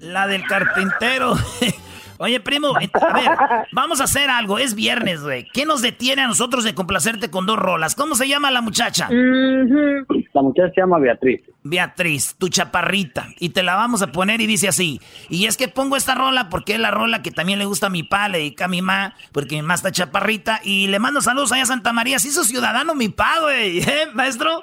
La 0.00 0.26
del 0.26 0.42
carpintero. 0.44 1.34
Oye, 2.22 2.38
primo, 2.38 2.78
eh, 2.78 2.88
a 2.94 3.12
ver, 3.12 3.30
vamos 3.72 4.00
a 4.00 4.04
hacer 4.04 4.30
algo. 4.30 4.60
Es 4.60 4.76
viernes, 4.76 5.22
güey. 5.22 5.48
¿Qué 5.52 5.66
nos 5.66 5.82
detiene 5.82 6.22
a 6.22 6.28
nosotros 6.28 6.62
de 6.62 6.72
complacerte 6.72 7.30
con 7.30 7.46
dos 7.46 7.58
rolas? 7.58 7.96
¿Cómo 7.96 8.14
se 8.14 8.28
llama 8.28 8.52
la 8.52 8.60
muchacha? 8.60 9.08
La 9.10 10.40
muchacha 10.40 10.72
se 10.72 10.80
llama 10.80 11.00
Beatriz. 11.00 11.40
Beatriz, 11.64 12.36
tu 12.38 12.48
chaparrita. 12.48 13.26
Y 13.40 13.48
te 13.48 13.64
la 13.64 13.74
vamos 13.74 14.02
a 14.02 14.12
poner 14.12 14.40
y 14.40 14.46
dice 14.46 14.68
así. 14.68 15.00
Y 15.30 15.46
es 15.46 15.56
que 15.56 15.66
pongo 15.66 15.96
esta 15.96 16.14
rola 16.14 16.48
porque 16.48 16.74
es 16.74 16.78
la 16.78 16.92
rola 16.92 17.22
que 17.22 17.32
también 17.32 17.58
le 17.58 17.64
gusta 17.64 17.88
a 17.88 17.90
mi 17.90 18.04
pa, 18.04 18.28
le 18.28 18.38
dedica 18.38 18.66
a 18.66 18.68
mi 18.68 18.82
ma, 18.82 19.16
porque 19.32 19.56
mi 19.56 19.62
ma 19.62 19.74
está 19.74 19.90
chaparrita. 19.90 20.60
Y 20.62 20.86
le 20.86 21.00
mando 21.00 21.22
saludos 21.22 21.50
allá 21.50 21.64
a 21.64 21.66
Santa 21.66 21.92
María. 21.92 22.20
Se 22.20 22.28
hizo 22.28 22.44
ciudadano 22.44 22.94
mi 22.94 23.08
pa, 23.08 23.40
güey. 23.40 23.78
¿Eh, 23.82 24.06
maestro? 24.14 24.62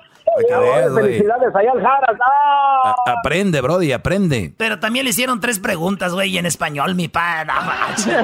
Felicidades 0.96 1.56
allá 1.56 1.72
al 1.72 1.82
Jaras. 1.82 2.18
¡Ah! 2.22 2.96
Aprende, 3.06 3.62
Brody, 3.62 3.92
aprende. 3.92 4.54
Pero 4.58 4.80
también 4.80 5.06
le 5.06 5.12
hicieron 5.12 5.40
tres 5.40 5.60
preguntas, 5.60 6.14
güey, 6.14 6.38
en 6.38 6.46
español, 6.46 6.96
mi 6.96 7.08
pa. 7.08 7.46
No 7.46 7.54
manches. 7.54 8.16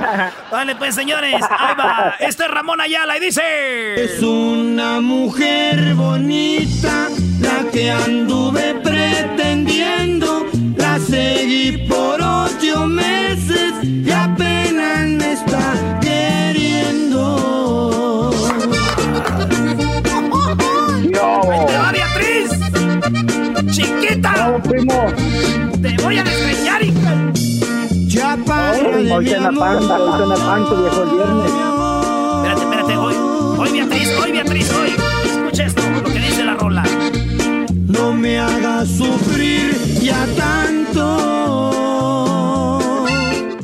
Vale, 0.52 0.76
pues, 0.76 0.96
señores, 0.96 1.36
ahí 1.50 1.76
va. 1.78 2.16
Este 2.20 2.44
es 2.44 2.52
Ramón 2.52 2.82
Ayala 2.82 3.18
y 3.18 3.20
dice... 3.20 4.04
Es 4.04 4.22
una 4.22 5.02
mujer 5.02 5.94
bonita, 5.96 7.08
la 7.40 7.72
que 7.72 7.92
anduve 7.92 8.76
pretendiendo. 8.84 10.46
La 10.78 11.00
seguí 11.00 11.88
por 11.88 12.22
ocho 12.22 12.86
meses 12.88 13.15
Hoy 28.96 29.04
mi 29.04 29.30
en 29.30 29.44
la 29.44 29.52
panza, 29.52 30.00
hoy 30.00 30.40
panza, 30.40 30.74
viejo, 30.74 31.04
el 31.04 31.10
viernes. 31.10 31.52
Espérate, 31.52 32.62
espérate, 32.62 32.96
hoy, 32.96 33.16
hoy 33.58 33.72
Beatriz, 33.74 34.10
hoy 34.24 34.32
Beatriz, 34.32 34.74
hoy. 34.74 34.96
Escucha 35.26 35.66
esto, 35.66 35.82
lo 35.90 36.04
que 36.04 36.20
dice 36.20 36.46
la 36.46 36.54
rola. 36.54 36.84
No 37.74 38.14
me 38.14 38.40
hagas 38.40 38.88
sufrir 38.88 39.76
ya 40.02 40.26
tanto. 40.38 41.18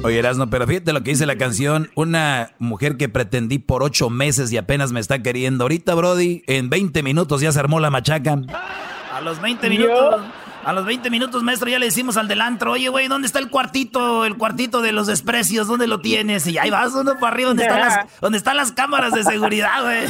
Oye, 0.03 0.19
Erasno, 0.19 0.49
pero 0.49 0.67
fíjate 0.67 0.91
lo 0.91 1.01
que 1.01 1.11
dice 1.11 1.25
la 1.25 1.37
canción. 1.37 1.89
Una 1.95 2.51
mujer 2.59 2.97
que 2.97 3.07
pretendí 3.07 3.57
por 3.57 3.83
ocho 3.83 4.09
meses 4.09 4.51
y 4.51 4.57
apenas 4.57 4.91
me 4.91 4.99
está 4.99 5.23
queriendo. 5.23 5.63
Ahorita, 5.63 5.95
Brody, 5.95 6.43
en 6.47 6.69
20 6.69 7.03
minutos 7.03 7.39
ya 7.39 7.53
se 7.53 7.59
armó 7.61 7.79
la 7.79 7.89
machaca. 7.89 8.37
A 9.13 9.21
los 9.21 9.41
20 9.41 9.69
minutos, 9.69 10.23
a 10.63 10.73
los 10.73 10.85
20 10.85 11.09
minutos, 11.09 11.43
maestro, 11.43 11.69
ya 11.69 11.79
le 11.79 11.88
decimos 11.88 12.17
al 12.17 12.27
del 12.27 12.41
antro, 12.41 12.73
oye, 12.73 12.89
güey, 12.89 13.07
¿dónde 13.07 13.25
está 13.25 13.39
el 13.39 13.49
cuartito, 13.49 14.25
el 14.25 14.38
cuartito 14.38 14.81
de 14.81 14.91
los 14.91 15.07
desprecios? 15.07 15.67
¿Dónde 15.67 15.88
lo 15.88 16.01
tienes? 16.01 16.45
Y 16.47 16.57
ahí 16.57 16.69
vas 16.69 16.93
uno 16.93 17.17
para 17.19 17.33
arriba, 17.33 17.49
donde 17.49 17.63
están 17.63 17.79
las, 17.79 18.19
donde 18.21 18.38
están 18.38 18.57
las 18.57 18.71
cámaras 18.71 19.13
de 19.13 19.23
seguridad, 19.23 19.81
güey. 19.81 20.07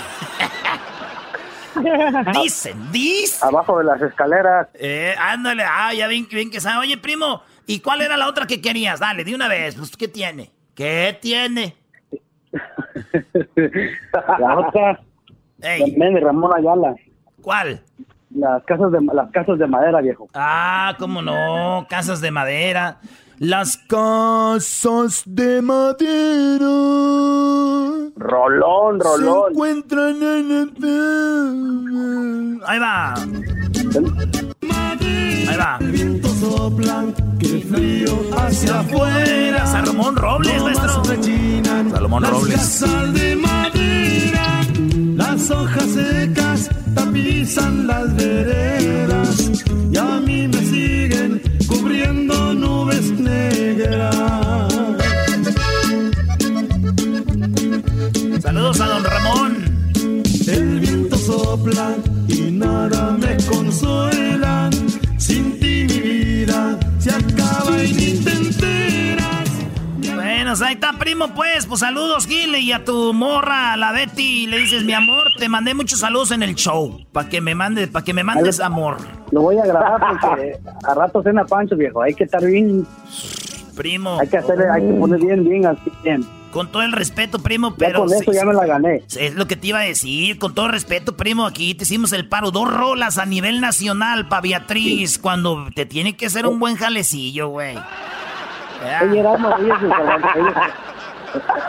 Dicen, 2.44 2.92
dicen. 2.92 3.48
Abajo 3.48 3.78
de 3.78 3.86
las 3.86 4.02
escaleras. 4.02 4.68
Eh, 4.74 5.16
ándale, 5.18 5.64
ah, 5.64 5.94
ya 5.94 6.08
bien, 6.08 6.28
bien 6.30 6.52
que 6.52 6.60
sabe. 6.60 6.80
Oye, 6.80 6.98
primo, 6.98 7.44
¿y 7.66 7.80
cuál 7.80 8.02
era 8.02 8.18
la 8.18 8.28
otra 8.28 8.46
que 8.46 8.62
querías? 8.62 9.00
Dale, 9.00 9.24
de 9.24 9.34
una 9.34 9.48
vez, 9.48 9.76
pues, 9.76 9.96
¿qué 9.96 10.10
tiene? 10.10 10.52
¿Qué 10.76 11.18
tiene? 11.22 11.78
La 14.40 14.60
otra. 14.60 15.02
También 15.62 16.14
de 16.14 16.20
Ramón 16.20 16.52
Ayala. 16.58 16.96
¿Cuál? 17.42 17.82
Las 18.36 18.64
casas 18.64 18.92
de 18.92 19.00
las 19.14 19.30
casas 19.32 19.58
de 19.60 19.68
madera, 19.68 20.02
viejo. 20.02 20.28
Ah, 20.34 20.96
cómo 21.00 21.22
no, 21.22 21.86
casas 21.90 22.20
de 22.22 22.32
madera. 22.32 22.98
Las 23.40 23.78
casas 23.78 25.24
de 25.26 25.62
madera. 25.62 26.66
Rolón, 28.16 29.00
rolón. 29.00 29.46
Se 29.48 29.52
encuentran 29.54 30.16
en 30.22 30.52
el... 30.52 30.72
Ahí 32.68 32.80
va. 32.80 33.14
Ahí 35.50 35.58
va. 35.58 35.80
soplan, 36.40 37.14
que 37.40 37.60
frío 37.62 38.14
hacia 38.38 38.80
afuera. 38.82 39.66
Salomón 39.66 40.16
Robles, 40.16 40.62
maestro. 40.64 41.04
Salomón 41.92 42.22
Las 42.22 42.32
Robles. 42.32 42.56
casas 42.56 43.14
de 43.14 43.36
madera, 43.36 44.01
las 45.16 45.50
hojas 45.52 45.90
secas 45.92 46.70
tapizan 46.96 47.88
las 47.88 48.16
veredas 48.16 49.62
y 49.92 49.98
a 49.98 50.20
mí 50.20 50.48
me 50.48 50.66
siguen 50.66 51.42
cubriendo 51.68 52.54
nubes 52.54 53.12
negras. 53.20 54.16
Saludos 58.42 58.82
a 58.82 58.86
don 58.88 59.04
Ramón. 59.04 59.52
El 60.48 60.80
viento 60.80 61.18
sopla 61.18 61.96
y 62.28 62.52
nada 62.52 63.18
me 63.18 63.38
consuela. 63.46 64.70
Sin 65.18 65.60
ti 65.60 65.86
mi 65.88 66.00
vida 66.00 66.80
se 67.00 67.12
acaba 67.12 67.82
enteras. 67.82 68.61
Bueno, 70.52 70.66
ahí 70.66 70.74
está, 70.74 70.92
primo, 71.00 71.30
pues. 71.30 71.66
Pues 71.66 71.80
saludos, 71.80 72.28
Gile, 72.28 72.60
y 72.60 72.74
a 72.74 72.84
tu 72.84 73.14
morra, 73.14 73.72
a 73.72 73.78
la 73.78 73.94
Betty. 73.94 74.48
Le 74.48 74.58
dices, 74.58 74.84
mi 74.84 74.92
amor, 74.92 75.24
te 75.40 75.48
mandé 75.48 75.74
muchos 75.74 76.02
saludos 76.02 76.32
en 76.32 76.44
el 76.44 76.56
show. 76.56 77.00
Para 77.14 77.30
que 77.30 77.40
me 77.40 77.56
mandes, 77.56 77.88
para 77.88 78.04
que 78.04 78.14
me 78.14 78.22
mandes 78.22 78.60
amor. 78.60 78.98
Lo 79.32 79.44
voy 79.44 79.58
a 79.60 79.66
grabar 79.66 80.20
porque 80.20 80.60
a 80.84 80.94
rato 80.94 81.24
cena 81.24 81.46
Pancho, 81.46 81.78
viejo. 81.78 82.02
Hay 82.02 82.14
que 82.14 82.26
estar 82.26 82.44
bien. 82.44 82.86
Primo. 83.78 84.20
Hay 84.20 84.28
que 84.28 84.40
hacerle, 84.40 84.66
hay 84.70 84.82
que 84.82 84.94
poner 84.94 85.22
bien, 85.22 85.44
bien, 85.48 85.66
así 85.68 85.90
bien. 86.04 86.28
Con 86.52 86.70
todo 86.70 86.84
el 86.84 86.92
respeto, 86.92 87.40
primo, 87.40 87.70
Ya 87.70 87.76
pero. 87.78 88.00
con 88.00 88.12
eso 88.12 88.30
sí, 88.30 88.38
ya 88.38 88.44
me 88.44 88.54
la 88.54 88.66
gané. 88.66 89.04
Es 89.16 89.36
lo 89.36 89.48
que 89.48 89.56
te 89.56 89.68
iba 89.68 89.80
a 89.80 89.84
decir, 89.84 90.38
con 90.38 90.54
todo 90.54 90.68
respeto, 90.68 91.16
primo, 91.16 91.46
aquí 91.46 91.76
te 91.76 91.86
hicimos 91.86 92.12
el 92.12 92.28
paro, 92.28 92.52
dos 92.52 92.70
rolas 92.70 93.18
a 93.18 93.26
nivel 93.26 93.62
nacional 93.62 94.28
para 94.28 94.42
Beatriz, 94.42 95.18
cuando 95.18 95.68
te 95.74 95.86
tiene 95.86 96.18
que 96.18 96.26
hacer 96.26 96.46
un 96.46 96.60
buen 96.60 96.76
jalecillo, 96.76 97.48
güey. 97.48 97.78
Oye, 99.04 99.20
Erasmo, 99.20 99.50
ella 99.60 99.76
es 99.76 99.82
de 99.82 99.90
Salvador. 99.90 100.32
Ella, 100.36 100.70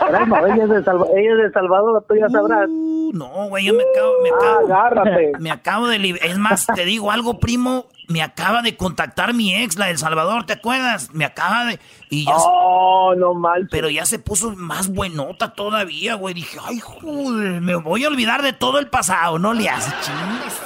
Erasmo, 0.09 0.37
ella 0.47 0.63
es 0.63 0.69
de 0.69 0.83
Salvador, 0.83 1.17
ella 1.17 1.31
es 1.31 1.37
de 1.37 1.51
Salvador, 1.51 2.05
tú 2.07 2.15
ya 2.15 2.29
sabrás. 2.29 2.69
No, 3.13 3.27
güey, 3.49 3.65
yo 3.65 3.73
me 3.75 3.83
acabo, 3.83 4.11
me 4.23 4.29
acabo, 4.29 4.59
agárrate. 4.65 5.31
me 5.39 5.51
acabo 5.51 5.87
de, 5.87 6.19
es 6.21 6.37
más, 6.39 6.65
te 6.65 6.83
digo 6.85 7.11
algo, 7.11 7.39
primo, 7.39 7.85
me 8.07 8.23
acaba 8.23 8.61
de 8.63 8.75
contactar 8.75 9.33
mi 9.35 9.53
ex, 9.55 9.77
la 9.77 9.85
del 9.85 9.99
Salvador, 9.99 10.45
¿te 10.45 10.53
acuerdas? 10.53 11.13
Me 11.13 11.23
acaba 11.23 11.65
de, 11.65 11.79
y 12.09 12.25
ya, 12.25 12.33
Oh, 12.35 13.13
no 13.15 13.33
mal. 13.35 13.67
pero 13.69 13.89
ya 13.89 14.05
se 14.05 14.17
puso 14.19 14.55
más 14.55 14.89
buenota 14.91 15.53
todavía, 15.53 16.15
güey, 16.15 16.33
dije, 16.33 16.57
ay, 16.65 16.79
joder, 16.79 17.61
me 17.61 17.75
voy 17.75 18.03
a 18.03 18.07
olvidar 18.07 18.41
de 18.41 18.53
todo 18.53 18.79
el 18.79 18.87
pasado, 18.87 19.37
no 19.37 19.53
le 19.53 19.69
hace 19.69 19.91
chingues. 20.01 20.61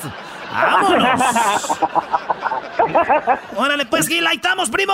¡Vámonos! 0.53 1.79
Órale, 3.57 3.85
pues, 3.85 4.07
Gil, 4.07 4.25
ahí 4.25 4.37
estamos, 4.37 4.69
primo. 4.69 4.93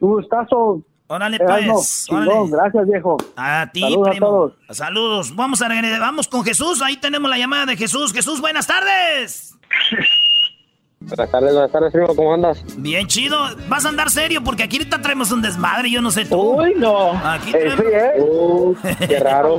Un 0.00 0.10
gustazo. 0.10 0.82
Órale, 1.06 1.38
pues. 1.38 2.06
chingón, 2.06 2.28
órale. 2.28 2.50
gracias, 2.50 2.86
viejo. 2.86 3.16
A 3.36 3.68
ti, 3.72 3.80
Saludos 3.80 4.08
a 4.08 4.18
todos. 4.18 4.52
Saludos. 4.70 5.36
Vamos 5.36 5.62
a 5.62 5.68
regresar. 5.68 6.00
Vamos 6.00 6.28
con 6.28 6.44
Jesús. 6.44 6.82
Ahí 6.82 6.96
tenemos 6.96 7.28
la 7.30 7.38
llamada 7.38 7.66
de 7.66 7.76
Jesús. 7.76 8.12
Jesús, 8.12 8.40
buenas 8.40 8.66
tardes. 8.66 9.56
Buenas 11.10 11.30
tardes, 11.32 11.52
buenas 11.52 11.72
tardes, 11.72 11.92
primo, 11.92 12.14
¿cómo 12.14 12.34
andas? 12.34 12.62
Bien 12.78 13.06
chido. 13.08 13.36
Vas 13.68 13.84
a 13.84 13.88
andar 13.88 14.10
serio 14.10 14.42
porque 14.44 14.62
aquí 14.62 14.76
ahorita 14.76 15.02
traemos 15.02 15.32
un 15.32 15.42
desmadre. 15.42 15.90
Yo 15.90 16.00
no 16.00 16.10
sé 16.12 16.24
tú. 16.24 16.40
Uy, 16.60 16.74
no. 16.76 17.10
Aquí 17.24 17.50
Eh, 17.50 17.58
traemos... 17.58 17.76
sí, 17.78 17.84
¿eh? 17.92 18.20
Uh, 18.22 18.76
qué 19.08 19.18
raro. 19.18 19.58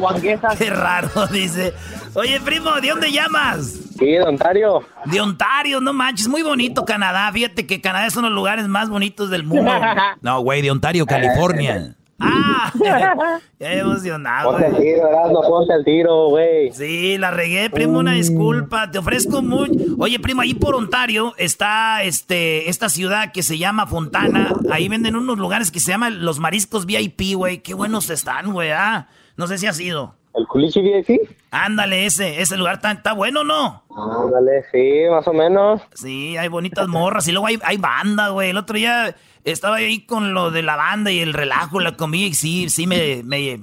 Qué 0.57 0.69
raro, 0.69 1.09
dice. 1.27 1.73
Oye, 2.13 2.39
primo, 2.39 2.71
¿de 2.81 2.89
dónde 2.89 3.11
llamas? 3.11 3.65
Sí, 3.99 4.05
de 4.05 4.23
Ontario. 4.23 4.81
De 5.05 5.19
Ontario, 5.21 5.81
no 5.81 5.91
manches, 5.93 6.27
muy 6.29 6.41
bonito 6.41 6.85
Canadá. 6.85 7.29
Fíjate 7.33 7.67
que 7.67 7.81
Canadá 7.81 8.07
es 8.07 8.15
uno 8.15 8.27
de 8.27 8.31
los 8.31 8.37
lugares 8.37 8.67
más 8.67 8.89
bonitos 8.89 9.29
del 9.29 9.43
mundo. 9.43 9.71
No, 10.21 10.39
güey, 10.41 10.61
de 10.61 10.71
Ontario, 10.71 11.05
California. 11.05 11.95
Ah, 12.21 12.71
ya 13.59 13.73
emocionado. 13.73 14.51
Ponte 14.51 14.67
el 14.67 14.77
tiro, 14.77 15.07
Erasmo, 15.07 15.41
ponte 15.41 15.73
el 15.73 15.83
tiro, 15.83 16.29
güey. 16.29 16.71
Sí, 16.71 17.17
la 17.17 17.31
regué, 17.31 17.69
primo, 17.69 17.99
una 17.99 18.13
disculpa. 18.13 18.91
Te 18.91 18.99
ofrezco 18.99 19.41
mucho. 19.41 19.73
Oye, 19.97 20.19
primo, 20.19 20.41
ahí 20.41 20.53
por 20.53 20.75
Ontario 20.75 21.33
está 21.37 22.03
este, 22.03 22.69
esta 22.69 22.89
ciudad 22.89 23.31
que 23.31 23.43
se 23.43 23.57
llama 23.57 23.87
Fontana. 23.87 24.53
Ahí 24.71 24.87
venden 24.87 25.15
unos 25.15 25.37
lugares 25.37 25.71
que 25.71 25.79
se 25.79 25.91
llaman 25.91 26.23
los 26.23 26.39
mariscos 26.39 26.85
VIP, 26.85 27.35
güey. 27.35 27.59
Qué 27.59 27.73
buenos 27.73 28.09
están, 28.09 28.53
güey. 28.53 28.71
Ah, 28.71 29.07
no 29.35 29.47
sé 29.47 29.57
si 29.57 29.67
has 29.67 29.79
ido. 29.79 30.15
¿El 30.33 30.47
culichi 30.47 30.81
VIP? 30.81 31.29
Ándale, 31.51 32.05
ese, 32.05 32.41
ese 32.41 32.55
lugar 32.55 32.75
está, 32.75 32.91
está 32.91 33.13
bueno, 33.13 33.43
¿no? 33.43 33.83
Ándale, 33.89 34.63
sí, 34.71 35.03
más 35.09 35.27
o 35.27 35.33
menos. 35.33 35.81
Sí, 35.93 36.37
hay 36.37 36.47
bonitas 36.47 36.87
morras 36.87 37.27
y 37.27 37.33
luego 37.33 37.47
hay, 37.47 37.59
hay 37.63 37.77
banda, 37.77 38.29
güey. 38.29 38.51
El 38.51 38.57
otro 38.57 38.77
día 38.77 39.13
estaba 39.43 39.77
ahí 39.77 40.05
con 40.05 40.33
lo 40.33 40.51
de 40.51 40.63
la 40.63 40.75
banda 40.75 41.11
y 41.11 41.19
el 41.19 41.33
relajo, 41.33 41.79
la 41.79 41.95
comida 41.95 42.27
y 42.27 42.33
sí, 42.33 42.69
sí 42.69 42.87
me, 42.87 43.23
me... 43.23 43.61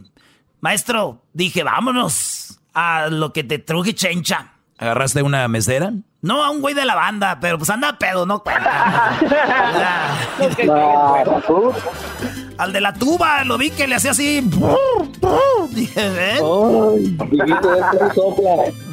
Maestro, 0.61 1.23
dije, 1.33 1.63
vámonos 1.63 2.61
a 2.75 3.09
lo 3.09 3.33
que 3.33 3.45
te 3.45 3.59
truje 3.59 3.95
chencha. 3.95 4.53
¿Agarraste 4.79 5.23
una 5.23 5.47
mesera? 5.49 5.93
No, 6.21 6.45
a 6.45 6.51
un 6.51 6.61
güey 6.61 6.75
de 6.75 6.85
la 6.85 6.97
banda, 6.97 7.39
pero 7.41 7.59
pues 7.59 7.71
anda 7.71 7.97
pedo, 7.97 8.27
no 8.27 8.43
cuenta. 8.43 9.17
Al 12.59 12.73
de 12.73 12.81
la 12.81 12.93
tuba, 12.93 13.45
lo 13.45 13.57
vi 13.57 13.71
que 13.71 13.87
le 13.87 13.95
hacía 13.95 14.11
así. 14.11 14.43
Dije, 15.71 16.11
ven. 16.11 16.39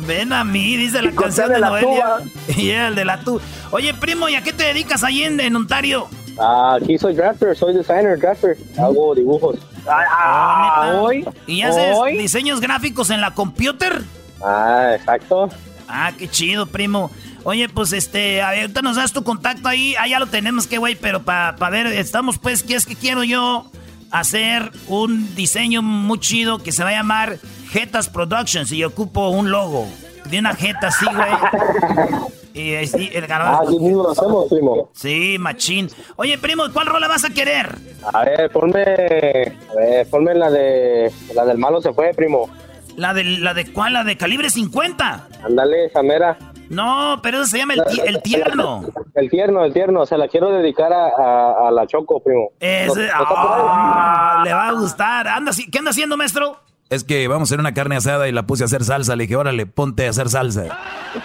Ven 0.05 0.33
a 0.33 0.43
mí, 0.43 0.77
dice 0.77 1.01
la 1.01 1.11
canción 1.11 1.51
de 1.51 1.59
Noelia. 1.59 2.05
Y 2.57 2.69
el 2.69 2.93
de 2.93 3.05
la 3.05 3.19
tuba. 3.19 3.41
Oye, 3.71 3.91
primo, 3.95 4.29
¿y 4.29 4.35
a 4.35 4.43
qué 4.43 4.53
te 4.53 4.65
dedicas 4.65 5.03
ahí 5.03 5.23
en, 5.23 5.39
en 5.39 5.55
Ontario? 5.55 6.07
Ah, 6.37 6.77
aquí 6.81 6.97
soy 6.97 7.13
drafter, 7.15 7.55
soy 7.55 7.73
designer, 7.73 8.19
drafter. 8.19 8.57
Hago 8.77 9.15
dibujos. 9.15 9.57
Ah, 9.87 10.91
hoy. 10.95 11.25
¿Y 11.47 11.61
haces 11.61 11.97
diseños 12.17 12.59
gráficos 12.59 13.09
en 13.09 13.21
la 13.21 13.33
computer? 13.33 14.01
Ah, 14.43 14.91
exacto. 14.95 15.49
Ah, 15.87 16.11
qué 16.17 16.27
chido, 16.27 16.65
primo. 16.65 17.11
Oye, 17.43 17.69
pues 17.69 17.93
este, 17.93 18.41
ahorita 18.41 18.81
nos 18.81 18.95
das 18.97 19.13
tu 19.13 19.23
contacto 19.23 19.67
ahí. 19.67 19.95
Ah, 19.99 20.07
ya 20.07 20.19
lo 20.19 20.27
tenemos, 20.27 20.67
qué 20.67 20.77
güey, 20.77 20.95
pero 20.95 21.23
para 21.23 21.69
ver, 21.69 21.87
estamos 21.87 22.37
pues, 22.37 22.63
¿qué 22.63 22.75
es 22.75 22.85
que 22.85 22.95
quiero 22.95 23.23
yo? 23.23 23.69
Hacer 24.11 24.71
un 24.87 25.35
diseño 25.35 25.81
muy 25.81 26.19
chido 26.19 26.59
que 26.59 26.71
se 26.71 26.83
va 26.83 26.89
a 26.89 26.93
llamar 26.93 27.37
Jetas 27.69 28.09
Productions 28.09 28.71
y 28.71 28.83
ocupo 28.83 29.29
un 29.29 29.51
logo 29.51 29.87
de 30.29 30.39
una 30.39 30.53
jeta 30.55 30.87
así, 30.87 31.05
güey. 31.05 32.19
Y 32.55 32.73
así, 32.75 33.09
el 33.13 33.29
Ah, 33.29 33.59
aquí 33.67 33.77
mismo 33.77 34.03
lo 34.03 34.11
hacemos, 34.11 34.45
primo. 34.49 34.89
Sí, 34.93 35.35
machín. 35.37 35.89
Oye, 36.15 36.37
primo, 36.37 36.63
¿cuál 36.71 36.87
rola 36.87 37.09
vas 37.09 37.25
a 37.25 37.29
querer? 37.29 37.75
A 38.13 38.23
ver, 38.23 38.49
ponme, 38.49 38.81
a 38.81 39.75
ver, 39.75 40.09
ponme 40.09 40.33
la 40.35 40.49
de, 40.49 41.11
la 41.33 41.43
del 41.43 41.57
malo 41.57 41.81
se 41.81 41.91
fue, 41.91 42.13
primo. 42.13 42.49
¿La 42.95 43.13
de, 43.13 43.25
la 43.25 43.53
de 43.53 43.73
cuál? 43.73 43.91
¿La 43.91 44.05
de 44.05 44.15
calibre 44.15 44.49
50? 44.49 45.27
Ándale, 45.43 45.87
esa 45.87 46.01
mera. 46.01 46.37
No, 46.69 47.19
pero 47.21 47.39
eso 47.41 47.47
se 47.47 47.57
llama 47.57 47.73
el, 47.73 47.83
ti- 47.87 48.01
el 48.05 48.21
tierno. 48.21 48.85
El 49.15 49.29
tierno, 49.29 49.65
el 49.65 49.73
tierno. 49.73 50.05
Se 50.05 50.17
la 50.17 50.29
quiero 50.29 50.49
dedicar 50.51 50.93
a, 50.93 51.07
a- 51.09 51.67
a 51.67 51.71
la 51.71 51.85
Choco, 51.87 52.21
primo. 52.23 52.51
Ese, 52.61 53.07
¿No- 53.07 53.13
ah, 53.15 54.41
le 54.45 54.53
va 54.53 54.69
a 54.69 54.71
gustar. 54.71 55.27
Anda, 55.27 55.51
¿Qué 55.69 55.77
anda 55.77 55.91
haciendo, 55.91 56.15
maestro? 56.15 56.57
Es 56.87 57.03
que 57.03 57.27
vamos 57.27 57.49
a 57.49 57.49
hacer 57.49 57.59
una 57.59 57.73
carne 57.73 57.95
asada 57.95 58.27
y 58.27 58.31
la 58.31 58.45
puse 58.45 58.63
a 58.63 58.65
hacer 58.65 58.83
salsa. 58.83 59.15
Le 59.15 59.23
dije, 59.23 59.35
órale, 59.35 59.65
ponte 59.65 60.05
a 60.05 60.11
hacer 60.11 60.29
salsa. 60.29 60.65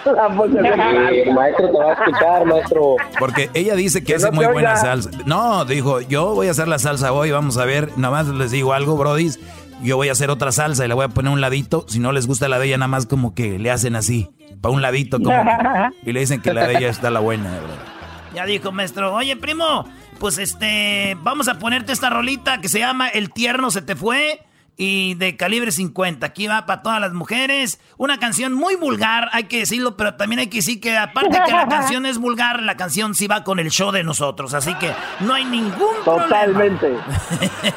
Maestro 0.05 1.71
te 1.71 1.77
va 1.77 1.91
a 1.91 1.93
escuchar, 1.93 2.45
maestro. 2.45 2.95
Porque 3.19 3.51
ella 3.53 3.75
dice 3.75 4.03
que 4.03 4.15
hace 4.15 4.31
no 4.31 4.31
muy 4.31 4.47
buena 4.47 4.75
salsa. 4.75 5.11
No, 5.27 5.63
dijo, 5.65 6.01
yo 6.01 6.33
voy 6.33 6.47
a 6.47 6.51
hacer 6.51 6.67
la 6.67 6.79
salsa 6.79 7.13
hoy, 7.13 7.29
vamos 7.29 7.57
a 7.57 7.65
ver. 7.65 7.95
Nada 7.95 8.11
más 8.11 8.27
les 8.27 8.49
digo 8.49 8.73
algo, 8.73 8.97
brodis. 8.97 9.39
Yo 9.83 9.97
voy 9.97 10.09
a 10.09 10.13
hacer 10.13 10.31
otra 10.31 10.51
salsa 10.51 10.83
y 10.83 10.87
la 10.87 10.95
voy 10.95 11.05
a 11.05 11.09
poner 11.09 11.29
a 11.29 11.33
un 11.33 11.41
ladito. 11.41 11.85
Si 11.87 11.99
no 11.99 12.11
les 12.11 12.25
gusta 12.25 12.47
la 12.47 12.57
de 12.57 12.65
ella, 12.65 12.77
nada 12.77 12.87
más 12.87 13.05
como 13.05 13.35
que 13.35 13.59
le 13.59 13.69
hacen 13.69 13.95
así. 13.95 14.31
Para 14.61 14.73
un 14.73 14.81
ladito, 14.81 15.19
como. 15.19 15.31
y 16.03 16.11
le 16.11 16.21
dicen 16.21 16.41
que 16.41 16.55
la 16.55 16.67
de 16.67 16.77
ella 16.77 16.89
está 16.89 17.11
la 17.11 17.19
buena, 17.19 17.51
¿verdad? 17.51 17.77
Ya 18.33 18.47
dijo, 18.47 18.71
maestro. 18.71 19.13
Oye, 19.13 19.35
primo, 19.37 19.85
pues 20.19 20.39
este, 20.39 21.15
vamos 21.21 21.47
a 21.49 21.59
ponerte 21.59 21.91
esta 21.91 22.09
rolita 22.09 22.61
que 22.61 22.67
se 22.67 22.79
llama 22.79 23.09
El 23.09 23.31
tierno 23.31 23.69
se 23.69 23.83
te 23.83 23.95
fue 23.95 24.39
y 24.77 25.13
de 25.15 25.37
calibre 25.37 25.71
50. 25.71 26.25
Aquí 26.25 26.47
va 26.47 26.65
para 26.65 26.81
todas 26.81 26.99
las 26.99 27.13
mujeres. 27.13 27.79
Una 27.97 28.19
canción 28.19 28.53
muy 28.53 28.75
vulgar, 28.75 29.29
hay 29.31 29.43
que 29.43 29.59
decirlo, 29.59 29.95
pero 29.97 30.15
también 30.15 30.39
hay 30.39 30.47
que 30.47 30.57
decir 30.57 30.79
que 30.81 30.97
aparte 30.97 31.37
que 31.45 31.51
la 31.51 31.67
canción 31.69 32.05
es 32.05 32.17
vulgar, 32.17 32.61
la 32.63 32.77
canción 32.77 33.13
sí 33.13 33.27
va 33.27 33.43
con 33.43 33.59
el 33.59 33.69
show 33.69 33.91
de 33.91 34.03
nosotros. 34.03 34.53
Así 34.53 34.73
que 34.75 34.91
no 35.19 35.33
hay 35.33 35.45
ningún 35.45 35.95
Totalmente. 36.03 36.87
problema. 36.87 37.21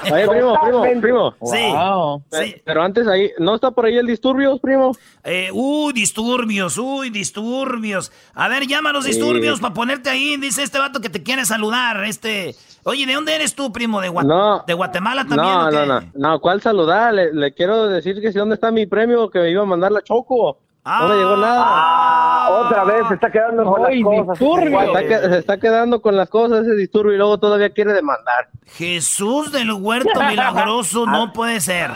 Oye, 0.12 0.28
primo, 0.28 0.58
primo, 0.62 1.00
primo. 1.00 1.34
Sí. 1.52 1.72
Wow. 1.72 2.22
Sí. 2.32 2.54
Pero 2.64 2.82
antes 2.82 3.06
ahí, 3.06 3.30
¿no 3.38 3.54
está 3.56 3.70
por 3.70 3.84
ahí 3.86 3.96
el 3.96 4.06
disturbios, 4.06 4.58
primo? 4.60 4.96
Eh, 5.24 5.50
uy, 5.52 5.92
disturbios, 5.92 6.78
uy, 6.78 7.10
disturbios. 7.10 8.12
A 8.34 8.48
ver, 8.48 8.66
llama 8.66 8.90
a 8.90 8.92
los 8.94 9.04
Sí. 9.04 9.10
disturbios 9.10 9.60
para 9.60 9.74
ponerte 9.74 10.08
ahí. 10.10 10.36
Dice 10.38 10.62
este 10.62 10.78
vato 10.78 11.00
que 11.00 11.10
te 11.10 11.22
quiere 11.22 11.44
saludar. 11.44 12.02
Este. 12.04 12.54
Oye, 12.84 13.06
¿de 13.06 13.14
dónde 13.14 13.34
eres 13.34 13.54
tú, 13.54 13.72
primo? 13.72 14.00
¿De, 14.00 14.10
Gua- 14.10 14.24
No. 14.24 14.62
¿De 14.66 14.74
Guatemala 14.74 15.22
también? 15.26 15.42
No, 15.54 15.66
o 15.66 15.70
qué? 15.70 15.76
no, 15.76 15.86
no, 15.86 16.00
no, 16.14 16.40
¿cuál 16.40 16.60
saludar? 16.60 17.14
Le, 17.14 17.32
le 17.32 17.54
quiero 17.54 17.88
decir 17.88 18.20
que 18.20 18.30
si 18.32 18.38
dónde 18.38 18.54
está 18.56 18.70
mi 18.70 18.86
premio 18.86 19.30
que 19.30 19.38
me 19.38 19.50
iba 19.50 19.62
a 19.62 19.66
mandar 19.66 19.90
la 19.92 20.02
Choco. 20.02 20.58
No 20.86 21.08
me 21.08 21.14
llegó 21.14 21.36
nada. 21.38 22.50
Otra 22.50 22.84
vez 22.84 23.08
se 23.08 23.14
está 23.14 23.30
quedando 23.32 23.64
con 23.64 23.86
Ay, 23.86 24.02
las 24.02 24.12
cosas. 24.26 24.38
disturbio. 24.38 24.80
Se 24.80 24.86
está, 24.86 25.00
que- 25.02 25.28
se 25.30 25.38
está 25.38 25.56
quedando 25.56 26.02
con 26.02 26.14
las 26.14 26.28
cosas 26.28 26.66
ese 26.66 26.74
disturbio 26.76 27.14
y 27.14 27.16
luego 27.16 27.38
todavía 27.38 27.70
quiere 27.70 27.94
demandar. 27.94 28.48
Jesús 28.66 29.50
del 29.50 29.72
huerto 29.72 30.10
milagroso, 30.28 31.06
no 31.06 31.32
puede 31.32 31.60
ser. 31.62 31.90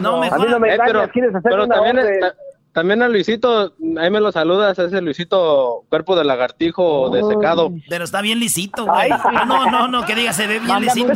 no, 0.00 0.18
mejor. 0.20 0.46
Eh, 0.66 0.78
pero, 0.86 1.08
pero 1.42 1.68
también, 1.68 1.96
ta- 2.20 2.34
también 2.72 3.02
a 3.02 3.08
Luisito, 3.08 3.74
ahí 3.98 4.10
me 4.10 4.20
lo 4.20 4.30
saludas, 4.30 4.78
ese 4.78 5.00
Luisito 5.00 5.84
cuerpo 5.88 6.16
de 6.16 6.24
lagartijo 6.24 7.10
de 7.10 7.22
secado. 7.24 7.72
Pero 7.88 8.04
está 8.04 8.20
bien 8.20 8.38
lisito, 8.38 8.86
güey. 8.86 9.10
Ah, 9.10 9.44
no, 9.46 9.70
no, 9.70 9.88
no, 9.88 10.06
que 10.06 10.14
diga, 10.14 10.32
se 10.32 10.46
ve 10.46 10.60
bien 10.60 10.80
lisito. 10.80 11.12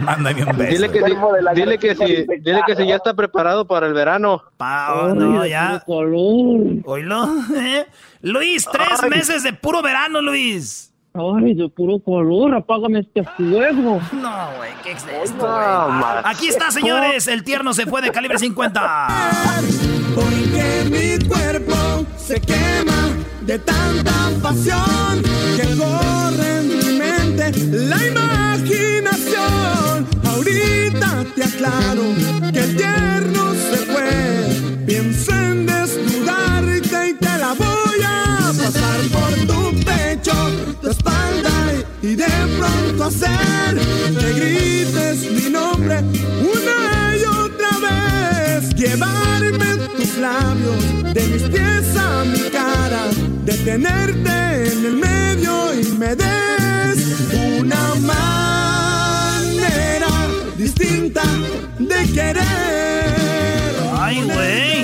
Mándame 0.00 0.44
un 0.44 0.56
beso. 0.56 0.70
Dile 0.70 0.90
que, 0.90 1.00
si, 1.04 1.14
dile, 1.54 1.78
que 1.78 1.94
si, 1.94 2.26
dile 2.40 2.62
que 2.66 2.76
si 2.76 2.86
ya 2.86 2.96
está 2.96 3.14
preparado 3.14 3.66
para 3.66 3.86
el 3.86 3.94
verano. 3.94 4.42
Pa- 4.56 5.12
no, 5.14 5.44
ya. 5.46 5.82
Oílo, 6.84 7.24
¿eh? 7.56 7.86
Luis, 8.22 8.66
tres 8.70 9.02
meses 9.08 9.42
de 9.42 9.52
puro 9.52 9.82
verano, 9.82 10.20
Luis. 10.20 10.89
Ay, 11.12 11.54
de 11.54 11.68
puro 11.68 11.98
color, 11.98 12.54
apágame 12.54 13.00
este 13.00 13.24
fuego. 13.24 14.00
No, 14.12 14.30
güey, 14.56 14.70
¿qué 14.84 14.92
es 14.92 15.04
esto, 15.24 15.44
güey? 15.44 16.22
Aquí 16.24 16.46
está, 16.48 16.70
señores, 16.70 17.26
el 17.26 17.42
tierno 17.42 17.72
se 17.72 17.84
fue 17.86 18.00
de 18.00 18.12
calibre 18.12 18.38
50. 18.38 19.08
Porque 20.14 20.84
mi 20.90 21.18
cuerpo 21.28 22.06
se 22.16 22.40
quema 22.40 23.08
de 23.42 23.58
tanta 23.58 24.12
pasión 24.42 25.22
que 25.56 25.76
corre 25.76 26.58
en 26.58 26.68
mi 26.68 26.98
mente 26.98 27.52
la 27.72 28.06
imaginación. 28.06 30.06
Ahorita 30.24 31.24
te 31.34 31.42
aclaro 31.44 32.02
pronto 43.10 43.26
hacer 43.26 43.78
que 44.18 44.32
grites 44.34 45.30
mi 45.32 45.50
nombre 45.50 45.98
una 46.00 47.16
y 47.16 47.22
otra 47.24 47.68
vez. 47.80 48.74
Llevarme 48.74 49.76
tus 49.96 50.16
labios 50.18 51.14
de 51.14 51.26
mis 51.26 51.42
pies 51.42 51.96
a 51.96 52.24
mi 52.24 52.50
cara, 52.50 53.06
detenerte 53.44 54.72
en 54.72 54.84
el 54.86 54.96
medio 54.96 55.74
y 55.80 55.84
me 55.98 56.14
des 56.16 56.98
una 57.60 57.94
manera 59.26 60.08
distinta 60.56 61.22
de 61.78 62.12
querer. 62.12 63.74
Ay, 63.98 64.22
güey. 64.22 64.80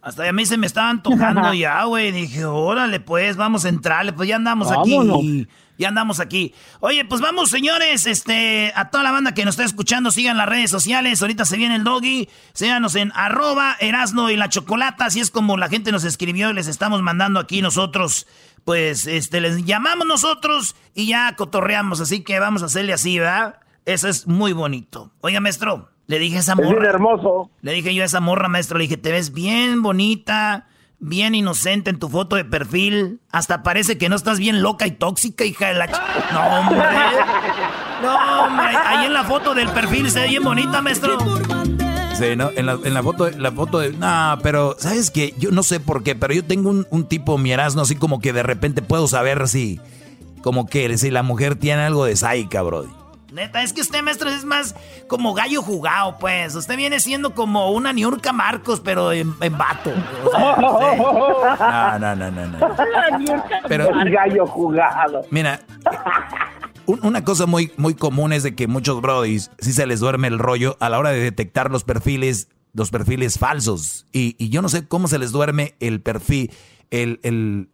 Hasta 0.00 0.28
a 0.28 0.32
mí 0.32 0.44
se 0.44 0.56
me 0.58 0.66
estaba 0.66 0.90
antojando 0.90 1.52
ya, 1.54 1.84
güey. 1.84 2.12
Dije, 2.12 2.44
órale, 2.44 3.00
pues, 3.00 3.36
vamos 3.36 3.64
a 3.64 3.70
entrarle. 3.70 4.12
Pues 4.12 4.28
ya 4.28 4.36
andamos 4.36 4.68
Vámonos. 4.68 5.16
aquí. 5.18 5.48
Ya 5.78 5.88
andamos 5.88 6.20
aquí. 6.20 6.54
Oye, 6.80 7.04
pues 7.04 7.20
vamos, 7.20 7.50
señores, 7.50 8.06
este, 8.06 8.72
a 8.76 8.90
toda 8.90 9.02
la 9.02 9.10
banda 9.10 9.34
que 9.34 9.44
nos 9.44 9.54
está 9.54 9.64
escuchando, 9.64 10.10
sigan 10.10 10.36
las 10.36 10.48
redes 10.48 10.70
sociales. 10.70 11.20
Ahorita 11.20 11.44
se 11.44 11.56
viene 11.56 11.74
el 11.76 11.84
doggy. 11.84 12.28
Síganos 12.52 12.94
en 12.94 13.10
arroba 13.14 13.76
Erasno 13.80 14.30
y 14.30 14.36
la 14.36 14.48
Chocolata. 14.48 15.06
Así 15.06 15.20
es 15.20 15.30
como 15.30 15.56
la 15.56 15.68
gente 15.68 15.90
nos 15.92 16.04
escribió 16.04 16.50
y 16.50 16.54
les 16.54 16.68
estamos 16.68 17.02
mandando 17.02 17.40
aquí 17.40 17.60
nosotros. 17.62 18.26
Pues, 18.64 19.06
este, 19.06 19.40
les 19.40 19.64
llamamos 19.64 20.06
nosotros 20.06 20.76
y 20.94 21.06
ya 21.06 21.34
cotorreamos. 21.36 22.00
Así 22.00 22.22
que 22.22 22.38
vamos 22.38 22.62
a 22.62 22.66
hacerle 22.66 22.92
así, 22.92 23.18
¿verdad? 23.18 23.56
Eso 23.84 24.08
es 24.08 24.26
muy 24.26 24.52
bonito. 24.52 25.12
Oiga, 25.20 25.40
maestro, 25.40 25.90
le 26.06 26.18
dije 26.18 26.36
a 26.36 26.40
esa 26.40 26.52
Es 26.52 26.58
bien 26.58 26.70
morra. 26.72 26.88
hermoso. 26.88 27.50
Le 27.60 27.72
dije 27.72 27.94
yo 27.94 28.02
a 28.02 28.06
esa 28.06 28.20
morra, 28.20 28.48
maestro, 28.48 28.78
le 28.78 28.84
dije, 28.84 28.96
te 28.96 29.10
ves 29.12 29.32
bien 29.32 29.82
bonita, 29.82 30.66
bien 31.04 31.34
inocente 31.34 31.90
en 31.90 31.98
tu 31.98 32.08
foto 32.08 32.36
de 32.36 32.44
perfil. 32.44 33.20
Hasta 33.30 33.62
parece 33.62 33.98
que 33.98 34.08
no 34.08 34.16
estás 34.16 34.38
bien 34.38 34.62
loca 34.62 34.86
y 34.86 34.92
tóxica, 34.92 35.44
hija 35.44 35.68
de 35.68 35.74
la... 35.74 35.86
No, 36.32 36.58
hombre. 36.58 36.78
No, 38.02 38.44
hombre. 38.44 38.66
Ahí 38.84 39.06
en 39.06 39.12
la 39.12 39.24
foto 39.24 39.54
del 39.54 39.68
perfil 39.68 40.10
se 40.10 40.20
ve 40.20 40.28
bien 40.28 40.42
bonita, 40.42 40.80
maestro. 40.82 41.18
Sí, 42.14 42.36
¿no? 42.36 42.50
En 42.56 42.66
la, 42.66 42.78
en 42.82 42.94
la 42.94 43.02
foto, 43.02 43.30
la 43.30 43.52
foto 43.52 43.78
de... 43.80 43.92
No, 43.92 44.38
pero, 44.42 44.76
¿sabes 44.78 45.10
qué? 45.10 45.34
Yo 45.38 45.50
no 45.50 45.62
sé 45.62 45.80
por 45.80 46.02
qué, 46.02 46.14
pero 46.14 46.32
yo 46.32 46.44
tengo 46.44 46.70
un, 46.70 46.86
un 46.90 47.06
tipo, 47.06 47.38
mi 47.38 47.52
Erasmo, 47.52 47.82
así 47.82 47.96
como 47.96 48.20
que 48.20 48.32
de 48.32 48.42
repente 48.42 48.82
puedo 48.82 49.08
saber 49.08 49.46
si... 49.48 49.80
Como 50.42 50.66
que 50.66 50.96
si 50.98 51.10
la 51.10 51.22
mujer 51.22 51.56
tiene 51.56 51.82
algo 51.82 52.04
de 52.04 52.16
saica, 52.16 52.60
brody. 52.62 52.90
Neta, 53.34 53.62
es 53.64 53.72
que 53.72 53.80
usted, 53.80 54.00
maestro, 54.02 54.30
es 54.30 54.44
más 54.44 54.74
como 55.08 55.34
gallo 55.34 55.60
jugado, 55.60 56.16
pues. 56.18 56.54
Usted 56.54 56.76
viene 56.76 57.00
siendo 57.00 57.34
como 57.34 57.72
una 57.72 57.92
Niurka 57.92 58.32
Marcos, 58.32 58.80
pero 58.80 59.10
en, 59.12 59.34
en 59.40 59.58
vato. 59.58 59.90
O 60.24 60.30
sea, 60.30 61.98
No, 62.00 62.14
no, 62.16 62.30
no, 62.30 62.46
no, 62.46 62.58
no. 62.58 62.74
Pero- 63.68 63.88
El 64.00 64.10
gallo 64.10 64.46
jugado. 64.46 65.22
Mira, 65.30 65.60
un- 66.86 67.00
una 67.04 67.24
cosa 67.24 67.46
muy, 67.46 67.72
muy 67.76 67.94
común 67.94 68.32
es 68.32 68.42
de 68.44 68.54
que 68.54 68.66
muchos 68.68 69.00
brodis 69.00 69.50
sí 69.58 69.72
se 69.72 69.86
les 69.86 70.00
duerme 70.00 70.28
el 70.28 70.38
rollo 70.38 70.76
a 70.80 70.88
la 70.88 70.98
hora 70.98 71.10
de 71.10 71.18
detectar 71.20 71.70
los 71.70 71.82
perfiles, 71.84 72.48
los 72.72 72.90
perfiles 72.90 73.38
falsos. 73.38 74.06
Y, 74.12 74.36
y 74.38 74.50
yo 74.50 74.62
no 74.62 74.68
sé 74.68 74.86
cómo 74.86 75.08
se 75.08 75.18
les 75.18 75.32
duerme 75.32 75.74
el 75.80 76.00
perfil, 76.00 76.52
el, 76.90 77.18
el- 77.24 77.68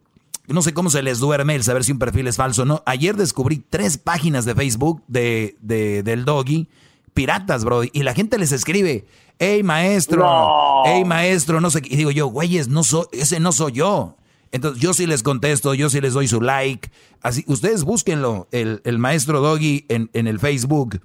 no 0.53 0.61
sé 0.61 0.73
cómo 0.73 0.89
se 0.89 1.01
les 1.03 1.19
duerme 1.19 1.55
el 1.55 1.63
saber 1.63 1.83
si 1.83 1.91
un 1.91 1.99
perfil 1.99 2.27
es 2.27 2.37
falso 2.37 2.63
o 2.63 2.65
no. 2.65 2.83
Ayer 2.85 3.15
descubrí 3.15 3.63
tres 3.69 3.97
páginas 3.97 4.45
de 4.45 4.55
Facebook 4.55 5.03
de, 5.07 5.55
de- 5.61 6.03
del 6.03 6.25
doggy, 6.25 6.67
piratas, 7.13 7.63
brody, 7.63 7.89
y 7.93 8.03
la 8.03 8.13
gente 8.13 8.37
les 8.37 8.51
escribe, 8.51 9.05
hey 9.39 9.63
maestro, 9.63 10.23
No. 10.23 10.83
hey 10.85 11.03
maestro, 11.05 11.61
no 11.61 11.69
sé 11.69 11.81
qué. 11.81 11.93
Y 11.93 11.97
digo 11.97 12.11
yo, 12.11 12.27
güeyes, 12.27 12.67
no 12.67 12.83
soy, 12.83 13.05
ese 13.11 13.39
no 13.39 13.51
soy 13.51 13.73
yo. 13.73 14.17
Entonces 14.53 14.81
yo 14.81 14.93
sí 14.93 15.05
les 15.07 15.23
contesto, 15.23 15.73
yo 15.73 15.89
sí 15.89 16.01
les 16.01 16.13
doy 16.13 16.27
su 16.27 16.41
like. 16.41 16.91
Así, 17.21 17.43
ustedes 17.47 17.83
búsquenlo, 17.83 18.47
el, 18.51 18.81
el 18.83 18.97
maestro 18.97 19.39
Doggy 19.41 19.85
en, 19.89 20.09
en 20.13 20.27
el 20.27 20.39
Facebook. 20.39 21.01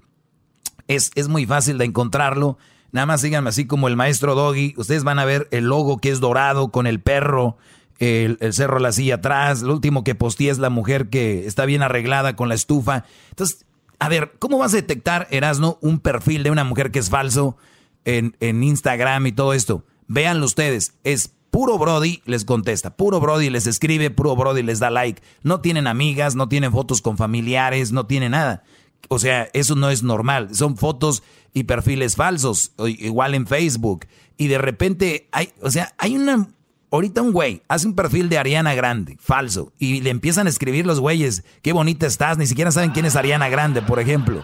Es, 0.87 1.11
es 1.15 1.27
muy 1.27 1.45
fácil 1.45 1.77
de 1.77 1.85
encontrarlo. 1.85 2.57
Nada 2.91 3.05
más 3.05 3.21
síganme 3.21 3.49
así 3.49 3.65
como 3.67 3.87
el 3.87 3.95
maestro 3.95 4.35
Doggy. 4.35 4.73
Ustedes 4.77 5.03
van 5.03 5.19
a 5.19 5.25
ver 5.25 5.47
el 5.51 5.65
logo 5.65 5.97
que 5.97 6.09
es 6.09 6.19
dorado 6.19 6.71
con 6.71 6.87
el 6.87 7.01
perro, 7.01 7.57
el, 7.99 8.37
cerro 8.51 8.79
la 8.79 8.91
silla 8.91 9.15
atrás. 9.15 9.61
Lo 9.61 9.73
último 9.73 10.03
que 10.03 10.15
posteé 10.15 10.49
es 10.49 10.59
la 10.59 10.69
mujer 10.69 11.09
que 11.09 11.45
está 11.47 11.65
bien 11.65 11.81
arreglada 11.81 12.35
con 12.35 12.49
la 12.49 12.55
estufa. 12.55 13.05
Entonces, 13.29 13.65
a 13.99 14.09
ver, 14.09 14.33
¿cómo 14.39 14.57
vas 14.57 14.73
a 14.73 14.77
detectar, 14.77 15.27
Erasno, 15.31 15.77
un 15.81 15.99
perfil 15.99 16.43
de 16.43 16.51
una 16.51 16.63
mujer 16.63 16.91
que 16.91 16.99
es 16.99 17.09
falso 17.09 17.57
en, 18.05 18.35
en 18.39 18.63
Instagram 18.63 19.27
y 19.27 19.31
todo 19.31 19.53
esto? 19.53 19.83
Véanlo 20.07 20.45
ustedes. 20.45 20.93
Es 21.03 21.33
puro 21.49 21.77
Brody 21.77 22.21
les 22.25 22.45
contesta, 22.45 22.95
puro 22.95 23.19
Brody 23.19 23.49
les 23.49 23.67
escribe, 23.67 24.11
puro 24.11 24.35
Brody 24.35 24.63
les 24.63 24.79
da 24.79 24.89
like. 24.89 25.21
No 25.43 25.61
tienen 25.61 25.87
amigas, 25.87 26.35
no 26.35 26.47
tienen 26.47 26.71
fotos 26.71 27.01
con 27.01 27.17
familiares, 27.17 27.91
no 27.91 28.05
tienen 28.05 28.31
nada. 28.31 28.63
O 29.09 29.19
sea, 29.19 29.49
eso 29.53 29.75
no 29.75 29.89
es 29.89 30.03
normal. 30.03 30.53
Son 30.53 30.77
fotos 30.77 31.23
y 31.53 31.63
perfiles 31.63 32.15
falsos, 32.15 32.73
igual 32.85 33.33
en 33.33 33.47
Facebook. 33.47 34.05
Y 34.37 34.47
de 34.47 34.57
repente 34.57 35.29
hay, 35.31 35.51
o 35.61 35.71
sea, 35.71 35.93
hay 35.97 36.15
una, 36.15 36.49
ahorita 36.91 37.21
un 37.21 37.31
güey 37.31 37.61
hace 37.67 37.87
un 37.87 37.95
perfil 37.95 38.29
de 38.29 38.37
Ariana 38.37 38.73
Grande, 38.75 39.17
falso, 39.19 39.73
y 39.77 40.01
le 40.01 40.09
empiezan 40.09 40.47
a 40.47 40.49
escribir 40.49 40.85
los 40.85 40.99
güeyes, 40.99 41.43
qué 41.61 41.73
bonita 41.73 42.07
estás, 42.07 42.37
ni 42.37 42.47
siquiera 42.47 42.71
saben 42.71 42.91
quién 42.91 43.05
es 43.05 43.15
Ariana 43.15 43.49
Grande, 43.49 43.81
por 43.81 43.99
ejemplo. 43.99 44.43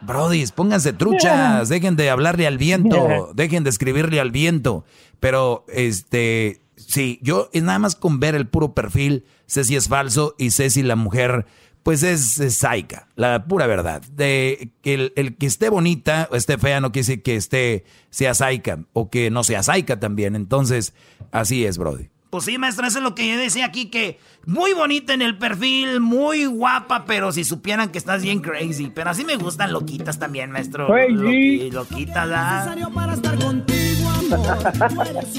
Brodis, 0.00 0.52
pónganse 0.52 0.92
truchas, 0.92 1.68
dejen 1.68 1.96
de 1.96 2.10
hablarle 2.10 2.46
al 2.46 2.58
viento, 2.58 3.30
dejen 3.34 3.64
de 3.64 3.70
escribirle 3.70 4.20
al 4.20 4.30
viento. 4.30 4.84
Pero, 5.18 5.64
este, 5.68 6.62
sí, 6.76 7.18
yo 7.22 7.50
es 7.52 7.62
nada 7.62 7.78
más 7.78 7.96
con 7.96 8.20
ver 8.20 8.34
el 8.34 8.48
puro 8.48 8.74
perfil, 8.74 9.24
sé 9.46 9.64
si 9.64 9.76
es 9.76 9.88
falso 9.88 10.34
y 10.38 10.50
sé 10.50 10.70
si 10.70 10.82
la 10.82 10.96
mujer, 10.96 11.46
pues 11.82 12.02
es, 12.02 12.38
es 12.40 12.56
saica, 12.58 13.08
la 13.16 13.44
pura 13.44 13.66
verdad. 13.66 14.02
De 14.12 14.70
que 14.82 14.94
el, 14.94 15.12
el 15.16 15.36
que 15.36 15.46
esté 15.46 15.68
bonita 15.70 16.28
o 16.30 16.36
esté 16.36 16.58
fea 16.58 16.80
no 16.80 16.92
quiere 16.92 17.06
decir 17.06 17.22
que 17.22 17.36
esté, 17.36 17.84
sea 18.10 18.34
saica 18.34 18.80
o 18.92 19.08
que 19.10 19.30
no 19.30 19.44
sea 19.44 19.62
saica 19.62 19.98
también. 19.98 20.36
Entonces, 20.36 20.94
así 21.32 21.64
es, 21.64 21.78
Brody. 21.78 22.08
Pues 22.30 22.44
sí, 22.44 22.58
maestro, 22.58 22.86
eso 22.86 22.98
es 22.98 23.02
lo 23.02 23.16
que 23.16 23.26
yo 23.28 23.36
decía 23.36 23.64
aquí, 23.66 23.86
que 23.86 24.20
muy 24.46 24.72
bonita 24.72 25.12
en 25.14 25.20
el 25.22 25.36
perfil, 25.36 25.98
muy 25.98 26.44
guapa, 26.44 27.04
pero 27.04 27.32
si 27.32 27.42
supieran 27.42 27.88
que 27.90 27.98
estás 27.98 28.22
bien 28.22 28.38
crazy. 28.40 28.88
Pero 28.94 29.10
así 29.10 29.24
me 29.24 29.34
gustan 29.34 29.72
loquitas 29.72 30.20
también, 30.20 30.52
maestro. 30.52 30.86
Crazy. 30.86 31.12
Loqui- 31.12 31.72
loquitas, 31.72 32.28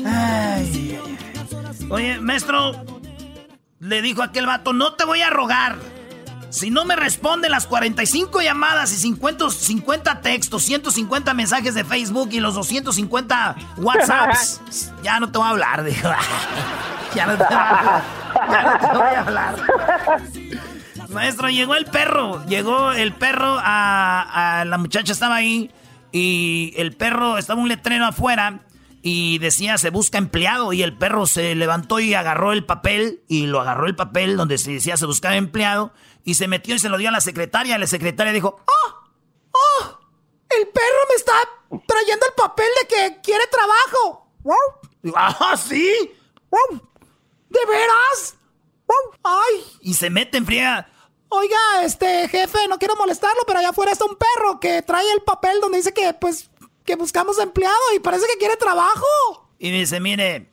ay. 0.06 1.00
Oye, 1.90 2.20
maestro, 2.20 2.74
le 3.80 4.02
dijo 4.02 4.22
aquel 4.22 4.46
vato, 4.46 4.74
no 4.74 4.94
te 4.96 5.06
voy 5.06 5.22
a 5.22 5.30
rogar. 5.30 5.78
Si 6.52 6.70
no 6.70 6.84
me 6.86 6.96
responde 6.96 7.50
las 7.50 7.66
45 7.66 8.42
llamadas 8.42 8.92
y 8.92 8.98
50, 8.98 9.50
50 9.50 10.22
textos, 10.22 10.64
150 10.64 11.34
mensajes 11.34 11.74
de 11.74 11.84
Facebook 11.86 12.30
y 12.34 12.40
los 12.42 12.56
250 12.56 13.56
WhatsApps, 13.78 14.92
ya 15.04 15.20
no 15.20 15.32
te 15.32 15.38
voy 15.38 15.48
a 15.48 15.52
hablar, 15.52 15.84
dijo. 15.86 16.10
ya 17.16 17.26
no 17.26 17.38
te 17.38 17.44
voy 17.46 17.54
a 17.54 17.70
hablar. 17.70 18.04
Ya 18.52 18.64
no 18.64 18.80
te 18.80 18.98
voy 18.98 19.16
a 19.16 19.20
hablar. 19.22 19.56
Maestro, 21.10 21.50
llegó 21.50 21.76
el 21.76 21.86
perro. 21.86 22.46
Llegó 22.46 22.92
el 22.92 23.14
perro 23.14 23.58
a, 23.62 24.60
a- 24.62 24.66
La 24.66 24.78
muchacha 24.78 25.12
estaba 25.14 25.36
ahí. 25.36 25.72
Y 26.12 26.74
el 26.78 26.94
perro 26.96 27.38
estaba 27.38 27.62
un 27.62 27.68
letrero 27.70 28.06
afuera. 28.06 28.60
Y 29.04 29.40
decía 29.40 29.78
se 29.78 29.90
busca 29.90 30.18
empleado. 30.18 30.74
Y 30.74 30.84
el 30.84 30.94
perro 30.98 31.26
se 31.28 31.56
levantó 31.56 32.00
y 32.00 32.14
agarró 32.14 32.54
el 32.54 32.64
papel. 32.66 33.22
Y 33.28 33.48
lo 33.48 33.60
agarró 33.62 33.88
el 33.88 33.96
papel 33.96 34.38
donde 34.38 34.58
se 34.58 34.72
decía 34.72 34.96
se 34.98 35.06
buscaba 35.06 35.36
empleado. 35.36 35.94
Y 36.24 36.36
se 36.36 36.48
metió 36.48 36.76
y 36.76 36.80
se 36.80 36.90
lo 36.90 36.98
dio 36.98 37.10
a 37.10 37.12
la 37.12 37.22
secretaria. 37.22 37.78
La 37.78 37.88
secretaria 37.88 38.34
dijo: 38.34 38.60
¡Oh! 38.66 39.12
¡Oh! 39.52 40.00
El 40.50 40.68
perro 40.68 41.06
me 41.10 41.16
está 41.16 41.34
trayendo 41.88 42.26
el 42.26 42.34
papel 42.34 42.68
de 42.82 42.88
que 42.88 43.22
quiere 43.22 43.46
trabajo. 43.48 44.28
Digo, 45.02 45.16
¡Ah, 45.18 45.56
sí! 45.58 46.12
¿De 47.50 47.60
veras? 47.68 48.36
¡Ay! 49.24 49.64
Y 49.82 49.94
se 49.94 50.10
mete 50.10 50.38
en 50.38 50.46
friega. 50.46 50.90
Oiga, 51.30 51.58
este 51.84 52.28
jefe, 52.28 52.68
no 52.68 52.78
quiero 52.78 52.96
molestarlo, 52.98 53.42
pero 53.48 53.60
allá 53.60 53.70
afuera 53.70 53.94
está 53.94 54.04
un 54.04 54.18
perro 54.18 54.60
que 54.60 54.82
trae 54.82 55.10
el 55.14 55.22
papel 55.22 55.62
donde 55.62 55.78
dice 55.78 55.94
que, 55.94 56.14
pues, 56.14 56.50
que 56.84 56.96
buscamos 56.96 57.40
empleado 57.40 57.80
y 57.96 58.00
parece 58.00 58.26
que 58.28 58.38
quiere 58.38 58.58
trabajo. 58.58 59.06
Y 59.58 59.72
me 59.72 59.80
dice, 59.80 60.02
mire, 60.02 60.52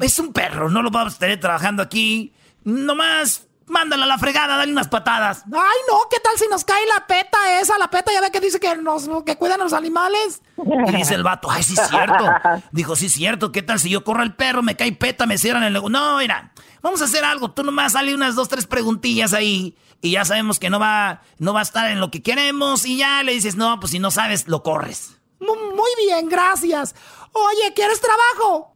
es 0.00 0.18
un 0.18 0.32
perro, 0.32 0.70
no 0.70 0.82
lo 0.82 0.90
vamos 0.90 1.16
a 1.16 1.18
tener 1.18 1.38
trabajando 1.38 1.82
aquí. 1.82 2.34
Nomás, 2.64 3.46
mándalo 3.70 4.04
a 4.04 4.06
la 4.06 4.18
fregada, 4.18 4.56
dale 4.56 4.72
unas 4.72 4.88
patadas. 4.88 5.44
Ay, 5.46 5.78
no, 5.88 6.00
¿qué 6.10 6.18
tal 6.20 6.36
si 6.36 6.46
nos 6.48 6.64
cae 6.64 6.84
la 6.86 7.06
peta 7.06 7.60
esa? 7.60 7.78
La 7.78 7.88
peta 7.88 8.12
ya 8.12 8.20
ve 8.20 8.30
que 8.30 8.40
dice 8.40 8.60
que 8.60 8.76
nos 8.76 9.08
que 9.24 9.36
cuidan 9.36 9.60
a 9.60 9.64
los 9.64 9.72
animales. 9.72 10.42
Y 10.56 10.92
dice 10.92 11.14
el 11.14 11.22
vato, 11.22 11.50
ay, 11.50 11.62
sí 11.62 11.74
es 11.74 11.88
cierto. 11.88 12.24
Dijo, 12.72 12.96
sí 12.96 13.06
es 13.06 13.12
cierto, 13.12 13.52
¿qué 13.52 13.62
tal 13.62 13.80
si 13.80 13.88
yo 13.88 14.04
corro 14.04 14.22
el 14.22 14.34
perro, 14.34 14.62
me 14.62 14.76
cae 14.76 14.92
peta, 14.92 15.26
me 15.26 15.38
cierran 15.38 15.62
el... 15.62 15.72
No, 15.72 16.18
mira, 16.18 16.52
vamos 16.82 17.00
a 17.00 17.04
hacer 17.04 17.24
algo. 17.24 17.52
Tú 17.52 17.62
nomás 17.62 17.92
sale 17.92 18.14
unas 18.14 18.34
dos, 18.34 18.48
tres 18.48 18.66
preguntillas 18.66 19.32
ahí 19.32 19.76
y 20.02 20.12
ya 20.12 20.24
sabemos 20.24 20.58
que 20.58 20.70
no 20.70 20.78
va, 20.78 21.22
no 21.38 21.52
va 21.52 21.60
a 21.60 21.62
estar 21.62 21.90
en 21.90 22.00
lo 22.00 22.10
que 22.10 22.22
queremos 22.22 22.86
y 22.86 22.98
ya 22.98 23.22
le 23.22 23.32
dices, 23.32 23.56
no, 23.56 23.78
pues 23.80 23.92
si 23.92 23.98
no 23.98 24.10
sabes, 24.10 24.48
lo 24.48 24.62
corres. 24.62 25.16
Muy 25.40 25.90
bien, 26.06 26.28
gracias. 26.28 26.94
Oye, 27.32 27.72
¿quieres 27.74 28.00
trabajo? 28.00 28.74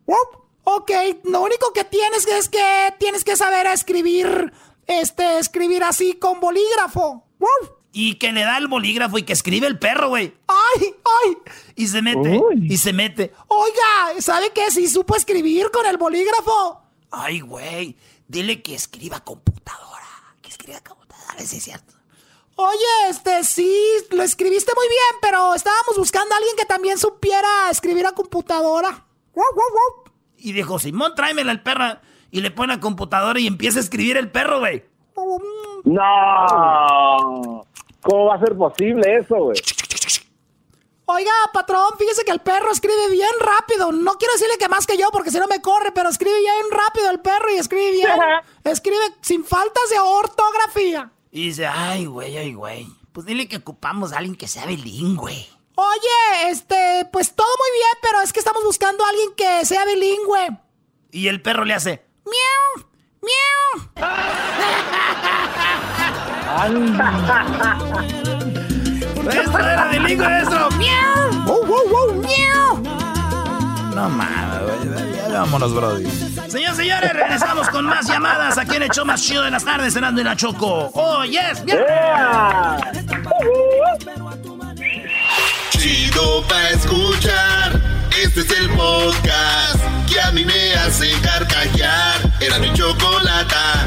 Ok, 0.64 0.90
lo 1.24 1.42
único 1.42 1.72
que 1.72 1.84
tienes 1.84 2.26
es 2.26 2.48
que 2.48 2.94
tienes 2.98 3.24
que 3.24 3.36
saber 3.36 3.66
escribir, 3.66 4.52
este, 4.86 5.38
escribir 5.38 5.82
así 5.84 6.14
con 6.14 6.40
bolígrafo. 6.40 7.26
Y 7.92 8.16
que 8.16 8.32
le 8.32 8.42
da 8.42 8.58
el 8.58 8.66
bolígrafo 8.66 9.18
y 9.18 9.22
que 9.22 9.32
escribe 9.32 9.66
el 9.66 9.78
perro, 9.78 10.08
güey. 10.08 10.34
¡Ay, 10.48 10.94
ay! 11.04 11.36
Y 11.76 11.86
se 11.86 12.02
mete, 12.02 12.40
y 12.60 12.76
se 12.76 12.92
mete. 12.92 13.32
Oiga, 13.46 14.20
¿sabe 14.20 14.50
qué? 14.52 14.70
Si 14.70 14.88
supo 14.88 15.14
escribir 15.14 15.70
con 15.70 15.86
el 15.86 15.96
bolígrafo. 15.96 16.82
Ay, 17.10 17.40
güey, 17.40 17.96
dile 18.26 18.62
que 18.62 18.74
escriba 18.74 19.20
computadora. 19.20 20.08
Que 20.42 20.50
escriba 20.50 20.80
computadora, 20.80 21.32
a 21.32 21.36
ver 21.36 21.46
si 21.46 21.58
es 21.58 21.62
cierto. 21.62 21.94
Oye, 22.56 23.08
este, 23.10 23.44
sí, 23.44 23.72
lo 24.10 24.22
escribiste 24.22 24.72
muy 24.76 24.86
bien, 24.88 25.20
pero 25.20 25.54
estábamos 25.54 25.96
buscando 25.96 26.34
a 26.34 26.38
alguien 26.38 26.56
que 26.56 26.64
también 26.64 26.98
supiera 26.98 27.70
escribir 27.70 28.06
a 28.06 28.12
computadora. 28.12 29.06
Y 30.36 30.52
dijo, 30.52 30.78
Simón, 30.78 31.14
tráemela 31.14 31.50
el 31.52 31.62
perro. 31.62 31.98
Y 32.34 32.40
le 32.40 32.50
pone 32.50 32.72
a 32.72 32.80
computadora 32.80 33.38
y 33.38 33.46
empieza 33.46 33.78
a 33.78 33.82
escribir 33.82 34.16
el 34.16 34.28
perro, 34.28 34.58
güey. 34.58 34.82
No. 35.84 37.64
¿Cómo 38.02 38.24
va 38.24 38.34
a 38.34 38.40
ser 38.40 38.56
posible 38.56 39.18
eso, 39.18 39.36
güey? 39.36 39.56
Oiga, 41.06 41.30
patrón, 41.52 41.92
fíjese 41.96 42.24
que 42.24 42.32
el 42.32 42.40
perro 42.40 42.72
escribe 42.72 43.08
bien 43.12 43.30
rápido. 43.38 43.92
No 43.92 44.14
quiero 44.14 44.34
decirle 44.34 44.58
que 44.58 44.68
más 44.68 44.84
que 44.84 44.98
yo, 44.98 45.10
porque 45.12 45.30
si 45.30 45.38
no 45.38 45.46
me 45.46 45.62
corre, 45.62 45.92
pero 45.92 46.08
escribe 46.08 46.40
bien 46.40 46.72
rápido 46.72 47.08
el 47.10 47.20
perro 47.20 47.52
y 47.54 47.58
escribe 47.58 47.92
bien. 47.92 48.10
escribe 48.64 49.04
sin 49.20 49.44
faltas 49.44 49.90
de 49.90 50.00
ortografía. 50.00 51.12
Y 51.30 51.46
dice, 51.46 51.68
ay, 51.68 52.06
güey, 52.06 52.36
ay, 52.36 52.52
güey. 52.52 52.88
Pues 53.12 53.26
dile 53.26 53.46
que 53.46 53.58
ocupamos 53.58 54.12
a 54.12 54.16
alguien 54.16 54.34
que 54.34 54.48
sea 54.48 54.66
bilingüe. 54.66 55.46
Oye, 55.76 56.50
este, 56.50 57.08
pues 57.12 57.32
todo 57.32 57.46
muy 57.46 57.78
bien, 57.78 57.98
pero 58.02 58.22
es 58.22 58.32
que 58.32 58.40
estamos 58.40 58.64
buscando 58.64 59.04
a 59.04 59.10
alguien 59.10 59.34
que 59.36 59.64
sea 59.64 59.84
bilingüe. 59.84 60.58
Y 61.12 61.28
el 61.28 61.40
perro 61.40 61.64
le 61.64 61.74
hace, 61.74 62.04
miau, 62.24 62.86
miau. 63.26 63.64
Esto 69.30 69.58
era 69.58 69.88
del 69.88 70.10
hijo 70.10 70.24
eso. 70.24 70.68
¡Miau! 70.76 71.44
¡Wow, 71.46 71.66
wow, 71.66 71.88
wow! 71.88 72.14
¡Miau! 72.22 72.82
No 73.94 74.08
mames. 74.08 75.30
Ya 75.30 75.40
vámonos, 75.40 75.74
Brody. 75.74 76.04
Señores, 76.48 76.76
señores, 76.76 77.12
regresamos 77.12 77.68
con 77.70 77.84
más 77.86 78.06
llamadas 78.06 78.58
aquí 78.58 78.76
en 78.76 78.82
el 78.84 78.90
show 78.90 79.04
más 79.04 79.22
chido 79.22 79.42
de 79.42 79.50
las 79.50 79.64
tardes, 79.64 79.94
cenando 79.94 80.20
en 80.20 80.26
la 80.28 80.36
Choco. 80.36 80.90
¡Oh, 80.94 81.24
yes! 81.24 81.64
Yeah. 81.64 82.76
Chido 85.70 86.42
pa' 86.48 86.70
escuchar. 86.70 87.80
Este 88.22 88.40
es 88.40 88.50
el 88.60 88.68
podcast 88.70 89.82
que 90.08 90.20
a 90.20 90.30
mí 90.30 90.44
me 90.44 90.74
hace 90.74 91.10
carcajear. 91.20 92.32
Era 92.40 92.58
mi 92.60 92.72
chocolata. 92.72 93.86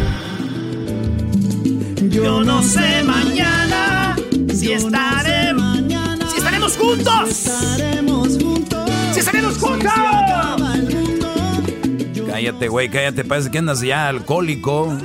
Yo 2.10 2.44
no 2.44 2.62
sé 2.62 3.04
mañana 3.04 4.16
si 4.54 4.74
estaremos, 4.74 5.78
si 6.30 6.38
estaremos 6.38 6.78
juntos. 6.78 7.30
Si 9.14 9.20
estaremos 9.20 9.58
juntos. 9.58 9.92
Cállate, 12.28 12.68
güey, 12.68 12.90
cállate. 12.90 13.24
Parece 13.24 13.50
que 13.50 13.58
andas 13.60 13.82
ya 13.82 14.10
alcohólico. 14.10 14.98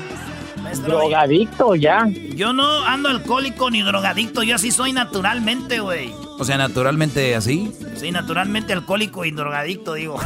Drogadicto 0.81 1.75
ya. 1.75 2.07
Yo 2.35 2.53
no 2.53 2.85
ando 2.87 3.09
alcohólico 3.09 3.71
ni 3.71 3.83
drogadicto, 3.83 4.43
yo 4.43 4.57
así 4.57 4.71
soy 4.71 4.93
naturalmente, 4.93 5.81
güey. 5.81 6.13
O 6.39 6.45
sea, 6.45 6.59
naturalmente 6.59 7.35
así. 7.35 7.73
Sí, 7.97 8.11
naturalmente 8.11 8.73
alcohólico 8.73 9.25
y 9.25 9.31
drogadicto, 9.31 9.95
digo. 9.95 10.19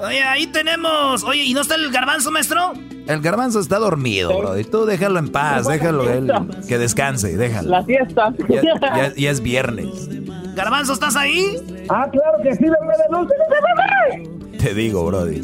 Oye, 0.00 0.22
ahí 0.22 0.46
tenemos. 0.46 1.22
Oye, 1.24 1.44
¿y 1.44 1.54
no 1.54 1.60
está 1.60 1.74
el 1.74 1.90
garbanzo, 1.90 2.30
maestro? 2.30 2.72
El 3.06 3.20
garbanzo 3.20 3.60
está 3.60 3.78
dormido, 3.78 4.36
bro. 4.38 4.58
Y 4.58 4.64
tú 4.64 4.84
déjalo 4.86 5.18
en 5.18 5.28
paz, 5.30 5.66
déjalo 5.66 6.08
él, 6.10 6.32
que 6.68 6.78
descanse, 6.78 7.36
déjalo. 7.36 7.68
La 7.70 7.84
fiesta. 7.84 8.32
Ya, 8.48 8.62
ya- 8.80 9.14
ya 9.14 9.30
es 9.30 9.40
viernes. 9.40 10.08
¿Garbanzo, 10.54 10.92
estás 10.92 11.16
ahí? 11.16 11.56
Ah, 11.88 12.06
claro 12.10 12.38
que 12.42 12.54
sí, 12.54 12.64
bebé 12.64 12.94
de. 14.50 14.58
Te 14.58 14.74
digo, 14.74 15.04
Brody. 15.06 15.40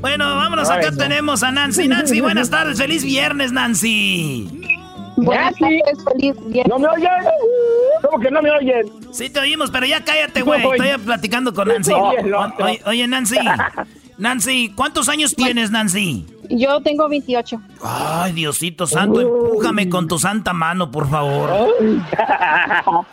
Bueno, 0.00 0.24
vámonos. 0.36 0.70
Acá 0.70 0.92
tenemos 0.92 1.42
a 1.42 1.50
Nancy. 1.50 1.88
Nancy, 1.88 2.20
buenas 2.20 2.50
tardes. 2.50 2.78
Feliz 2.78 3.04
viernes, 3.04 3.52
Nancy. 3.52 4.60
Buenas 5.16 5.54
tardes, 5.58 5.82
feliz 6.04 6.34
¿No 6.66 6.78
me 6.78 6.88
oyen? 6.88 7.10
¿Cómo 8.02 8.20
que 8.22 8.30
no 8.30 8.40
me 8.40 8.50
oyen? 8.50 8.86
Sí, 9.12 9.28
te 9.28 9.40
oímos, 9.40 9.70
pero 9.70 9.86
ya 9.86 10.04
cállate, 10.04 10.42
güey. 10.42 10.62
Estoy 10.62 11.04
platicando 11.04 11.52
con 11.52 11.68
Nancy. 11.68 11.92
Oye, 12.86 13.06
Nancy. 13.06 13.36
Nancy, 14.18 14.72
¿cuántos 14.76 15.08
años 15.08 15.34
tienes, 15.34 15.70
Nancy? 15.70 16.26
Yo 16.50 16.80
tengo 16.80 17.08
28. 17.08 17.60
Ay, 17.82 18.32
Diosito 18.32 18.86
santo, 18.86 19.20
empújame 19.20 19.88
con 19.88 20.08
tu 20.08 20.18
santa 20.18 20.52
mano, 20.52 20.90
por 20.90 21.08
favor. 21.08 21.50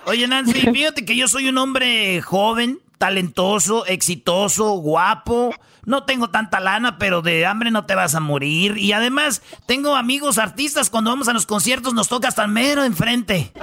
Oye, 0.05 0.27
Nancy, 0.27 0.53
fíjate 0.73 1.05
que 1.05 1.15
yo 1.15 1.27
soy 1.27 1.47
un 1.47 1.57
hombre 1.57 2.22
joven, 2.22 2.80
talentoso, 2.97 3.85
exitoso, 3.85 4.72
guapo. 4.72 5.53
No 5.85 6.03
tengo 6.03 6.30
tanta 6.30 6.59
lana, 6.59 6.97
pero 6.97 7.22
de 7.22 7.45
hambre 7.45 7.72
no 7.72 7.85
te 7.85 7.95
vas 7.95 8.14
a 8.14 8.19
morir. 8.19 8.77
Y 8.77 8.91
además, 8.91 9.41
tengo 9.68 9.95
amigos 9.95 10.38
artistas. 10.38 10.89
Cuando 10.89 11.11
vamos 11.11 11.30
a 11.30 11.34
los 11.34 11.45
conciertos 11.45 11.93
nos 11.93 12.09
toca 12.09 12.27
hasta 12.27 12.43
el 12.43 12.51
mero 12.51 12.84
enfrente. 12.84 13.53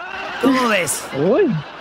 ¿Cómo 0.41 0.69
ves? 0.69 1.05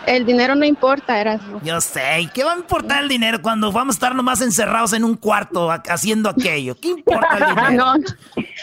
El 0.06 0.26
dinero 0.26 0.56
no 0.56 0.66
importa, 0.66 1.20
eras. 1.20 1.42
Yo 1.64 1.80
sé, 1.82 2.22
¿y 2.22 2.28
qué 2.28 2.44
va 2.44 2.54
a 2.54 2.58
importar 2.58 3.04
el 3.04 3.10
dinero 3.10 3.42
cuando 3.42 3.72
vamos 3.72 3.96
a 3.96 3.98
estar 3.98 4.16
nomás 4.16 4.42
encerrados 4.42 4.94
en 4.94 5.04
un 5.04 5.16
cuarto 5.16 5.72
ha- 5.72 5.82
haciendo 5.90 6.30
aquello? 6.30 6.76
¿Qué 6.80 6.90
importa 6.90 7.38
el 7.38 7.46
dinero? 7.56 7.72
No, 7.72 7.96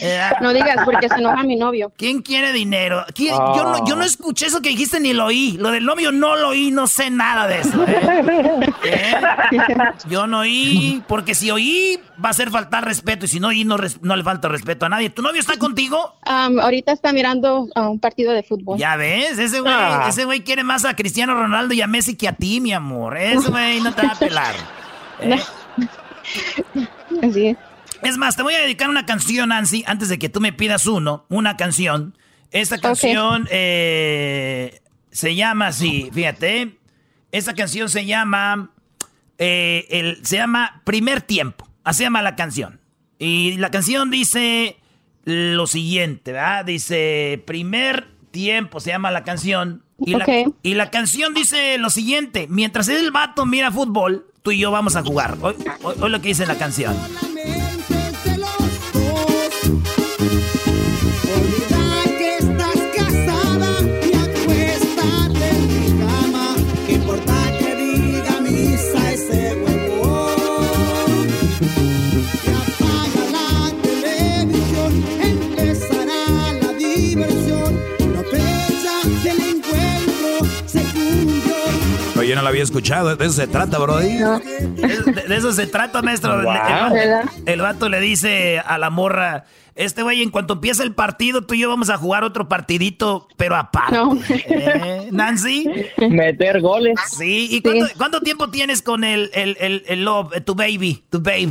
Eh, 0.03 0.31
no 0.41 0.53
digas 0.53 0.79
porque 0.85 1.09
se 1.09 1.17
enoja 1.17 1.43
mi 1.43 1.57
novio. 1.57 1.93
¿Quién 1.97 2.23
quiere 2.23 2.53
dinero? 2.53 3.05
¿Quién- 3.15 3.35
yo, 3.37 3.65
no, 3.65 3.87
yo 3.87 3.97
no 3.97 4.03
escuché 4.05 4.47
eso 4.47 4.61
que 4.63 4.69
dijiste 4.71 5.01
ni 5.01 5.13
lo 5.13 5.27
oí. 5.27 5.57
Lo 5.59 5.71
del 5.71 5.85
novio 5.85 6.11
no 6.13 6.37
lo 6.37 6.49
oí, 6.49 6.71
no 6.71 6.87
sé 6.87 7.11
nada 7.11 7.47
de 7.47 7.61
eso. 7.61 7.85
¿eh? 7.87 8.73
¿Eh? 8.85 9.15
Yo 10.09 10.27
no 10.27 10.41
oí, 10.41 11.03
porque 11.07 11.35
si 11.35 11.51
oí 11.51 11.99
va 12.23 12.29
a 12.29 12.33
hacer 12.33 12.51
faltar 12.51 12.85
respeto 12.85 13.25
y 13.25 13.29
si 13.29 13.41
no 13.41 13.49
oí 13.49 13.65
no, 13.65 13.77
res- 13.77 14.01
no 14.03 14.17
le 14.17 14.23
falta 14.25 14.49
respeto 14.49 14.87
a 14.87 14.89
nadie. 14.89 15.11
¿Tu 15.11 15.23
novio 15.23 15.41
está 15.41 15.57
contigo? 15.59 16.15
Ahorita 16.23 16.93
está 16.93 17.13
mirando 17.13 17.67
a 17.75 17.89
un 17.89 17.99
partido 17.99 18.33
de 18.33 18.43
fútbol. 18.43 18.79
Ya 18.79 18.97
ves, 18.97 19.39
ese 19.39 19.61
güey, 19.61 19.73
Ah. 19.75 20.07
ese 20.09 20.25
güey 20.25 20.41
quiere 20.43 20.65
más 20.65 20.85
a 20.85 20.95
Cristiano 20.95 21.30
Ronaldo 21.35 21.75
y 21.75 21.81
a 21.81 21.87
Messi 21.87 22.17
que 22.17 22.29
a 22.29 22.33
ti, 22.33 22.61
mi 22.61 22.73
amor. 22.73 23.17
Ese 23.17 23.51
güey 23.51 23.81
no 23.81 23.95
te 23.95 24.07
va 24.07 24.13
a 24.13 24.19
pelar. 24.19 24.55
¿eh? 25.21 25.41
Así 27.23 27.47
es. 27.49 27.57
Es 28.03 28.17
más, 28.17 28.37
te 28.37 28.43
voy 28.43 28.55
a 28.55 28.61
dedicar 28.61 28.89
una 28.89 29.05
canción, 29.05 29.51
Nancy, 29.51 29.85
antes 29.87 30.09
de 30.09 30.19
que 30.19 30.29
tú 30.29 30.41
me 30.41 30.53
pidas 30.53 30.87
uno, 30.87 31.27
una 31.29 31.57
canción. 31.57 32.17
Esta 32.51 32.79
canción 32.79 33.47
eh, 33.51 34.81
se 35.11 35.35
llama 35.35 35.69
así, 35.69 36.11
fíjate. 36.13 36.79
Esta 37.31 37.55
canción 37.55 37.89
se 37.89 38.07
llama, 38.07 38.71
eh, 39.39 39.87
el, 39.91 40.25
se 40.25 40.37
llama 40.37 40.83
Primer 40.85 41.21
Tiempo. 41.21 41.69
Así 41.85 41.99
se 41.99 42.05
llama 42.05 42.23
la 42.23 42.37
canción. 42.37 42.81
Y 43.19 43.57
la 43.59 43.71
canción 43.71 44.11
dice 44.11 44.79
lo 45.25 45.67
siguiente, 45.67 46.33
¿verdad? 46.33 46.65
Dice 46.65 47.43
Primer 47.47 48.09
Tiempo, 48.31 48.81
se 48.81 48.91
llama 48.91 49.11
la 49.11 49.25
canción. 49.25 49.85
Y, 50.05 50.13
la, 50.13 50.25
y 50.63 50.75
la 50.75 50.91
canción 50.91 51.35
dice 51.35 51.79
lo 51.79 51.91
siguiente, 51.91 52.47
mientras 52.49 52.89
el 52.89 53.11
vato 53.11 53.45
mira 53.47 53.71
fútbol, 53.71 54.27
tú 54.43 54.51
y 54.51 54.59
yo 54.59 54.71
vamos 54.71 54.97
a 54.97 55.03
jugar. 55.03 55.37
Hoy, 55.43 55.55
hoy- 55.83 55.95
hoy 56.01 56.11
lo 56.11 56.21
que 56.21 56.29
dice 56.29 56.47
la 56.47 56.57
canción. 56.57 56.97
Oye, 82.31 82.37
no 82.37 82.43
lo 82.43 82.49
había 82.49 82.63
escuchado. 82.63 83.17
De 83.17 83.25
eso 83.27 83.35
se 83.35 83.49
trata, 83.49 83.77
Brody. 83.81 84.19
Es- 84.83 85.05
De, 85.05 85.13
de 85.29 85.37
eso 85.37 85.53
se 85.53 85.67
trata, 85.67 86.01
maestro. 86.01 86.39
El- 86.39 86.45
Wow. 86.45 86.55
El, 86.97 87.49
el 87.49 87.61
vato 87.61 87.89
le 87.89 87.99
dice 87.99 88.61
a 88.61 88.79
la 88.79 88.89
morra, 88.89 89.47
este 89.75 90.03
güey, 90.05 90.23
en 90.23 90.31
cuanto 90.31 90.55
empiece 90.55 90.85
el 90.85 90.95
partido, 90.95 91.43
tú 91.45 91.55
y 91.55 91.61
yo 91.61 91.69
vamos 91.69 91.91
a 91.91 91.97
jugar 91.97 92.23
otro 92.23 92.49
partidito, 92.49 93.27
pero 93.37 93.57
aparte. 93.57 93.97
¿Eh, 94.49 95.09
Nancy? 95.11 95.69
Meter 96.09 96.61
goles. 96.61 96.95
Sí, 97.19 97.49
¿y 97.51 97.63
cuánto, 97.63 97.87
cuánto 97.97 98.21
tiempo 98.21 98.49
tienes 98.49 98.81
con 98.83 99.03
el, 99.03 99.31
el, 99.35 99.57
el, 99.59 99.83
el 99.89 100.05
love, 100.05 100.33
eh, 100.37 100.41
tu 100.41 100.55
baby, 100.55 101.03
tu 101.11 101.21
babe? 101.21 101.51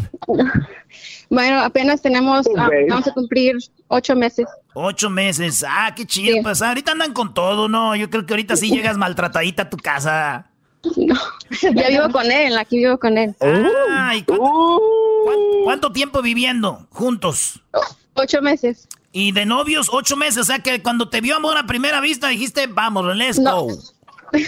Bueno, 1.30 1.60
apenas 1.62 2.02
tenemos, 2.02 2.48
ah, 2.58 2.70
vamos 2.90 3.08
a 3.08 3.14
cumplir 3.14 3.58
ocho 3.90 4.16
meses. 4.16 4.48
Ocho 4.74 5.10
meses. 5.10 5.66
Ah, 5.68 5.94
qué 5.96 6.06
chido. 6.06 6.38
Pues 6.42 6.62
ahorita 6.62 6.94
andan 6.94 7.12
con 7.14 7.34
todo, 7.34 7.68
¿no? 7.68 7.96
Yo 7.98 8.10
creo 8.10 8.26
que 8.26 8.34
ahorita 8.34 8.56
sí 8.56 8.70
llegas 8.70 8.98
maltratadita 8.98 9.64
a 9.64 9.70
tu 9.70 9.78
casa. 9.78 10.46
Ya 11.76 11.90
vivo 11.90 12.10
con 12.12 12.32
él, 12.32 12.58
aquí 12.58 12.78
vivo 12.78 12.98
con 12.98 13.18
él. 13.18 13.36
Ah, 13.42 14.16
¿y 14.16 14.24
cuánto, 14.24 14.46
cuán- 15.26 15.38
cuánto 15.66 15.92
tiempo 15.92 16.22
viviendo 16.22 16.88
juntos? 16.92 17.62
Ocho 18.14 18.42
meses. 18.42 18.88
Y 19.12 19.32
de 19.32 19.46
novios, 19.46 19.90
ocho 19.92 20.16
meses. 20.16 20.38
O 20.38 20.44
sea 20.44 20.60
que 20.60 20.82
cuando 20.82 21.10
te 21.10 21.20
vio 21.22 21.36
amor 21.36 21.58
a 21.58 21.66
primera 21.66 22.00
vista 22.00 22.28
dijiste, 22.28 22.68
vamos, 22.68 23.16
let's 23.16 23.40
No. 23.40 23.64
go. 23.64 23.78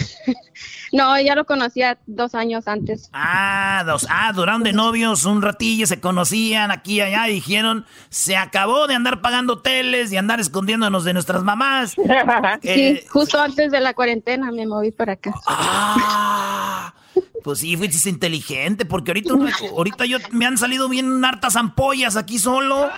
No, 0.92 1.18
ya 1.18 1.34
lo 1.34 1.46
conocía 1.46 1.98
dos 2.06 2.34
años 2.34 2.68
antes. 2.68 3.08
Ah, 3.14 3.82
dos, 3.86 4.06
ah, 4.10 4.30
duraron 4.34 4.62
de 4.62 4.74
novios 4.74 5.24
un 5.24 5.40
ratillo, 5.40 5.86
se 5.86 6.00
conocían 6.00 6.70
aquí 6.70 6.96
y 6.96 7.00
allá 7.00 7.28
y 7.28 7.34
dijeron, 7.34 7.86
se 8.10 8.36
acabó 8.36 8.86
de 8.86 8.94
andar 8.94 9.22
pagando 9.22 9.54
hoteles 9.54 10.12
y 10.12 10.18
andar 10.18 10.38
escondiéndonos 10.38 11.04
de 11.04 11.14
nuestras 11.14 11.42
mamás. 11.42 11.96
Eh, 12.62 13.00
Sí, 13.02 13.08
justo 13.08 13.40
antes 13.40 13.70
de 13.72 13.80
la 13.80 13.94
cuarentena 13.94 14.50
me 14.52 14.66
moví 14.66 14.90
para 14.90 15.14
acá. 15.14 15.32
Ah, 15.46 16.92
pues 17.42 17.60
sí, 17.60 17.76
fuiste 17.76 18.08
inteligente, 18.08 18.84
porque 18.84 19.10
ahorita, 19.12 19.34
ahorita 19.70 20.04
yo 20.06 20.18
me 20.30 20.46
han 20.46 20.58
salido 20.58 20.88
bien 20.88 21.24
hartas 21.24 21.56
ampollas 21.56 22.16
aquí 22.16 22.38
solo. 22.38 22.90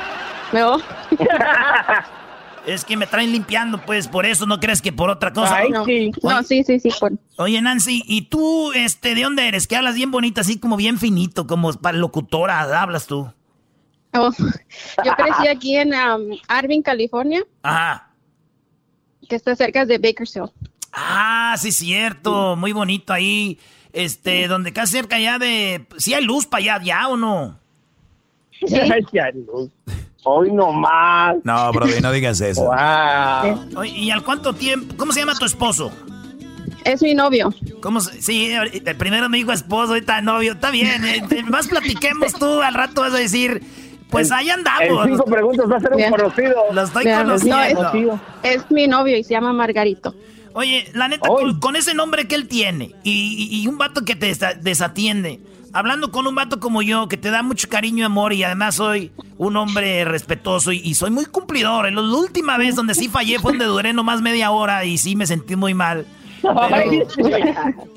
No. 0.53 0.79
Es 2.67 2.85
que 2.85 2.97
me 2.97 3.07
traen 3.07 3.31
limpiando, 3.31 3.85
pues, 3.85 4.09
por 4.09 4.25
eso 4.25 4.47
no 4.47 4.59
crees 4.59 4.81
que 4.81 4.91
por 4.93 5.11
otra 5.11 5.33
cosa. 5.33 5.57
Ay, 5.57 5.71
no. 5.71 5.83
Oye- 5.83 6.11
No, 6.23 6.43
sí, 6.43 6.65
sí, 6.65 6.81
sí. 6.81 6.89
por- 6.99 7.13
Oye, 7.37 7.61
Nancy, 7.61 8.03
¿y 8.07 8.23
tú, 8.23 8.73
este, 8.73 9.15
de 9.15 9.23
dónde 9.23 9.47
eres? 9.47 9.67
Que 9.67 9.77
hablas 9.77 9.95
bien 9.97 10.11
bonita, 10.11 10.41
así 10.41 10.59
como 10.59 10.77
bien 10.77 10.99
finito, 10.99 11.47
como 11.47 11.73
para 11.75 11.99
locutora, 11.99 12.61
hablas 12.81 13.07
tú. 13.07 13.31
Oh, 14.15 14.31
Yo 15.05 15.13
crecí 15.17 15.49
aquí 15.49 15.77
en 15.77 15.89
um, 15.93 16.39
Arvin, 16.49 16.83
California, 16.83 17.43
Ajá. 17.63 18.11
que 19.29 19.37
está 19.37 19.55
cerca 19.57 19.85
de 19.85 19.99
Bakersfield. 19.99 20.51
Ah, 20.93 21.57
sí, 21.59 21.73
cierto. 21.73 22.55
Muy 22.57 22.73
bonito 22.73 23.13
ahí. 23.13 23.59
Este, 23.93 24.49
donde 24.49 24.73
casi 24.73 24.93
cerca 24.93 25.19
ya 25.19 25.39
de. 25.39 25.87
¿Sí 25.99 26.15
hay 26.15 26.25
luz 26.25 26.47
para 26.47 26.75
allá 26.77 26.85
ya 26.85 27.09
o 27.09 27.17
no? 27.17 27.59
Sí. 29.11 29.71
Hoy 30.27 30.51
no 30.53 30.73
más. 30.73 31.37
No, 31.45 31.71
bro, 31.73 31.87
no 32.01 32.11
digas 32.13 32.41
eso. 32.41 32.71
Oye, 33.77 33.91
¿Y 33.91 34.11
al 34.11 34.23
cuánto 34.25 34.55
tiempo? 34.55 34.95
¿Cómo 34.97 35.13
se 35.13 35.21
llama 35.21 35.35
tu 35.39 35.45
esposo? 35.45 35.93
Es 36.85 37.03
mi 37.03 37.15
novio. 37.15 37.53
¿Cómo 37.83 38.01
se- 38.01 38.23
Sí, 38.23 38.51
eh, 38.51 38.95
primero 38.95 39.29
me 39.29 39.37
dijo 39.39 39.53
esposo, 39.53 39.93
ahorita 39.93 40.23
novio. 40.23 40.53
Está 40.53 40.71
bien. 40.71 41.05
eh, 41.05 41.23
más 41.49 41.69
platiquemos 41.69 42.33
tú. 42.35 42.63
Al 42.63 42.73
rato 42.75 43.03
vas 43.03 43.13
a 43.15 43.19
decir, 43.19 43.63
pues 44.11 44.33
ahí 44.33 44.49
andamos. 44.49 45.07
En 45.07 45.13
cinco 45.13 45.25
preguntas 45.27 45.71
va 45.71 45.77
a 45.77 45.81
ser 45.81 45.91
un 45.93 45.97
Bien. 45.99 46.11
conocido. 46.11 46.55
Lo 46.73 46.83
estoy 46.83 47.05
no, 47.05 47.17
conociendo. 47.19 48.21
es, 48.43 48.57
es 48.57 48.71
mi 48.71 48.87
novio 48.87 49.17
y 49.19 49.25
se 49.25 49.31
llama 49.35 49.53
Margarito. 49.53 50.15
Oye, 50.55 50.89
la 50.95 51.09
neta, 51.09 51.29
con, 51.29 51.59
con 51.61 51.77
ese 51.77 51.95
nombre 51.95 52.27
que 52.29 52.35
él 52.37 52.49
tiene 52.49 52.95
y, 53.03 53.11
y- 53.51 53.63
y 53.63 53.67
un 53.67 53.77
vato 53.77 54.05
que 54.05 54.15
te 54.17 54.31
desa- 54.33 54.55
desatiende, 54.55 55.41
hablando 55.75 56.11
con 56.11 56.27
un 56.27 56.35
vato 56.35 56.61
como 56.61 56.81
yo 56.83 57.09
que 57.09 57.17
te 57.17 57.31
da 57.31 57.43
mucho 57.43 57.69
cariño 57.69 57.99
y 57.99 58.03
amor 58.07 58.33
y 58.33 58.43
además 58.45 58.77
soy 58.77 59.11
un 59.37 59.57
hombre 59.57 60.05
respetuoso 60.05 60.73
y, 60.73 60.79
y 60.79 60.95
soy 60.95 61.11
muy 61.11 61.27
cumplidor. 61.27 61.93
La 61.93 62.01
última 62.01 62.57
vez 62.57 62.77
donde 62.77 62.95
sí 62.95 63.09
fallé 63.09 63.39
fue 63.39 63.53
donde 63.53 63.67
duré 63.67 63.93
nomás 63.93 64.23
media 64.23 64.51
hora 64.51 64.85
y 64.85 64.97
sí 64.99 65.17
me 65.17 65.27
sentí 65.27 65.57
muy 65.57 65.75
mal. 65.75 66.07
Pero, 66.43 67.07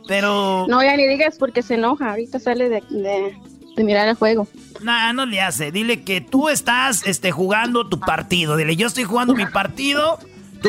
pero 0.07 0.65
No, 0.69 0.81
ya 0.83 0.95
ni 0.95 1.05
digas 1.07 1.35
porque 1.37 1.61
se 1.61 1.75
enoja. 1.75 2.11
Ahorita 2.11 2.39
sale 2.39 2.69
de, 2.69 2.81
de- 2.89 3.37
de 3.75 3.83
mirar 3.83 4.07
el 4.07 4.15
juego. 4.15 4.47
Nah, 4.81 5.13
no 5.13 5.25
le 5.27 5.39
hace. 5.39 5.71
Dile 5.71 6.01
que 6.03 6.19
tú 6.19 6.49
estás 6.49 7.05
este, 7.05 7.31
jugando 7.31 7.87
tu 7.87 7.99
partido. 7.99 8.57
Dile, 8.57 8.75
yo 8.75 8.87
estoy 8.87 9.03
jugando 9.03 9.35
mi 9.35 9.45
partido. 9.45 10.17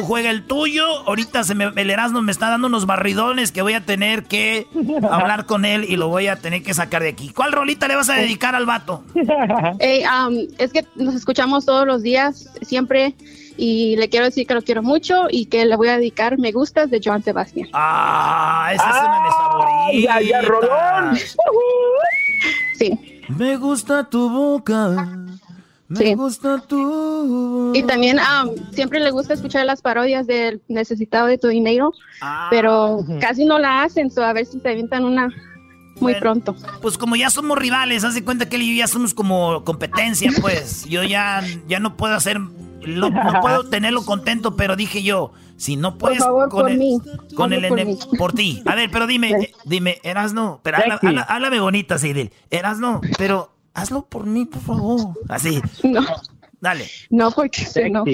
Tú 0.00 0.06
juega 0.06 0.30
el 0.30 0.44
tuyo. 0.44 0.84
Ahorita 1.06 1.44
se 1.44 1.54
me, 1.54 1.70
el 1.76 1.90
Erasmo 1.90 2.22
me 2.22 2.32
está 2.32 2.48
dando 2.48 2.66
unos 2.66 2.86
barridones 2.86 3.52
que 3.52 3.62
voy 3.62 3.74
a 3.74 3.84
tener 3.84 4.24
que 4.24 4.66
hablar 5.10 5.46
con 5.46 5.64
él 5.64 5.84
y 5.88 5.96
lo 5.96 6.08
voy 6.08 6.28
a 6.28 6.36
tener 6.36 6.62
que 6.62 6.74
sacar 6.74 7.02
de 7.02 7.08
aquí. 7.10 7.30
¿Cuál 7.30 7.52
rolita 7.52 7.88
le 7.88 7.96
vas 7.96 8.08
a 8.08 8.14
dedicar 8.14 8.54
al 8.54 8.66
vato? 8.66 9.02
Ey, 9.78 10.04
um, 10.04 10.46
es 10.58 10.72
que 10.72 10.84
nos 10.94 11.14
escuchamos 11.14 11.64
todos 11.64 11.86
los 11.86 12.02
días, 12.02 12.48
siempre. 12.62 13.14
Y 13.56 13.96
le 13.96 14.08
quiero 14.08 14.24
decir 14.26 14.46
que 14.46 14.54
lo 14.54 14.62
quiero 14.62 14.84
mucho 14.84 15.24
y 15.28 15.46
que 15.46 15.66
le 15.66 15.74
voy 15.74 15.88
a 15.88 15.96
dedicar 15.96 16.38
Me 16.38 16.52
Gustas 16.52 16.90
de 16.90 17.00
Joan 17.04 17.24
Sebastián. 17.24 17.68
Ah, 17.72 18.70
esa 18.72 18.88
es 18.90 18.96
una 19.00 19.14
de 19.16 19.22
mis 19.22 19.34
favoritas. 19.34 20.22
ya, 20.22 20.30
ya, 20.30 20.42
Rolón. 20.42 21.18
Sí. 22.78 23.20
Me 23.28 23.56
gusta 23.56 24.08
tu 24.08 24.30
boca. 24.30 24.94
Me 25.88 26.14
gusta 26.14 26.58
tu. 26.60 27.72
Y 27.74 27.82
también 27.82 28.18
um, 28.18 28.54
siempre 28.72 29.00
le 29.00 29.10
gusta 29.10 29.34
escuchar 29.34 29.64
las 29.66 29.80
parodias 29.82 30.26
del 30.26 30.60
Necesitado 30.68 31.26
de 31.26 31.38
tu 31.38 31.48
dinero, 31.48 31.92
pero 32.50 33.04
casi 33.20 33.44
no 33.44 33.58
la 33.58 33.82
hacen, 33.82 34.10
so 34.10 34.22
a 34.22 34.32
ver 34.32 34.46
si 34.46 34.60
se 34.60 34.68
avientan 34.68 35.04
una 35.04 35.28
muy 36.00 36.14
pronto. 36.16 36.54
Pues 36.80 36.96
como 36.98 37.16
ya 37.16 37.30
somos 37.30 37.58
rivales, 37.58 38.04
haz 38.04 38.14
de 38.14 38.22
cuenta 38.22 38.48
que 38.48 38.56
él 38.56 38.62
y 38.62 38.74
yo 38.76 38.78
ya 38.80 38.86
somos 38.86 39.14
como 39.14 39.64
competencia, 39.64 40.30
pues. 40.40 40.84
Yo 40.84 41.02
ya, 41.02 41.42
ya 41.66 41.80
no 41.80 41.96
puedo 41.96 42.14
hacer, 42.14 42.38
lo- 42.82 43.10
no 43.10 43.40
puedo 43.40 43.64
tenerlo 43.70 44.04
contento, 44.04 44.54
pero 44.56 44.76
dije 44.76 45.02
yo, 45.02 45.32
si 45.56 45.74
no 45.76 45.98
puedes 45.98 46.18
favor, 46.20 46.48
con 46.50 46.60
por 46.60 46.70
el, 46.70 46.78
mí. 46.78 46.98
con 47.34 47.52
el 47.52 47.66
por 47.66 47.84
mí. 47.84 47.98
por 48.16 48.32
ti. 48.32 48.62
A 48.66 48.74
ver, 48.76 48.90
pero 48.92 49.06
dime, 49.08 49.30
eh, 49.42 49.52
dime, 49.64 49.98
Erasno, 50.04 50.60
pero 50.62 50.76
habla- 51.02 51.22
háblame 51.22 51.58
bonita 51.60 51.96
dile, 51.98 52.30
Erasno, 52.50 53.00
pero 53.16 53.50
hazlo 53.74 54.06
por 54.06 54.26
mí, 54.26 54.44
por 54.46 54.62
favor. 54.62 55.00
Así. 55.28 55.60
No. 55.84 56.00
Dale. 56.60 56.88
No, 57.10 57.30
porque 57.30 57.64
se 57.64 57.88
no. 57.88 58.04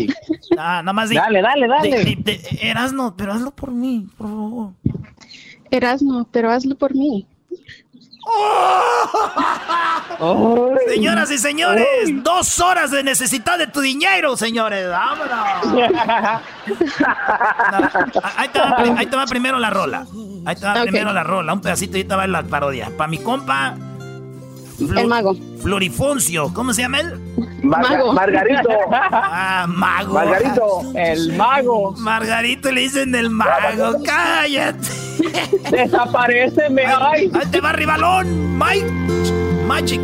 Ah, 0.59 0.83
nada 0.83 0.93
más 0.93 1.09
di- 1.09 1.17
Dale, 1.17 1.41
dale, 1.41 1.67
dale. 1.67 2.05
di- 2.05 2.15
di- 2.17 2.23
di- 2.37 2.41
Erasno, 2.61 3.17
pero 3.17 3.33
hazlo 3.33 3.51
por 3.53 3.71
mí, 3.73 4.07
por 4.19 4.27
favor. 4.29 4.73
Erasmo, 5.71 6.29
pero 6.31 6.51
hazlo 6.51 6.75
por 6.77 6.95
mí. 6.95 7.27
Señoras 10.89 11.31
y 11.31 11.39
señores, 11.39 11.87
dos 12.23 12.61
horas 12.61 12.91
de 12.91 13.03
necesidad 13.03 13.59
de 13.59 13.67
tu 13.67 13.81
dinero, 13.81 14.37
señores. 14.37 14.89
Vámonos. 14.89 15.91
Ahí 18.37 18.49
te, 18.49 18.59
va, 18.59 18.77
pri- 18.77 18.95
ahí 18.97 19.07
te 19.07 19.17
va 19.17 19.27
primero 19.27 19.59
la 19.59 19.71
rola. 19.71 20.07
Ahí 20.45 20.57
te 20.57 20.67
va 20.67 20.75
primero 20.83 21.13
la 21.13 21.23
rola. 21.23 21.53
Un 21.53 21.61
pedacito 21.61 21.97
y 21.97 22.01
ahí 22.01 22.05
te 22.07 22.15
va 22.15 22.27
la 22.27 22.43
parodia. 22.43 22.91
Para 22.97 23.09
mi 23.09 23.19
compa. 23.19 23.77
El 24.79 25.07
mago. 25.07 25.37
Florifoncio. 25.63 26.53
¿Cómo 26.53 26.73
se 26.75 26.83
llama 26.83 27.01
él? 27.01 27.19
Marga- 27.63 28.13
Margarito. 28.13 28.69
Ah, 28.91 29.67
mago. 29.69 30.15
Margarito. 30.15 30.83
El 30.95 31.33
mago. 31.37 31.93
Margarito 31.99 32.71
le 32.73 32.83
dicen 32.83 33.15
el 33.15 33.31
mago. 33.31 34.03
Cállate. 34.05 34.89
Desapareceme, 35.71 36.83
ay. 36.85 37.31
Ahí 37.33 37.47
te 37.51 37.61
va 37.61 37.73
rivalón. 37.73 38.59
Mike. 38.59 38.91
Magic. 39.67 40.01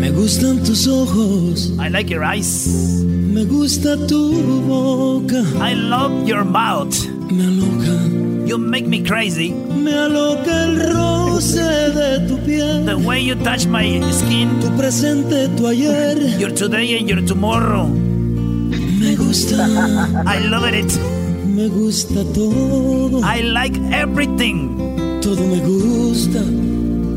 Me 0.00 0.10
gustan 0.10 0.62
tus 0.64 0.86
ojos. 0.88 1.72
I 1.78 1.88
like 1.90 2.10
your 2.12 2.24
eyes. 2.24 2.66
Me 3.06 3.44
gusta 3.44 3.96
tu 4.06 4.32
boca. 4.66 5.36
I 5.64 5.74
love 5.74 6.24
your 6.26 6.44
mouth. 6.44 6.94
Me 7.30 7.44
aloca. 7.44 8.15
You 8.46 8.58
make 8.58 8.86
me 8.86 9.02
crazy. 9.02 9.50
Me 9.50 9.92
aloca 9.92 10.66
el 10.66 10.78
roce 10.94 11.90
de 11.90 12.28
tu 12.28 12.38
piel. 12.46 12.86
The 12.86 12.96
way 12.96 13.20
you 13.20 13.34
touch 13.34 13.66
my 13.66 14.00
skin. 14.12 14.60
Tu 14.60 14.70
presente, 14.76 15.48
tu 15.56 15.66
ayer. 15.66 16.16
Your 16.38 16.52
today 16.54 16.96
and 16.96 17.08
your 17.08 17.22
tomorrow. 17.26 17.88
Me 17.88 19.16
gusta. 19.16 19.56
I 20.26 20.38
love 20.46 20.62
it. 20.72 20.96
Me 21.44 21.68
gusta 21.68 22.22
todo. 22.32 23.20
I 23.24 23.40
like 23.40 23.76
everything. 23.90 25.20
Todo 25.20 25.42
me 25.42 25.58
gusta. 25.66 26.38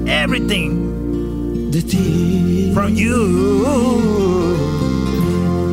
Everything. 0.10 1.69
De 1.69 1.84
ti. 1.84 2.73
From 2.73 2.95
you. 2.95 4.57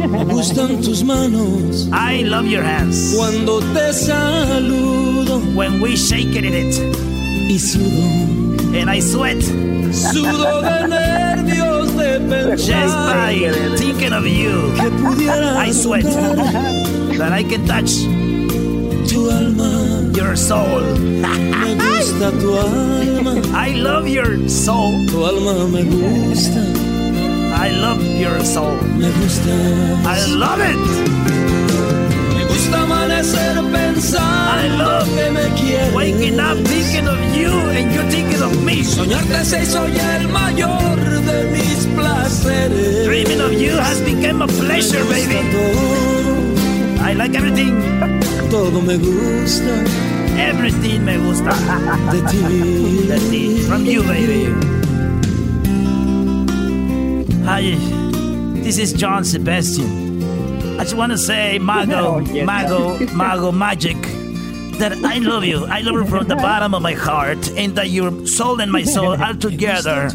Me 0.06 0.22
gustan 0.26 0.82
tus 0.82 1.02
manos. 1.02 1.88
I 1.94 2.24
love 2.24 2.44
your 2.44 2.62
hands. 2.62 3.16
Cuando 3.16 3.60
te 3.72 3.94
saludo. 3.94 5.15
When 5.54 5.80
we 5.80 5.96
shake 5.96 6.34
it 6.34 6.44
in 6.44 6.54
it. 6.54 6.74
Y 7.48 7.58
sudo. 7.58 8.74
And 8.74 8.90
I 8.90 9.00
sweat. 9.00 9.42
Sudo 9.92 10.62
de 10.62 10.88
nervios 10.88 11.96
de 11.96 12.56
Just 12.56 12.94
by 12.94 13.52
thinking 13.76 14.12
of 14.12 14.26
you. 14.26 14.72
Que 14.76 14.90
pudiera 14.90 15.56
I 15.56 15.72
sweat. 15.72 16.04
That 17.18 17.32
I 17.32 17.42
can 17.44 17.66
touch 17.66 18.04
tu 19.08 19.30
alma. 19.30 20.12
your 20.16 20.36
soul. 20.36 20.80
Me 21.62 21.74
gusta 21.76 22.30
tu 22.40 22.56
alma. 22.56 23.40
I 23.52 23.74
love 23.76 24.08
your 24.08 24.48
soul. 24.48 25.06
Tu 25.06 25.24
alma 25.24 25.68
me 25.68 25.84
gusta. 25.84 26.60
I 27.54 27.70
love 27.70 28.02
your 28.02 28.40
soul. 28.44 28.76
Me 28.96 29.10
gusta. 29.20 29.54
I 30.04 30.18
love 30.36 30.60
it. 30.60 31.65
Me 33.96 34.02
gusta 34.02 34.18
amanecer 34.18 34.20
pensando 34.20 34.56
I 34.56 34.68
love 34.76 35.08
que 35.14 35.30
me 35.30 35.60
quieres. 35.60 35.94
Waking 35.94 36.40
up 36.40 36.58
thinking 36.66 37.08
of 37.08 37.36
you 37.36 37.50
and 37.70 37.92
you're 37.94 38.10
thinking 38.10 38.42
of 38.42 38.62
me. 38.62 38.84
Soñarte 38.84 39.44
se 39.44 39.62
hizo 39.62 39.88
ya 39.88 40.16
el 40.16 40.28
mayor 40.28 40.96
de 41.24 41.44
mis 41.50 41.86
placeres. 41.96 43.06
Dreaming 43.06 43.40
of 43.40 43.52
you 43.52 43.76
has 43.76 44.00
become 44.02 44.42
a 44.42 44.46
pleasure, 44.46 45.04
baby. 45.04 45.40
Todo, 45.50 47.08
I 47.08 47.14
like 47.14 47.34
everything. 47.34 47.74
todo 48.50 48.80
me 48.80 48.96
gusta 48.96 49.84
Everything 50.38 51.04
me 51.04 51.16
gusta. 51.18 51.50
de 52.12 52.20
ti. 52.30 53.06
De 53.08 53.18
ti. 53.30 53.58
From 53.66 53.86
you, 53.86 54.02
baby. 54.02 54.52
Hi, 57.44 57.76
this 58.62 58.78
is 58.78 58.92
John 58.92 59.24
Sebastian. 59.24 60.05
I 60.78 60.82
just 60.84 60.94
want 60.96 61.12
to 61.12 61.18
say, 61.18 61.58
Mago, 61.58 62.20
Mago, 62.44 62.98
Mago 63.14 63.50
Magic, 63.52 63.96
that 64.78 64.92
I 65.04 65.18
love 65.18 65.44
you. 65.44 65.64
I 65.66 65.80
love 65.80 65.94
you 65.94 66.04
from 66.06 66.26
the 66.28 66.36
bottom 66.36 66.74
of 66.74 66.82
my 66.82 66.92
heart, 66.92 67.48
and 67.56 67.74
that 67.76 67.88
your 67.88 68.26
soul 68.26 68.60
and 68.60 68.70
my 68.70 68.82
soul 68.84 69.20
are 69.22 69.32
together, 69.34 70.08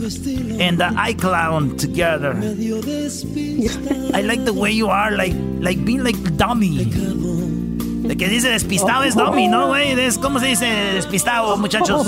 and 0.59 0.77
that 0.79 0.93
I 0.97 1.13
clown 1.13 1.77
together. 1.77 2.33
I 4.13 4.21
like 4.21 4.45
the 4.45 4.53
way 4.55 4.71
you 4.71 4.87
are, 4.89 5.11
like, 5.11 5.33
like 5.59 5.83
being 5.83 6.03
like 6.03 6.37
dummy. 6.37 6.85
De 6.85 8.15
que 8.15 8.27
dice 8.27 8.49
despistado 8.49 9.03
es 9.05 9.15
dummy, 9.15 9.47
¿no, 9.47 9.67
güey? 9.67 9.91
Es- 9.99 10.17
¿Cómo 10.17 10.39
se 10.39 10.47
dice 10.47 10.65
despistado, 10.93 11.55
muchachos? 11.57 12.03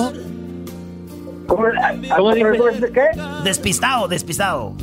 ¿Cómo, 1.47 1.65
cómo 2.15 2.33
dice 2.33 2.91
qué? 2.93 3.09
Despistado, 3.43 4.07
despistado. 4.07 4.75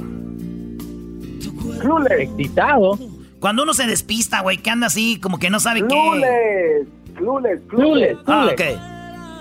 Clules. 1.81 2.19
Despistado. 2.29 2.99
Cuando 3.41 3.63
uno 3.63 3.75
se 3.75 3.87
despista, 3.87 4.43
güey, 4.43 4.59
que 4.59 4.71
anda 4.71 4.87
así, 4.87 5.19
como 5.19 5.39
que 5.39 5.51
no 5.51 5.59
sabe 5.61 5.81
qué. 5.81 5.89
Clules. 5.89 6.89
Clules. 7.17 7.61
Clules. 7.69 8.19
Ah, 8.27 8.51
ok. 8.53 8.61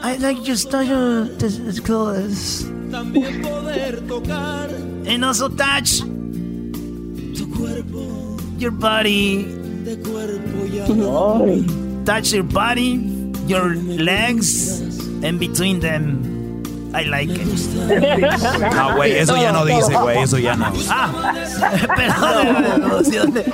I 0.02 0.18
like 0.20 0.42
your 0.46 0.58
style, 0.58 1.30
this 1.38 1.60
is 1.60 1.82
clothes. 1.82 2.66
También 2.90 3.42
poder 3.42 4.02
tocar 4.08 4.70
And 5.06 5.24
also 5.24 5.50
touch 5.50 6.00
tu 7.36 7.50
cuerpo. 7.56 8.38
your 8.58 8.72
body. 8.72 9.44
De 9.84 9.98
cuerpo 9.98 10.66
ya. 10.72 10.86
Touch 12.06 12.34
your 12.34 12.44
body. 12.44 13.20
your 13.50 13.76
legs 13.76 14.80
and 15.24 15.40
between 15.40 15.80
them. 15.80 16.39
I 16.94 17.04
like 17.06 17.32
it. 17.32 17.48
No, 18.76 18.96
güey, 18.96 19.18
eso 19.18 19.36
ya 19.36 19.52
no 19.52 19.66
dice, 19.66 19.96
güey, 19.96 20.24
eso 20.24 20.38
ya 20.38 20.56
no. 20.56 20.72
Ah, 20.90 21.34
perdón. 21.96 22.92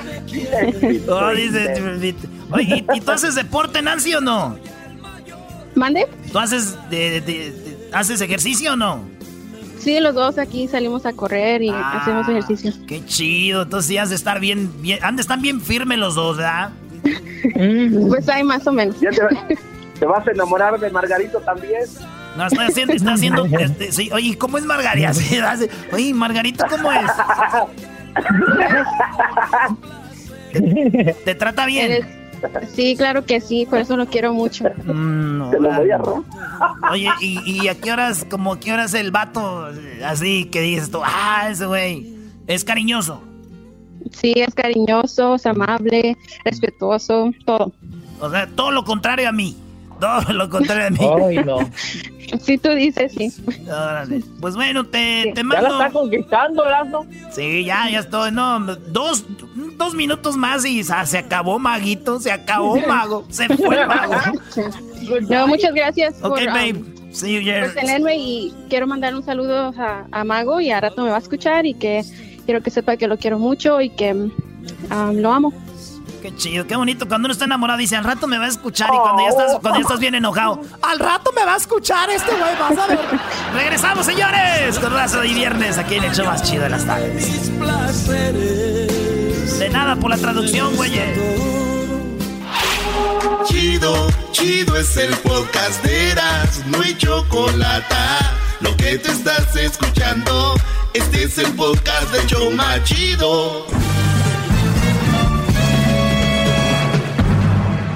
Oh, 1.08 1.30
dice, 1.32 2.16
Oye, 2.52 2.86
¿y, 2.94 3.02
tú 3.02 3.12
haces 3.12 3.36
deporte, 3.36 3.82
Nancy, 3.82 4.14
o 4.16 4.22
no? 4.22 4.58
¿Mande? 5.76 6.08
¿Tú 6.32 6.40
haces, 6.40 6.78
de, 6.90 7.88
haces 7.94 8.22
ejercicio 8.22 8.74
o 8.74 8.76
no? 8.76 9.02
Sí, 9.80 10.00
los 10.00 10.16
dos 10.16 10.38
aquí 10.38 10.68
salimos 10.68 11.06
a 11.06 11.14
correr 11.14 11.62
y 11.62 11.70
ah, 11.70 12.00
hacemos 12.02 12.28
ejercicio. 12.28 12.74
Qué 12.88 13.06
chido, 13.06 13.64
entonces 13.64 13.88
sí 13.88 13.98
has 13.98 14.10
de 14.10 14.16
estar 14.16 14.40
bien, 14.40 14.82
bien, 14.82 15.00
han 15.04 15.16
de 15.16 15.22
estar 15.22 15.40
bien 15.40 15.62
firmes 15.62 15.98
los 15.98 16.16
dos, 16.16 16.38
¿verdad? 16.38 16.72
pues 18.10 18.28
hay 18.30 18.44
más 18.44 18.66
o 18.68 18.72
menos. 18.72 18.96
te, 19.00 20.06
vas 20.06 20.28
a 20.28 20.32
enamorar 20.32 20.80
de 20.80 20.90
Margarito 20.90 21.40
también? 21.40 21.84
No, 22.36 22.48
estoy 22.48 22.66
haciendo, 22.66 22.94
está 22.94 23.14
haciendo, 23.14 23.46
este, 23.46 23.92
sí, 23.92 24.10
oye, 24.12 24.38
¿cómo 24.38 24.58
es 24.58 24.66
Margarita? 24.68 25.12
Oye, 25.92 26.14
Margarito, 26.14 26.66
¿cómo 26.70 26.92
es? 26.92 27.12
¿Te, 31.24 31.36
trata 31.36 31.66
bien? 31.66 32.06
Sí, 32.74 32.96
claro 32.98 33.26
que 33.26 33.42
sí, 33.42 33.66
por 33.66 33.80
eso 33.80 33.98
lo 33.98 34.06
quiero 34.06 34.34
mucho. 34.34 34.66
Mm, 34.86 35.52
lo 35.52 35.74
voy 35.74 35.92
a 35.92 36.02
Oye, 36.92 37.10
¿y, 37.22 37.64
¿y, 37.64 37.68
a 37.68 37.76
qué 37.76 37.92
horas, 37.92 38.26
como 38.30 38.54
a 38.54 38.60
qué 38.60 38.74
horas 38.74 38.94
el 38.94 39.12
vato 39.12 39.70
así 40.06 40.46
que 40.46 40.62
dices 40.62 40.92
tú, 40.92 41.02
ah, 41.04 41.48
ese 41.50 41.66
güey, 41.66 42.14
es 42.48 42.64
cariñoso? 42.64 43.22
Sí, 44.12 44.34
es 44.36 44.54
cariñoso, 44.54 45.36
es 45.36 45.46
amable, 45.46 46.18
respetuoso, 46.44 47.32
todo. 47.46 47.74
O 48.20 48.30
sea, 48.30 48.48
todo 48.48 48.72
lo 48.72 48.84
contrario 48.84 49.28
a 49.28 49.32
mí. 49.32 49.58
Todo 50.00 50.34
lo 50.34 50.50
contrario 50.50 50.88
a 50.88 50.90
mí. 50.90 51.00
Ay, 51.26 51.38
no. 51.46 51.58
Si 52.42 52.58
tú 52.58 52.70
dices, 52.70 53.14
sí. 53.14 53.32
Pues 54.42 54.56
bueno, 54.56 54.86
te, 54.86 55.32
te 55.34 55.44
mando. 55.44 55.68
¿Ya 55.68 55.70
la 55.70 55.86
está 55.86 56.00
conquistando, 56.00 56.66
Erasmo? 56.66 57.06
Sí, 57.32 57.66
ya, 57.66 57.90
ya 57.90 58.00
estoy. 58.00 58.32
No, 58.32 58.60
dos, 58.60 59.26
dos 59.78 59.94
minutos 59.94 60.36
más 60.36 60.66
y 60.66 60.84
se 60.84 61.18
acabó, 61.18 61.60
Maguito. 61.60 62.20
Se 62.20 62.32
acabó, 62.32 62.78
Mago. 62.88 63.26
Se 63.30 63.48
fue, 63.50 63.86
Mago. 63.86 64.16
No, 65.30 65.48
muchas 65.48 65.72
gracias 65.76 66.16
por, 66.16 66.44
babe. 66.48 66.74
Um, 66.74 67.74
tenerme 67.76 68.18
y 68.18 68.54
quiero 68.70 68.88
mandar 68.88 69.14
un 69.14 69.24
saludo 69.24 69.72
a, 70.12 70.24
Mago 70.24 70.60
y 70.60 70.72
a 70.72 70.82
rato 70.82 71.04
me 71.04 71.12
va 71.12 71.18
a 71.18 71.20
escuchar 71.20 71.68
y 71.68 71.76
que 71.76 72.04
quiero 72.46 72.62
que 72.62 72.72
sepa 72.72 72.98
que 72.98 73.08
lo 73.08 73.18
quiero 73.18 73.38
mucho 73.38 73.80
y 73.82 73.92
que 73.92 74.14
um, 74.14 74.32
lo 75.14 75.32
amo. 75.32 75.54
Qué 76.26 76.36
chido, 76.36 76.66
qué 76.66 76.76
bonito. 76.76 77.08
Cuando 77.08 77.28
uno 77.28 77.34
está 77.34 77.46
enamorado 77.46 77.78
dice, 77.78 77.96
al 77.96 78.04
rato 78.04 78.26
me 78.26 78.40
va 78.40 78.46
a 78.46 78.48
escuchar. 78.48 78.90
Y 78.92 78.98
cuando 78.98 79.22
ya 79.22 79.30
estás, 79.30 79.60
cuando 79.62 79.76
ya 79.76 79.82
estás 79.84 80.00
bien 80.00 80.16
enojado, 80.16 80.60
al 80.82 80.98
rato 80.98 81.32
me 81.34 81.46
va 81.46 81.54
a 81.54 81.58
escuchar 81.58 82.10
este 82.10 82.32
güey, 82.32 82.58
vas 82.60 82.76
a 82.80 82.88
ver. 82.88 83.00
Regresamos, 83.54 84.08
señores, 84.08 84.80
con 84.80 84.92
y 85.24 85.34
Viernes 85.36 85.78
aquí 85.78 85.94
en 85.94 86.06
el 86.06 86.16
show 86.16 86.26
más 86.26 86.42
chido 86.42 86.64
de 86.64 86.70
las 86.70 86.84
tardes. 86.84 87.60
De 89.60 89.70
nada 89.70 89.96
por 89.98 90.10
la 90.10 90.18
traducción, 90.18 90.76
güey. 90.76 90.94
Chido, 93.46 94.08
chido 94.32 94.78
es 94.78 94.98
el 94.98 95.16
podcast 95.18 95.84
de 95.84 96.10
Eras, 96.10 96.64
no 96.66 96.82
hay 96.82 96.98
chocolate. 96.98 97.96
Lo 98.62 98.76
que 98.78 98.98
te 98.98 99.12
estás 99.12 99.56
escuchando, 99.56 100.56
este 100.92 101.26
es 101.26 101.38
el 101.38 101.54
podcast 101.54 102.12
de 102.12 102.26
Choma 102.26 102.84
Chido. 102.84 103.85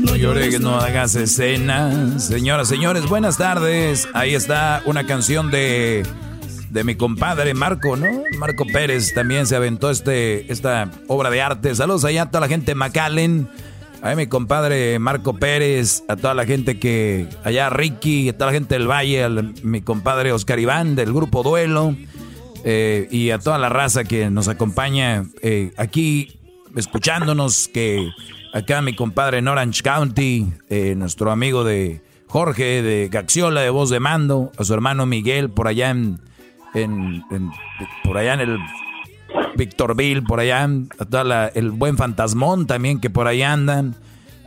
no 0.00 0.16
llore, 0.16 0.58
no 0.58 0.76
hagas 0.76 1.14
escenas. 1.14 2.26
Señoras, 2.26 2.68
señores, 2.68 3.06
buenas 3.08 3.36
tardes. 3.38 4.08
Ahí 4.14 4.34
está 4.34 4.82
una 4.86 5.06
canción 5.06 5.50
de, 5.50 6.04
de 6.70 6.84
mi 6.84 6.94
compadre 6.94 7.54
Marco, 7.54 7.96
¿no? 7.96 8.22
Marco 8.38 8.64
Pérez 8.66 9.14
también 9.14 9.46
se 9.46 9.56
aventó 9.56 9.90
este, 9.90 10.50
esta 10.50 10.90
obra 11.06 11.30
de 11.30 11.42
arte. 11.42 11.74
Saludos 11.74 12.04
allá 12.04 12.22
a 12.22 12.30
toda 12.30 12.42
la 12.42 12.48
gente 12.48 12.72
de 12.72 12.74
McAllen. 12.74 13.48
A 14.02 14.14
mi 14.14 14.26
compadre 14.26 14.98
Marco 14.98 15.36
Pérez, 15.36 16.04
a 16.08 16.16
toda 16.16 16.32
la 16.32 16.46
gente 16.46 16.78
que, 16.78 17.28
allá 17.44 17.68
Ricky, 17.68 18.30
a 18.30 18.32
toda 18.32 18.46
la 18.46 18.52
gente 18.52 18.76
del 18.76 18.90
Valle, 18.90 19.24
a 19.24 19.28
mi 19.28 19.82
compadre 19.82 20.32
Oscar 20.32 20.58
Iván 20.58 20.96
del 20.96 21.12
grupo 21.12 21.42
Duelo, 21.42 21.94
eh, 22.64 23.08
y 23.10 23.30
a 23.30 23.38
toda 23.38 23.58
la 23.58 23.68
raza 23.68 24.04
que 24.04 24.30
nos 24.30 24.48
acompaña 24.48 25.24
eh, 25.42 25.72
aquí 25.76 26.40
escuchándonos, 26.76 27.68
que 27.68 28.08
Acá 28.52 28.82
mi 28.82 28.94
compadre 28.96 29.38
en 29.38 29.46
Orange 29.46 29.82
County, 29.82 30.52
eh, 30.68 30.94
nuestro 30.96 31.30
amigo 31.30 31.62
de 31.62 32.02
Jorge 32.26 32.82
de 32.82 33.08
Gaxiola 33.08 33.60
de 33.60 33.70
Voz 33.70 33.90
de 33.90 34.00
Mando, 34.00 34.50
a 34.58 34.64
su 34.64 34.74
hermano 34.74 35.06
Miguel 35.06 35.50
por 35.50 35.68
allá 35.68 35.90
en, 35.90 36.20
por 38.02 38.18
allá 38.18 38.34
en 38.34 38.40
el 38.40 38.58
Victorville, 39.54 40.22
por 40.22 40.40
allá, 40.40 40.68
a 40.98 41.04
toda 41.04 41.48
el 41.48 41.70
buen 41.70 41.96
fantasmón 41.96 42.66
también 42.66 43.00
que 43.00 43.08
por 43.08 43.28
ahí 43.28 43.42
andan. 43.42 43.94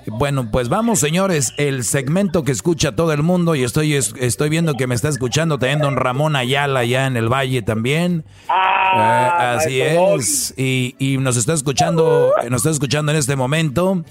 Bueno, 0.07 0.49
pues 0.51 0.69
vamos, 0.69 0.99
señores, 0.99 1.53
el 1.57 1.83
segmento 1.83 2.43
que 2.43 2.51
escucha 2.51 2.95
todo 2.95 3.13
el 3.13 3.23
mundo 3.23 3.55
y 3.55 3.63
estoy 3.63 3.93
estoy 3.93 4.49
viendo 4.49 4.73
que 4.75 4.87
me 4.87 4.95
está 4.95 5.09
escuchando 5.09 5.57
también 5.59 5.79
don 5.79 5.95
Ramón 5.95 6.35
Ayala 6.35 6.81
allá 6.81 7.07
en 7.07 7.17
el 7.17 7.31
Valle 7.31 7.61
también. 7.61 8.25
Ah, 8.49 9.55
eh, 9.55 9.57
así 9.57 9.81
es. 9.81 10.53
Y, 10.57 10.95
y, 10.99 11.17
nos 11.17 11.37
está 11.37 11.53
escuchando, 11.53 12.31
nos 12.49 12.61
está 12.61 12.71
escuchando 12.71 13.11
en 13.11 13.17
este 13.17 13.35
momento. 13.35 14.03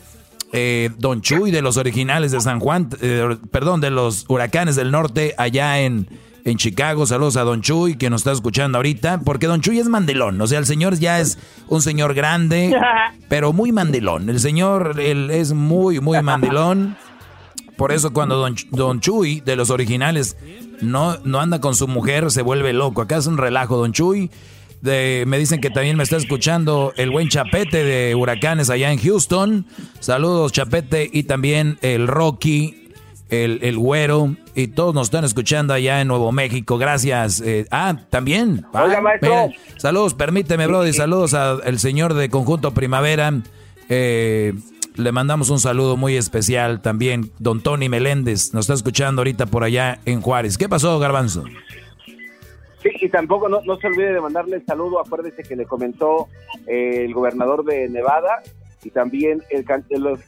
Eh, 0.54 0.90
don 0.98 1.22
Chuy 1.22 1.50
de 1.50 1.62
los 1.62 1.78
originales 1.78 2.30
de 2.30 2.40
San 2.42 2.60
Juan, 2.60 2.90
eh, 3.00 3.38
perdón, 3.50 3.80
de 3.80 3.90
los 3.90 4.26
huracanes 4.28 4.76
del 4.76 4.90
norte 4.90 5.34
allá 5.38 5.80
en, 5.80 6.08
en 6.44 6.56
Chicago. 6.56 7.06
Saludos 7.06 7.36
a 7.36 7.42
Don 7.42 7.62
Chuy 7.62 7.96
que 7.96 8.10
nos 8.10 8.22
está 8.22 8.32
escuchando 8.32 8.78
ahorita, 8.78 9.20
porque 9.24 9.46
Don 9.46 9.60
Chuy 9.60 9.78
es 9.78 9.88
mandilón. 9.88 10.40
O 10.40 10.46
sea, 10.46 10.58
el 10.58 10.66
señor 10.66 10.98
ya 10.98 11.20
es 11.20 11.38
un 11.68 11.82
señor 11.82 12.14
grande, 12.14 12.74
pero 13.28 13.52
muy 13.52 13.72
mandilón. 13.72 14.28
El 14.28 14.40
señor 14.40 15.00
él 15.00 15.30
es 15.30 15.52
muy, 15.52 16.00
muy 16.00 16.20
mandilón. 16.22 16.96
Por 17.76 17.92
eso 17.92 18.12
cuando 18.12 18.36
Don, 18.36 18.54
Don 18.70 19.00
Chuy 19.00 19.40
de 19.40 19.56
los 19.56 19.70
originales 19.70 20.36
no, 20.80 21.16
no 21.24 21.40
anda 21.40 21.60
con 21.60 21.74
su 21.74 21.88
mujer, 21.88 22.30
se 22.30 22.42
vuelve 22.42 22.72
loco. 22.72 23.02
Acá 23.02 23.16
es 23.16 23.26
un 23.26 23.38
relajo, 23.38 23.76
Don 23.76 23.92
Chuy. 23.92 24.30
De, 24.82 25.22
me 25.28 25.38
dicen 25.38 25.60
que 25.60 25.70
también 25.70 25.96
me 25.96 26.02
está 26.02 26.16
escuchando 26.16 26.92
el 26.96 27.10
buen 27.10 27.28
Chapete 27.28 27.84
de 27.84 28.16
Huracanes 28.16 28.68
allá 28.68 28.90
en 28.90 28.98
Houston. 28.98 29.64
Saludos, 30.00 30.50
Chapete. 30.50 31.08
Y 31.12 31.22
también 31.22 31.78
el 31.82 32.08
Rocky 32.08 32.81
el, 33.32 33.60
el 33.62 33.78
güero, 33.78 34.36
y 34.54 34.68
todos 34.68 34.94
nos 34.94 35.06
están 35.06 35.24
escuchando 35.24 35.72
allá 35.72 36.02
en 36.02 36.08
Nuevo 36.08 36.32
México. 36.32 36.76
Gracias. 36.76 37.40
Eh, 37.40 37.66
ah, 37.70 37.96
también. 38.10 38.66
saludos, 39.78 40.12
permíteme, 40.12 40.66
Brody. 40.66 40.92
Saludos 40.92 41.32
al 41.32 41.78
señor 41.78 42.12
de 42.12 42.28
Conjunto 42.28 42.72
Primavera. 42.72 43.32
Eh, 43.88 44.52
le 44.96 45.12
mandamos 45.12 45.48
un 45.48 45.60
saludo 45.60 45.96
muy 45.96 46.16
especial 46.16 46.82
también. 46.82 47.30
Don 47.38 47.62
Tony 47.62 47.88
Meléndez 47.88 48.52
nos 48.52 48.64
está 48.64 48.74
escuchando 48.74 49.20
ahorita 49.20 49.46
por 49.46 49.64
allá 49.64 50.00
en 50.04 50.20
Juárez. 50.20 50.58
¿Qué 50.58 50.68
pasó, 50.68 50.98
Garbanzo? 50.98 51.44
Sí, 52.82 52.90
y 53.00 53.08
tampoco 53.08 53.48
no, 53.48 53.62
no 53.62 53.78
se 53.78 53.86
olvide 53.86 54.12
de 54.12 54.20
mandarle 54.20 54.56
el 54.56 54.66
saludo. 54.66 55.00
Acuérdese 55.00 55.42
que 55.42 55.56
le 55.56 55.64
comentó 55.64 56.28
eh, 56.66 57.06
el 57.06 57.14
gobernador 57.14 57.64
de 57.64 57.88
Nevada 57.88 58.42
y 58.84 58.90
también 58.90 59.42
el, 59.50 59.64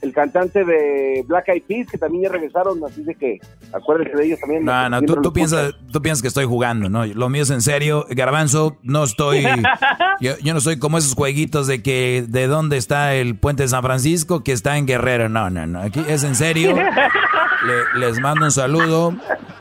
el, 0.03 0.13
cantante 0.13 0.65
de 0.65 1.25
Black 1.27 1.49
Eyed 1.49 1.63
Peas, 1.65 1.89
que 1.91 1.99
también 1.99 2.25
ya 2.25 2.29
regresaron, 2.31 2.83
así 2.85 3.03
de 3.03 3.15
que 3.15 3.41
acuérdense 3.73 4.17
de 4.17 4.27
ellos 4.27 4.39
también. 4.41 4.65
No, 4.65 4.89
no, 4.89 5.03
tú, 5.03 5.33
piensas, 5.33 5.75
tú 5.91 6.01
piensas 6.01 6.23
que 6.23 6.29
estoy 6.29 6.45
jugando, 6.45 6.89
¿no? 6.89 7.05
Lo 7.07 7.29
mío 7.29 7.43
es 7.43 7.51
en 7.51 7.63
serio. 7.63 8.07
Garbanzo, 8.11 8.79
no 8.83 9.05
estoy, 9.05 9.45
yo, 10.21 10.39
yo, 10.39 10.55
no 10.55 10.61
soy 10.61 10.79
como 10.79 10.99
esos 10.99 11.15
jueguitos 11.15 11.67
de 11.67 11.83
que 11.83 12.25
de 12.29 12.47
dónde 12.47 12.77
está 12.77 13.15
el 13.15 13.37
puente 13.37 13.65
de 13.65 13.69
San 13.69 13.83
Francisco, 13.83 14.45
que 14.45 14.53
está 14.53 14.79
en 14.79 14.87
Guerrero. 14.87 15.29
No, 15.29 15.51
no, 15.51 15.67
no, 15.67 15.81
aquí 15.81 16.05
es 16.09 16.23
en 16.23 16.37
serio. 16.37 16.77
les 17.97 18.21
mando 18.21 18.45
un 18.45 18.53
saludo 18.53 19.15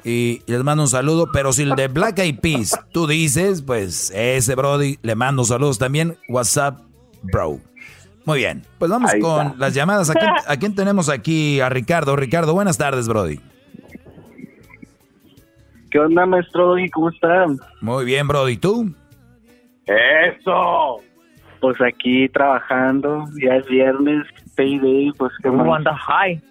y 0.04 0.42
les 0.46 0.64
mando 0.64 0.84
un 0.84 0.90
saludo, 0.90 1.30
pero 1.32 1.54
si 1.54 1.64
el 1.64 1.72
de 1.72 1.88
Black 1.88 2.20
Eyed 2.20 2.40
Peas 2.40 2.80
tú 2.92 3.08
dices, 3.08 3.62
pues 3.62 4.12
ese 4.14 4.56
Brody, 4.56 5.00
le 5.02 5.16
mando 5.16 5.44
saludos 5.46 5.80
también. 5.80 6.18
WhatsApp, 6.28 6.82
bro. 7.24 7.60
Muy 8.26 8.40
bien, 8.40 8.62
pues 8.80 8.90
vamos 8.90 9.12
con 9.20 9.56
las 9.58 9.74
llamadas. 9.74 10.10
¿A 10.48 10.58
quién, 10.58 10.76
tenemos 10.76 11.10
aquí? 11.10 11.60
A 11.60 11.70
Ricardo. 11.70 12.16
Ricardo, 12.16 12.54
buenas 12.54 12.78
tardes, 12.78 13.08
Brody. 13.08 13.40
¿Qué 15.92 16.00
onda, 16.00 16.26
maestro? 16.26 16.78
¿Y 16.80 16.90
cómo 16.90 17.10
están? 17.10 17.60
Muy 17.82 18.06
bien, 18.06 18.28
bro. 18.28 18.50
¿Y 18.50 18.58
tú? 18.58 18.94
¡Eso! 19.86 21.02
Pues 21.60 21.78
aquí 21.82 22.28
trabajando, 22.30 23.26
ya 23.42 23.56
es 23.56 23.68
viernes, 23.68 24.26
payday, 24.56 25.12
pues 25.18 25.32
qué 25.42 25.50
¿Cómo 25.50 25.74
anda 25.76 25.96
high? 25.96 26.42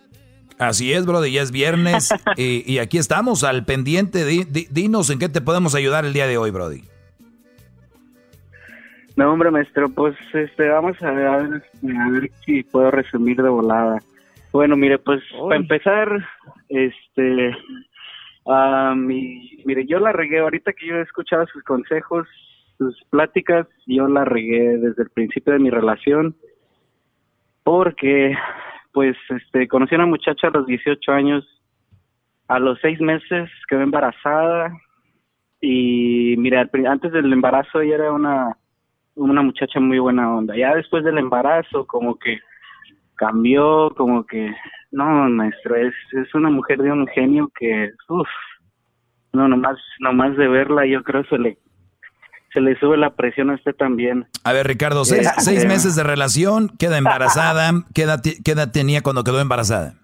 Así 0.59 0.93
es, 0.93 1.05
brother, 1.07 1.31
ya 1.31 1.43
es 1.43 1.51
viernes 1.51 2.11
y, 2.37 2.71
y 2.73 2.79
aquí 2.79 2.99
estamos 2.99 3.43
al 3.45 3.65
pendiente. 3.65 4.25
Di- 4.25 4.45
di- 4.45 4.69
dinos 4.71 5.11
en 5.11 5.19
qué 5.19 5.29
te 5.29 5.41
podemos 5.41 5.75
ayudar 5.75 6.05
el 6.05 6.13
día 6.13 6.27
de 6.27 6.39
hoy, 6.39 6.51
Brody. 6.51 6.85
No, 9.17 9.33
hombre, 9.33 9.51
maestro, 9.51 9.91
pues 9.91 10.17
este, 10.33 10.69
vamos 10.69 11.01
a 11.03 11.11
ver, 11.11 11.27
a 11.27 11.37
ver, 11.39 11.63
a 11.99 12.11
ver 12.11 12.31
si 12.45 12.63
puedo 12.63 12.91
resumir 12.91 13.37
de 13.43 13.49
volada. 13.49 14.03
Bueno, 14.53 14.77
mire, 14.77 14.99
pues 14.99 15.23
para 15.49 15.57
empezar, 15.57 16.09
este, 16.69 17.55
mi- 18.97 19.63
mire, 19.65 19.87
yo 19.87 19.99
la 19.99 20.13
regué, 20.13 20.39
ahorita 20.41 20.73
que 20.73 20.87
yo 20.87 20.97
he 20.97 21.03
escuchado 21.03 21.47
sus 21.47 21.63
consejos, 21.65 22.27
sus 22.79 23.03
pláticas, 23.11 23.67
yo 23.87 24.09
la 24.09 24.25
regué 24.25 24.79
desde 24.79 25.03
el 25.03 25.11
principio 25.11 25.53
de 25.53 25.59
mi 25.59 25.71
relación, 25.71 26.35
porque, 27.65 28.35
pues, 28.93 29.17
este, 29.29 29.69
conocí 29.69 29.95
a 29.95 29.99
una 29.99 30.07
muchacha 30.07 30.49
a 30.49 30.51
los 30.51 30.67
18 30.67 31.13
años, 31.13 31.45
a 32.49 32.59
los 32.59 32.79
seis 32.81 33.01
meses 33.01 33.51
quedó 33.69 33.83
embarazada, 33.83 34.73
y 35.61 36.35
mira, 36.39 36.69
antes 36.89 37.13
del 37.13 37.33
embarazo 37.33 37.81
ella 37.81 37.95
era 37.95 38.13
una 38.13 38.57
una 39.15 39.43
muchacha 39.43 39.81
muy 39.81 39.99
buena 39.99 40.35
onda. 40.35 40.57
Ya 40.57 40.75
después 40.75 41.05
del 41.05 41.19
embarazo, 41.19 41.87
como 41.87 42.19
que 42.19 42.39
cambió, 43.17 43.91
como 43.97 44.25
que, 44.27 44.55
no, 44.91 45.29
maestro, 45.29 45.77
es, 45.77 45.95
es 46.13 46.35
una 46.35 46.51
mujer 46.51 46.79
de 46.79 46.91
un 46.93 47.07
genio 47.09 47.51
que, 47.59 47.91
uff, 48.09 48.29
no, 49.33 49.49
nomás, 49.49 49.77
nomás 50.01 50.37
de 50.37 50.49
verla, 50.49 50.87
yo 50.87 51.03
creo 51.03 51.25
se 51.25 51.39
le, 51.39 51.59
se 52.53 52.61
le 52.61 52.79
sube 52.79 52.97
la 52.97 53.15
presión 53.15 53.51
a 53.51 53.55
usted 53.55 53.75
también. 53.75 54.27
A 54.45 54.53
ver, 54.53 54.67
Ricardo, 54.67 55.05
seis, 55.05 55.27
Eh, 55.27 55.31
seis 55.39 55.67
meses 55.67 55.97
de 55.97 56.03
relación, 56.03 56.69
queda 56.79 56.99
embarazada. 56.99 57.71
¿Qué 57.95 58.03
edad, 58.03 58.21
qué 58.23 58.53
edad 58.53 58.73
tenía 58.73 59.03
cuando 59.03 59.25
quedó 59.25 59.41
embarazada? 59.41 59.95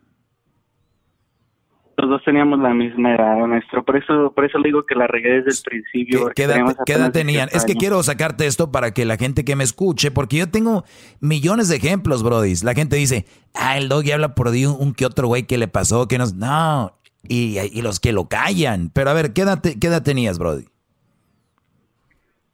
Los 2.09 2.21
dos 2.21 2.25
teníamos 2.25 2.59
la 2.61 2.73
misma 2.73 3.15
edad, 3.15 3.37
maestro, 3.47 3.85
por 3.85 3.97
eso, 3.97 4.33
por 4.35 4.45
eso 4.47 4.57
le 4.59 4.69
digo 4.69 4.87
que 4.87 4.95
la 4.95 5.07
regué 5.07 5.43
desde 5.43 5.51
el 5.51 5.63
principio. 5.65 6.31
¿Qué 6.35 6.45
edad, 6.45 6.57
qué 6.87 6.95
tenían? 7.13 7.49
18 7.49 7.57
Es 7.57 7.65
que 7.67 7.75
quiero 7.75 8.03
sacarte 8.03 8.47
esto 8.47 8.73
para 8.73 8.93
que 8.93 9.05
la 9.05 9.17
gente 9.17 9.45
que 9.45 9.57
me 9.57 9.65
escuche, 9.65 10.11
porque 10.11 10.39
yo 10.39 10.49
tengo 10.51 10.85
millones 11.21 11.69
de 11.69 11.77
ejemplos, 11.77 12.23
Brody. 12.23 12.55
La 12.63 12.73
gente 12.75 12.97
dice, 12.97 13.27
ah, 13.55 13.77
el 13.77 13.89
doggy 13.91 14.13
habla 14.13 14.35
por 14.35 14.49
ahí 14.49 14.65
un, 14.65 14.95
que 14.95 15.05
otro 15.05 15.27
güey 15.29 15.43
que 15.43 15.59
le 15.59 15.69
pasó, 15.69 16.09
que 16.09 16.17
no. 16.19 16.25
No, 16.35 16.95
y, 17.29 17.59
y 17.59 17.83
los 17.83 18.01
que 18.01 18.13
lo 18.13 18.27
callan. 18.29 18.91
Pero 18.95 19.11
a 19.11 19.13
ver, 19.13 19.33
¿qué 19.35 19.43
edad, 19.43 19.61
te- 19.61 19.79
qué 19.79 19.89
edad 19.89 20.03
tenías, 20.03 20.39
Brody? 20.39 20.65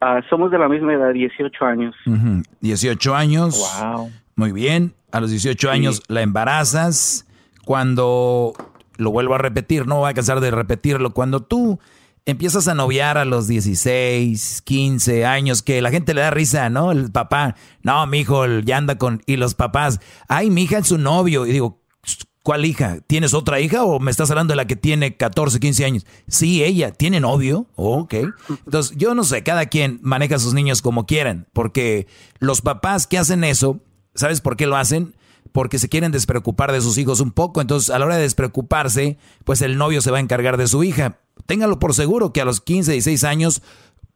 Ah, 0.01 0.19
somos 0.29 0.51
de 0.51 0.57
la 0.57 0.67
misma 0.67 0.93
edad, 0.93 1.13
18 1.13 1.65
años. 1.65 1.95
Ujú, 2.05 2.43
18 2.61 3.15
años. 3.15 3.57
Wow. 3.81 4.11
Muy 4.35 4.51
bien. 4.51 4.93
A 5.11 5.21
los 5.21 5.31
18 5.31 5.71
años 5.71 6.03
la 6.09 6.21
embarazas. 6.21 7.25
Cuando, 7.63 8.53
lo 8.97 9.11
vuelvo 9.11 9.35
a 9.35 9.37
repetir, 9.37 9.87
no 9.87 9.99
voy 9.99 10.09
a 10.09 10.13
cansar 10.13 10.39
de 10.39 10.51
repetirlo, 10.51 11.13
cuando 11.13 11.41
tú 11.41 11.79
empiezas 12.25 12.67
a 12.67 12.73
noviar 12.73 13.17
a 13.17 13.25
los 13.25 13.47
16, 13.47 14.61
15 14.63 15.25
años, 15.25 15.61
que 15.61 15.81
la 15.81 15.91
gente 15.91 16.13
le 16.13 16.21
da 16.21 16.31
risa, 16.31 16.69
¿no? 16.69 16.91
El 16.91 17.11
papá, 17.11 17.55
no, 17.83 18.05
mi 18.07 18.19
hijo 18.19 18.45
ya 18.61 18.77
anda 18.77 18.97
con... 18.97 19.21
Y 19.25 19.37
los 19.37 19.53
papás, 19.53 19.99
ay, 20.27 20.49
mi 20.49 20.63
hija 20.63 20.79
es 20.79 20.87
su 20.87 20.97
novio. 20.97 21.45
Y 21.45 21.51
digo, 21.51 21.83
¿cuál 22.43 22.65
hija? 22.65 22.99
¿Tienes 23.05 23.33
otra 23.33 23.59
hija 23.59 23.83
o 23.83 23.99
me 23.99 24.11
estás 24.11 24.31
hablando 24.31 24.53
de 24.53 24.55
la 24.55 24.65
que 24.65 24.75
tiene 24.75 25.17
14, 25.17 25.59
15 25.59 25.85
años? 25.85 26.05
Sí, 26.27 26.63
ella, 26.63 26.91
¿tiene 26.91 27.19
novio? 27.19 27.67
Oh, 27.75 27.99
ok. 28.01 28.13
Entonces, 28.65 28.97
yo 28.97 29.13
no 29.13 29.23
sé, 29.23 29.43
cada 29.43 29.67
quien 29.67 29.99
maneja 30.01 30.35
a 30.35 30.39
sus 30.39 30.53
niños 30.53 30.81
como 30.81 31.05
quieran, 31.05 31.47
porque 31.53 32.07
los 32.39 32.61
papás 32.61 33.05
que 33.05 33.19
hacen 33.19 33.43
eso, 33.43 33.81
¿sabes 34.15 34.41
por 34.41 34.57
qué 34.57 34.65
lo 34.65 34.77
hacen? 34.77 35.15
Porque 35.55 35.79
se 35.79 35.87
quieren 35.87 36.11
despreocupar 36.11 36.73
de 36.73 36.81
sus 36.81 36.97
hijos 36.97 37.21
un 37.21 37.31
poco, 37.31 37.61
entonces 37.61 37.89
a 37.89 37.97
la 37.97 38.03
hora 38.03 38.17
de 38.17 38.23
despreocuparse, 38.23 39.17
pues 39.45 39.61
el 39.61 39.77
novio 39.77 40.01
se 40.01 40.11
va 40.11 40.17
a 40.17 40.19
encargar 40.19 40.57
de 40.57 40.67
su 40.67 40.83
hija. 40.83 41.19
Téngalo 41.45 41.79
por 41.79 41.93
seguro 41.93 42.33
que 42.33 42.41
a 42.41 42.45
los 42.45 42.59
15, 42.59 42.91
16 42.91 43.23
años 43.23 43.61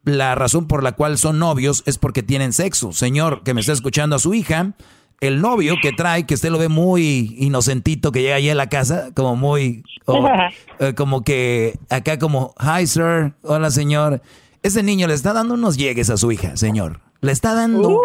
la 0.04 0.34
razón 0.34 0.66
por 0.66 0.82
la 0.82 0.92
cual 0.92 1.16
son 1.16 1.38
novios 1.38 1.82
es 1.86 1.96
porque 1.96 2.22
tienen 2.22 2.52
sexo. 2.52 2.92
Señor 2.92 3.42
que 3.42 3.54
me 3.54 3.62
está 3.62 3.72
escuchando 3.72 4.16
a 4.16 4.18
su 4.18 4.34
hija, 4.34 4.74
el 5.22 5.40
novio 5.40 5.76
que 5.80 5.92
trae, 5.92 6.26
que 6.26 6.34
usted 6.34 6.50
lo 6.50 6.58
ve 6.58 6.68
muy 6.68 7.34
inocentito, 7.38 8.12
que 8.12 8.20
llega 8.20 8.34
ahí 8.34 8.50
a 8.50 8.54
la 8.54 8.68
casa, 8.68 9.08
como 9.14 9.34
muy, 9.34 9.82
eh, 10.78 10.92
como 10.94 11.24
que 11.24 11.78
acá 11.88 12.18
como, 12.18 12.54
hi 12.60 12.86
sir, 12.86 13.32
hola 13.44 13.70
señor. 13.70 14.20
Ese 14.62 14.82
niño 14.82 15.06
le 15.06 15.14
está 15.14 15.32
dando 15.32 15.54
unos 15.54 15.76
llegues 15.76 16.10
a 16.10 16.16
su 16.16 16.30
hija, 16.32 16.56
señor. 16.56 17.00
Le 17.20 17.32
está 17.32 17.54
dando... 17.54 18.00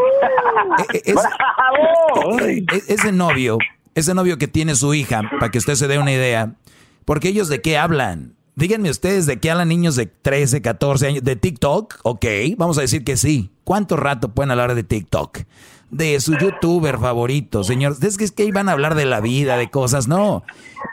Eh, 0.80 0.86
eh, 0.94 1.02
es- 1.06 1.15
eh, 2.41 2.65
eh, 2.73 2.84
ese 2.88 3.11
novio, 3.11 3.57
ese 3.94 4.14
novio 4.14 4.38
que 4.38 4.48
tiene 4.48 4.76
su 4.76 4.94
hija, 4.94 5.22
para 5.40 5.52
que 5.52 5.57
usted 5.57 5.76
se 5.76 5.88
dé 5.88 5.99
una 5.99 6.11
idea, 6.14 6.56
porque 7.06 7.30
ellos 7.30 7.49
de 7.49 7.61
qué 7.61 7.77
hablan. 7.77 8.36
Díganme 8.56 8.90
ustedes 8.90 9.26
de 9.26 9.40
qué 9.40 9.52
hablan 9.52 9.68
niños 9.68 9.95
de 9.98 10.06
13, 10.06 10.61
14 10.61 11.07
años. 11.07 11.23
¿De 11.23 11.36
TikTok? 11.36 11.99
Ok, 12.03 12.26
vamos 12.57 12.77
a 12.77 12.82
decir 12.82 13.03
que 13.03 13.18
sí. 13.18 13.52
¿Cuánto 13.65 13.98
rato 13.98 14.30
pueden 14.34 14.52
hablar 14.52 14.76
de 14.76 14.84
TikTok? 14.84 15.40
De 15.91 16.19
su 16.22 16.38
youtuber 16.38 16.98
favorito, 16.99 17.64
señor. 17.65 17.98
Es 18.02 18.18
que, 18.18 18.23
es 18.23 18.32
que 18.32 18.45
iban 18.45 18.69
a 18.69 18.72
hablar 18.72 18.95
de 18.95 19.06
la 19.06 19.19
vida, 19.19 19.57
de 19.57 19.69
cosas. 19.69 20.07
No. 20.07 20.44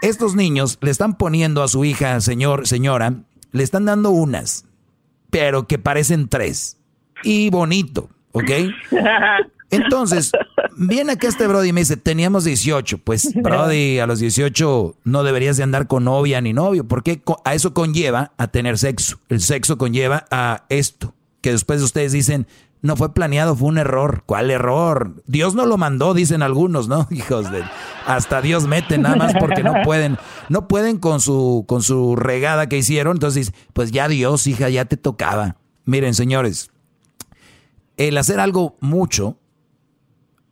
Estos 0.02 0.34
niños 0.34 0.78
le 0.80 0.90
están 0.90 1.16
poniendo 1.16 1.62
a 1.62 1.68
su 1.68 1.84
hija, 1.84 2.20
señor, 2.20 2.66
señora, 2.66 3.14
le 3.52 3.62
están 3.62 3.84
dando 3.84 4.10
unas, 4.10 4.64
pero 5.33 5.67
que 5.67 5.79
parecen 5.79 6.29
tres. 6.29 6.77
Y 7.25 7.49
bonito, 7.49 8.11
¿ok? 8.33 8.51
Entonces, 9.71 10.31
viene 10.77 11.13
acá 11.13 11.27
este 11.27 11.47
Brody 11.47 11.71
y 11.71 11.73
me 11.73 11.81
dice, 11.81 11.97
teníamos 11.97 12.45
18. 12.45 12.99
Pues, 12.99 13.33
Brody, 13.43 13.99
a 13.99 14.07
los 14.07 14.19
18 14.19 14.95
no 15.05 15.25
deberías 15.25 15.57
de 15.57 15.63
andar 15.63 15.87
con 15.87 16.05
novia 16.05 16.43
ni 16.43 16.53
novio, 16.53 16.87
porque 16.87 17.23
a 17.47 17.55
eso 17.55 17.73
conlleva 17.73 18.33
a 18.37 18.49
tener 18.49 18.77
sexo. 18.77 19.19
El 19.31 19.41
sexo 19.41 19.79
conlleva 19.79 20.27
a 20.31 20.67
esto, 20.69 21.15
que 21.41 21.53
después 21.53 21.81
ustedes 21.81 22.13
dicen, 22.13 22.47
no 22.83 22.97
fue 22.97 23.15
planeado, 23.15 23.55
fue 23.55 23.69
un 23.69 23.79
error. 23.79 24.25
¿Cuál 24.27 24.51
error? 24.51 25.23
Dios 25.27 25.55
no 25.55 25.67
lo 25.67 25.79
mandó, 25.79 26.15
dicen 26.15 26.43
algunos, 26.43 26.89
¿no? 26.89 27.07
Hijos 27.11 27.51
de... 27.51 27.63
Hasta 28.07 28.43
Dios 28.43 28.67
mete 28.67 28.99
nada 28.99 29.15
más 29.15 29.35
porque 29.39 29.63
no 29.63 29.75
pueden. 29.85 30.19
No 30.49 30.67
pueden 30.67 30.99
con 30.99 31.21
su, 31.21 31.65
con 31.69 31.83
su 31.83 32.17
regada 32.17 32.69
que 32.69 32.79
hicieron. 32.79 33.17
Entonces, 33.17 33.53
pues 33.73 33.93
ya 33.93 34.09
Dios, 34.09 34.49
hija, 34.49 34.69
ya 34.69 34.85
te 34.85 34.97
tocaba. 34.97 35.57
Miren, 35.85 36.15
señores, 36.15 36.73
el 37.97 38.19
hacer 38.19 38.41
algo 38.41 38.77
mucho 38.81 39.39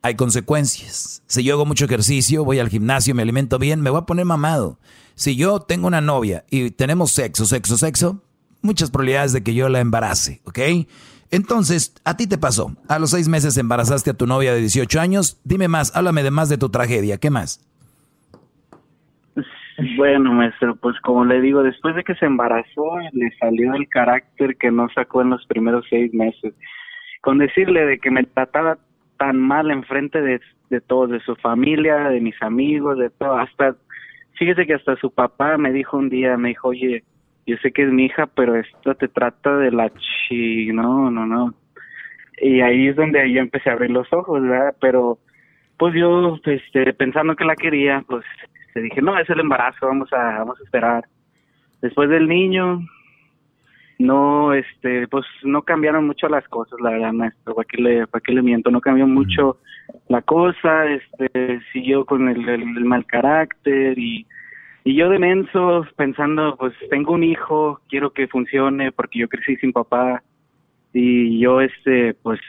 hay 0.02 0.14
consecuencias. 0.14 1.22
Si 1.26 1.42
yo 1.42 1.54
hago 1.54 1.66
mucho 1.66 1.86
ejercicio, 1.86 2.44
voy 2.44 2.60
al 2.60 2.68
gimnasio, 2.68 3.14
me 3.14 3.22
alimento 3.22 3.58
bien, 3.58 3.80
me 3.80 3.90
voy 3.90 3.98
a 3.98 4.06
poner 4.06 4.24
mamado. 4.24 4.78
Si 5.16 5.34
yo 5.34 5.60
tengo 5.60 5.88
una 5.88 6.00
novia 6.00 6.44
y 6.48 6.70
tenemos 6.70 7.10
sexo, 7.10 7.44
sexo, 7.44 7.76
sexo, 7.76 8.22
muchas 8.62 8.90
probabilidades 8.90 9.32
de 9.32 9.42
que 9.42 9.54
yo 9.54 9.68
la 9.68 9.80
embarace, 9.80 10.40
¿ok? 10.44 10.58
Entonces, 11.30 11.94
a 12.04 12.16
ti 12.16 12.26
te 12.26 12.38
pasó. 12.38 12.76
A 12.88 12.98
los 12.98 13.10
seis 13.10 13.28
meses 13.28 13.56
embarazaste 13.56 14.10
a 14.10 14.14
tu 14.14 14.26
novia 14.26 14.52
de 14.52 14.60
18 14.60 15.00
años. 15.00 15.40
Dime 15.44 15.68
más, 15.68 15.94
háblame 15.96 16.22
de 16.22 16.30
más 16.30 16.48
de 16.48 16.58
tu 16.58 16.70
tragedia. 16.70 17.18
¿Qué 17.18 17.30
más? 17.30 17.64
Bueno, 19.96 20.32
maestro, 20.32 20.76
pues 20.76 20.98
como 21.00 21.24
le 21.24 21.40
digo, 21.40 21.62
después 21.62 21.94
de 21.94 22.04
que 22.04 22.14
se 22.16 22.26
embarazó, 22.26 22.98
le 23.12 23.30
salió 23.38 23.74
el 23.74 23.88
carácter 23.88 24.56
que 24.56 24.70
no 24.70 24.88
sacó 24.94 25.22
en 25.22 25.30
los 25.30 25.46
primeros 25.46 25.86
seis 25.88 26.12
meses. 26.12 26.52
Con 27.22 27.38
decirle 27.38 27.86
de 27.86 27.98
que 27.98 28.10
me 28.10 28.24
trataba 28.24 28.78
tan 29.18 29.38
mal 29.38 29.70
enfrente 29.70 30.20
de, 30.20 30.40
de 30.68 30.80
todos, 30.80 31.10
de 31.10 31.20
su 31.20 31.34
familia, 31.36 32.08
de 32.08 32.20
mis 32.20 32.40
amigos, 32.42 32.98
de 32.98 33.10
todo, 33.10 33.38
hasta, 33.38 33.76
fíjese 34.38 34.66
que 34.66 34.74
hasta 34.74 34.96
su 34.96 35.12
papá 35.12 35.56
me 35.56 35.72
dijo 35.72 35.96
un 35.96 36.10
día, 36.10 36.36
me 36.36 36.50
dijo, 36.50 36.68
oye, 36.68 37.04
yo 37.50 37.56
sé 37.58 37.72
que 37.72 37.82
es 37.82 37.90
mi 37.92 38.06
hija, 38.06 38.26
pero 38.26 38.56
esto 38.56 38.94
te 38.94 39.08
trata 39.08 39.56
de 39.58 39.70
la 39.70 39.90
chi, 40.28 40.68
no, 40.72 41.10
no, 41.10 41.26
no. 41.26 41.54
Y 42.40 42.60
ahí 42.62 42.88
es 42.88 42.96
donde 42.96 43.30
yo 43.30 43.40
empecé 43.40 43.70
a 43.70 43.74
abrir 43.74 43.90
los 43.90 44.10
ojos, 44.12 44.42
¿verdad? 44.42 44.74
Pero, 44.80 45.18
pues 45.76 45.94
yo, 45.94 46.38
este, 46.44 46.92
pensando 46.94 47.36
que 47.36 47.44
la 47.44 47.54
quería, 47.56 48.02
pues, 48.08 48.24
te 48.72 48.80
dije, 48.80 49.02
no, 49.02 49.18
es 49.18 49.28
el 49.28 49.40
embarazo, 49.40 49.86
vamos 49.86 50.12
a, 50.12 50.38
vamos 50.38 50.58
a 50.60 50.64
esperar. 50.64 51.04
Después 51.82 52.08
del 52.08 52.28
niño, 52.28 52.80
no, 53.98 54.54
este, 54.54 55.06
pues 55.08 55.26
no 55.42 55.62
cambiaron 55.62 56.06
mucho 56.06 56.28
las 56.28 56.46
cosas, 56.48 56.80
la 56.80 56.90
verdad, 56.90 57.12
maestro, 57.12 57.54
¿para 57.54 57.66
qué 57.66 57.76
le, 57.82 58.06
para 58.06 58.22
qué 58.22 58.32
le 58.32 58.40
miento? 58.42 58.70
No 58.70 58.80
cambió 58.80 59.06
mucho 59.06 59.58
la 60.08 60.22
cosa, 60.22 60.86
este, 60.86 61.60
siguió 61.72 62.04
con 62.06 62.28
el, 62.28 62.48
el- 62.48 62.76
el 62.78 62.84
mal 62.84 63.04
carácter 63.06 63.98
y, 63.98 64.26
y 64.84 64.94
yo 64.96 65.10
de 65.10 65.18
menso 65.18 65.86
pensando, 65.96 66.56
pues 66.56 66.72
tengo 66.88 67.12
un 67.12 67.22
hijo, 67.22 67.80
quiero 67.88 68.12
que 68.12 68.28
funcione 68.28 68.92
porque 68.92 69.18
yo 69.18 69.28
crecí 69.28 69.56
sin 69.56 69.72
papá. 69.72 70.22
Y 70.92 71.38
yo, 71.38 71.60
este, 71.60 72.14
pues 72.14 72.40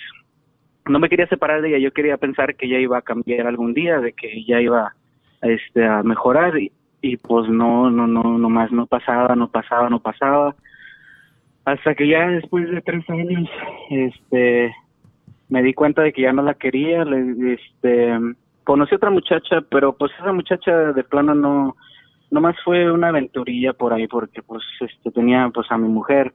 no 0.88 0.98
me 0.98 1.10
quería 1.10 1.28
separar 1.28 1.62
de 1.62 1.70
ella, 1.70 1.78
yo 1.78 1.94
quería 1.94 2.18
pensar 2.18 2.56
que 2.56 2.66
ella 2.66 2.80
iba 2.80 2.98
a 2.98 3.04
cambiar 3.04 3.48
algún 3.48 3.74
día, 3.74 4.00
de 4.00 4.14
que 4.14 4.32
ella 4.32 4.62
iba 4.62 4.94
este, 5.42 5.86
a 5.86 6.04
mejorar. 6.04 6.58
Y, 6.58 6.72
y 7.02 7.18
pues 7.18 7.50
no, 7.50 7.92
no, 7.92 8.08
no, 8.08 8.24
nomás 8.38 8.72
no 8.72 8.88
pasaba, 8.88 9.36
no 9.36 9.50
pasaba, 9.50 9.90
no 9.90 10.00
pasaba. 10.00 10.56
Hasta 11.66 11.96
que 11.96 12.08
ya 12.08 12.28
después 12.28 12.70
de 12.72 12.82
tres 12.82 13.08
años, 13.10 13.50
este, 13.90 14.74
me 15.50 15.62
di 15.62 15.74
cuenta 15.74 16.02
de 16.02 16.14
que 16.14 16.22
ya 16.22 16.32
no 16.32 16.42
la 16.44 16.54
quería, 16.54 17.04
le, 17.04 17.56
este, 17.56 18.18
conocí 18.64 18.96
otra 18.96 19.10
muchacha, 19.10 19.62
pero 19.70 19.94
pues 19.94 20.12
esa 20.20 20.32
muchacha 20.32 20.94
de 20.94 21.04
plano 21.04 21.36
no, 21.36 21.76
nomás 22.32 22.56
fue 22.64 22.92
una 22.92 23.10
aventurilla 23.10 23.74
por 23.74 23.94
ahí 23.94 24.08
porque 24.08 24.42
pues 24.42 24.64
este 24.80 25.12
tenía 25.12 25.50
pues 25.54 25.70
a 25.70 25.78
mi 25.78 25.88
mujer. 25.88 26.34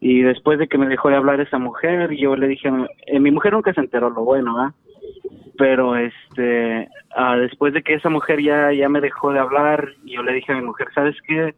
Y 0.00 0.22
después 0.22 0.58
de 0.58 0.66
que 0.66 0.78
me 0.78 0.88
dejó 0.88 1.08
de 1.08 1.16
hablar 1.16 1.40
esa 1.40 1.58
mujer 1.58 2.10
yo 2.16 2.36
le 2.36 2.48
dije 2.48 2.68
eh, 3.06 3.20
mi 3.20 3.30
mujer 3.30 3.52
nunca 3.52 3.72
se 3.72 3.80
enteró 3.80 4.10
lo 4.10 4.24
bueno 4.24 4.58
¿ah? 4.58 4.74
pero 5.56 5.96
este 5.96 6.88
ah, 7.16 7.36
después 7.36 7.72
de 7.72 7.82
que 7.82 7.94
esa 7.94 8.10
mujer 8.10 8.42
ya 8.42 8.72
ya 8.72 8.88
me 8.88 9.00
dejó 9.00 9.32
de 9.32 9.38
hablar 9.38 9.90
yo 10.04 10.24
le 10.24 10.32
dije 10.32 10.50
a 10.50 10.56
mi 10.56 10.62
mujer 10.62 10.88
sabes 10.92 11.14
qué 11.24 11.54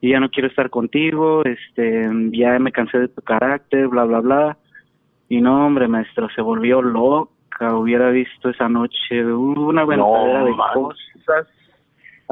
y 0.00 0.12
ya 0.12 0.20
no 0.20 0.30
quiero 0.30 0.48
estar 0.48 0.70
contigo 0.70 1.44
este 1.44 2.08
ya 2.32 2.58
me 2.58 2.72
cansé 2.72 3.00
de 3.00 3.08
tu 3.08 3.20
carácter 3.20 3.88
bla 3.88 4.04
bla 4.04 4.20
bla 4.20 4.56
y 5.28 5.40
no 5.40 5.66
hombre 5.66 5.88
maestro 5.88 6.28
se 6.34 6.40
volvió 6.40 6.80
loca. 6.80 7.30
Hubiera 7.76 8.10
visto 8.10 8.50
esa 8.50 8.68
noche 8.68 9.24
una 9.24 9.82
aventadera 9.82 10.44
de 10.44 10.52
cosas 10.74 11.46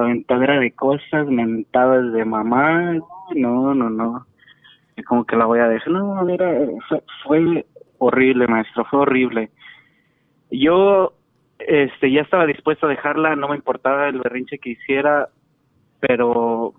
aventadera 0.03 0.59
de 0.59 0.73
cosas 0.73 1.27
mentadas 1.27 2.13
de 2.13 2.25
mamá 2.25 2.95
no 3.35 3.75
no 3.75 3.91
no. 3.91 4.27
Y 4.97 5.03
como 5.03 5.25
que 5.25 5.37
la 5.37 5.47
voy 5.47 5.61
a 5.61 5.69
dejar 5.69 5.93
no 5.93 6.23
mira 6.25 6.53
fue, 7.25 7.67
horrible 7.99 8.47
maestro 8.47 8.85
fue 8.87 9.01
horrible. 9.01 9.51
Yo 10.51 11.15
este 11.59 12.11
ya 12.11 12.23
estaba 12.23 12.47
dispuesto 12.47 12.87
a 12.87 12.91
dejarla 12.91 13.37
no 13.37 13.49
me 13.49 13.57
importaba 13.57 14.09
el 14.09 14.19
berrinche 14.21 14.59
que 14.59 14.71
hiciera 14.71 15.29
pero 16.01 16.75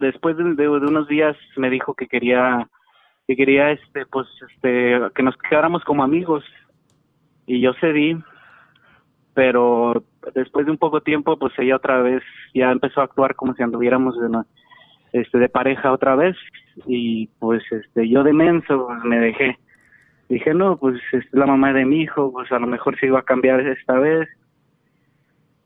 después 0.00 0.36
de, 0.36 0.54
de, 0.54 0.68
unos 0.68 1.06
días 1.08 1.36
me 1.56 1.70
dijo 1.70 1.94
que 1.94 2.08
quería 2.08 2.68
que 3.26 3.36
quería 3.36 3.70
este 3.70 4.06
pues 4.06 4.26
este 4.50 4.98
que 5.14 5.22
nos 5.22 5.36
quedáramos 5.36 5.84
como 5.84 6.02
amigos. 6.02 6.44
Y 7.46 7.60
yo 7.60 7.72
cedí 7.80 8.16
pero 9.40 10.04
después 10.34 10.66
de 10.66 10.72
un 10.72 10.76
poco 10.76 11.00
tiempo 11.00 11.38
pues 11.38 11.54
ella 11.56 11.76
otra 11.76 12.02
vez 12.02 12.22
ya 12.52 12.70
empezó 12.70 13.00
a 13.00 13.04
actuar 13.04 13.34
como 13.36 13.54
si 13.54 13.62
anduviéramos 13.62 14.14
de 14.20 14.28
este 15.14 15.38
de 15.38 15.48
pareja 15.48 15.92
otra 15.92 16.14
vez. 16.14 16.36
Y 16.84 17.28
pues 17.38 17.62
este 17.72 18.06
yo 18.06 18.22
de 18.22 18.34
menso 18.34 18.86
pues, 18.86 19.02
me 19.02 19.18
dejé. 19.18 19.58
Dije 20.28 20.52
no 20.52 20.76
pues 20.76 21.00
es 21.12 21.24
la 21.32 21.46
mamá 21.46 21.72
de 21.72 21.86
mi 21.86 22.02
hijo 22.02 22.30
pues 22.30 22.52
a 22.52 22.58
lo 22.58 22.66
mejor 22.66 23.00
se 23.00 23.06
iba 23.06 23.20
a 23.20 23.22
cambiar 23.22 23.60
esta 23.60 23.94
vez 23.94 24.28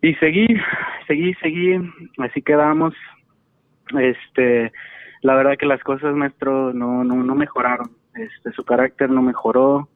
y 0.02 0.14
seguí 0.14 0.46
seguí 1.08 1.34
seguí. 1.42 1.76
Así 2.18 2.42
quedamos. 2.42 2.94
Este 3.98 4.70
la 5.22 5.34
verdad 5.34 5.58
que 5.58 5.66
las 5.66 5.82
cosas 5.82 6.14
maestro 6.14 6.72
no 6.72 7.02
no 7.02 7.24
no 7.24 7.34
mejoraron. 7.34 7.90
Este 8.14 8.52
su 8.52 8.64
carácter 8.64 9.10
no 9.10 9.20
mejoró. 9.20 9.88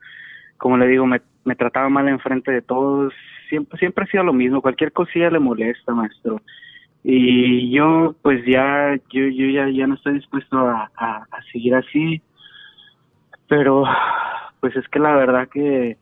Como 0.57 0.77
le 0.79 0.89
digo 0.89 1.07
me 1.07 1.55
trataba 1.55 1.89
mal 1.89 2.09
enfrente 2.09 2.51
de 2.51 2.61
todos 2.61 3.15
siempre 3.49 3.79
siempre 3.79 4.05
ha 4.05 4.09
sido 4.09 4.25
lo 4.25 4.33
mismo 4.33 4.63
cualquier 4.63 4.93
cosilla 4.93 5.31
le 5.31 5.39
molesta 5.39 5.95
maestro 5.95 6.41
y 7.05 7.71
yo 7.71 8.15
pues 8.23 8.45
ya 8.47 8.97
yo 9.11 9.27
yo 9.29 9.47
ya 9.47 9.69
ya 9.69 9.87
no 9.87 9.95
estoy 9.95 10.15
dispuesto 10.15 10.59
a, 10.59 10.91
a, 10.97 11.27
seguir 11.53 11.75
así 11.75 12.21
pero 13.49 13.85
pues 14.61 14.77
es 14.77 14.87
que 14.89 14.99
la 14.99 15.15
verdad 15.17 15.49
que 15.49 15.97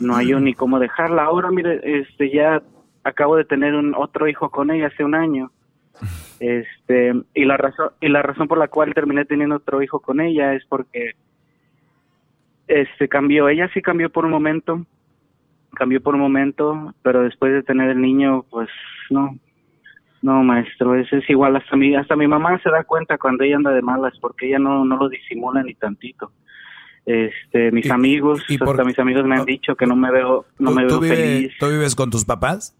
no 0.00 0.16
hay 0.16 0.28
yo 0.28 0.40
ni 0.40 0.54
cómo 0.54 0.78
dejarla. 0.78 1.24
Ahora, 1.24 1.50
mire, 1.50 1.80
este, 1.82 2.30
ya 2.30 2.62
acabo 3.02 3.36
de 3.36 3.44
tener 3.44 3.74
un 3.74 3.94
otro 3.94 4.28
hijo 4.28 4.50
con 4.50 4.70
ella 4.70 4.88
hace 4.88 5.04
un 5.04 5.14
año. 5.14 5.50
Este, 6.40 7.14
y 7.34 7.44
la 7.44 7.56
razón, 7.56 7.90
y 8.00 8.08
la 8.08 8.22
razón 8.22 8.48
por 8.48 8.58
la 8.58 8.68
cual 8.68 8.94
terminé 8.94 9.24
teniendo 9.24 9.56
otro 9.56 9.82
hijo 9.82 10.00
con 10.00 10.20
ella 10.20 10.54
es 10.54 10.64
porque, 10.66 11.12
este, 12.66 13.08
cambió. 13.08 13.48
Ella 13.48 13.70
sí 13.72 13.82
cambió 13.82 14.10
por 14.10 14.24
un 14.24 14.30
momento, 14.30 14.84
cambió 15.74 16.02
por 16.02 16.14
un 16.14 16.20
momento, 16.20 16.94
pero 17.02 17.22
después 17.22 17.52
de 17.52 17.62
tener 17.62 17.90
el 17.90 18.00
niño, 18.00 18.44
pues, 18.50 18.68
no. 19.10 19.38
No, 20.22 20.42
maestro, 20.42 20.94
ese 20.94 21.18
es 21.18 21.28
igual. 21.28 21.54
Hasta 21.54 21.76
mi, 21.76 21.94
hasta 21.94 22.16
mi 22.16 22.26
mamá 22.26 22.58
se 22.62 22.70
da 22.70 22.82
cuenta 22.84 23.18
cuando 23.18 23.44
ella 23.44 23.56
anda 23.56 23.72
de 23.72 23.82
malas, 23.82 24.14
porque 24.20 24.48
ella 24.48 24.58
no, 24.58 24.82
no 24.82 24.96
lo 24.96 25.10
disimula 25.10 25.62
ni 25.62 25.74
tantito. 25.74 26.32
Este 27.04 27.70
mis 27.70 27.90
amigos 27.90 28.42
y 28.48 28.54
hasta 28.54 28.82
mis 28.82 28.98
amigos 28.98 29.26
me 29.26 29.36
han 29.36 29.44
dicho 29.44 29.76
que 29.76 29.84
no 29.84 29.94
me 29.94 30.10
veo 30.10 30.46
no 30.58 30.70
me 30.70 30.86
veo 30.86 31.02
feliz. 31.02 31.52
¿tú 31.60 31.66
vives 31.66 31.94
con 31.94 32.08
tus 32.08 32.24
papás 32.24 32.74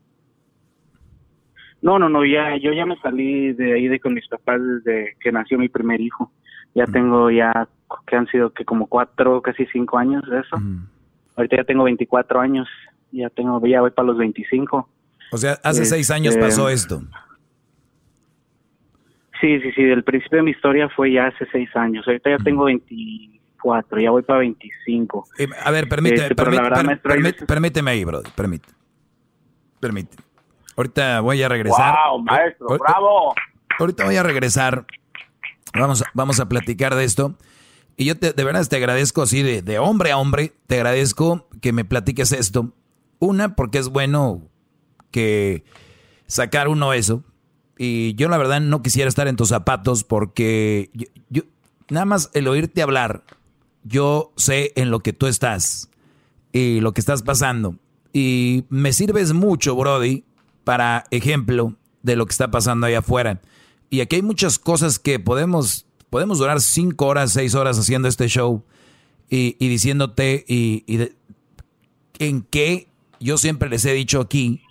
no 1.83 1.99
no 1.99 2.09
no 2.09 2.25
ya 2.25 2.57
yo 2.57 2.73
ya 2.73 2.87
me 2.87 2.97
salí 3.01 3.53
de 3.53 3.75
ahí 3.75 3.87
de 3.87 4.01
con 4.01 4.15
mis 4.15 4.27
papás 4.27 4.63
desde 4.63 5.15
que 5.21 5.31
nació 5.31 5.59
mi 5.59 5.69
primer 5.69 6.01
hijo. 6.01 6.33
Ya 6.75 6.87
tengo 6.87 7.31
ya 7.31 7.69
que 8.07 8.17
han 8.17 8.27
sido 8.29 8.51
que 8.55 8.65
como 8.65 8.87
cuatro 8.87 9.43
casi 9.43 9.67
cinco 9.67 9.99
años 9.99 10.23
de 10.29 10.41
eso 10.41 10.57
ahorita 11.37 11.57
ya 11.57 11.65
tengo 11.65 11.85
24 11.85 12.41
años 12.41 12.69
ya 13.13 13.29
tengo 13.31 13.65
ya 13.67 13.81
voy 13.81 13.91
para 13.91 14.07
los 14.07 14.19
25 14.19 14.89
o 15.33 15.39
sea 15.39 15.59
hace 15.63 15.85
seis 15.85 16.11
años 16.11 16.35
Este, 16.35 16.45
pasó 16.47 16.69
esto 16.69 17.03
sí 19.41 19.61
sí 19.61 19.73
sí 19.73 19.83
el 19.83 20.05
principio 20.05 20.39
de 20.39 20.43
mi 20.45 20.51
historia 20.53 20.89
fue 20.89 21.13
ya 21.13 21.27
hace 21.27 21.47
seis 21.53 21.69
años 21.77 22.07
ahorita 22.07 22.31
ya 22.31 22.39
tengo 22.39 22.65
24 22.65 24.01
ya 24.01 24.11
voy 24.11 24.23
para 24.23 24.41
25 24.41 25.27
Eh, 25.39 25.49
a 25.65 25.71
ver 25.71 25.89
permíteme 25.89 26.23
Este, 26.23 26.35
pero 26.35 26.51
la 26.51 26.63
permí- 26.63 26.71
verdad, 26.87 27.01
per- 27.03 27.21
maestro, 27.21 27.47
permíteme 27.47 27.91
ahí 27.91 28.05
brother 28.05 28.31
permíteme 28.35 28.75
permíteme 29.81 30.23
ahorita 30.77 31.21
voy 31.21 31.43
a 31.43 31.49
regresar 31.49 31.95
¡Wow, 32.11 32.23
maestro! 32.23 32.79
¡Bravo! 32.79 33.35
Ahorita 33.77 34.05
voy 34.05 34.15
a 34.17 34.23
regresar. 34.23 34.85
Vamos, 35.77 36.05
vamos 36.15 36.39
a 36.39 36.49
platicar 36.49 36.95
de 36.95 37.03
esto. 37.03 37.35
Y 37.97 38.07
yo 38.07 38.19
te, 38.19 38.33
de 38.33 38.45
verdad 38.45 38.67
te 38.67 38.77
agradezco 38.77 39.23
así 39.23 39.43
de, 39.43 39.63
de 39.63 39.79
hombre 39.79 40.11
a 40.11 40.19
hombre. 40.19 40.53
Te 40.67 40.77
agradezco 40.77 41.49
que 41.61 41.73
me 41.73 41.85
platiques 41.85 42.33
esto. 42.33 42.73
Una, 43.19 43.55
porque 43.57 43.79
es 43.79 43.89
bueno 43.89 44.43
que 45.11 45.65
sacar 46.27 46.69
uno 46.69 46.93
eso. 46.93 47.23
Y 47.79 48.15
yo 48.15 48.29
la 48.29 48.39
verdad 48.39 48.61
no 48.61 48.83
quisiera 48.83 49.09
estar 49.09 49.29
en 49.29 49.37
tus 49.37 49.49
zapatos 49.49 50.05
porque 50.05 50.91
yo, 51.29 51.43
nada 51.89 52.07
más 52.07 52.31
el 52.35 52.47
oírte 52.49 52.83
hablar, 52.83 53.25
yo 53.83 54.33
sé 54.37 54.73
en 54.77 54.91
lo 54.91 55.01
que 55.01 55.13
tú 55.13 55.27
estás 55.27 55.91
y 56.53 56.81
lo 56.81 56.93
que 56.93 57.01
estás 57.01 57.23
pasando. 57.23 57.77
Y 58.13 58.65
me 58.69 58.93
sirves 58.93 59.33
mucho, 59.33 59.75
Brody, 59.75 60.25
para 60.63 61.05
ejemplo 61.11 61.75
de 62.03 62.17
lo 62.17 62.27
que 62.27 62.33
está 62.33 62.51
pasando 62.51 62.87
allá 62.87 63.01
afuera. 63.01 63.41
Y 63.91 64.01
aquí 64.01 64.17
hay 64.17 64.23
muchas 64.23 64.59
cosas 64.59 64.99
que 64.99 65.19
podemos, 65.19 65.87
podemos 66.15 66.39
durar 66.39 66.61
cinco 66.61 67.07
horas, 67.07 67.33
seis 67.33 67.57
horas 67.57 67.77
haciendo 67.77 68.07
este 68.07 68.29
show 68.29 68.63
y, 69.29 69.57
diciéndote 69.59 70.45
y, 70.47 71.11
en 72.21 72.43
qué 72.43 72.87
yo 73.19 73.37
siempre 73.37 73.69
les 73.69 73.85
he 73.85 73.93
dicho 73.95 74.21
aquí 74.21 74.63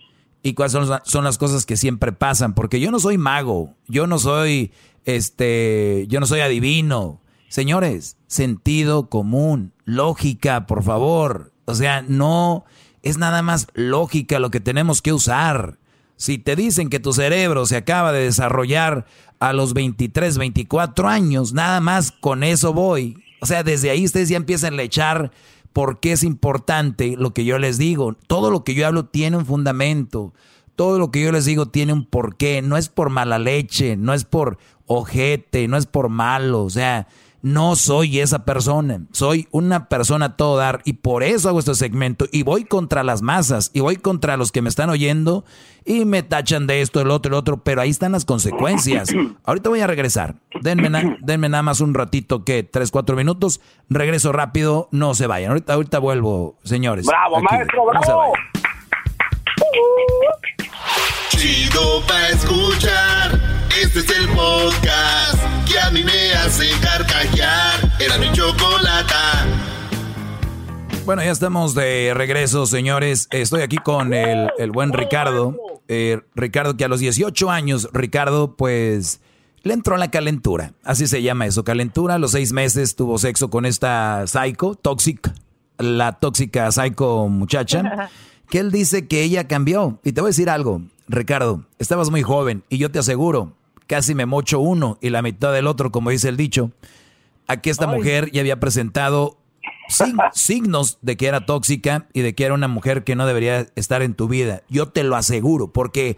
y 0.42 0.54
cuáles 0.54 0.72
son, 0.72 1.02
son 1.04 1.26
las 1.26 1.38
cosas 1.38 1.66
que 1.66 1.76
siempre 1.76 2.14
pasan. 2.14 2.54
Porque 2.54 2.80
yo 2.80 2.92
no 2.92 3.00
soy 3.02 3.18
mago, 3.18 3.76
yo 3.90 4.08
no 4.08 4.20
soy, 4.20 4.72
este, 5.04 6.06
yo 6.08 6.22
no 6.22 6.28
soy 6.28 6.40
adivino. 6.40 7.20
Señores, 7.50 8.16
sentido 8.28 9.10
común, 9.10 9.74
lógica, 9.84 10.66
por 10.66 10.82
favor. 10.82 11.52
O 11.66 11.76
sea, 11.76 12.04
no 12.04 12.64
es 13.02 13.18
nada 13.18 13.42
más 13.42 13.68
lógica 13.74 14.40
lo 14.40 14.50
que 14.50 14.62
tenemos 14.62 15.02
que 15.02 15.12
usar. 15.12 15.78
Si 16.16 16.38
te 16.38 16.56
dicen 16.56 16.90
que 16.90 17.00
tu 17.00 17.14
cerebro 17.14 17.66
se 17.66 17.78
acaba 17.78 18.12
de 18.12 18.24
desarrollar 18.24 19.06
a 19.40 19.54
los 19.54 19.74
23, 19.74 20.38
24 20.38 21.08
años, 21.08 21.54
nada 21.54 21.82
más 21.82 22.12
con 22.12 22.44
eso 22.44 22.74
voy. 22.74 23.18
O 23.42 23.46
sea, 23.46 23.64
desde 23.64 23.90
ahí 23.90 24.06
ustedes 24.06 24.30
ya 24.30 24.38
empiezan 24.38 24.80
a 24.80 24.84
echar 24.84 25.32
por 25.74 26.00
qué 26.00 26.14
es 26.14 26.24
importante 26.24 27.16
lo 27.18 27.34
que 27.34 27.44
yo 27.44 27.58
les 27.58 27.78
digo. 27.78 28.16
Todo 28.28 28.52
lo 28.52 28.64
que 28.64 28.76
yo 28.76 28.88
hablo 28.88 29.06
tiene 29.06 29.38
un 29.38 29.46
fundamento. 29.46 30.34
Todo 30.76 30.98
lo 30.98 31.12
que 31.12 31.22
yo 31.22 31.32
les 31.32 31.46
digo 31.46 31.68
tiene 31.68 31.94
un 31.94 32.06
porqué. 32.06 32.62
No 32.62 32.78
es 32.78 32.90
por 32.90 33.10
mala 33.10 33.40
leche, 33.40 33.98
no 33.98 34.14
es 34.14 34.24
por 34.24 34.60
ojete, 34.86 35.68
no 35.68 35.78
es 35.78 35.88
por 35.88 36.10
malo. 36.10 36.64
O 36.64 36.70
sea, 36.70 37.08
no 37.44 37.76
soy 37.76 38.20
esa 38.22 38.46
persona. 38.46 39.02
Soy 39.12 39.48
una 39.52 39.90
persona 39.90 40.26
a 40.26 40.36
todo 40.38 40.58
dar 40.58 40.82
y 40.86 40.94
por 40.94 41.24
eso 41.24 41.50
hago 41.50 41.60
este 41.60 41.76
segmento. 41.76 42.26
Y 42.32 42.44
voy 42.44 42.64
contra 42.64 43.04
las 43.04 43.22
masas 43.22 43.70
y 43.74 43.82
voy 43.82 43.98
contra 43.98 44.38
los 44.38 44.52
que 44.54 44.62
me 44.62 44.70
están 44.70 44.90
oyendo 44.90 45.44
y 45.86 46.06
me 46.06 46.24
tachan 46.24 46.68
de 46.68 46.82
esto, 46.82 47.02
el 47.02 47.12
otro, 47.12 47.30
el 47.30 47.34
otro. 47.36 47.62
Pero 47.62 47.82
ahí 47.82 47.90
están 47.90 48.14
las 48.14 48.24
consecuencias. 48.26 49.10
Ahorita 49.44 49.70
voy 49.70 49.82
a 49.82 49.88
regresar. 49.88 50.36
Denme, 50.62 50.90
na- 50.90 51.18
denme 51.22 51.50
nada 51.50 51.64
más 51.64 51.82
un 51.82 51.94
ratito, 51.94 52.46
que 52.46 52.64
tres, 52.64 52.92
cuatro 52.92 53.16
minutos. 53.18 53.60
Regreso 53.90 54.32
rápido, 54.32 54.88
no 54.92 55.14
se 55.14 55.28
vayan. 55.28 55.52
Ahorita, 55.52 55.74
ahorita 55.74 56.00
vuelvo, 56.00 56.58
señores. 56.64 57.06
¡Bravo, 57.06 57.38
Aquí. 57.38 57.46
maestro, 57.52 57.84
No 57.94 58.02
se 58.02 58.08
bravo! 58.08 58.22
vayan. 58.22 58.34
Chido 61.30 62.02
pa' 62.08 62.30
escuchar. 62.30 63.40
Este 63.82 64.00
es 64.00 64.10
el 64.18 64.30
podcast 64.30 65.43
a 65.86 65.92
mí 65.92 66.04
me 66.04 66.34
hace 66.34 66.66
carcajear. 66.82 67.92
Era 68.00 68.18
mi 68.18 68.32
chocolata. 68.32 69.46
Bueno, 71.06 71.24
ya 71.24 71.32
estamos 71.32 71.76
de 71.76 72.14
regreso, 72.16 72.66
señores. 72.66 73.28
Estoy 73.32 73.62
aquí 73.62 73.78
con 73.78 74.14
el, 74.14 74.50
el 74.58 74.72
buen 74.72 74.94
Ricardo. 74.94 75.56
eh, 75.90 76.22
Ricardo, 76.36 76.78
que 76.78 76.86
a 76.86 76.88
los 76.88 77.00
18 77.02 77.50
años, 77.52 77.90
Ricardo, 77.92 78.56
pues 78.56 79.20
le 79.64 79.74
entró 79.74 79.98
la 79.98 80.10
calentura. 80.12 80.74
Así 80.84 81.08
se 81.08 81.22
llama 81.22 81.46
eso, 81.46 81.64
calentura. 81.66 82.16
A 82.16 82.20
los 82.20 82.32
seis 82.32 82.54
meses 82.54 82.96
tuvo 82.96 83.18
sexo 83.18 83.50
con 83.50 83.66
esta 83.66 84.26
psycho, 84.28 84.76
tóxica, 84.76 85.34
la 85.78 86.14
tóxica 86.14 86.72
psycho 86.72 87.28
muchacha, 87.28 88.10
que 88.50 88.60
él 88.60 88.72
dice 88.72 89.08
que 89.08 89.24
ella 89.24 89.48
cambió. 89.48 90.00
Y 90.06 90.14
te 90.14 90.22
voy 90.22 90.30
a 90.30 90.32
decir 90.32 90.50
algo, 90.50 90.82
Ricardo, 91.10 91.66
estabas 91.80 92.10
muy 92.10 92.24
joven 92.24 92.64
y 92.70 92.78
yo 92.78 92.90
te 92.92 93.00
aseguro, 93.00 93.52
casi 93.88 94.16
me 94.16 94.26
mocho 94.26 94.60
uno 94.60 94.98
y 95.02 95.10
la 95.10 95.22
mitad 95.22 95.54
del 95.54 95.68
otro, 95.68 95.92
como 95.92 96.10
dice 96.10 96.30
el 96.30 96.38
dicho. 96.38 96.72
Aquí 97.48 97.70
esta 97.70 97.88
mujer 97.88 98.32
ya 98.32 98.42
había 98.42 98.60
presentado 98.60 99.38
signos 100.34 100.98
de 101.02 101.18
que 101.18 101.28
era 101.28 101.46
tóxica 101.46 102.08
y 102.14 102.22
de 102.22 102.34
que 102.34 102.46
era 102.46 102.54
una 102.54 102.68
mujer 102.68 103.04
que 103.04 103.16
no 103.16 103.26
debería 103.26 103.68
estar 103.76 104.02
en 104.02 104.14
tu 104.14 104.28
vida. 104.28 104.64
Yo 104.70 104.88
te 104.88 105.04
lo 105.04 105.16
aseguro, 105.16 105.72
porque 105.72 106.18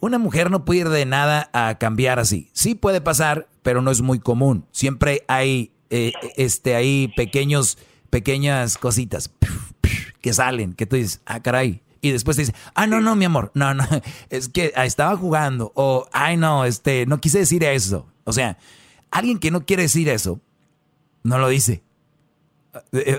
una 0.00 0.18
mujer 0.18 0.50
no 0.50 0.64
puede 0.64 0.80
ir 0.80 0.88
de 0.88 1.06
nada 1.06 1.50
a 1.52 1.78
cambiar 1.78 2.18
así. 2.18 2.50
Sí 2.52 2.74
puede 2.74 3.00
pasar, 3.00 3.48
pero 3.62 3.82
no 3.82 3.90
es 3.90 4.00
muy 4.00 4.18
común. 4.18 4.64
Siempre 4.72 5.24
hay, 5.28 5.72
eh, 5.90 6.12
este, 6.36 6.74
hay 6.74 7.12
pequeños, 7.16 7.78
pequeñas 8.10 8.78
cositas 8.78 9.30
que 10.20 10.32
salen, 10.32 10.74
que 10.74 10.86
tú 10.86 10.96
dices, 10.96 11.20
ah, 11.26 11.40
caray. 11.40 11.82
Y 12.00 12.12
después 12.12 12.36
te 12.36 12.42
dices, 12.42 12.54
ah, 12.74 12.86
no, 12.86 13.00
no, 13.00 13.16
mi 13.16 13.24
amor, 13.24 13.50
no, 13.54 13.74
no, 13.74 13.84
es 14.30 14.48
que 14.48 14.72
ah, 14.76 14.86
estaba 14.86 15.16
jugando. 15.16 15.72
O, 15.74 16.06
ay, 16.12 16.36
no, 16.36 16.64
este, 16.64 17.06
no 17.06 17.20
quise 17.20 17.38
decir 17.40 17.64
eso. 17.64 18.06
O 18.24 18.32
sea, 18.32 18.58
alguien 19.10 19.38
que 19.38 19.50
no 19.50 19.64
quiere 19.64 19.82
decir 19.84 20.08
eso, 20.08 20.40
no 21.22 21.38
lo 21.38 21.48
dice. 21.48 21.82
Eh, 22.92 23.18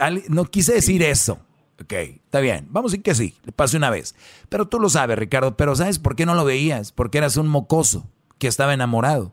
eh, 0.00 0.24
no 0.28 0.44
quise 0.44 0.74
decir 0.74 1.02
eso. 1.02 1.38
Ok, 1.80 1.92
está 1.92 2.40
bien. 2.40 2.68
Vamos 2.70 2.90
a 2.90 2.92
decir 2.92 3.02
que 3.02 3.14
sí, 3.14 3.34
le 3.44 3.52
pasé 3.52 3.76
una 3.76 3.90
vez. 3.90 4.14
Pero 4.48 4.68
tú 4.68 4.78
lo 4.78 4.88
sabes, 4.88 5.18
Ricardo. 5.18 5.56
Pero 5.56 5.74
¿sabes 5.74 5.98
por 5.98 6.14
qué 6.14 6.26
no 6.26 6.34
lo 6.34 6.44
veías? 6.44 6.92
Porque 6.92 7.18
eras 7.18 7.36
un 7.36 7.48
mocoso 7.48 8.06
que 8.38 8.46
estaba 8.46 8.74
enamorado. 8.74 9.32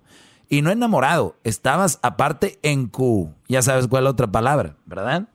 Y 0.51 0.63
no 0.63 0.71
enamorado, 0.71 1.35
estabas 1.43 1.99
aparte 2.01 2.57
en 2.63 2.87
Q. 2.87 3.31
Ya 3.47 3.61
sabes 3.61 3.87
cuál 3.87 4.01
es 4.01 4.05
la 4.05 4.09
otra 4.09 4.27
palabra, 4.31 4.75
¿verdad? 4.87 5.27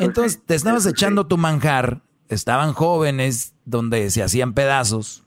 Entonces 0.00 0.42
te 0.44 0.56
estabas 0.56 0.84
echando 0.86 1.28
tu 1.28 1.36
manjar. 1.38 2.00
Estaban 2.30 2.72
jóvenes 2.72 3.52
donde 3.66 4.10
se 4.10 4.22
hacían 4.22 4.54
pedazos. 4.54 5.24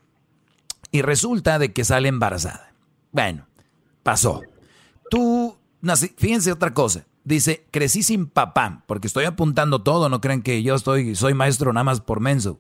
Y 0.92 1.04
resulta 1.04 1.60
de 1.60 1.72
que 1.72 1.86
sale 1.86 2.08
embarazada. 2.10 2.74
Bueno, 3.12 3.48
pasó. 4.02 4.42
Tú, 5.10 5.56
fíjense 6.18 6.52
otra 6.52 6.74
cosa 6.74 7.06
Dice, 7.26 7.66
crecí 7.72 8.04
sin 8.04 8.28
papá, 8.28 8.84
porque 8.86 9.08
estoy 9.08 9.24
apuntando 9.24 9.82
todo, 9.82 10.10
no 10.10 10.20
crean 10.20 10.42
que 10.42 10.62
yo 10.62 10.76
estoy, 10.76 11.16
soy 11.16 11.34
maestro 11.34 11.72
nada 11.72 11.86
más 11.86 12.02
por 12.02 12.20
menso. 12.20 12.60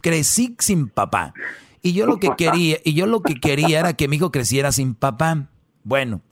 Crecí 0.00 0.54
sin 0.60 0.88
papá. 0.88 1.34
Y 1.82 1.92
yo 1.94 2.06
lo 2.06 2.18
que 2.20 2.30
quería, 2.36 2.78
y 2.84 2.94
yo 2.94 3.06
lo 3.06 3.22
que 3.22 3.34
quería 3.34 3.80
era 3.80 3.94
que 3.94 4.06
mi 4.06 4.16
hijo 4.16 4.30
creciera 4.30 4.70
sin 4.70 4.94
papá. 4.94 5.48
Bueno, 5.82 6.22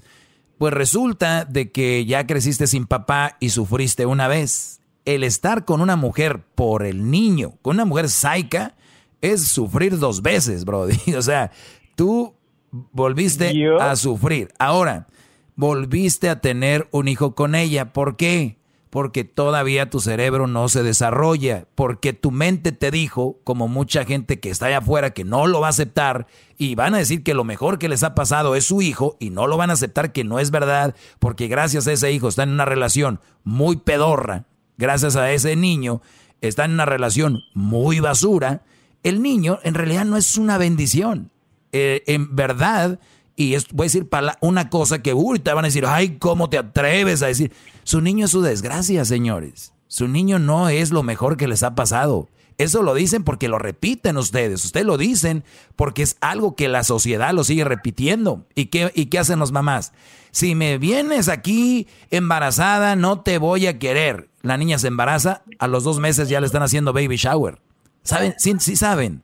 pues 0.58 0.72
resulta 0.72 1.44
de 1.44 1.72
que 1.72 2.04
ya 2.06 2.26
creciste 2.26 2.68
sin 2.68 2.86
papá 2.86 3.36
y 3.40 3.50
sufriste 3.50 4.06
una 4.06 4.28
vez. 4.28 4.80
El 5.06 5.24
estar 5.24 5.64
con 5.64 5.80
una 5.80 5.96
mujer 5.96 6.44
por 6.54 6.84
el 6.84 7.10
niño, 7.10 7.54
con 7.62 7.76
una 7.76 7.86
mujer 7.86 8.10
saica, 8.10 8.74
es 9.22 9.48
sufrir 9.48 9.98
dos 9.98 10.20
veces, 10.20 10.64
bro. 10.64 10.86
O 11.16 11.22
sea, 11.22 11.50
tú 11.94 12.34
volviste 12.70 13.52
a 13.80 13.96
sufrir. 13.96 14.52
Ahora, 14.58 15.06
volviste 15.54 16.28
a 16.28 16.40
tener 16.40 16.88
un 16.90 17.08
hijo 17.08 17.34
con 17.34 17.54
ella. 17.54 17.92
¿Por 17.92 18.16
qué? 18.16 18.58
Porque 18.90 19.24
todavía 19.24 19.90
tu 19.90 20.00
cerebro 20.00 20.46
no 20.46 20.68
se 20.68 20.82
desarrolla, 20.82 21.66
porque 21.74 22.12
tu 22.12 22.30
mente 22.30 22.72
te 22.72 22.90
dijo, 22.90 23.40
como 23.44 23.68
mucha 23.68 24.04
gente 24.04 24.40
que 24.40 24.48
está 24.48 24.66
allá 24.66 24.78
afuera 24.78 25.10
que 25.10 25.24
no 25.24 25.46
lo 25.46 25.60
va 25.60 25.66
a 25.66 25.70
aceptar, 25.70 26.26
y 26.56 26.76
van 26.76 26.94
a 26.94 26.98
decir 26.98 27.22
que 27.22 27.34
lo 27.34 27.44
mejor 27.44 27.78
que 27.78 27.88
les 27.88 28.04
ha 28.04 28.14
pasado 28.14 28.54
es 28.54 28.64
su 28.64 28.80
hijo, 28.80 29.16
y 29.18 29.30
no 29.30 29.48
lo 29.48 29.56
van 29.56 29.70
a 29.70 29.74
aceptar 29.74 30.12
que 30.12 30.24
no 30.24 30.38
es 30.38 30.50
verdad, 30.50 30.94
porque 31.18 31.48
gracias 31.48 31.86
a 31.86 31.92
ese 31.92 32.12
hijo 32.12 32.28
está 32.28 32.44
en 32.44 32.50
una 32.50 32.64
relación 32.64 33.20
muy 33.44 33.76
pedorra, 33.76 34.46
gracias 34.76 35.16
a 35.16 35.30
ese 35.32 35.56
niño 35.56 36.02
está 36.40 36.64
en 36.64 36.72
una 36.72 36.84
relación 36.84 37.42
muy 37.54 38.00
basura, 38.00 38.62
el 39.02 39.22
niño 39.22 39.58
en 39.62 39.74
realidad 39.74 40.04
no 40.04 40.16
es 40.16 40.36
una 40.36 40.58
bendición. 40.58 41.30
Eh, 41.72 42.02
en 42.06 42.34
verdad, 42.34 42.98
y 43.36 43.56
voy 43.72 43.84
a 43.84 43.88
decir 43.88 44.08
una 44.40 44.70
cosa 44.70 45.02
que 45.02 45.10
ahorita 45.10 45.54
van 45.54 45.64
a 45.64 45.68
decir, 45.68 45.84
ay, 45.86 46.16
¿cómo 46.18 46.48
te 46.48 46.58
atreves 46.58 47.22
a 47.22 47.26
decir? 47.26 47.52
Su 47.84 48.00
niño 48.00 48.24
es 48.24 48.30
su 48.30 48.42
desgracia, 48.42 49.04
señores. 49.04 49.72
Su 49.88 50.08
niño 50.08 50.38
no 50.38 50.68
es 50.68 50.90
lo 50.90 51.02
mejor 51.02 51.36
que 51.36 51.48
les 51.48 51.62
ha 51.62 51.74
pasado. 51.74 52.28
Eso 52.58 52.82
lo 52.82 52.94
dicen 52.94 53.22
porque 53.22 53.48
lo 53.48 53.58
repiten 53.58 54.16
ustedes. 54.16 54.64
Ustedes 54.64 54.86
lo 54.86 54.96
dicen 54.96 55.44
porque 55.76 56.02
es 56.02 56.16
algo 56.20 56.56
que 56.56 56.68
la 56.68 56.82
sociedad 56.82 57.34
lo 57.34 57.44
sigue 57.44 57.64
repitiendo. 57.64 58.46
¿Y 58.54 58.70
¿Y 58.94 59.06
qué 59.06 59.18
hacen 59.18 59.38
los 59.38 59.52
mamás? 59.52 59.92
Si 60.30 60.54
me 60.54 60.78
vienes 60.78 61.28
aquí 61.28 61.86
embarazada, 62.10 62.96
no 62.96 63.20
te 63.20 63.38
voy 63.38 63.66
a 63.66 63.78
querer. 63.78 64.30
La 64.46 64.56
niña 64.56 64.78
se 64.78 64.88
embaraza, 64.88 65.42
a 65.58 65.66
los 65.66 65.84
dos 65.84 65.98
meses 65.98 66.28
ya 66.28 66.40
le 66.40 66.46
están 66.46 66.62
haciendo 66.62 66.92
baby 66.92 67.16
shower. 67.16 67.58
¿Saben? 68.02 68.34
Sí, 68.38 68.54
sí 68.60 68.76
saben. 68.76 69.22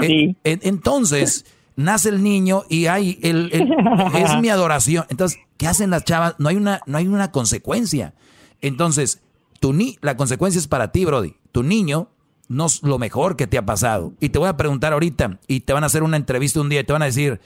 Sí. 0.00 0.36
Entonces 0.44 1.44
nace 1.76 2.08
el 2.08 2.22
niño 2.22 2.64
y 2.70 2.86
hay 2.86 3.18
el, 3.22 3.50
es 4.14 4.40
mi 4.40 4.48
adoración. 4.48 5.04
Entonces, 5.10 5.38
¿qué 5.58 5.66
hacen 5.66 5.90
las 5.90 6.04
chavas? 6.04 6.34
No 6.38 6.48
hay 6.48 6.56
una, 6.56 6.80
no 6.86 6.96
hay 6.96 7.06
una 7.06 7.30
consecuencia. 7.30 8.14
Entonces, 8.62 9.22
tu 9.60 9.74
ni, 9.74 9.98
la 10.00 10.16
consecuencia 10.16 10.58
es 10.58 10.66
para 10.66 10.90
ti, 10.90 11.04
Brody. 11.04 11.34
Tu 11.52 11.62
niño 11.62 12.08
no 12.48 12.66
es 12.66 12.82
lo 12.82 12.98
mejor 12.98 13.36
que 13.36 13.46
te 13.46 13.58
ha 13.58 13.66
pasado. 13.66 14.14
Y 14.20 14.30
te 14.30 14.38
voy 14.38 14.48
a 14.48 14.56
preguntar 14.56 14.92
ahorita, 14.92 15.38
y 15.46 15.60
te 15.60 15.72
van 15.72 15.82
a 15.82 15.86
hacer 15.86 16.02
una 16.02 16.16
entrevista 16.16 16.60
un 16.60 16.68
día 16.68 16.80
y 16.80 16.84
te 16.84 16.92
van 16.92 17.02
a 17.02 17.06
decir, 17.06 17.40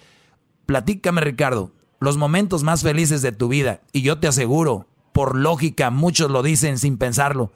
platícame, 0.66 1.20
Ricardo, 1.20 1.72
los 1.98 2.16
momentos 2.16 2.62
más 2.62 2.82
felices 2.82 3.22
de 3.22 3.32
tu 3.32 3.48
vida. 3.48 3.80
Y 3.92 4.02
yo 4.02 4.18
te 4.18 4.28
aseguro, 4.28 4.86
por 5.12 5.36
lógica, 5.36 5.90
muchos 5.90 6.30
lo 6.30 6.42
dicen 6.42 6.78
sin 6.78 6.98
pensarlo. 6.98 7.52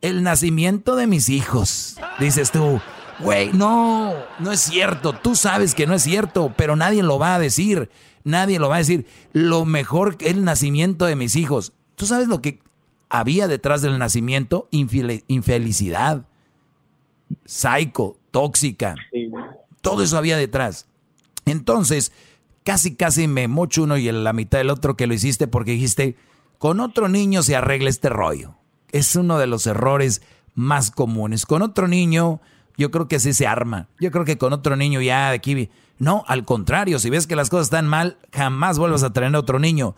El 0.00 0.22
nacimiento 0.22 0.96
de 0.96 1.06
mis 1.06 1.28
hijos. 1.28 1.96
Dices 2.18 2.50
tú, 2.50 2.80
Güey, 3.20 3.52
no, 3.52 4.12
no 4.40 4.52
es 4.52 4.60
cierto. 4.60 5.12
Tú 5.12 5.36
sabes 5.36 5.74
que 5.74 5.86
no 5.86 5.94
es 5.94 6.02
cierto, 6.02 6.52
pero 6.56 6.76
nadie 6.76 7.02
lo 7.02 7.18
va 7.18 7.34
a 7.34 7.38
decir. 7.38 7.90
Nadie 8.24 8.58
lo 8.58 8.68
va 8.68 8.76
a 8.76 8.78
decir. 8.78 9.06
Lo 9.32 9.64
mejor 9.64 10.16
que 10.16 10.30
el 10.30 10.44
nacimiento 10.44 11.06
de 11.06 11.16
mis 11.16 11.36
hijos. 11.36 11.72
¿Tú 11.94 12.06
sabes 12.06 12.28
lo 12.28 12.42
que 12.42 12.60
había 13.08 13.46
detrás 13.46 13.82
del 13.82 13.98
nacimiento? 13.98 14.68
infelicidad, 14.72 16.26
psycho, 17.44 18.16
tóxica. 18.30 18.96
Todo 19.80 20.02
eso 20.02 20.18
había 20.18 20.36
detrás. 20.36 20.88
Entonces, 21.44 22.10
casi, 22.64 22.96
casi 22.96 23.28
me 23.28 23.46
mocho 23.46 23.84
uno 23.84 23.96
y 23.96 24.10
la 24.10 24.32
mitad 24.32 24.58
del 24.58 24.70
otro 24.70 24.96
que 24.96 25.06
lo 25.06 25.14
hiciste 25.14 25.46
porque 25.46 25.72
dijiste, 25.72 26.16
con 26.58 26.80
otro 26.80 27.08
niño 27.08 27.42
se 27.42 27.56
arregla 27.56 27.90
este 27.90 28.08
rollo. 28.08 28.56
Es 28.92 29.16
uno 29.16 29.38
de 29.38 29.46
los 29.46 29.66
errores 29.66 30.22
más 30.54 30.90
comunes. 30.90 31.46
Con 31.46 31.62
otro 31.62 31.88
niño 31.88 32.40
yo 32.76 32.90
creo 32.90 33.08
que 33.08 33.16
así 33.16 33.32
se 33.32 33.46
arma. 33.46 33.88
Yo 34.00 34.10
creo 34.10 34.24
que 34.24 34.38
con 34.38 34.52
otro 34.52 34.76
niño 34.76 35.00
ya 35.00 35.30
de 35.30 35.36
aquí. 35.36 35.70
No, 35.98 36.24
al 36.26 36.44
contrario, 36.44 36.98
si 36.98 37.10
ves 37.10 37.26
que 37.26 37.36
las 37.36 37.50
cosas 37.50 37.66
están 37.66 37.86
mal, 37.86 38.18
jamás 38.32 38.78
vuelvas 38.78 39.02
a 39.02 39.12
traer 39.12 39.34
a 39.34 39.38
otro 39.38 39.58
niño. 39.58 39.94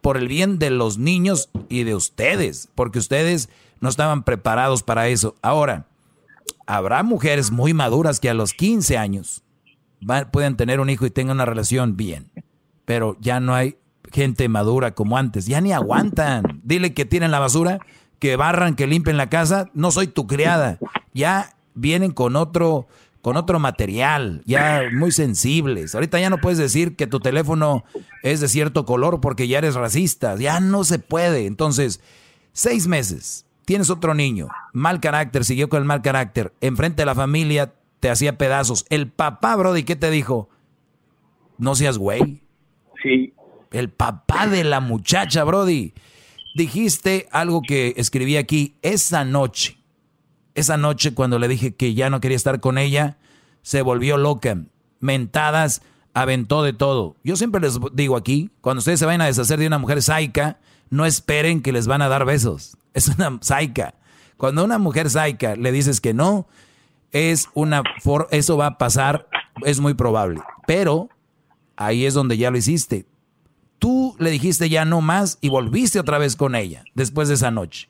Por 0.00 0.16
el 0.16 0.28
bien 0.28 0.58
de 0.58 0.70
los 0.70 0.98
niños 0.98 1.50
y 1.68 1.84
de 1.84 1.94
ustedes, 1.94 2.68
porque 2.74 2.98
ustedes 2.98 3.48
no 3.80 3.88
estaban 3.88 4.22
preparados 4.22 4.82
para 4.82 5.08
eso. 5.08 5.36
Ahora, 5.42 5.86
habrá 6.66 7.02
mujeres 7.02 7.50
muy 7.50 7.72
maduras 7.72 8.20
que 8.20 8.28
a 8.28 8.34
los 8.34 8.52
15 8.52 8.98
años 8.98 9.44
pueden 10.30 10.56
tener 10.56 10.80
un 10.80 10.90
hijo 10.90 11.06
y 11.06 11.10
tengan 11.10 11.36
una 11.36 11.46
relación 11.46 11.96
bien, 11.96 12.30
pero 12.84 13.16
ya 13.20 13.40
no 13.40 13.54
hay 13.54 13.76
gente 14.12 14.48
madura 14.48 14.94
como 14.94 15.16
antes, 15.18 15.46
ya 15.46 15.60
ni 15.60 15.72
aguantan. 15.72 16.60
Dile 16.62 16.94
que 16.94 17.04
tienen 17.04 17.30
la 17.30 17.38
basura, 17.38 17.80
que 18.18 18.36
barran, 18.36 18.76
que 18.76 18.86
limpien 18.86 19.16
la 19.16 19.30
casa, 19.30 19.70
no 19.74 19.90
soy 19.90 20.06
tu 20.06 20.26
criada. 20.26 20.78
Ya 21.14 21.54
vienen 21.74 22.12
con 22.12 22.36
otro, 22.36 22.86
con 23.20 23.36
otro 23.36 23.58
material, 23.58 24.42
ya 24.44 24.82
muy 24.92 25.12
sensibles. 25.12 25.94
Ahorita 25.94 26.20
ya 26.20 26.30
no 26.30 26.38
puedes 26.38 26.58
decir 26.58 26.96
que 26.96 27.06
tu 27.06 27.20
teléfono 27.20 27.84
es 28.22 28.40
de 28.40 28.48
cierto 28.48 28.84
color 28.84 29.20
porque 29.20 29.48
ya 29.48 29.58
eres 29.58 29.74
racista. 29.74 30.36
Ya 30.36 30.60
no 30.60 30.84
se 30.84 30.98
puede. 30.98 31.46
Entonces, 31.46 32.00
seis 32.52 32.86
meses, 32.86 33.46
tienes 33.64 33.90
otro 33.90 34.14
niño, 34.14 34.48
mal 34.72 35.00
carácter, 35.00 35.44
siguió 35.44 35.68
con 35.68 35.80
el 35.80 35.84
mal 35.86 36.02
carácter, 36.02 36.52
enfrente 36.60 37.02
de 37.02 37.06
la 37.06 37.14
familia 37.14 37.72
te 38.02 38.10
hacía 38.10 38.36
pedazos. 38.36 38.84
El 38.90 39.08
papá, 39.08 39.54
Brody, 39.54 39.84
¿qué 39.84 39.94
te 39.94 40.10
dijo? 40.10 40.48
No 41.56 41.76
seas 41.76 41.98
güey. 41.98 42.42
Sí. 43.00 43.32
El 43.72 43.90
papá 43.90 44.46
de 44.46 44.64
la 44.64 44.80
muchacha, 44.80 45.44
Brody. 45.44 45.94
Dijiste 46.54 47.28
algo 47.32 47.62
que 47.62 47.94
escribí 47.96 48.36
aquí 48.36 48.76
esa 48.82 49.24
noche 49.24 49.82
esa 50.54 50.76
noche 50.76 51.14
cuando 51.14 51.38
le 51.38 51.48
dije 51.48 51.74
que 51.74 51.94
ya 51.94 52.10
no 52.10 52.20
quería 52.20 52.36
estar 52.36 52.60
con 52.60 52.78
ella, 52.78 53.16
se 53.62 53.82
volvió 53.82 54.16
loca. 54.16 54.56
Mentadas, 55.00 55.82
aventó 56.14 56.62
de 56.62 56.72
todo. 56.72 57.16
Yo 57.24 57.36
siempre 57.36 57.60
les 57.60 57.78
digo 57.92 58.16
aquí, 58.16 58.50
cuando 58.60 58.80
ustedes 58.80 58.98
se 58.98 59.06
vayan 59.06 59.22
a 59.22 59.26
deshacer 59.26 59.58
de 59.58 59.66
una 59.66 59.78
mujer 59.78 60.02
saica, 60.02 60.60
no 60.90 61.06
esperen 61.06 61.62
que 61.62 61.72
les 61.72 61.86
van 61.86 62.02
a 62.02 62.08
dar 62.08 62.24
besos. 62.24 62.76
Es 62.94 63.08
una 63.08 63.38
saica. 63.40 63.94
Cuando 64.36 64.60
a 64.60 64.64
una 64.64 64.76
mujer 64.76 65.08
saica 65.08 65.56
le 65.56 65.72
dices 65.72 66.02
que 66.02 66.12
no, 66.12 66.46
es 67.10 67.48
una 67.54 67.82
for 68.02 68.28
eso 68.30 68.58
va 68.58 68.66
a 68.66 68.78
pasar, 68.78 69.26
es 69.64 69.80
muy 69.80 69.94
probable. 69.94 70.42
Pero 70.66 71.08
ahí 71.76 72.04
es 72.04 72.12
donde 72.12 72.36
ya 72.36 72.50
lo 72.50 72.58
hiciste. 72.58 73.06
Tú 73.82 74.14
le 74.20 74.30
dijiste 74.30 74.68
ya 74.68 74.84
no 74.84 75.00
más 75.00 75.40
y 75.42 75.48
volviste 75.48 75.98
otra 75.98 76.16
vez 76.16 76.36
con 76.36 76.54
ella 76.54 76.84
después 76.94 77.26
de 77.26 77.34
esa 77.34 77.50
noche. 77.50 77.88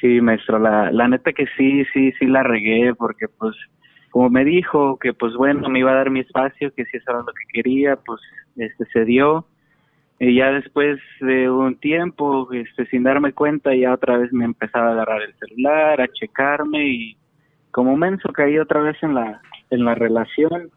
Sí, 0.00 0.22
maestro, 0.22 0.58
la, 0.58 0.90
la 0.90 1.08
neta 1.08 1.30
que 1.34 1.44
sí, 1.58 1.84
sí, 1.92 2.12
sí 2.18 2.24
la 2.24 2.42
regué 2.42 2.94
porque 2.94 3.28
pues 3.28 3.54
como 4.08 4.30
me 4.30 4.46
dijo 4.46 4.98
que 4.98 5.12
pues 5.12 5.34
bueno, 5.34 5.68
me 5.68 5.80
iba 5.80 5.90
a 5.90 5.96
dar 5.96 6.08
mi 6.08 6.20
espacio, 6.20 6.72
que 6.72 6.86
si 6.86 6.96
eso 6.96 7.10
era 7.10 7.18
lo 7.18 7.26
que 7.26 7.52
quería, 7.52 7.96
pues 7.96 8.18
este 8.56 8.86
se 8.86 9.04
dio. 9.04 9.44
Y 10.18 10.36
ya 10.36 10.50
después 10.50 10.98
de 11.20 11.50
un 11.50 11.76
tiempo, 11.76 12.50
este, 12.50 12.86
sin 12.86 13.02
darme 13.02 13.34
cuenta, 13.34 13.74
ya 13.74 13.92
otra 13.92 14.16
vez 14.16 14.32
me 14.32 14.46
empezaba 14.46 14.88
a 14.88 14.92
agarrar 14.92 15.20
el 15.20 15.34
celular, 15.34 16.00
a 16.00 16.08
checarme 16.08 16.88
y 16.88 17.16
como 17.72 17.94
menso 17.94 18.32
caí 18.32 18.58
otra 18.58 18.80
vez 18.80 18.96
en 19.02 19.14
la, 19.14 19.42
en 19.68 19.84
la 19.84 19.94
relación. 19.94 20.70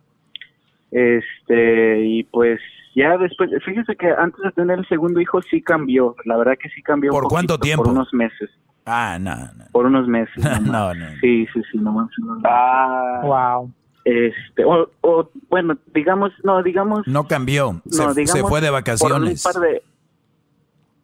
Este, 0.91 2.05
y 2.05 2.23
pues 2.23 2.59
ya 2.95 3.17
después, 3.17 3.49
fíjese 3.65 3.95
que 3.95 4.07
antes 4.09 4.41
de 4.41 4.51
tener 4.51 4.79
el 4.79 4.87
segundo 4.87 5.19
hijo 5.19 5.41
sí 5.41 5.61
cambió, 5.61 6.15
la 6.25 6.37
verdad 6.37 6.57
que 6.59 6.69
sí 6.69 6.81
cambió. 6.81 7.11
¿Por 7.11 7.27
cuánto 7.27 7.57
tiempo? 7.59 7.83
Por 7.83 7.93
unos 7.93 8.13
meses. 8.13 8.49
Ah, 8.85 9.17
no, 9.19 9.35
no. 9.35 9.65
Por 9.71 9.85
unos 9.85 10.07
meses. 10.07 10.35
no, 10.61 10.93
no. 10.93 11.05
Sí, 11.21 11.45
sí, 11.53 11.61
sí, 11.71 11.77
no 11.77 11.91
más. 11.91 12.09
Ah, 12.45 13.21
wow. 13.23 13.71
Este, 14.05 14.63
o, 14.63 14.89
o, 15.01 15.29
bueno, 15.49 15.77
digamos, 15.93 16.31
no, 16.43 16.63
digamos. 16.63 17.05
No 17.05 17.27
cambió, 17.27 17.81
se, 17.89 18.03
no, 18.05 18.13
se 18.13 18.21
digamos, 18.21 18.49
fue 18.49 18.61
de 18.61 18.67
por 18.67 18.73
vacaciones. 18.77 19.45
un 19.45 19.51
par 19.51 19.61
de- 19.61 19.81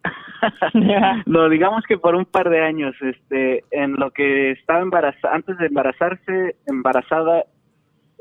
no, 1.25 1.49
digamos 1.49 1.83
que 1.87 1.97
por 1.97 2.15
un 2.15 2.25
par 2.25 2.49
de 2.49 2.61
años, 2.61 2.95
este, 3.01 3.63
en 3.71 3.93
lo 3.95 4.11
que 4.11 4.51
estaba 4.51 4.79
embarazada, 4.81 5.35
antes 5.35 5.57
de 5.57 5.67
embarazarse, 5.67 6.55
embarazada, 6.65 7.43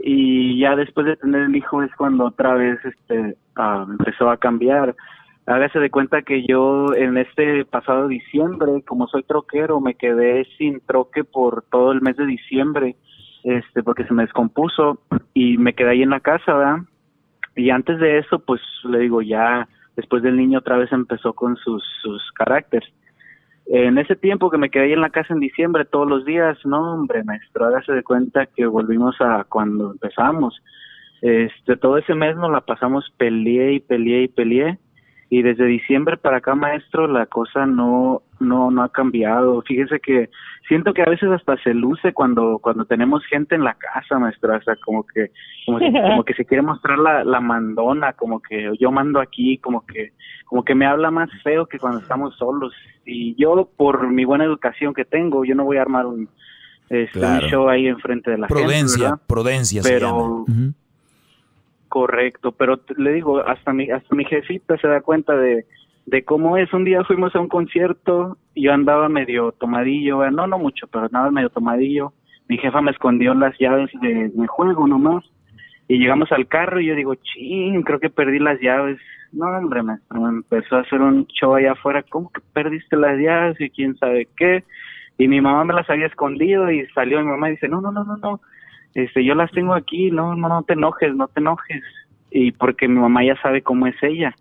y 0.05 0.59
ya 0.59 0.75
después 0.75 1.07
de 1.07 1.17
tener 1.17 1.43
el 1.43 1.55
hijo 1.55 1.83
es 1.83 1.95
cuando 1.95 2.27
otra 2.27 2.55
vez, 2.55 2.79
este, 2.85 3.37
ah, 3.55 3.87
empezó 3.89 4.31
a 4.31 4.37
cambiar. 4.37 4.97
Hágase 5.47 5.79
de 5.79 5.91
cuenta 5.91 6.23
que 6.23 6.45
yo 6.45 6.93
en 6.95 7.17
este 7.17 7.65
pasado 7.65 8.09
diciembre, 8.09 8.83
como 8.87 9.07
soy 9.07 9.23
troquero, 9.23 9.81
me 9.81 9.95
quedé 9.95 10.45
sin 10.59 10.81
troque 10.81 11.23
por 11.23 11.65
todo 11.71 11.93
el 11.93 12.01
mes 12.01 12.17
de 12.17 12.27
diciembre, 12.27 12.97
este, 13.45 13.83
porque 13.85 14.05
se 14.05 14.15
me 14.15 14.25
descompuso 14.25 15.01
y 15.35 15.57
me 15.59 15.75
quedé 15.75 15.91
ahí 15.91 16.03
en 16.03 16.11
la 16.11 16.21
casa, 16.21 16.53
¿verdad? 16.53 16.79
Y 17.55 17.71
antes 17.71 17.99
de 18.01 18.19
eso, 18.19 18.41
pues 18.41 18.61
le 18.85 18.99
digo, 18.99 19.23
ya 19.23 19.69
después 19.95 20.23
del 20.25 20.37
niño 20.37 20.59
otra 20.59 20.79
vez 20.79 20.91
empezó 20.93 21.33
con 21.33 21.57
sus, 21.57 21.85
sus 22.03 22.33
caracteres. 22.33 22.93
En 23.67 23.97
ese 23.99 24.17
tiempo 24.17 24.51
que 24.51 24.59
me 24.59 24.71
quedé 24.71 24.85
ahí 24.85 24.93
en 24.93 25.01
la 25.01 25.11
casa 25.11 25.33
en 25.33 25.41
diciembre 25.41 25.85
todos 25.85 26.09
los 26.09 26.25
días, 26.25 26.59
no, 26.65 26.95
hombre, 26.95 27.25
maestro, 27.25 27.67
hágase 27.67 27.93
de 27.93 28.03
cuenta 28.03 28.47
que 28.47 28.67
volvimos 28.67 29.17
a 29.21 29.45
cuando 29.45 29.93
empezamos. 29.93 30.61
Este, 31.23 31.77
todo 31.77 31.99
ese 31.99 32.15
mes 32.15 32.37
nos 32.37 32.51
la 32.51 32.61
pasamos 32.63 33.05
peleé 33.17 33.75
y 33.75 33.81
peleé 33.81 34.25
y 34.25 34.29
peleé. 34.29 34.79
Y 35.35 35.41
desde 35.41 35.65
diciembre 35.65 36.19
para 36.19 36.37
acá, 36.37 36.55
maestro, 36.55 37.07
la 37.07 37.25
cosa 37.25 37.65
no, 37.65 38.21
no, 38.39 38.71
no 38.71 38.83
ha 38.83 38.91
cambiado. 38.91 39.63
Fíjese 39.63 39.99
que 39.99 40.29
siento 40.69 40.93
que 40.93 41.01
a 41.01 41.07
veces 41.09 41.31
hasta 41.31 41.57
se 41.63 41.73
luce 41.73 42.13
cuando, 42.13 42.59
cuando 42.59 42.85
tenemos 42.85 43.25
gente 43.25 43.55
en 43.55 43.65
la 43.65 43.73
casa, 43.73 44.19
maestro, 44.19 44.55
hasta 44.55 44.77
como 44.77 45.07
que, 45.07 45.31
como, 45.65 45.79
si- 45.79 45.91
como 46.11 46.23
que 46.23 46.35
se 46.35 46.45
quiere 46.45 46.61
mostrar 46.61 46.99
la, 46.99 47.25
la 47.25 47.41
mandona, 47.41 48.13
como 48.13 48.41
que 48.41 48.73
yo 48.79 48.93
mando 48.93 49.21
aquí, 49.21 49.57
como 49.57 49.87
que, 49.87 50.13
como 50.45 50.65
que 50.65 50.75
me 50.75 50.85
habla 50.85 51.11
más 51.11 51.31
feo 51.43 51.65
que 51.65 51.79
cuando 51.79 52.01
estamos 52.01 52.37
solos. 52.37 52.75
Y 53.07 53.35
yo, 53.43 53.71
por 53.75 54.07
mi 54.09 54.27
buena 54.27 54.45
educación 54.45 54.93
que 54.93 55.07
tengo, 55.07 55.47
yo 55.47 55.55
no 55.55 55.65
voy 55.65 55.79
a 55.79 55.83
armar 55.83 56.05
un, 56.05 56.29
este, 56.91 57.19
un 57.21 57.41
show 57.49 57.69
ahí 57.71 57.87
enfrente 57.87 58.31
de 58.31 58.37
la 58.37 58.49
gente. 58.49 58.63
Prudencia, 58.63 59.05
¿verdad? 59.05 59.21
prudencia 59.27 59.83
se 59.83 59.89
Pero. 59.89 60.45
Correcto, 61.93 62.53
pero 62.53 62.81
le 62.97 63.13
digo, 63.13 63.47
hasta 63.47 63.75
mi, 63.75 63.91
hasta 63.91 64.15
mi 64.15 64.25
jefita 64.25 64.79
se 64.79 64.89
da 64.89 65.03
cuenta 65.03 65.37
de, 65.37 65.67
de 66.07 66.25
cómo 66.25 66.57
es. 66.57 66.73
Un 66.73 66.85
día 66.85 67.05
fuimos 67.05 67.37
a 67.37 67.41
un 67.41 67.49
concierto 67.49 68.39
y 68.55 68.63
yo 68.63 68.73
andaba 68.73 69.11
medio 69.11 69.53
tomadillo, 69.53 70.31
no, 70.31 70.47
no 70.47 70.59
mucho, 70.59 70.87
pero 70.87 71.05
andaba 71.05 71.31
medio 71.31 71.51
tomadillo. 71.51 72.15
Mi 72.49 72.57
jefa 72.57 72.81
me 72.81 72.93
escondió 72.93 73.35
las 73.35 73.59
llaves 73.59 73.91
de 74.01 74.33
mi 74.35 74.47
juego 74.47 74.87
nomás. 74.87 75.23
Y 75.87 75.99
llegamos 75.99 76.33
al 76.33 76.49
carro 76.49 76.81
y 76.81 76.87
yo 76.87 76.95
digo, 76.95 77.15
ching, 77.15 77.83
creo 77.83 78.01
que 78.01 78.09
perdí 78.09 78.39
las 78.39 78.59
llaves. 78.59 78.99
No, 79.31 79.49
hombre, 79.49 79.83
me 79.83 79.99
empezó 80.31 80.77
a 80.77 80.81
hacer 80.81 80.99
un 80.99 81.27
show 81.27 81.55
allá 81.57 81.73
afuera. 81.73 82.03
¿Cómo 82.09 82.33
que 82.33 82.41
perdiste 82.55 82.97
las 82.97 83.19
llaves? 83.19 83.61
Y 83.61 83.69
quién 83.69 83.99
sabe 83.99 84.29
qué. 84.35 84.65
Y 85.19 85.29
mi 85.29 85.43
mamá 85.43 85.63
me 85.67 85.75
las 85.75 85.91
había 85.91 86.07
escondido 86.07 86.71
y 86.71 86.87
salió 86.95 87.21
mi 87.21 87.27
mamá 87.27 87.51
y 87.51 87.53
dice, 87.53 87.69
no, 87.69 87.83
no, 87.83 87.93
no, 87.93 88.03
no, 88.05 88.17
no 88.17 88.41
este 88.95 89.25
yo 89.25 89.35
las 89.35 89.51
tengo 89.53 89.75
aquí 89.75 90.11
no 90.11 90.35
no 90.35 90.49
no 90.49 90.63
te 90.63 90.75
enojes 90.75 91.15
no 91.15 91.29
te 91.29 91.41
enojes 91.41 91.83
y 92.31 92.53
porque 92.53 92.89
mi 92.89 92.99
mamá 92.99 93.25
ya 93.25 93.41
sabe 93.43 93.63
cómo 93.63 93.87
es 93.87 93.97
ella 94.03 94.35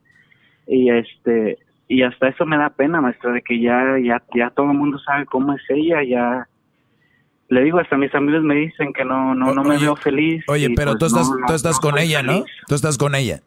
y 0.67 0.89
este 0.89 1.57
y 1.87 2.03
hasta 2.03 2.29
eso 2.29 2.45
me 2.45 2.57
da 2.57 2.69
pena 2.69 3.01
maestra 3.01 3.31
de 3.31 3.41
que 3.41 3.59
ya 3.59 3.97
ya 4.03 4.21
ya 4.33 4.49
todo 4.49 4.71
el 4.71 4.77
mundo 4.77 4.99
sabe 4.99 5.25
cómo 5.25 5.53
es 5.53 5.61
ella 5.69 6.03
ya 6.03 6.47
le 7.49 7.63
digo 7.63 7.79
hasta 7.79 7.97
mis 7.97 8.13
amigos 8.15 8.43
me 8.43 8.55
dicen 8.55 8.93
que 8.93 9.03
no 9.03 9.35
no 9.35 9.53
no 9.53 9.63
me 9.63 9.77
veo 9.77 9.95
feliz 9.95 10.43
Oye, 10.47 10.69
pero 10.75 10.91
pues, 10.91 10.99
tú 10.99 11.05
estás, 11.07 11.29
no, 11.29 11.47
tú 11.47 11.53
estás 11.53 11.75
no 11.75 11.89
con 11.89 11.99
ella, 11.99 12.23
¿no? 12.23 12.45
Tú 12.67 12.75
estás 12.75 12.97
con 12.97 13.13
ella. 13.13 13.41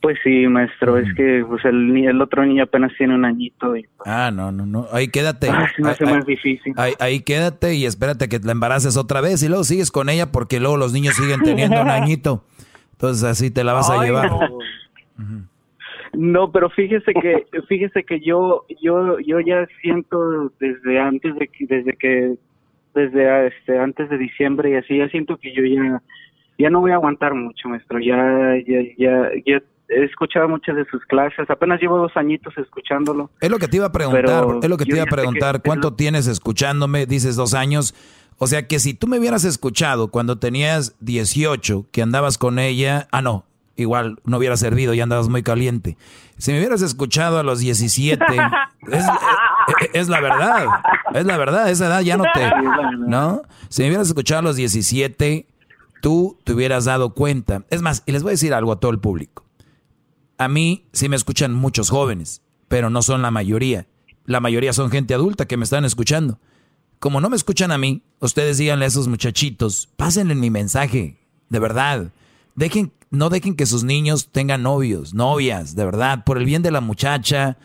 Pues 0.00 0.16
sí 0.22 0.46
maestro 0.46 0.96
es 0.98 1.12
que 1.14 1.44
pues 1.48 1.64
el 1.64 1.96
el 2.06 2.20
otro 2.22 2.44
niño 2.46 2.62
apenas 2.62 2.92
tiene 2.96 3.14
un 3.14 3.24
añito 3.24 3.76
y 3.76 3.84
Ah, 4.06 4.30
no, 4.32 4.52
no, 4.52 4.64
no. 4.64 4.86
Ahí 4.92 5.08
quédate. 5.08 5.48
Ah, 5.50 5.68
se 5.74 5.82
me 5.82 5.90
hace 5.90 6.04
Ahí- 6.06 6.12
más 6.14 6.24
difícil 6.26 6.72
Ahí, 6.76 6.92
ahí 7.00 7.20
quédate 7.20 7.74
y 7.74 7.84
espérate 7.84 8.28
que 8.28 8.38
la 8.38 8.52
embaraces 8.52 8.96
otra 8.96 9.20
vez 9.20 9.42
y 9.42 9.48
luego 9.48 9.64
sigues 9.64 9.90
con 9.90 10.08
ella 10.08 10.30
porque 10.30 10.60
luego 10.60 10.76
los 10.76 10.92
niños 10.92 11.14
siguen 11.14 11.40
teniendo 11.42 11.80
un 11.82 11.90
añito. 11.90 12.44
Entonces 12.92 13.24
así 13.24 13.50
te 13.50 13.64
la 13.64 13.72
vas 13.72 13.90
a 13.90 14.00
Ay, 14.00 14.06
llevar. 14.08 14.30
no. 14.30 14.48
No, 16.14 16.50
pero 16.52 16.70
fíjese 16.70 17.12
que 17.12 17.46
fíjese 17.68 18.02
que 18.04 18.20
yo 18.20 18.64
yo 18.80 19.18
yo 19.20 19.40
ya 19.40 19.66
siento 19.82 20.52
desde 20.58 20.98
antes 20.98 21.34
de 21.36 21.48
que 21.48 21.66
desde 21.66 21.92
que 21.94 22.34
desde 22.94 23.46
este 23.48 23.78
antes 23.78 24.08
de 24.08 24.16
diciembre 24.16 24.70
y 24.70 24.74
así 24.76 24.96
ya 24.98 25.08
siento 25.10 25.36
que 25.36 25.52
yo 25.54 25.62
ya 25.64 26.02
ya 26.56 26.70
no 26.70 26.80
voy 26.80 26.90
a 26.92 26.94
aguantar 26.94 27.34
mucho, 27.34 27.68
maestro. 27.68 27.98
Ya 28.00 28.16
ya 28.66 28.80
ya 28.96 29.30
ya 29.46 29.62
he 29.88 30.04
escuchado 30.04 30.48
muchas 30.48 30.76
de 30.76 30.84
sus 30.90 31.02
clases. 31.06 31.48
Apenas 31.50 31.80
llevo 31.80 31.98
dos 31.98 32.12
añitos 32.16 32.56
escuchándolo. 32.58 33.30
Es 33.40 33.50
lo 33.50 33.58
que 33.58 33.68
te 33.68 33.76
iba 33.78 33.86
a 33.86 33.92
preguntar, 33.92 34.44
es 34.62 34.68
lo 34.68 34.76
que 34.76 34.84
te 34.84 34.90
iba 34.94 35.02
a 35.02 35.06
preguntar. 35.06 35.62
¿Cuánto 35.62 35.94
tienes 35.94 36.26
escuchándome? 36.26 37.06
Dices 37.06 37.36
dos 37.36 37.54
años. 37.54 37.94
O 38.38 38.46
sea 38.46 38.66
que 38.68 38.78
si 38.78 38.94
tú 38.94 39.06
me 39.08 39.18
hubieras 39.18 39.44
escuchado 39.44 40.08
cuando 40.08 40.38
tenías 40.38 40.94
18, 41.00 41.86
que 41.90 42.02
andabas 42.02 42.38
con 42.38 42.58
ella, 42.60 43.08
ah, 43.10 43.20
no, 43.22 43.44
igual 43.76 44.18
no 44.24 44.36
hubiera 44.38 44.56
servido, 44.56 44.94
ya 44.94 45.02
andabas 45.02 45.28
muy 45.28 45.42
caliente. 45.42 45.96
Si 46.36 46.52
me 46.52 46.58
hubieras 46.58 46.82
escuchado 46.82 47.38
a 47.40 47.42
los 47.42 47.58
17, 47.58 48.24
es, 48.32 48.40
es- 48.92 49.04
es 49.92 50.08
la 50.08 50.20
verdad, 50.20 50.66
es 51.14 51.24
la 51.26 51.36
verdad, 51.36 51.68
esa 51.70 51.86
edad 51.88 52.00
ya 52.00 52.16
no 52.16 52.24
te, 52.32 52.48
¿no? 53.06 53.42
Si 53.68 53.82
me 53.82 53.88
hubieras 53.88 54.06
escuchado 54.08 54.38
a 54.40 54.42
los 54.42 54.56
17, 54.56 55.46
tú 56.00 56.38
te 56.44 56.52
hubieras 56.52 56.84
dado 56.84 57.14
cuenta. 57.14 57.64
Es 57.70 57.82
más, 57.82 58.02
y 58.06 58.12
les 58.12 58.22
voy 58.22 58.30
a 58.30 58.32
decir 58.32 58.54
algo 58.54 58.70
a 58.72 58.78
todo 58.80 58.92
el 58.92 58.98
público. 59.00 59.44
A 60.38 60.48
mí 60.48 60.86
sí 60.92 61.08
me 61.08 61.16
escuchan 61.16 61.52
muchos 61.52 61.90
jóvenes, 61.90 62.42
pero 62.68 62.90
no 62.90 63.02
son 63.02 63.22
la 63.22 63.30
mayoría. 63.30 63.86
La 64.24 64.40
mayoría 64.40 64.72
son 64.72 64.90
gente 64.90 65.14
adulta 65.14 65.46
que 65.46 65.56
me 65.56 65.64
están 65.64 65.84
escuchando. 65.84 66.38
Como 67.00 67.20
no 67.20 67.28
me 67.30 67.36
escuchan 67.36 67.70
a 67.72 67.78
mí, 67.78 68.02
ustedes 68.20 68.58
díganle 68.58 68.84
a 68.84 68.88
esos 68.88 69.08
muchachitos, 69.08 69.88
pásenle 69.96 70.34
mi 70.34 70.50
mensaje, 70.50 71.18
de 71.48 71.58
verdad. 71.58 72.12
Dejen, 72.54 72.92
no 73.10 73.30
dejen 73.30 73.54
que 73.56 73.66
sus 73.66 73.84
niños 73.84 74.28
tengan 74.30 74.62
novios, 74.62 75.14
novias, 75.14 75.74
de 75.76 75.84
verdad, 75.84 76.24
por 76.24 76.38
el 76.38 76.44
bien 76.44 76.62
de 76.62 76.70
la 76.72 76.80
muchacha. 76.80 77.56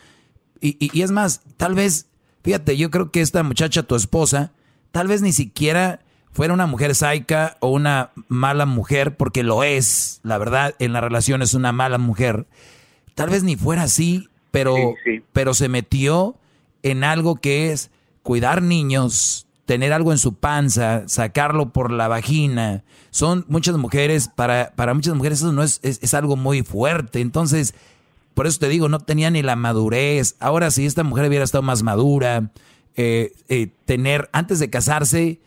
Y, 0.61 0.77
y- 0.83 0.91
y 0.97 1.01
es 1.01 1.11
más, 1.11 1.41
tal 1.57 1.73
vez, 1.75 2.07
fíjate, 2.43 2.77
yo 2.77 2.91
creo 2.91 3.11
que 3.11 3.21
esta 3.21 3.43
muchacha, 3.43 3.83
tu 3.83 3.95
esposa, 3.95 4.51
tal 4.91 5.07
vez 5.07 5.21
ni 5.21 5.33
siquiera 5.33 5.99
fuera 6.33 6.53
una 6.53 6.65
mujer 6.65 6.95
saica 6.95 7.57
o 7.59 7.69
una 7.69 8.11
mala 8.27 8.65
mujer, 8.65 9.15
porque 9.15 9.43
lo 9.43 9.63
es, 9.63 10.19
la 10.23 10.37
verdad, 10.37 10.75
en 10.79 10.93
la 10.93 11.01
relación 11.01 11.41
es 11.41 11.53
una 11.53 11.71
mala 11.71 11.97
mujer. 11.97 12.45
Tal 13.15 13.29
vez 13.29 13.43
ni 13.43 13.55
fuera 13.55 13.83
así, 13.83 14.29
pero, 14.51 14.75
pero 15.31 15.53
se 15.53 15.69
metió 15.69 16.35
en 16.81 17.03
algo 17.03 17.35
que 17.35 17.71
es 17.71 17.91
cuidar 18.23 18.61
niños, 18.61 19.47
tener 19.65 19.93
algo 19.93 20.11
en 20.11 20.17
su 20.17 20.33
panza, 20.33 21.03
sacarlo 21.07 21.69
por 21.69 21.91
la 21.91 22.07
vagina. 22.07 22.83
Son 23.11 23.45
muchas 23.47 23.77
mujeres, 23.77 24.27
para, 24.27 24.73
para 24.75 24.93
muchas 24.93 25.15
mujeres 25.15 25.39
eso 25.39 25.51
no 25.51 25.63
es, 25.63 25.79
es, 25.83 25.99
es 26.01 26.13
algo 26.13 26.35
muy 26.35 26.63
fuerte. 26.63 27.21
Entonces, 27.21 27.75
por 28.33 28.47
eso 28.47 28.59
te 28.59 28.69
digo, 28.69 28.89
no 28.89 28.99
tenía 28.99 29.29
ni 29.29 29.43
la 29.43 29.55
madurez. 29.55 30.35
Ahora, 30.39 30.71
si 30.71 30.85
esta 30.85 31.03
mujer 31.03 31.27
hubiera 31.27 31.45
estado 31.45 31.61
más 31.61 31.83
madura, 31.83 32.49
eh, 32.95 33.33
eh, 33.49 33.69
tener, 33.85 34.29
antes 34.33 34.59
de 34.59 34.69
casarse, 34.69 35.39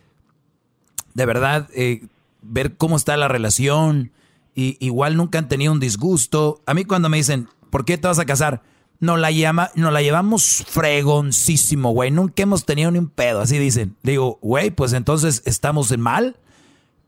de 1.17 1.27
verdad, 1.27 1.69
eh, 1.75 2.07
ver 2.43 2.77
cómo 2.77 2.97
está 2.97 3.17
la 3.17 3.27
relación. 3.27 4.13
Y 4.55 4.77
igual 4.81 5.17
nunca 5.17 5.39
han 5.39 5.49
tenido 5.49 5.73
un 5.73 5.81
disgusto. 5.81 6.61
A 6.67 6.75
mí 6.75 6.85
cuando 6.85 7.09
me 7.09 7.17
dicen, 7.17 7.49
¿por 7.71 7.85
qué 7.85 7.97
te 7.97 8.07
vas 8.07 8.19
a 8.19 8.27
casar? 8.27 8.63
nos 8.99 9.19
la, 9.19 9.31
llama, 9.31 9.71
nos 9.75 9.93
la 9.93 10.03
llevamos 10.03 10.65
fregoncísimo, 10.69 11.91
güey. 11.93 12.11
Nunca 12.11 12.43
hemos 12.43 12.65
tenido 12.65 12.91
ni 12.91 12.99
un 12.99 13.09
pedo, 13.09 13.41
así 13.41 13.59
dicen. 13.59 13.97
Digo, 14.03 14.39
güey, 14.41 14.71
pues 14.71 14.93
entonces 14.93 15.43
estamos 15.45 15.91
en 15.91 16.01
mal. 16.01 16.37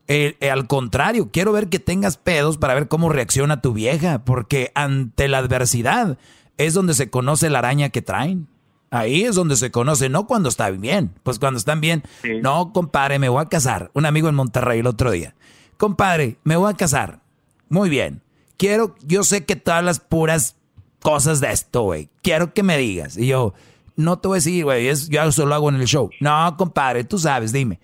Eh, 0.07 0.37
al 0.51 0.67
contrario, 0.67 1.29
quiero 1.31 1.51
ver 1.51 1.69
que 1.69 1.79
tengas 1.79 2.17
pedos 2.17 2.57
para 2.57 2.73
ver 2.73 2.87
cómo 2.87 3.09
reacciona 3.09 3.61
tu 3.61 3.73
vieja, 3.73 4.23
porque 4.25 4.71
ante 4.75 5.27
la 5.27 5.39
adversidad 5.39 6.17
es 6.57 6.73
donde 6.73 6.93
se 6.93 7.09
conoce 7.09 7.49
la 7.49 7.59
araña 7.59 7.89
que 7.89 8.01
traen. 8.01 8.47
Ahí 8.91 9.23
es 9.23 9.35
donde 9.35 9.55
se 9.55 9.71
conoce, 9.71 10.09
no 10.09 10.25
cuando 10.25 10.49
está 10.49 10.69
bien. 10.71 11.13
Pues 11.23 11.37
cuando 11.37 11.57
están 11.57 11.79
bien, 11.79 12.03
no, 12.41 12.73
compadre, 12.73 13.19
me 13.19 13.29
voy 13.29 13.41
a 13.41 13.49
casar. 13.49 13.91
Un 13.93 14.05
amigo 14.05 14.29
en 14.29 14.35
Monterrey 14.35 14.79
el 14.79 14.87
otro 14.87 15.11
día. 15.11 15.35
Compadre, 15.77 16.37
me 16.43 16.55
voy 16.55 16.71
a 16.71 16.75
casar. 16.75 17.21
Muy 17.69 17.89
bien. 17.89 18.21
Quiero, 18.57 18.95
yo 19.03 19.23
sé 19.23 19.45
que 19.45 19.55
todas 19.55 19.83
las 19.83 19.99
puras 19.99 20.55
cosas 21.01 21.39
de 21.39 21.51
esto, 21.51 21.83
güey. 21.83 22.09
Quiero 22.21 22.53
que 22.53 22.63
me 22.63 22.77
digas. 22.77 23.15
Y 23.15 23.27
yo, 23.27 23.53
no 23.95 24.19
te 24.19 24.27
voy 24.27 24.35
a 24.35 24.39
decir, 24.39 24.63
güey, 24.63 24.85
yo 25.09 25.23
eso 25.23 25.45
lo 25.45 25.55
hago 25.55 25.69
en 25.69 25.75
el 25.75 25.85
show. 25.85 26.09
No, 26.19 26.55
compadre, 26.57 27.03
tú 27.03 27.19
sabes, 27.19 27.51
dime. 27.51 27.79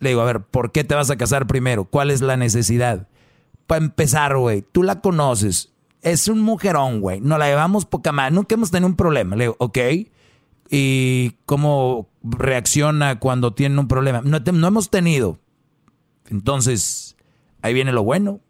Le 0.00 0.10
digo, 0.10 0.20
a 0.22 0.24
ver, 0.24 0.40
¿por 0.40 0.72
qué 0.72 0.82
te 0.82 0.94
vas 0.96 1.10
a 1.10 1.16
casar 1.16 1.46
primero? 1.46 1.84
¿Cuál 1.84 2.10
es 2.10 2.20
la 2.20 2.36
necesidad? 2.36 3.06
Para 3.68 3.84
empezar, 3.84 4.36
güey, 4.36 4.62
tú 4.72 4.82
la 4.82 5.00
conoces. 5.00 5.72
Es 6.02 6.26
un 6.26 6.40
mujerón, 6.40 7.00
güey. 7.00 7.20
Nos 7.20 7.38
la 7.38 7.46
llevamos 7.46 7.86
poca 7.86 8.10
más. 8.10 8.32
Nunca 8.32 8.56
hemos 8.56 8.72
tenido 8.72 8.88
un 8.88 8.96
problema. 8.96 9.36
Le 9.36 9.44
digo, 9.44 9.56
ok. 9.60 9.78
¿Y 10.70 11.32
cómo 11.44 12.08
reacciona 12.22 13.18
cuando 13.18 13.52
tiene 13.54 13.78
un 13.78 13.88
problema? 13.88 14.22
No, 14.24 14.38
no 14.38 14.66
hemos 14.66 14.90
tenido. 14.90 15.38
Entonces, 16.30 17.16
ahí 17.60 17.74
viene 17.74 17.92
lo 17.92 18.02
bueno 18.02 18.40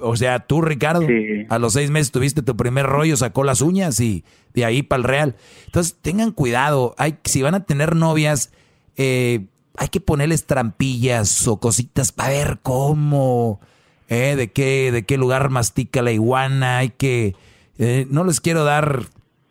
o 0.00 0.16
sea, 0.16 0.40
tú, 0.40 0.62
Ricardo, 0.62 1.06
a 1.48 1.58
los 1.58 1.72
seis 1.74 1.90
meses 1.90 2.10
tuviste 2.10 2.42
tu 2.42 2.56
primer 2.56 2.86
rollo, 2.86 3.16
sacó 3.16 3.44
las 3.44 3.60
uñas 3.60 4.00
y 4.00 4.24
de 4.54 4.64
ahí 4.64 4.82
para 4.82 4.98
el 4.98 5.04
real. 5.04 5.36
Entonces, 5.66 5.96
tengan 6.00 6.32
cuidado. 6.32 6.94
Hay, 6.98 7.18
si 7.24 7.42
van 7.42 7.54
a 7.54 7.64
tener 7.64 7.96
novias, 7.96 8.50
eh, 8.96 9.46
hay 9.76 9.88
que 9.88 10.00
ponerles 10.00 10.46
trampillas 10.46 11.46
o 11.46 11.58
cositas 11.58 12.12
para 12.12 12.30
ver 12.30 12.58
cómo, 12.62 13.60
eh, 14.08 14.36
de, 14.36 14.50
qué, 14.52 14.90
de 14.92 15.04
qué 15.04 15.18
lugar 15.18 15.50
mastica 15.50 16.02
la 16.02 16.12
iguana. 16.12 16.78
Hay 16.78 16.90
que. 16.90 17.34
Eh, 17.78 18.06
no 18.10 18.24
les 18.24 18.40
quiero 18.40 18.64
dar. 18.64 19.06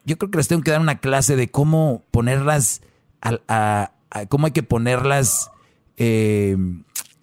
Yo 0.07 0.17
creo 0.17 0.31
que 0.31 0.37
les 0.37 0.47
tengo 0.47 0.63
que 0.63 0.71
dar 0.71 0.79
una 0.79 0.99
clase 0.99 1.35
de 1.35 1.51
cómo 1.51 2.05
ponerlas. 2.11 2.81
A, 3.21 3.91
cómo 4.29 4.45
hay 4.45 4.53
que 4.53 4.63
ponerlas 4.63 5.51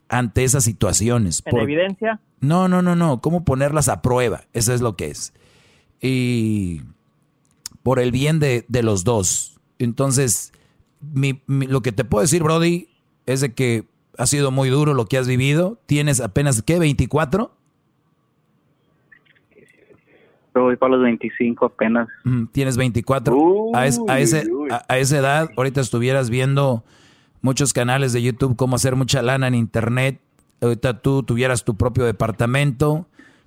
ante 0.08 0.44
esas 0.44 0.64
situaciones. 0.64 1.42
¿En 1.46 1.58
evidencia? 1.58 2.20
No, 2.40 2.68
no, 2.68 2.82
no, 2.82 2.94
no. 2.94 3.22
¿Cómo 3.22 3.44
ponerlas 3.44 3.88
a 3.88 4.02
prueba? 4.02 4.44
Eso 4.52 4.74
es 4.74 4.82
lo 4.82 4.96
que 4.96 5.06
es. 5.06 5.32
Y 5.98 6.82
por 7.82 8.00
el 8.00 8.12
bien 8.12 8.38
de, 8.38 8.66
los 8.68 9.02
dos. 9.02 9.58
Entonces, 9.78 10.52
lo 11.46 11.80
que 11.80 11.92
te 11.92 12.04
puedo 12.04 12.20
decir, 12.20 12.42
Brody, 12.42 12.88
es 13.24 13.40
de 13.40 13.54
que 13.54 13.88
ha 14.18 14.26
sido 14.26 14.50
muy 14.50 14.68
duro 14.68 14.92
lo 14.92 15.06
que 15.06 15.16
has 15.16 15.26
vivido. 15.26 15.80
Tienes 15.86 16.20
apenas, 16.20 16.60
¿qué? 16.60 16.78
¿24? 16.78 17.50
Voy 20.60 20.76
para 20.76 20.96
los 20.96 21.02
25 21.02 21.66
apenas. 21.66 22.08
Tienes 22.52 22.76
24. 22.76 23.36
a, 23.74 23.80
a, 23.80 23.86
ese, 23.86 24.44
a, 24.88 24.98
esa 24.98 25.18
edad, 25.18 25.50
ahorita 25.56 25.80
estuvieras 25.80 26.30
viendo 26.30 26.84
muchos 27.42 27.72
canales 27.72 28.12
de 28.12 28.22
YouTube, 28.22 28.56
cómo 28.56 28.76
hacer 28.76 28.96
mucha 28.96 29.22
lana 29.22 29.48
en 29.48 29.54
Internet 29.54 30.20
ahorita 30.64 31.00
tú 31.00 31.22
tuvieras 31.22 31.64
tu 31.64 31.76
propio 31.76 32.04
departamento, 32.04 33.06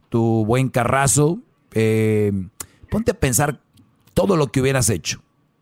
tu 0.09 0.45
buen 0.45 0.69
carrazo, 0.69 1.39
eh, 1.73 2.31
ponte 2.89 3.11
a 3.11 3.19
pensar 3.19 3.61
todo 4.13 4.35
lo 4.37 4.47
que 4.47 4.61
hubieras 4.61 4.89
hecho. 4.89 5.21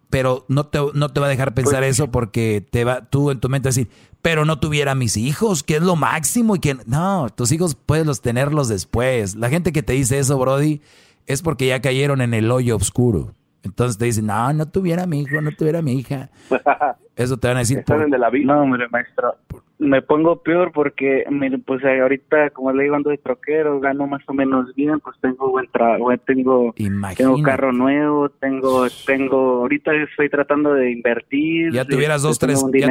Pero 0.10 0.46
no 0.48 0.68
te, 0.68 0.80
no 0.94 1.10
te 1.10 1.20
va 1.20 1.26
a 1.26 1.30
dejar 1.30 1.54
pensar 1.54 1.80
pues 1.80 1.92
eso 1.92 2.12
porque 2.12 2.66
te 2.70 2.84
va, 2.84 3.06
tú 3.10 3.32
en 3.32 3.40
tu 3.40 3.50
mente 3.50 3.70
decir, 3.70 3.90
pero 4.22 4.46
no 4.46 4.60
tuviera 4.60 4.96
mis 4.96 5.18
hijos, 5.18 5.64
que 5.64 5.78
es 5.78 5.82
lo 5.82 5.96
máximo 5.96 6.56
y 6.56 6.60
que 6.60 6.78
no, 6.86 7.28
tus 7.36 7.52
hijos 7.52 7.76
puedes 7.76 8.22
tenerlos 8.22 8.68
después. 8.68 9.36
La 9.36 9.50
gente 9.50 9.74
que 9.74 9.84
te 9.84 9.94
dice 9.94 10.20
eso, 10.20 10.38
Brody, 10.38 10.82
es 11.26 11.42
porque 11.42 11.68
ya 11.68 11.82
cayeron 11.82 12.22
en 12.22 12.34
el 12.34 12.52
hoyo 12.52 12.76
oscuro. 12.76 13.32
Entonces 13.66 13.98
te 13.98 14.06
dicen, 14.06 14.28
no, 14.28 14.54
no 14.54 14.68
tuviera 14.68 15.08
mi 15.08 15.22
hijo, 15.22 15.42
no 15.42 15.52
tuviera 15.52 15.82
mi 15.82 15.94
hija. 15.94 16.30
Eso 17.16 17.38
te 17.38 17.48
van 17.48 17.58
a 17.58 17.60
decir. 17.62 17.84
Por, 17.84 18.10
de 18.10 18.18
la 18.18 18.30
vida. 18.30 18.54
No, 18.54 18.62
hombre, 18.62 18.88
maestro. 18.90 19.36
Me 19.80 20.02
pongo 20.02 20.42
peor 20.44 20.72
porque, 20.72 21.26
mire, 21.30 21.58
pues 21.58 21.84
ahorita, 21.84 22.52
como 22.52 22.72
le 22.72 22.84
digo, 22.84 22.96
ando 22.96 23.10
de 23.10 23.18
troquero, 23.18 23.80
gano 23.80 24.08
más 24.08 24.22
o 24.28 24.34
menos 24.34 24.74
bien, 24.76 25.00
pues 25.00 25.18
tengo 25.20 25.50
buen 25.50 25.68
trabajo, 25.70 26.16
tengo, 26.26 26.74
tengo 26.76 27.42
carro 27.44 27.74
nuevo, 27.74 28.30
tengo, 28.30 28.86
tengo, 29.06 29.38
ahorita 29.62 29.92
estoy 30.10 30.30
tratando 30.30 30.74
de 30.74 30.92
invertir. 30.92 31.74
Ya 31.74 31.84
tuvieras 31.84 32.22
dos, 32.22 32.40
tres, 32.40 32.64
ya, 32.74 32.88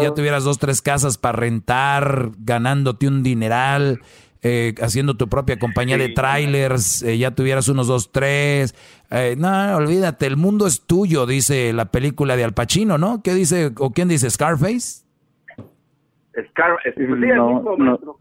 ya 0.00 0.14
tuvieras 0.14 0.44
dos, 0.44 0.58
tres 0.58 0.80
casas 0.80 1.18
para 1.18 1.36
rentar, 1.36 2.30
ganándote 2.38 3.08
un 3.08 3.22
dineral 3.22 4.00
eh, 4.46 4.74
haciendo 4.82 5.16
tu 5.16 5.26
propia 5.26 5.58
compañía 5.58 5.96
de 5.96 6.10
trailers, 6.10 7.02
eh, 7.02 7.16
ya 7.16 7.30
tuvieras 7.30 7.66
unos 7.68 7.86
dos, 7.86 8.12
tres. 8.12 8.74
Eh, 9.10 9.36
no, 9.38 9.76
olvídate, 9.76 10.26
el 10.26 10.36
mundo 10.36 10.66
es 10.66 10.82
tuyo, 10.82 11.24
dice 11.24 11.72
la 11.72 11.86
película 11.86 12.36
de 12.36 12.44
Al 12.44 12.52
Pacino, 12.52 12.98
¿no? 12.98 13.22
¿Qué 13.22 13.32
dice, 13.32 13.72
o 13.78 13.90
quién 13.92 14.08
dice, 14.08 14.28
Scarface? 14.28 15.02
Scarface, 16.50 16.92
pues 16.92 17.08
no, 17.08 17.76
no. 17.78 18.18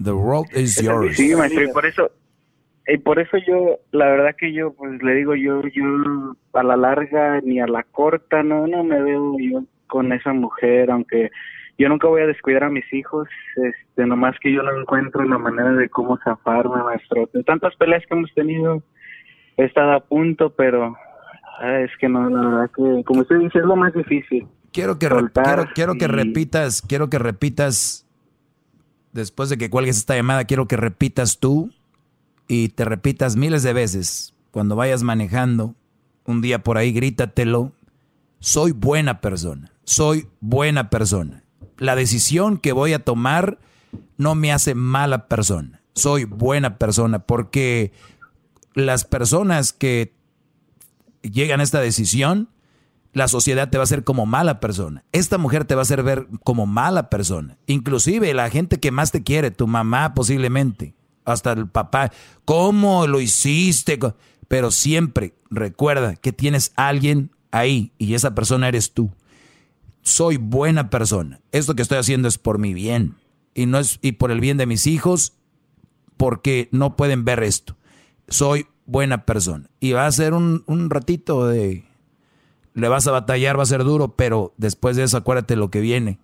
The 0.00 0.12
world 0.12 0.46
is 0.56 0.80
yours. 0.80 1.16
Sí, 1.16 1.34
maestro, 1.34 1.64
y 1.64 1.72
por 1.72 1.84
eso, 1.84 2.12
y 2.86 2.98
por 2.98 3.18
eso 3.18 3.38
yo, 3.44 3.80
la 3.90 4.06
verdad 4.06 4.36
que 4.38 4.52
yo, 4.52 4.72
pues 4.72 5.02
le 5.02 5.14
digo, 5.16 5.34
yo, 5.34 5.62
yo 5.74 6.36
a 6.52 6.62
la 6.62 6.76
larga 6.76 7.40
ni 7.40 7.58
a 7.58 7.66
la 7.66 7.82
corta, 7.82 8.44
no, 8.44 8.68
no 8.68 8.84
me 8.84 9.02
veo 9.02 9.36
yo 9.40 9.64
con 9.88 10.12
esa 10.12 10.32
mujer, 10.32 10.92
aunque 10.92 11.32
yo 11.78 11.88
nunca 11.88 12.08
voy 12.08 12.22
a 12.22 12.26
descuidar 12.26 12.64
a 12.64 12.70
mis 12.70 12.92
hijos, 12.92 13.28
este, 13.56 14.04
nomás 14.04 14.34
que 14.40 14.52
yo 14.52 14.62
no 14.64 14.80
encuentro 14.80 15.24
la 15.24 15.38
manera 15.38 15.72
de 15.72 15.88
cómo 15.88 16.18
zafarme, 16.24 16.82
maestro. 16.82 17.30
De 17.32 17.44
tantas 17.44 17.74
peleas 17.76 18.02
que 18.06 18.14
hemos 18.14 18.34
tenido, 18.34 18.82
he 19.56 19.64
estado 19.64 19.92
a 19.92 20.00
punto, 20.00 20.50
pero 20.50 20.96
ah, 21.60 21.80
es 21.80 21.90
que 22.00 22.08
no, 22.08 22.28
la 22.28 22.48
verdad 22.48 22.70
que, 22.74 23.04
como 23.04 23.20
usted 23.20 23.38
dice, 23.38 23.60
es 23.60 23.64
lo 23.64 23.76
más 23.76 23.94
difícil. 23.94 24.48
Quiero 24.72 24.98
que, 24.98 25.08
quiero, 25.08 25.66
quiero 25.72 25.94
que 25.94 26.08
repitas, 26.08 26.82
quiero 26.82 27.08
que 27.08 27.18
repitas, 27.18 28.06
después 29.12 29.48
de 29.48 29.56
que 29.56 29.70
cuelgues 29.70 29.98
esta 29.98 30.16
llamada, 30.16 30.44
quiero 30.44 30.66
que 30.66 30.76
repitas 30.76 31.38
tú 31.38 31.70
y 32.48 32.70
te 32.70 32.84
repitas 32.84 33.36
miles 33.36 33.62
de 33.62 33.72
veces 33.72 34.34
cuando 34.50 34.74
vayas 34.74 35.04
manejando, 35.04 35.74
un 36.24 36.42
día 36.42 36.58
por 36.58 36.76
ahí, 36.76 36.92
grítatelo, 36.92 37.72
soy 38.40 38.72
buena 38.72 39.20
persona, 39.20 39.70
soy 39.84 40.26
buena 40.40 40.90
persona 40.90 41.44
la 41.78 41.96
decisión 41.96 42.58
que 42.58 42.72
voy 42.72 42.92
a 42.92 43.04
tomar 43.04 43.58
no 44.16 44.34
me 44.34 44.52
hace 44.52 44.74
mala 44.74 45.26
persona. 45.28 45.80
Soy 45.94 46.24
buena 46.24 46.78
persona 46.78 47.20
porque 47.20 47.92
las 48.74 49.04
personas 49.04 49.72
que 49.72 50.12
llegan 51.22 51.60
a 51.60 51.62
esta 51.62 51.80
decisión, 51.80 52.48
la 53.12 53.26
sociedad 53.28 53.70
te 53.70 53.78
va 53.78 53.82
a 53.82 53.84
hacer 53.84 54.04
como 54.04 54.26
mala 54.26 54.60
persona. 54.60 55.04
Esta 55.12 55.38
mujer 55.38 55.64
te 55.64 55.74
va 55.74 55.80
a 55.80 55.82
hacer 55.82 56.02
ver 56.02 56.28
como 56.44 56.66
mala 56.66 57.10
persona. 57.10 57.56
Inclusive 57.66 58.34
la 58.34 58.50
gente 58.50 58.78
que 58.78 58.90
más 58.90 59.10
te 59.10 59.22
quiere, 59.22 59.50
tu 59.50 59.66
mamá 59.66 60.14
posiblemente, 60.14 60.94
hasta 61.24 61.52
el 61.52 61.68
papá. 61.68 62.12
¿Cómo 62.44 63.06
lo 63.06 63.20
hiciste? 63.20 63.98
Pero 64.46 64.70
siempre 64.70 65.34
recuerda 65.50 66.14
que 66.16 66.32
tienes 66.32 66.72
alguien 66.76 67.30
ahí 67.50 67.92
y 67.98 68.14
esa 68.14 68.34
persona 68.34 68.68
eres 68.68 68.92
tú 68.92 69.10
soy 70.08 70.36
buena 70.38 70.90
persona. 70.90 71.40
Esto 71.52 71.74
que 71.74 71.82
estoy 71.82 71.98
haciendo 71.98 72.28
es 72.28 72.38
por 72.38 72.58
mi 72.58 72.74
bien 72.74 73.16
y 73.54 73.66
no 73.66 73.78
es 73.78 73.98
y 74.02 74.12
por 74.12 74.30
el 74.30 74.40
bien 74.40 74.56
de 74.56 74.66
mis 74.66 74.86
hijos 74.86 75.34
porque 76.16 76.68
no 76.72 76.96
pueden 76.96 77.24
ver 77.24 77.42
esto. 77.42 77.76
Soy 78.28 78.66
buena 78.86 79.24
persona 79.24 79.68
y 79.80 79.92
va 79.92 80.06
a 80.06 80.12
ser 80.12 80.34
un, 80.34 80.64
un 80.66 80.90
ratito 80.90 81.46
de 81.46 81.84
le 82.74 82.88
vas 82.88 83.06
a 83.06 83.12
batallar, 83.12 83.58
va 83.58 83.64
a 83.64 83.66
ser 83.66 83.84
duro, 83.84 84.14
pero 84.16 84.54
después 84.56 84.96
de 84.96 85.02
eso 85.02 85.16
acuérdate 85.16 85.56
lo 85.56 85.70
que 85.70 85.80
viene. 85.80 86.18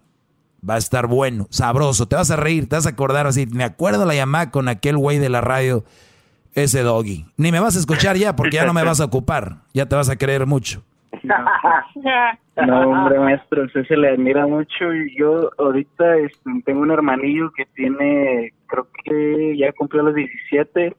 Va 0.68 0.74
a 0.74 0.78
estar 0.78 1.06
bueno, 1.06 1.46
sabroso, 1.50 2.08
te 2.08 2.16
vas 2.16 2.30
a 2.30 2.36
reír, 2.36 2.68
te 2.68 2.76
vas 2.76 2.86
a 2.86 2.90
acordar 2.90 3.26
así. 3.26 3.46
Me 3.46 3.64
acuerdo 3.64 4.06
la 4.06 4.14
llamada 4.14 4.50
con 4.50 4.68
aquel 4.68 4.96
güey 4.96 5.18
de 5.18 5.28
la 5.28 5.42
radio, 5.42 5.84
ese 6.54 6.82
doggy. 6.82 7.26
Ni 7.36 7.52
me 7.52 7.60
vas 7.60 7.76
a 7.76 7.80
escuchar 7.80 8.16
ya 8.16 8.34
porque 8.34 8.56
ya 8.56 8.64
no 8.64 8.72
me 8.72 8.84
vas 8.84 9.00
a 9.00 9.04
ocupar, 9.04 9.58
ya 9.74 9.86
te 9.86 9.96
vas 9.96 10.08
a 10.08 10.16
creer 10.16 10.46
mucho. 10.46 10.82
No, 12.56 12.90
hombre, 12.90 13.18
maestro, 13.18 13.64
usted 13.64 13.84
se 13.86 13.96
le 13.96 14.10
admira 14.10 14.46
mucho. 14.46 14.92
Yo 15.16 15.50
ahorita 15.58 16.16
este, 16.18 16.50
tengo 16.64 16.82
un 16.82 16.92
hermanillo 16.92 17.50
que 17.50 17.66
tiene, 17.74 18.52
creo 18.66 18.86
que 19.04 19.56
ya 19.56 19.72
cumplió 19.72 20.02
los 20.02 20.14
17 20.14 20.94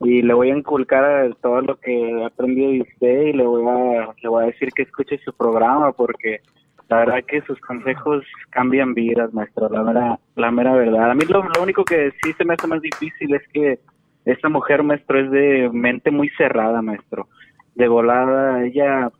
y 0.00 0.22
le 0.22 0.34
voy 0.34 0.50
a 0.50 0.56
inculcar 0.56 1.34
todo 1.40 1.60
lo 1.60 1.76
que 1.76 2.24
aprendido 2.24 2.70
de 2.70 2.80
usted 2.82 3.22
y 3.22 3.32
le 3.32 3.44
voy 3.44 3.64
a, 3.68 4.14
le 4.22 4.28
voy 4.28 4.44
a 4.44 4.46
decir 4.46 4.70
que 4.72 4.82
escuche 4.82 5.18
su 5.18 5.32
programa 5.32 5.92
porque 5.92 6.40
la 6.88 6.98
verdad 6.98 7.24
que 7.26 7.40
sus 7.42 7.58
consejos 7.60 8.24
cambian 8.50 8.94
vidas, 8.94 9.32
maestro, 9.32 9.68
la 9.70 9.82
mera, 9.82 10.18
la 10.36 10.50
mera 10.50 10.72
verdad. 10.72 11.10
A 11.10 11.14
mí 11.14 11.24
lo, 11.28 11.42
lo 11.42 11.62
único 11.62 11.84
que 11.84 12.12
sí 12.22 12.32
se 12.34 12.44
me 12.44 12.54
hace 12.54 12.66
más 12.66 12.82
difícil 12.82 13.34
es 13.34 13.42
que 13.48 13.78
esta 14.24 14.48
mujer, 14.48 14.82
maestro, 14.82 15.18
es 15.18 15.30
de 15.30 15.70
mente 15.72 16.10
muy 16.10 16.28
cerrada, 16.36 16.80
maestro. 16.82 17.28
De 17.74 17.88
volada, 17.88 18.64
ella, 18.64 19.10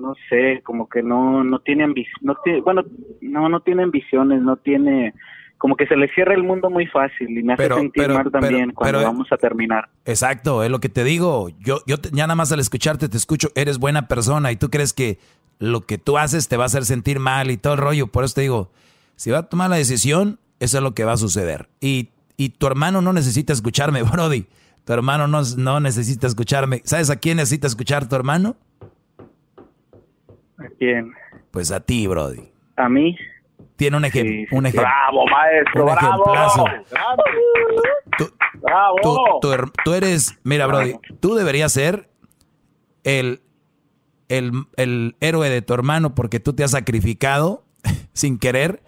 no 0.00 0.14
sé, 0.28 0.62
como 0.64 0.88
que 0.88 1.02
no, 1.02 1.44
no 1.44 1.60
tiene 1.60 1.86
no 2.20 2.34
tiene, 2.42 2.60
bueno, 2.62 2.82
no, 3.20 3.48
no 3.48 3.60
tiene 3.60 3.82
ambiciones, 3.84 4.42
no 4.42 4.56
tiene, 4.56 5.14
como 5.58 5.76
que 5.76 5.86
se 5.86 5.96
le 5.96 6.08
cierra 6.14 6.34
el 6.34 6.42
mundo 6.42 6.70
muy 6.70 6.86
fácil 6.86 7.38
y 7.38 7.42
me 7.42 7.52
hace 7.52 7.68
sentir 7.68 8.08
mal 8.08 8.30
también 8.30 8.72
cuando 8.72 9.02
vamos 9.02 9.28
a 9.30 9.36
terminar. 9.36 9.88
Exacto, 10.04 10.64
es 10.64 10.70
lo 10.70 10.80
que 10.80 10.88
te 10.88 11.04
digo. 11.04 11.50
Yo, 11.60 11.80
yo 11.86 11.96
ya 12.12 12.26
nada 12.26 12.34
más 12.34 12.50
al 12.50 12.60
escucharte 12.60 13.08
te 13.08 13.16
escucho, 13.16 13.48
eres 13.54 13.78
buena 13.78 14.08
persona 14.08 14.50
y 14.52 14.56
tú 14.56 14.70
crees 14.70 14.92
que 14.92 15.18
lo 15.58 15.82
que 15.82 15.98
tú 15.98 16.18
haces 16.18 16.48
te 16.48 16.56
va 16.56 16.64
a 16.64 16.66
hacer 16.66 16.84
sentir 16.84 17.20
mal 17.20 17.50
y 17.50 17.58
todo 17.58 17.74
el 17.74 17.78
rollo. 17.78 18.06
Por 18.06 18.24
eso 18.24 18.34
te 18.34 18.40
digo, 18.40 18.70
si 19.16 19.30
va 19.30 19.38
a 19.38 19.48
tomar 19.48 19.70
la 19.70 19.76
decisión, 19.76 20.38
eso 20.58 20.78
es 20.78 20.82
lo 20.82 20.94
que 20.94 21.04
va 21.04 21.12
a 21.12 21.18
suceder. 21.18 21.68
Y, 21.80 22.08
y 22.36 22.48
tu 22.48 22.66
hermano 22.66 23.02
no 23.02 23.12
necesita 23.12 23.52
escucharme, 23.52 24.02
Brody. 24.10 24.46
Tu 24.84 24.92
hermano 24.94 25.28
no, 25.28 25.42
no 25.58 25.78
necesita 25.78 26.26
escucharme. 26.26 26.80
¿Sabes 26.84 27.10
a 27.10 27.16
quién 27.16 27.36
necesita 27.36 27.66
escuchar 27.66 28.08
tu 28.08 28.16
hermano? 28.16 28.56
¿A 30.60 30.68
quién? 30.78 31.12
Pues 31.50 31.72
a 31.72 31.80
ti, 31.80 32.06
Brody. 32.06 32.50
¿A 32.76 32.88
mí? 32.88 33.16
Tiene 33.76 33.96
un, 33.96 34.04
ejemplo. 34.04 34.58
un 34.58 34.66
ejemplo. 34.66 34.82
¡Bravo, 34.82 35.26
maestro! 35.26 35.84
¡Bravo! 35.86 36.24
Tú, 38.18 38.30
¡Bravo! 38.60 39.40
Tú, 39.84 39.94
eres, 39.94 40.38
mira, 40.44 40.66
Brody, 40.66 40.94
tú 41.18 41.34
deberías 41.34 41.72
ser 41.72 42.10
el, 43.04 43.40
el, 44.28 44.52
el 44.76 45.16
héroe 45.20 45.48
de 45.48 45.62
tu 45.62 45.72
hermano 45.72 46.14
porque 46.14 46.40
tú 46.40 46.52
te 46.52 46.62
has 46.62 46.72
sacrificado 46.72 47.64
sin 48.12 48.38
querer 48.38 48.82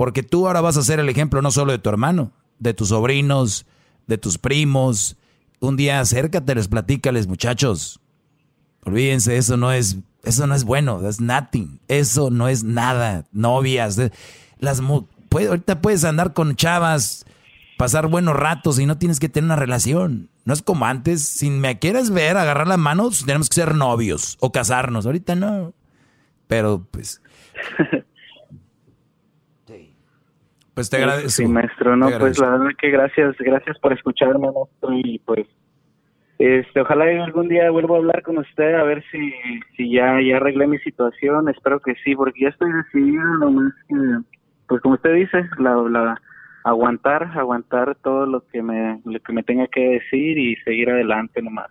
porque 0.00 0.22
tú 0.22 0.46
ahora 0.46 0.62
vas 0.62 0.78
a 0.78 0.82
ser 0.82 0.98
el 0.98 1.10
ejemplo 1.10 1.42
no 1.42 1.50
solo 1.50 1.72
de 1.72 1.78
tu 1.78 1.90
hermano, 1.90 2.32
de 2.58 2.72
tus 2.72 2.88
sobrinos, 2.88 3.66
de 4.06 4.16
tus 4.16 4.38
primos. 4.38 5.18
Un 5.60 5.76
día 5.76 6.00
acércateles, 6.00 6.68
platícales, 6.68 7.26
muchachos. 7.26 8.00
Olvídense, 8.86 9.36
eso 9.36 9.58
no 9.58 9.72
es, 9.72 9.98
eso 10.24 10.46
no 10.46 10.54
es 10.54 10.64
bueno, 10.64 11.06
es 11.08 11.20
nothing. 11.20 11.80
Eso 11.88 12.30
no 12.30 12.48
es 12.48 12.64
nada. 12.64 13.24
Novias, 13.32 13.98
eh, 13.98 14.10
las 14.58 14.80
ahorita 14.80 15.80
puedes 15.80 16.04
andar 16.04 16.32
con 16.32 16.56
chavas, 16.56 17.24
pasar 17.78 18.08
buenos 18.08 18.36
ratos 18.36 18.78
y 18.78 18.86
no 18.86 18.98
tienes 18.98 19.20
que 19.20 19.28
tener 19.28 19.46
una 19.46 19.56
relación. 19.56 20.28
No 20.44 20.54
es 20.54 20.62
como 20.62 20.86
antes, 20.86 21.22
si 21.22 21.50
me 21.50 21.78
quieres 21.78 22.10
ver, 22.10 22.36
agarrar 22.36 22.66
las 22.66 22.78
manos, 22.78 23.24
tenemos 23.24 23.48
que 23.48 23.54
ser 23.54 23.74
novios 23.74 24.36
o 24.40 24.52
casarnos. 24.52 25.06
Ahorita 25.06 25.34
no. 25.34 25.72
Pero 26.46 26.86
pues 26.90 27.22
Pues 30.74 30.88
te 30.88 30.96
agradezco. 30.96 31.30
Sí, 31.30 31.46
maestro, 31.46 31.94
no, 31.94 32.08
pues 32.18 32.38
la 32.38 32.50
verdad 32.50 32.70
que 32.78 32.88
gracias, 32.88 33.36
gracias 33.38 33.78
por 33.80 33.92
escucharme, 33.92 34.50
maestro, 34.50 34.92
y 34.92 35.18
pues 35.18 35.46
este, 36.40 36.80
ojalá 36.80 37.04
algún 37.22 37.48
día 37.48 37.70
vuelva 37.70 37.96
a 37.96 37.98
hablar 37.98 38.22
con 38.22 38.38
usted 38.38 38.74
a 38.74 38.82
ver 38.82 39.04
si, 39.10 39.30
si 39.76 39.92
ya, 39.92 40.18
ya 40.26 40.38
arreglé 40.38 40.66
mi 40.66 40.78
situación, 40.78 41.50
espero 41.50 41.80
que 41.80 41.94
sí, 42.02 42.16
porque 42.16 42.40
ya 42.40 42.48
estoy 42.48 42.72
decidido, 42.72 43.22
nomás 43.40 43.74
que, 43.86 43.94
pues 44.66 44.80
como 44.80 44.94
usted 44.94 45.16
dice, 45.16 45.44
la, 45.58 45.74
la, 45.74 46.20
aguantar, 46.64 47.24
aguantar 47.38 47.94
todo 48.02 48.24
lo 48.24 48.46
que 48.46 48.62
me, 48.62 49.02
lo 49.04 49.20
que 49.20 49.34
me 49.34 49.42
tenga 49.42 49.66
que 49.66 49.80
decir 49.80 50.38
y 50.38 50.56
seguir 50.64 50.88
adelante 50.88 51.42
nomás. 51.42 51.68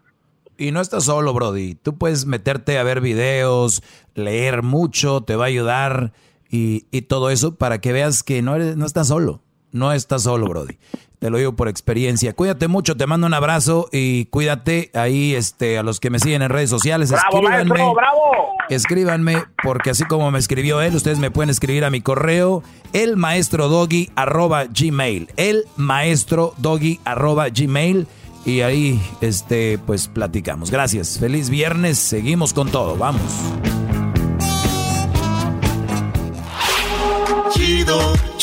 Y 0.56 0.72
no 0.72 0.82
estás 0.82 1.06
solo, 1.06 1.34
Brody. 1.34 1.74
Tú 1.74 1.98
puedes 1.98 2.28
meterte 2.28 2.78
a 2.78 2.84
ver 2.84 3.02
videos, 3.02 3.82
leer 4.14 4.62
mucho, 4.62 5.22
te 5.22 5.36
va 5.36 5.46
a 5.46 5.48
ayudar 5.48 6.12
y, 6.48 6.86
y, 6.92 7.02
todo 7.04 7.32
eso 7.32 7.58
para 7.58 7.82
que 7.82 7.92
veas 7.92 8.22
que 8.22 8.44
no, 8.44 8.56
eres, 8.56 8.78
no 8.78 8.86
estás 8.86 9.08
solo. 9.08 9.42
No 9.72 9.94
estás 9.94 10.24
solo, 10.24 10.48
Brody. 10.48 10.78
Te 11.20 11.30
lo 11.30 11.38
digo 11.38 11.54
por 11.54 11.68
experiencia. 11.68 12.34
Cuídate 12.34 12.70
mucho, 12.70 12.96
te 12.96 13.06
mando 13.06 13.28
un 13.28 13.34
abrazo 13.34 13.90
y 13.92 14.26
cuídate 14.26 14.90
ahí 14.94 15.36
este, 15.36 15.78
a 15.78 15.84
los 15.84 16.00
que 16.00 16.10
me 16.10 16.20
siguen 16.20 16.42
en 16.42 16.50
redes 16.50 16.70
sociales. 16.70 17.12
¡Bravo, 17.12 17.28
escríbanme, 17.28 17.66
maestro, 17.66 17.94
bravo! 17.94 18.32
Escríbanme, 18.70 19.44
porque 19.62 19.90
así 19.90 20.06
como 20.06 20.32
me 20.32 20.40
escribió 20.40 20.82
él, 20.82 20.96
ustedes 20.96 21.20
me 21.20 21.30
pueden 21.30 21.50
escribir 21.50 21.84
a 21.84 21.90
mi 21.90 22.00
correo, 22.00 22.64
el 22.94 23.18
maestro 23.18 23.68
doggy 23.68 24.10
arroba 24.16 24.66
gmail. 24.66 25.30
El 25.36 25.66
maestro 25.76 26.54
doggy 26.58 27.02
arroba 27.04 27.50
gmail. 27.50 28.08
Y 28.46 28.62
ahí, 28.62 29.02
este, 29.20 29.78
pues 29.86 30.08
platicamos. 30.08 30.72
Gracias. 30.72 31.20
Feliz 31.20 31.50
viernes. 31.50 31.98
Seguimos 31.98 32.54
con 32.54 32.70
todo. 32.70 32.96
Vamos. 32.96 33.22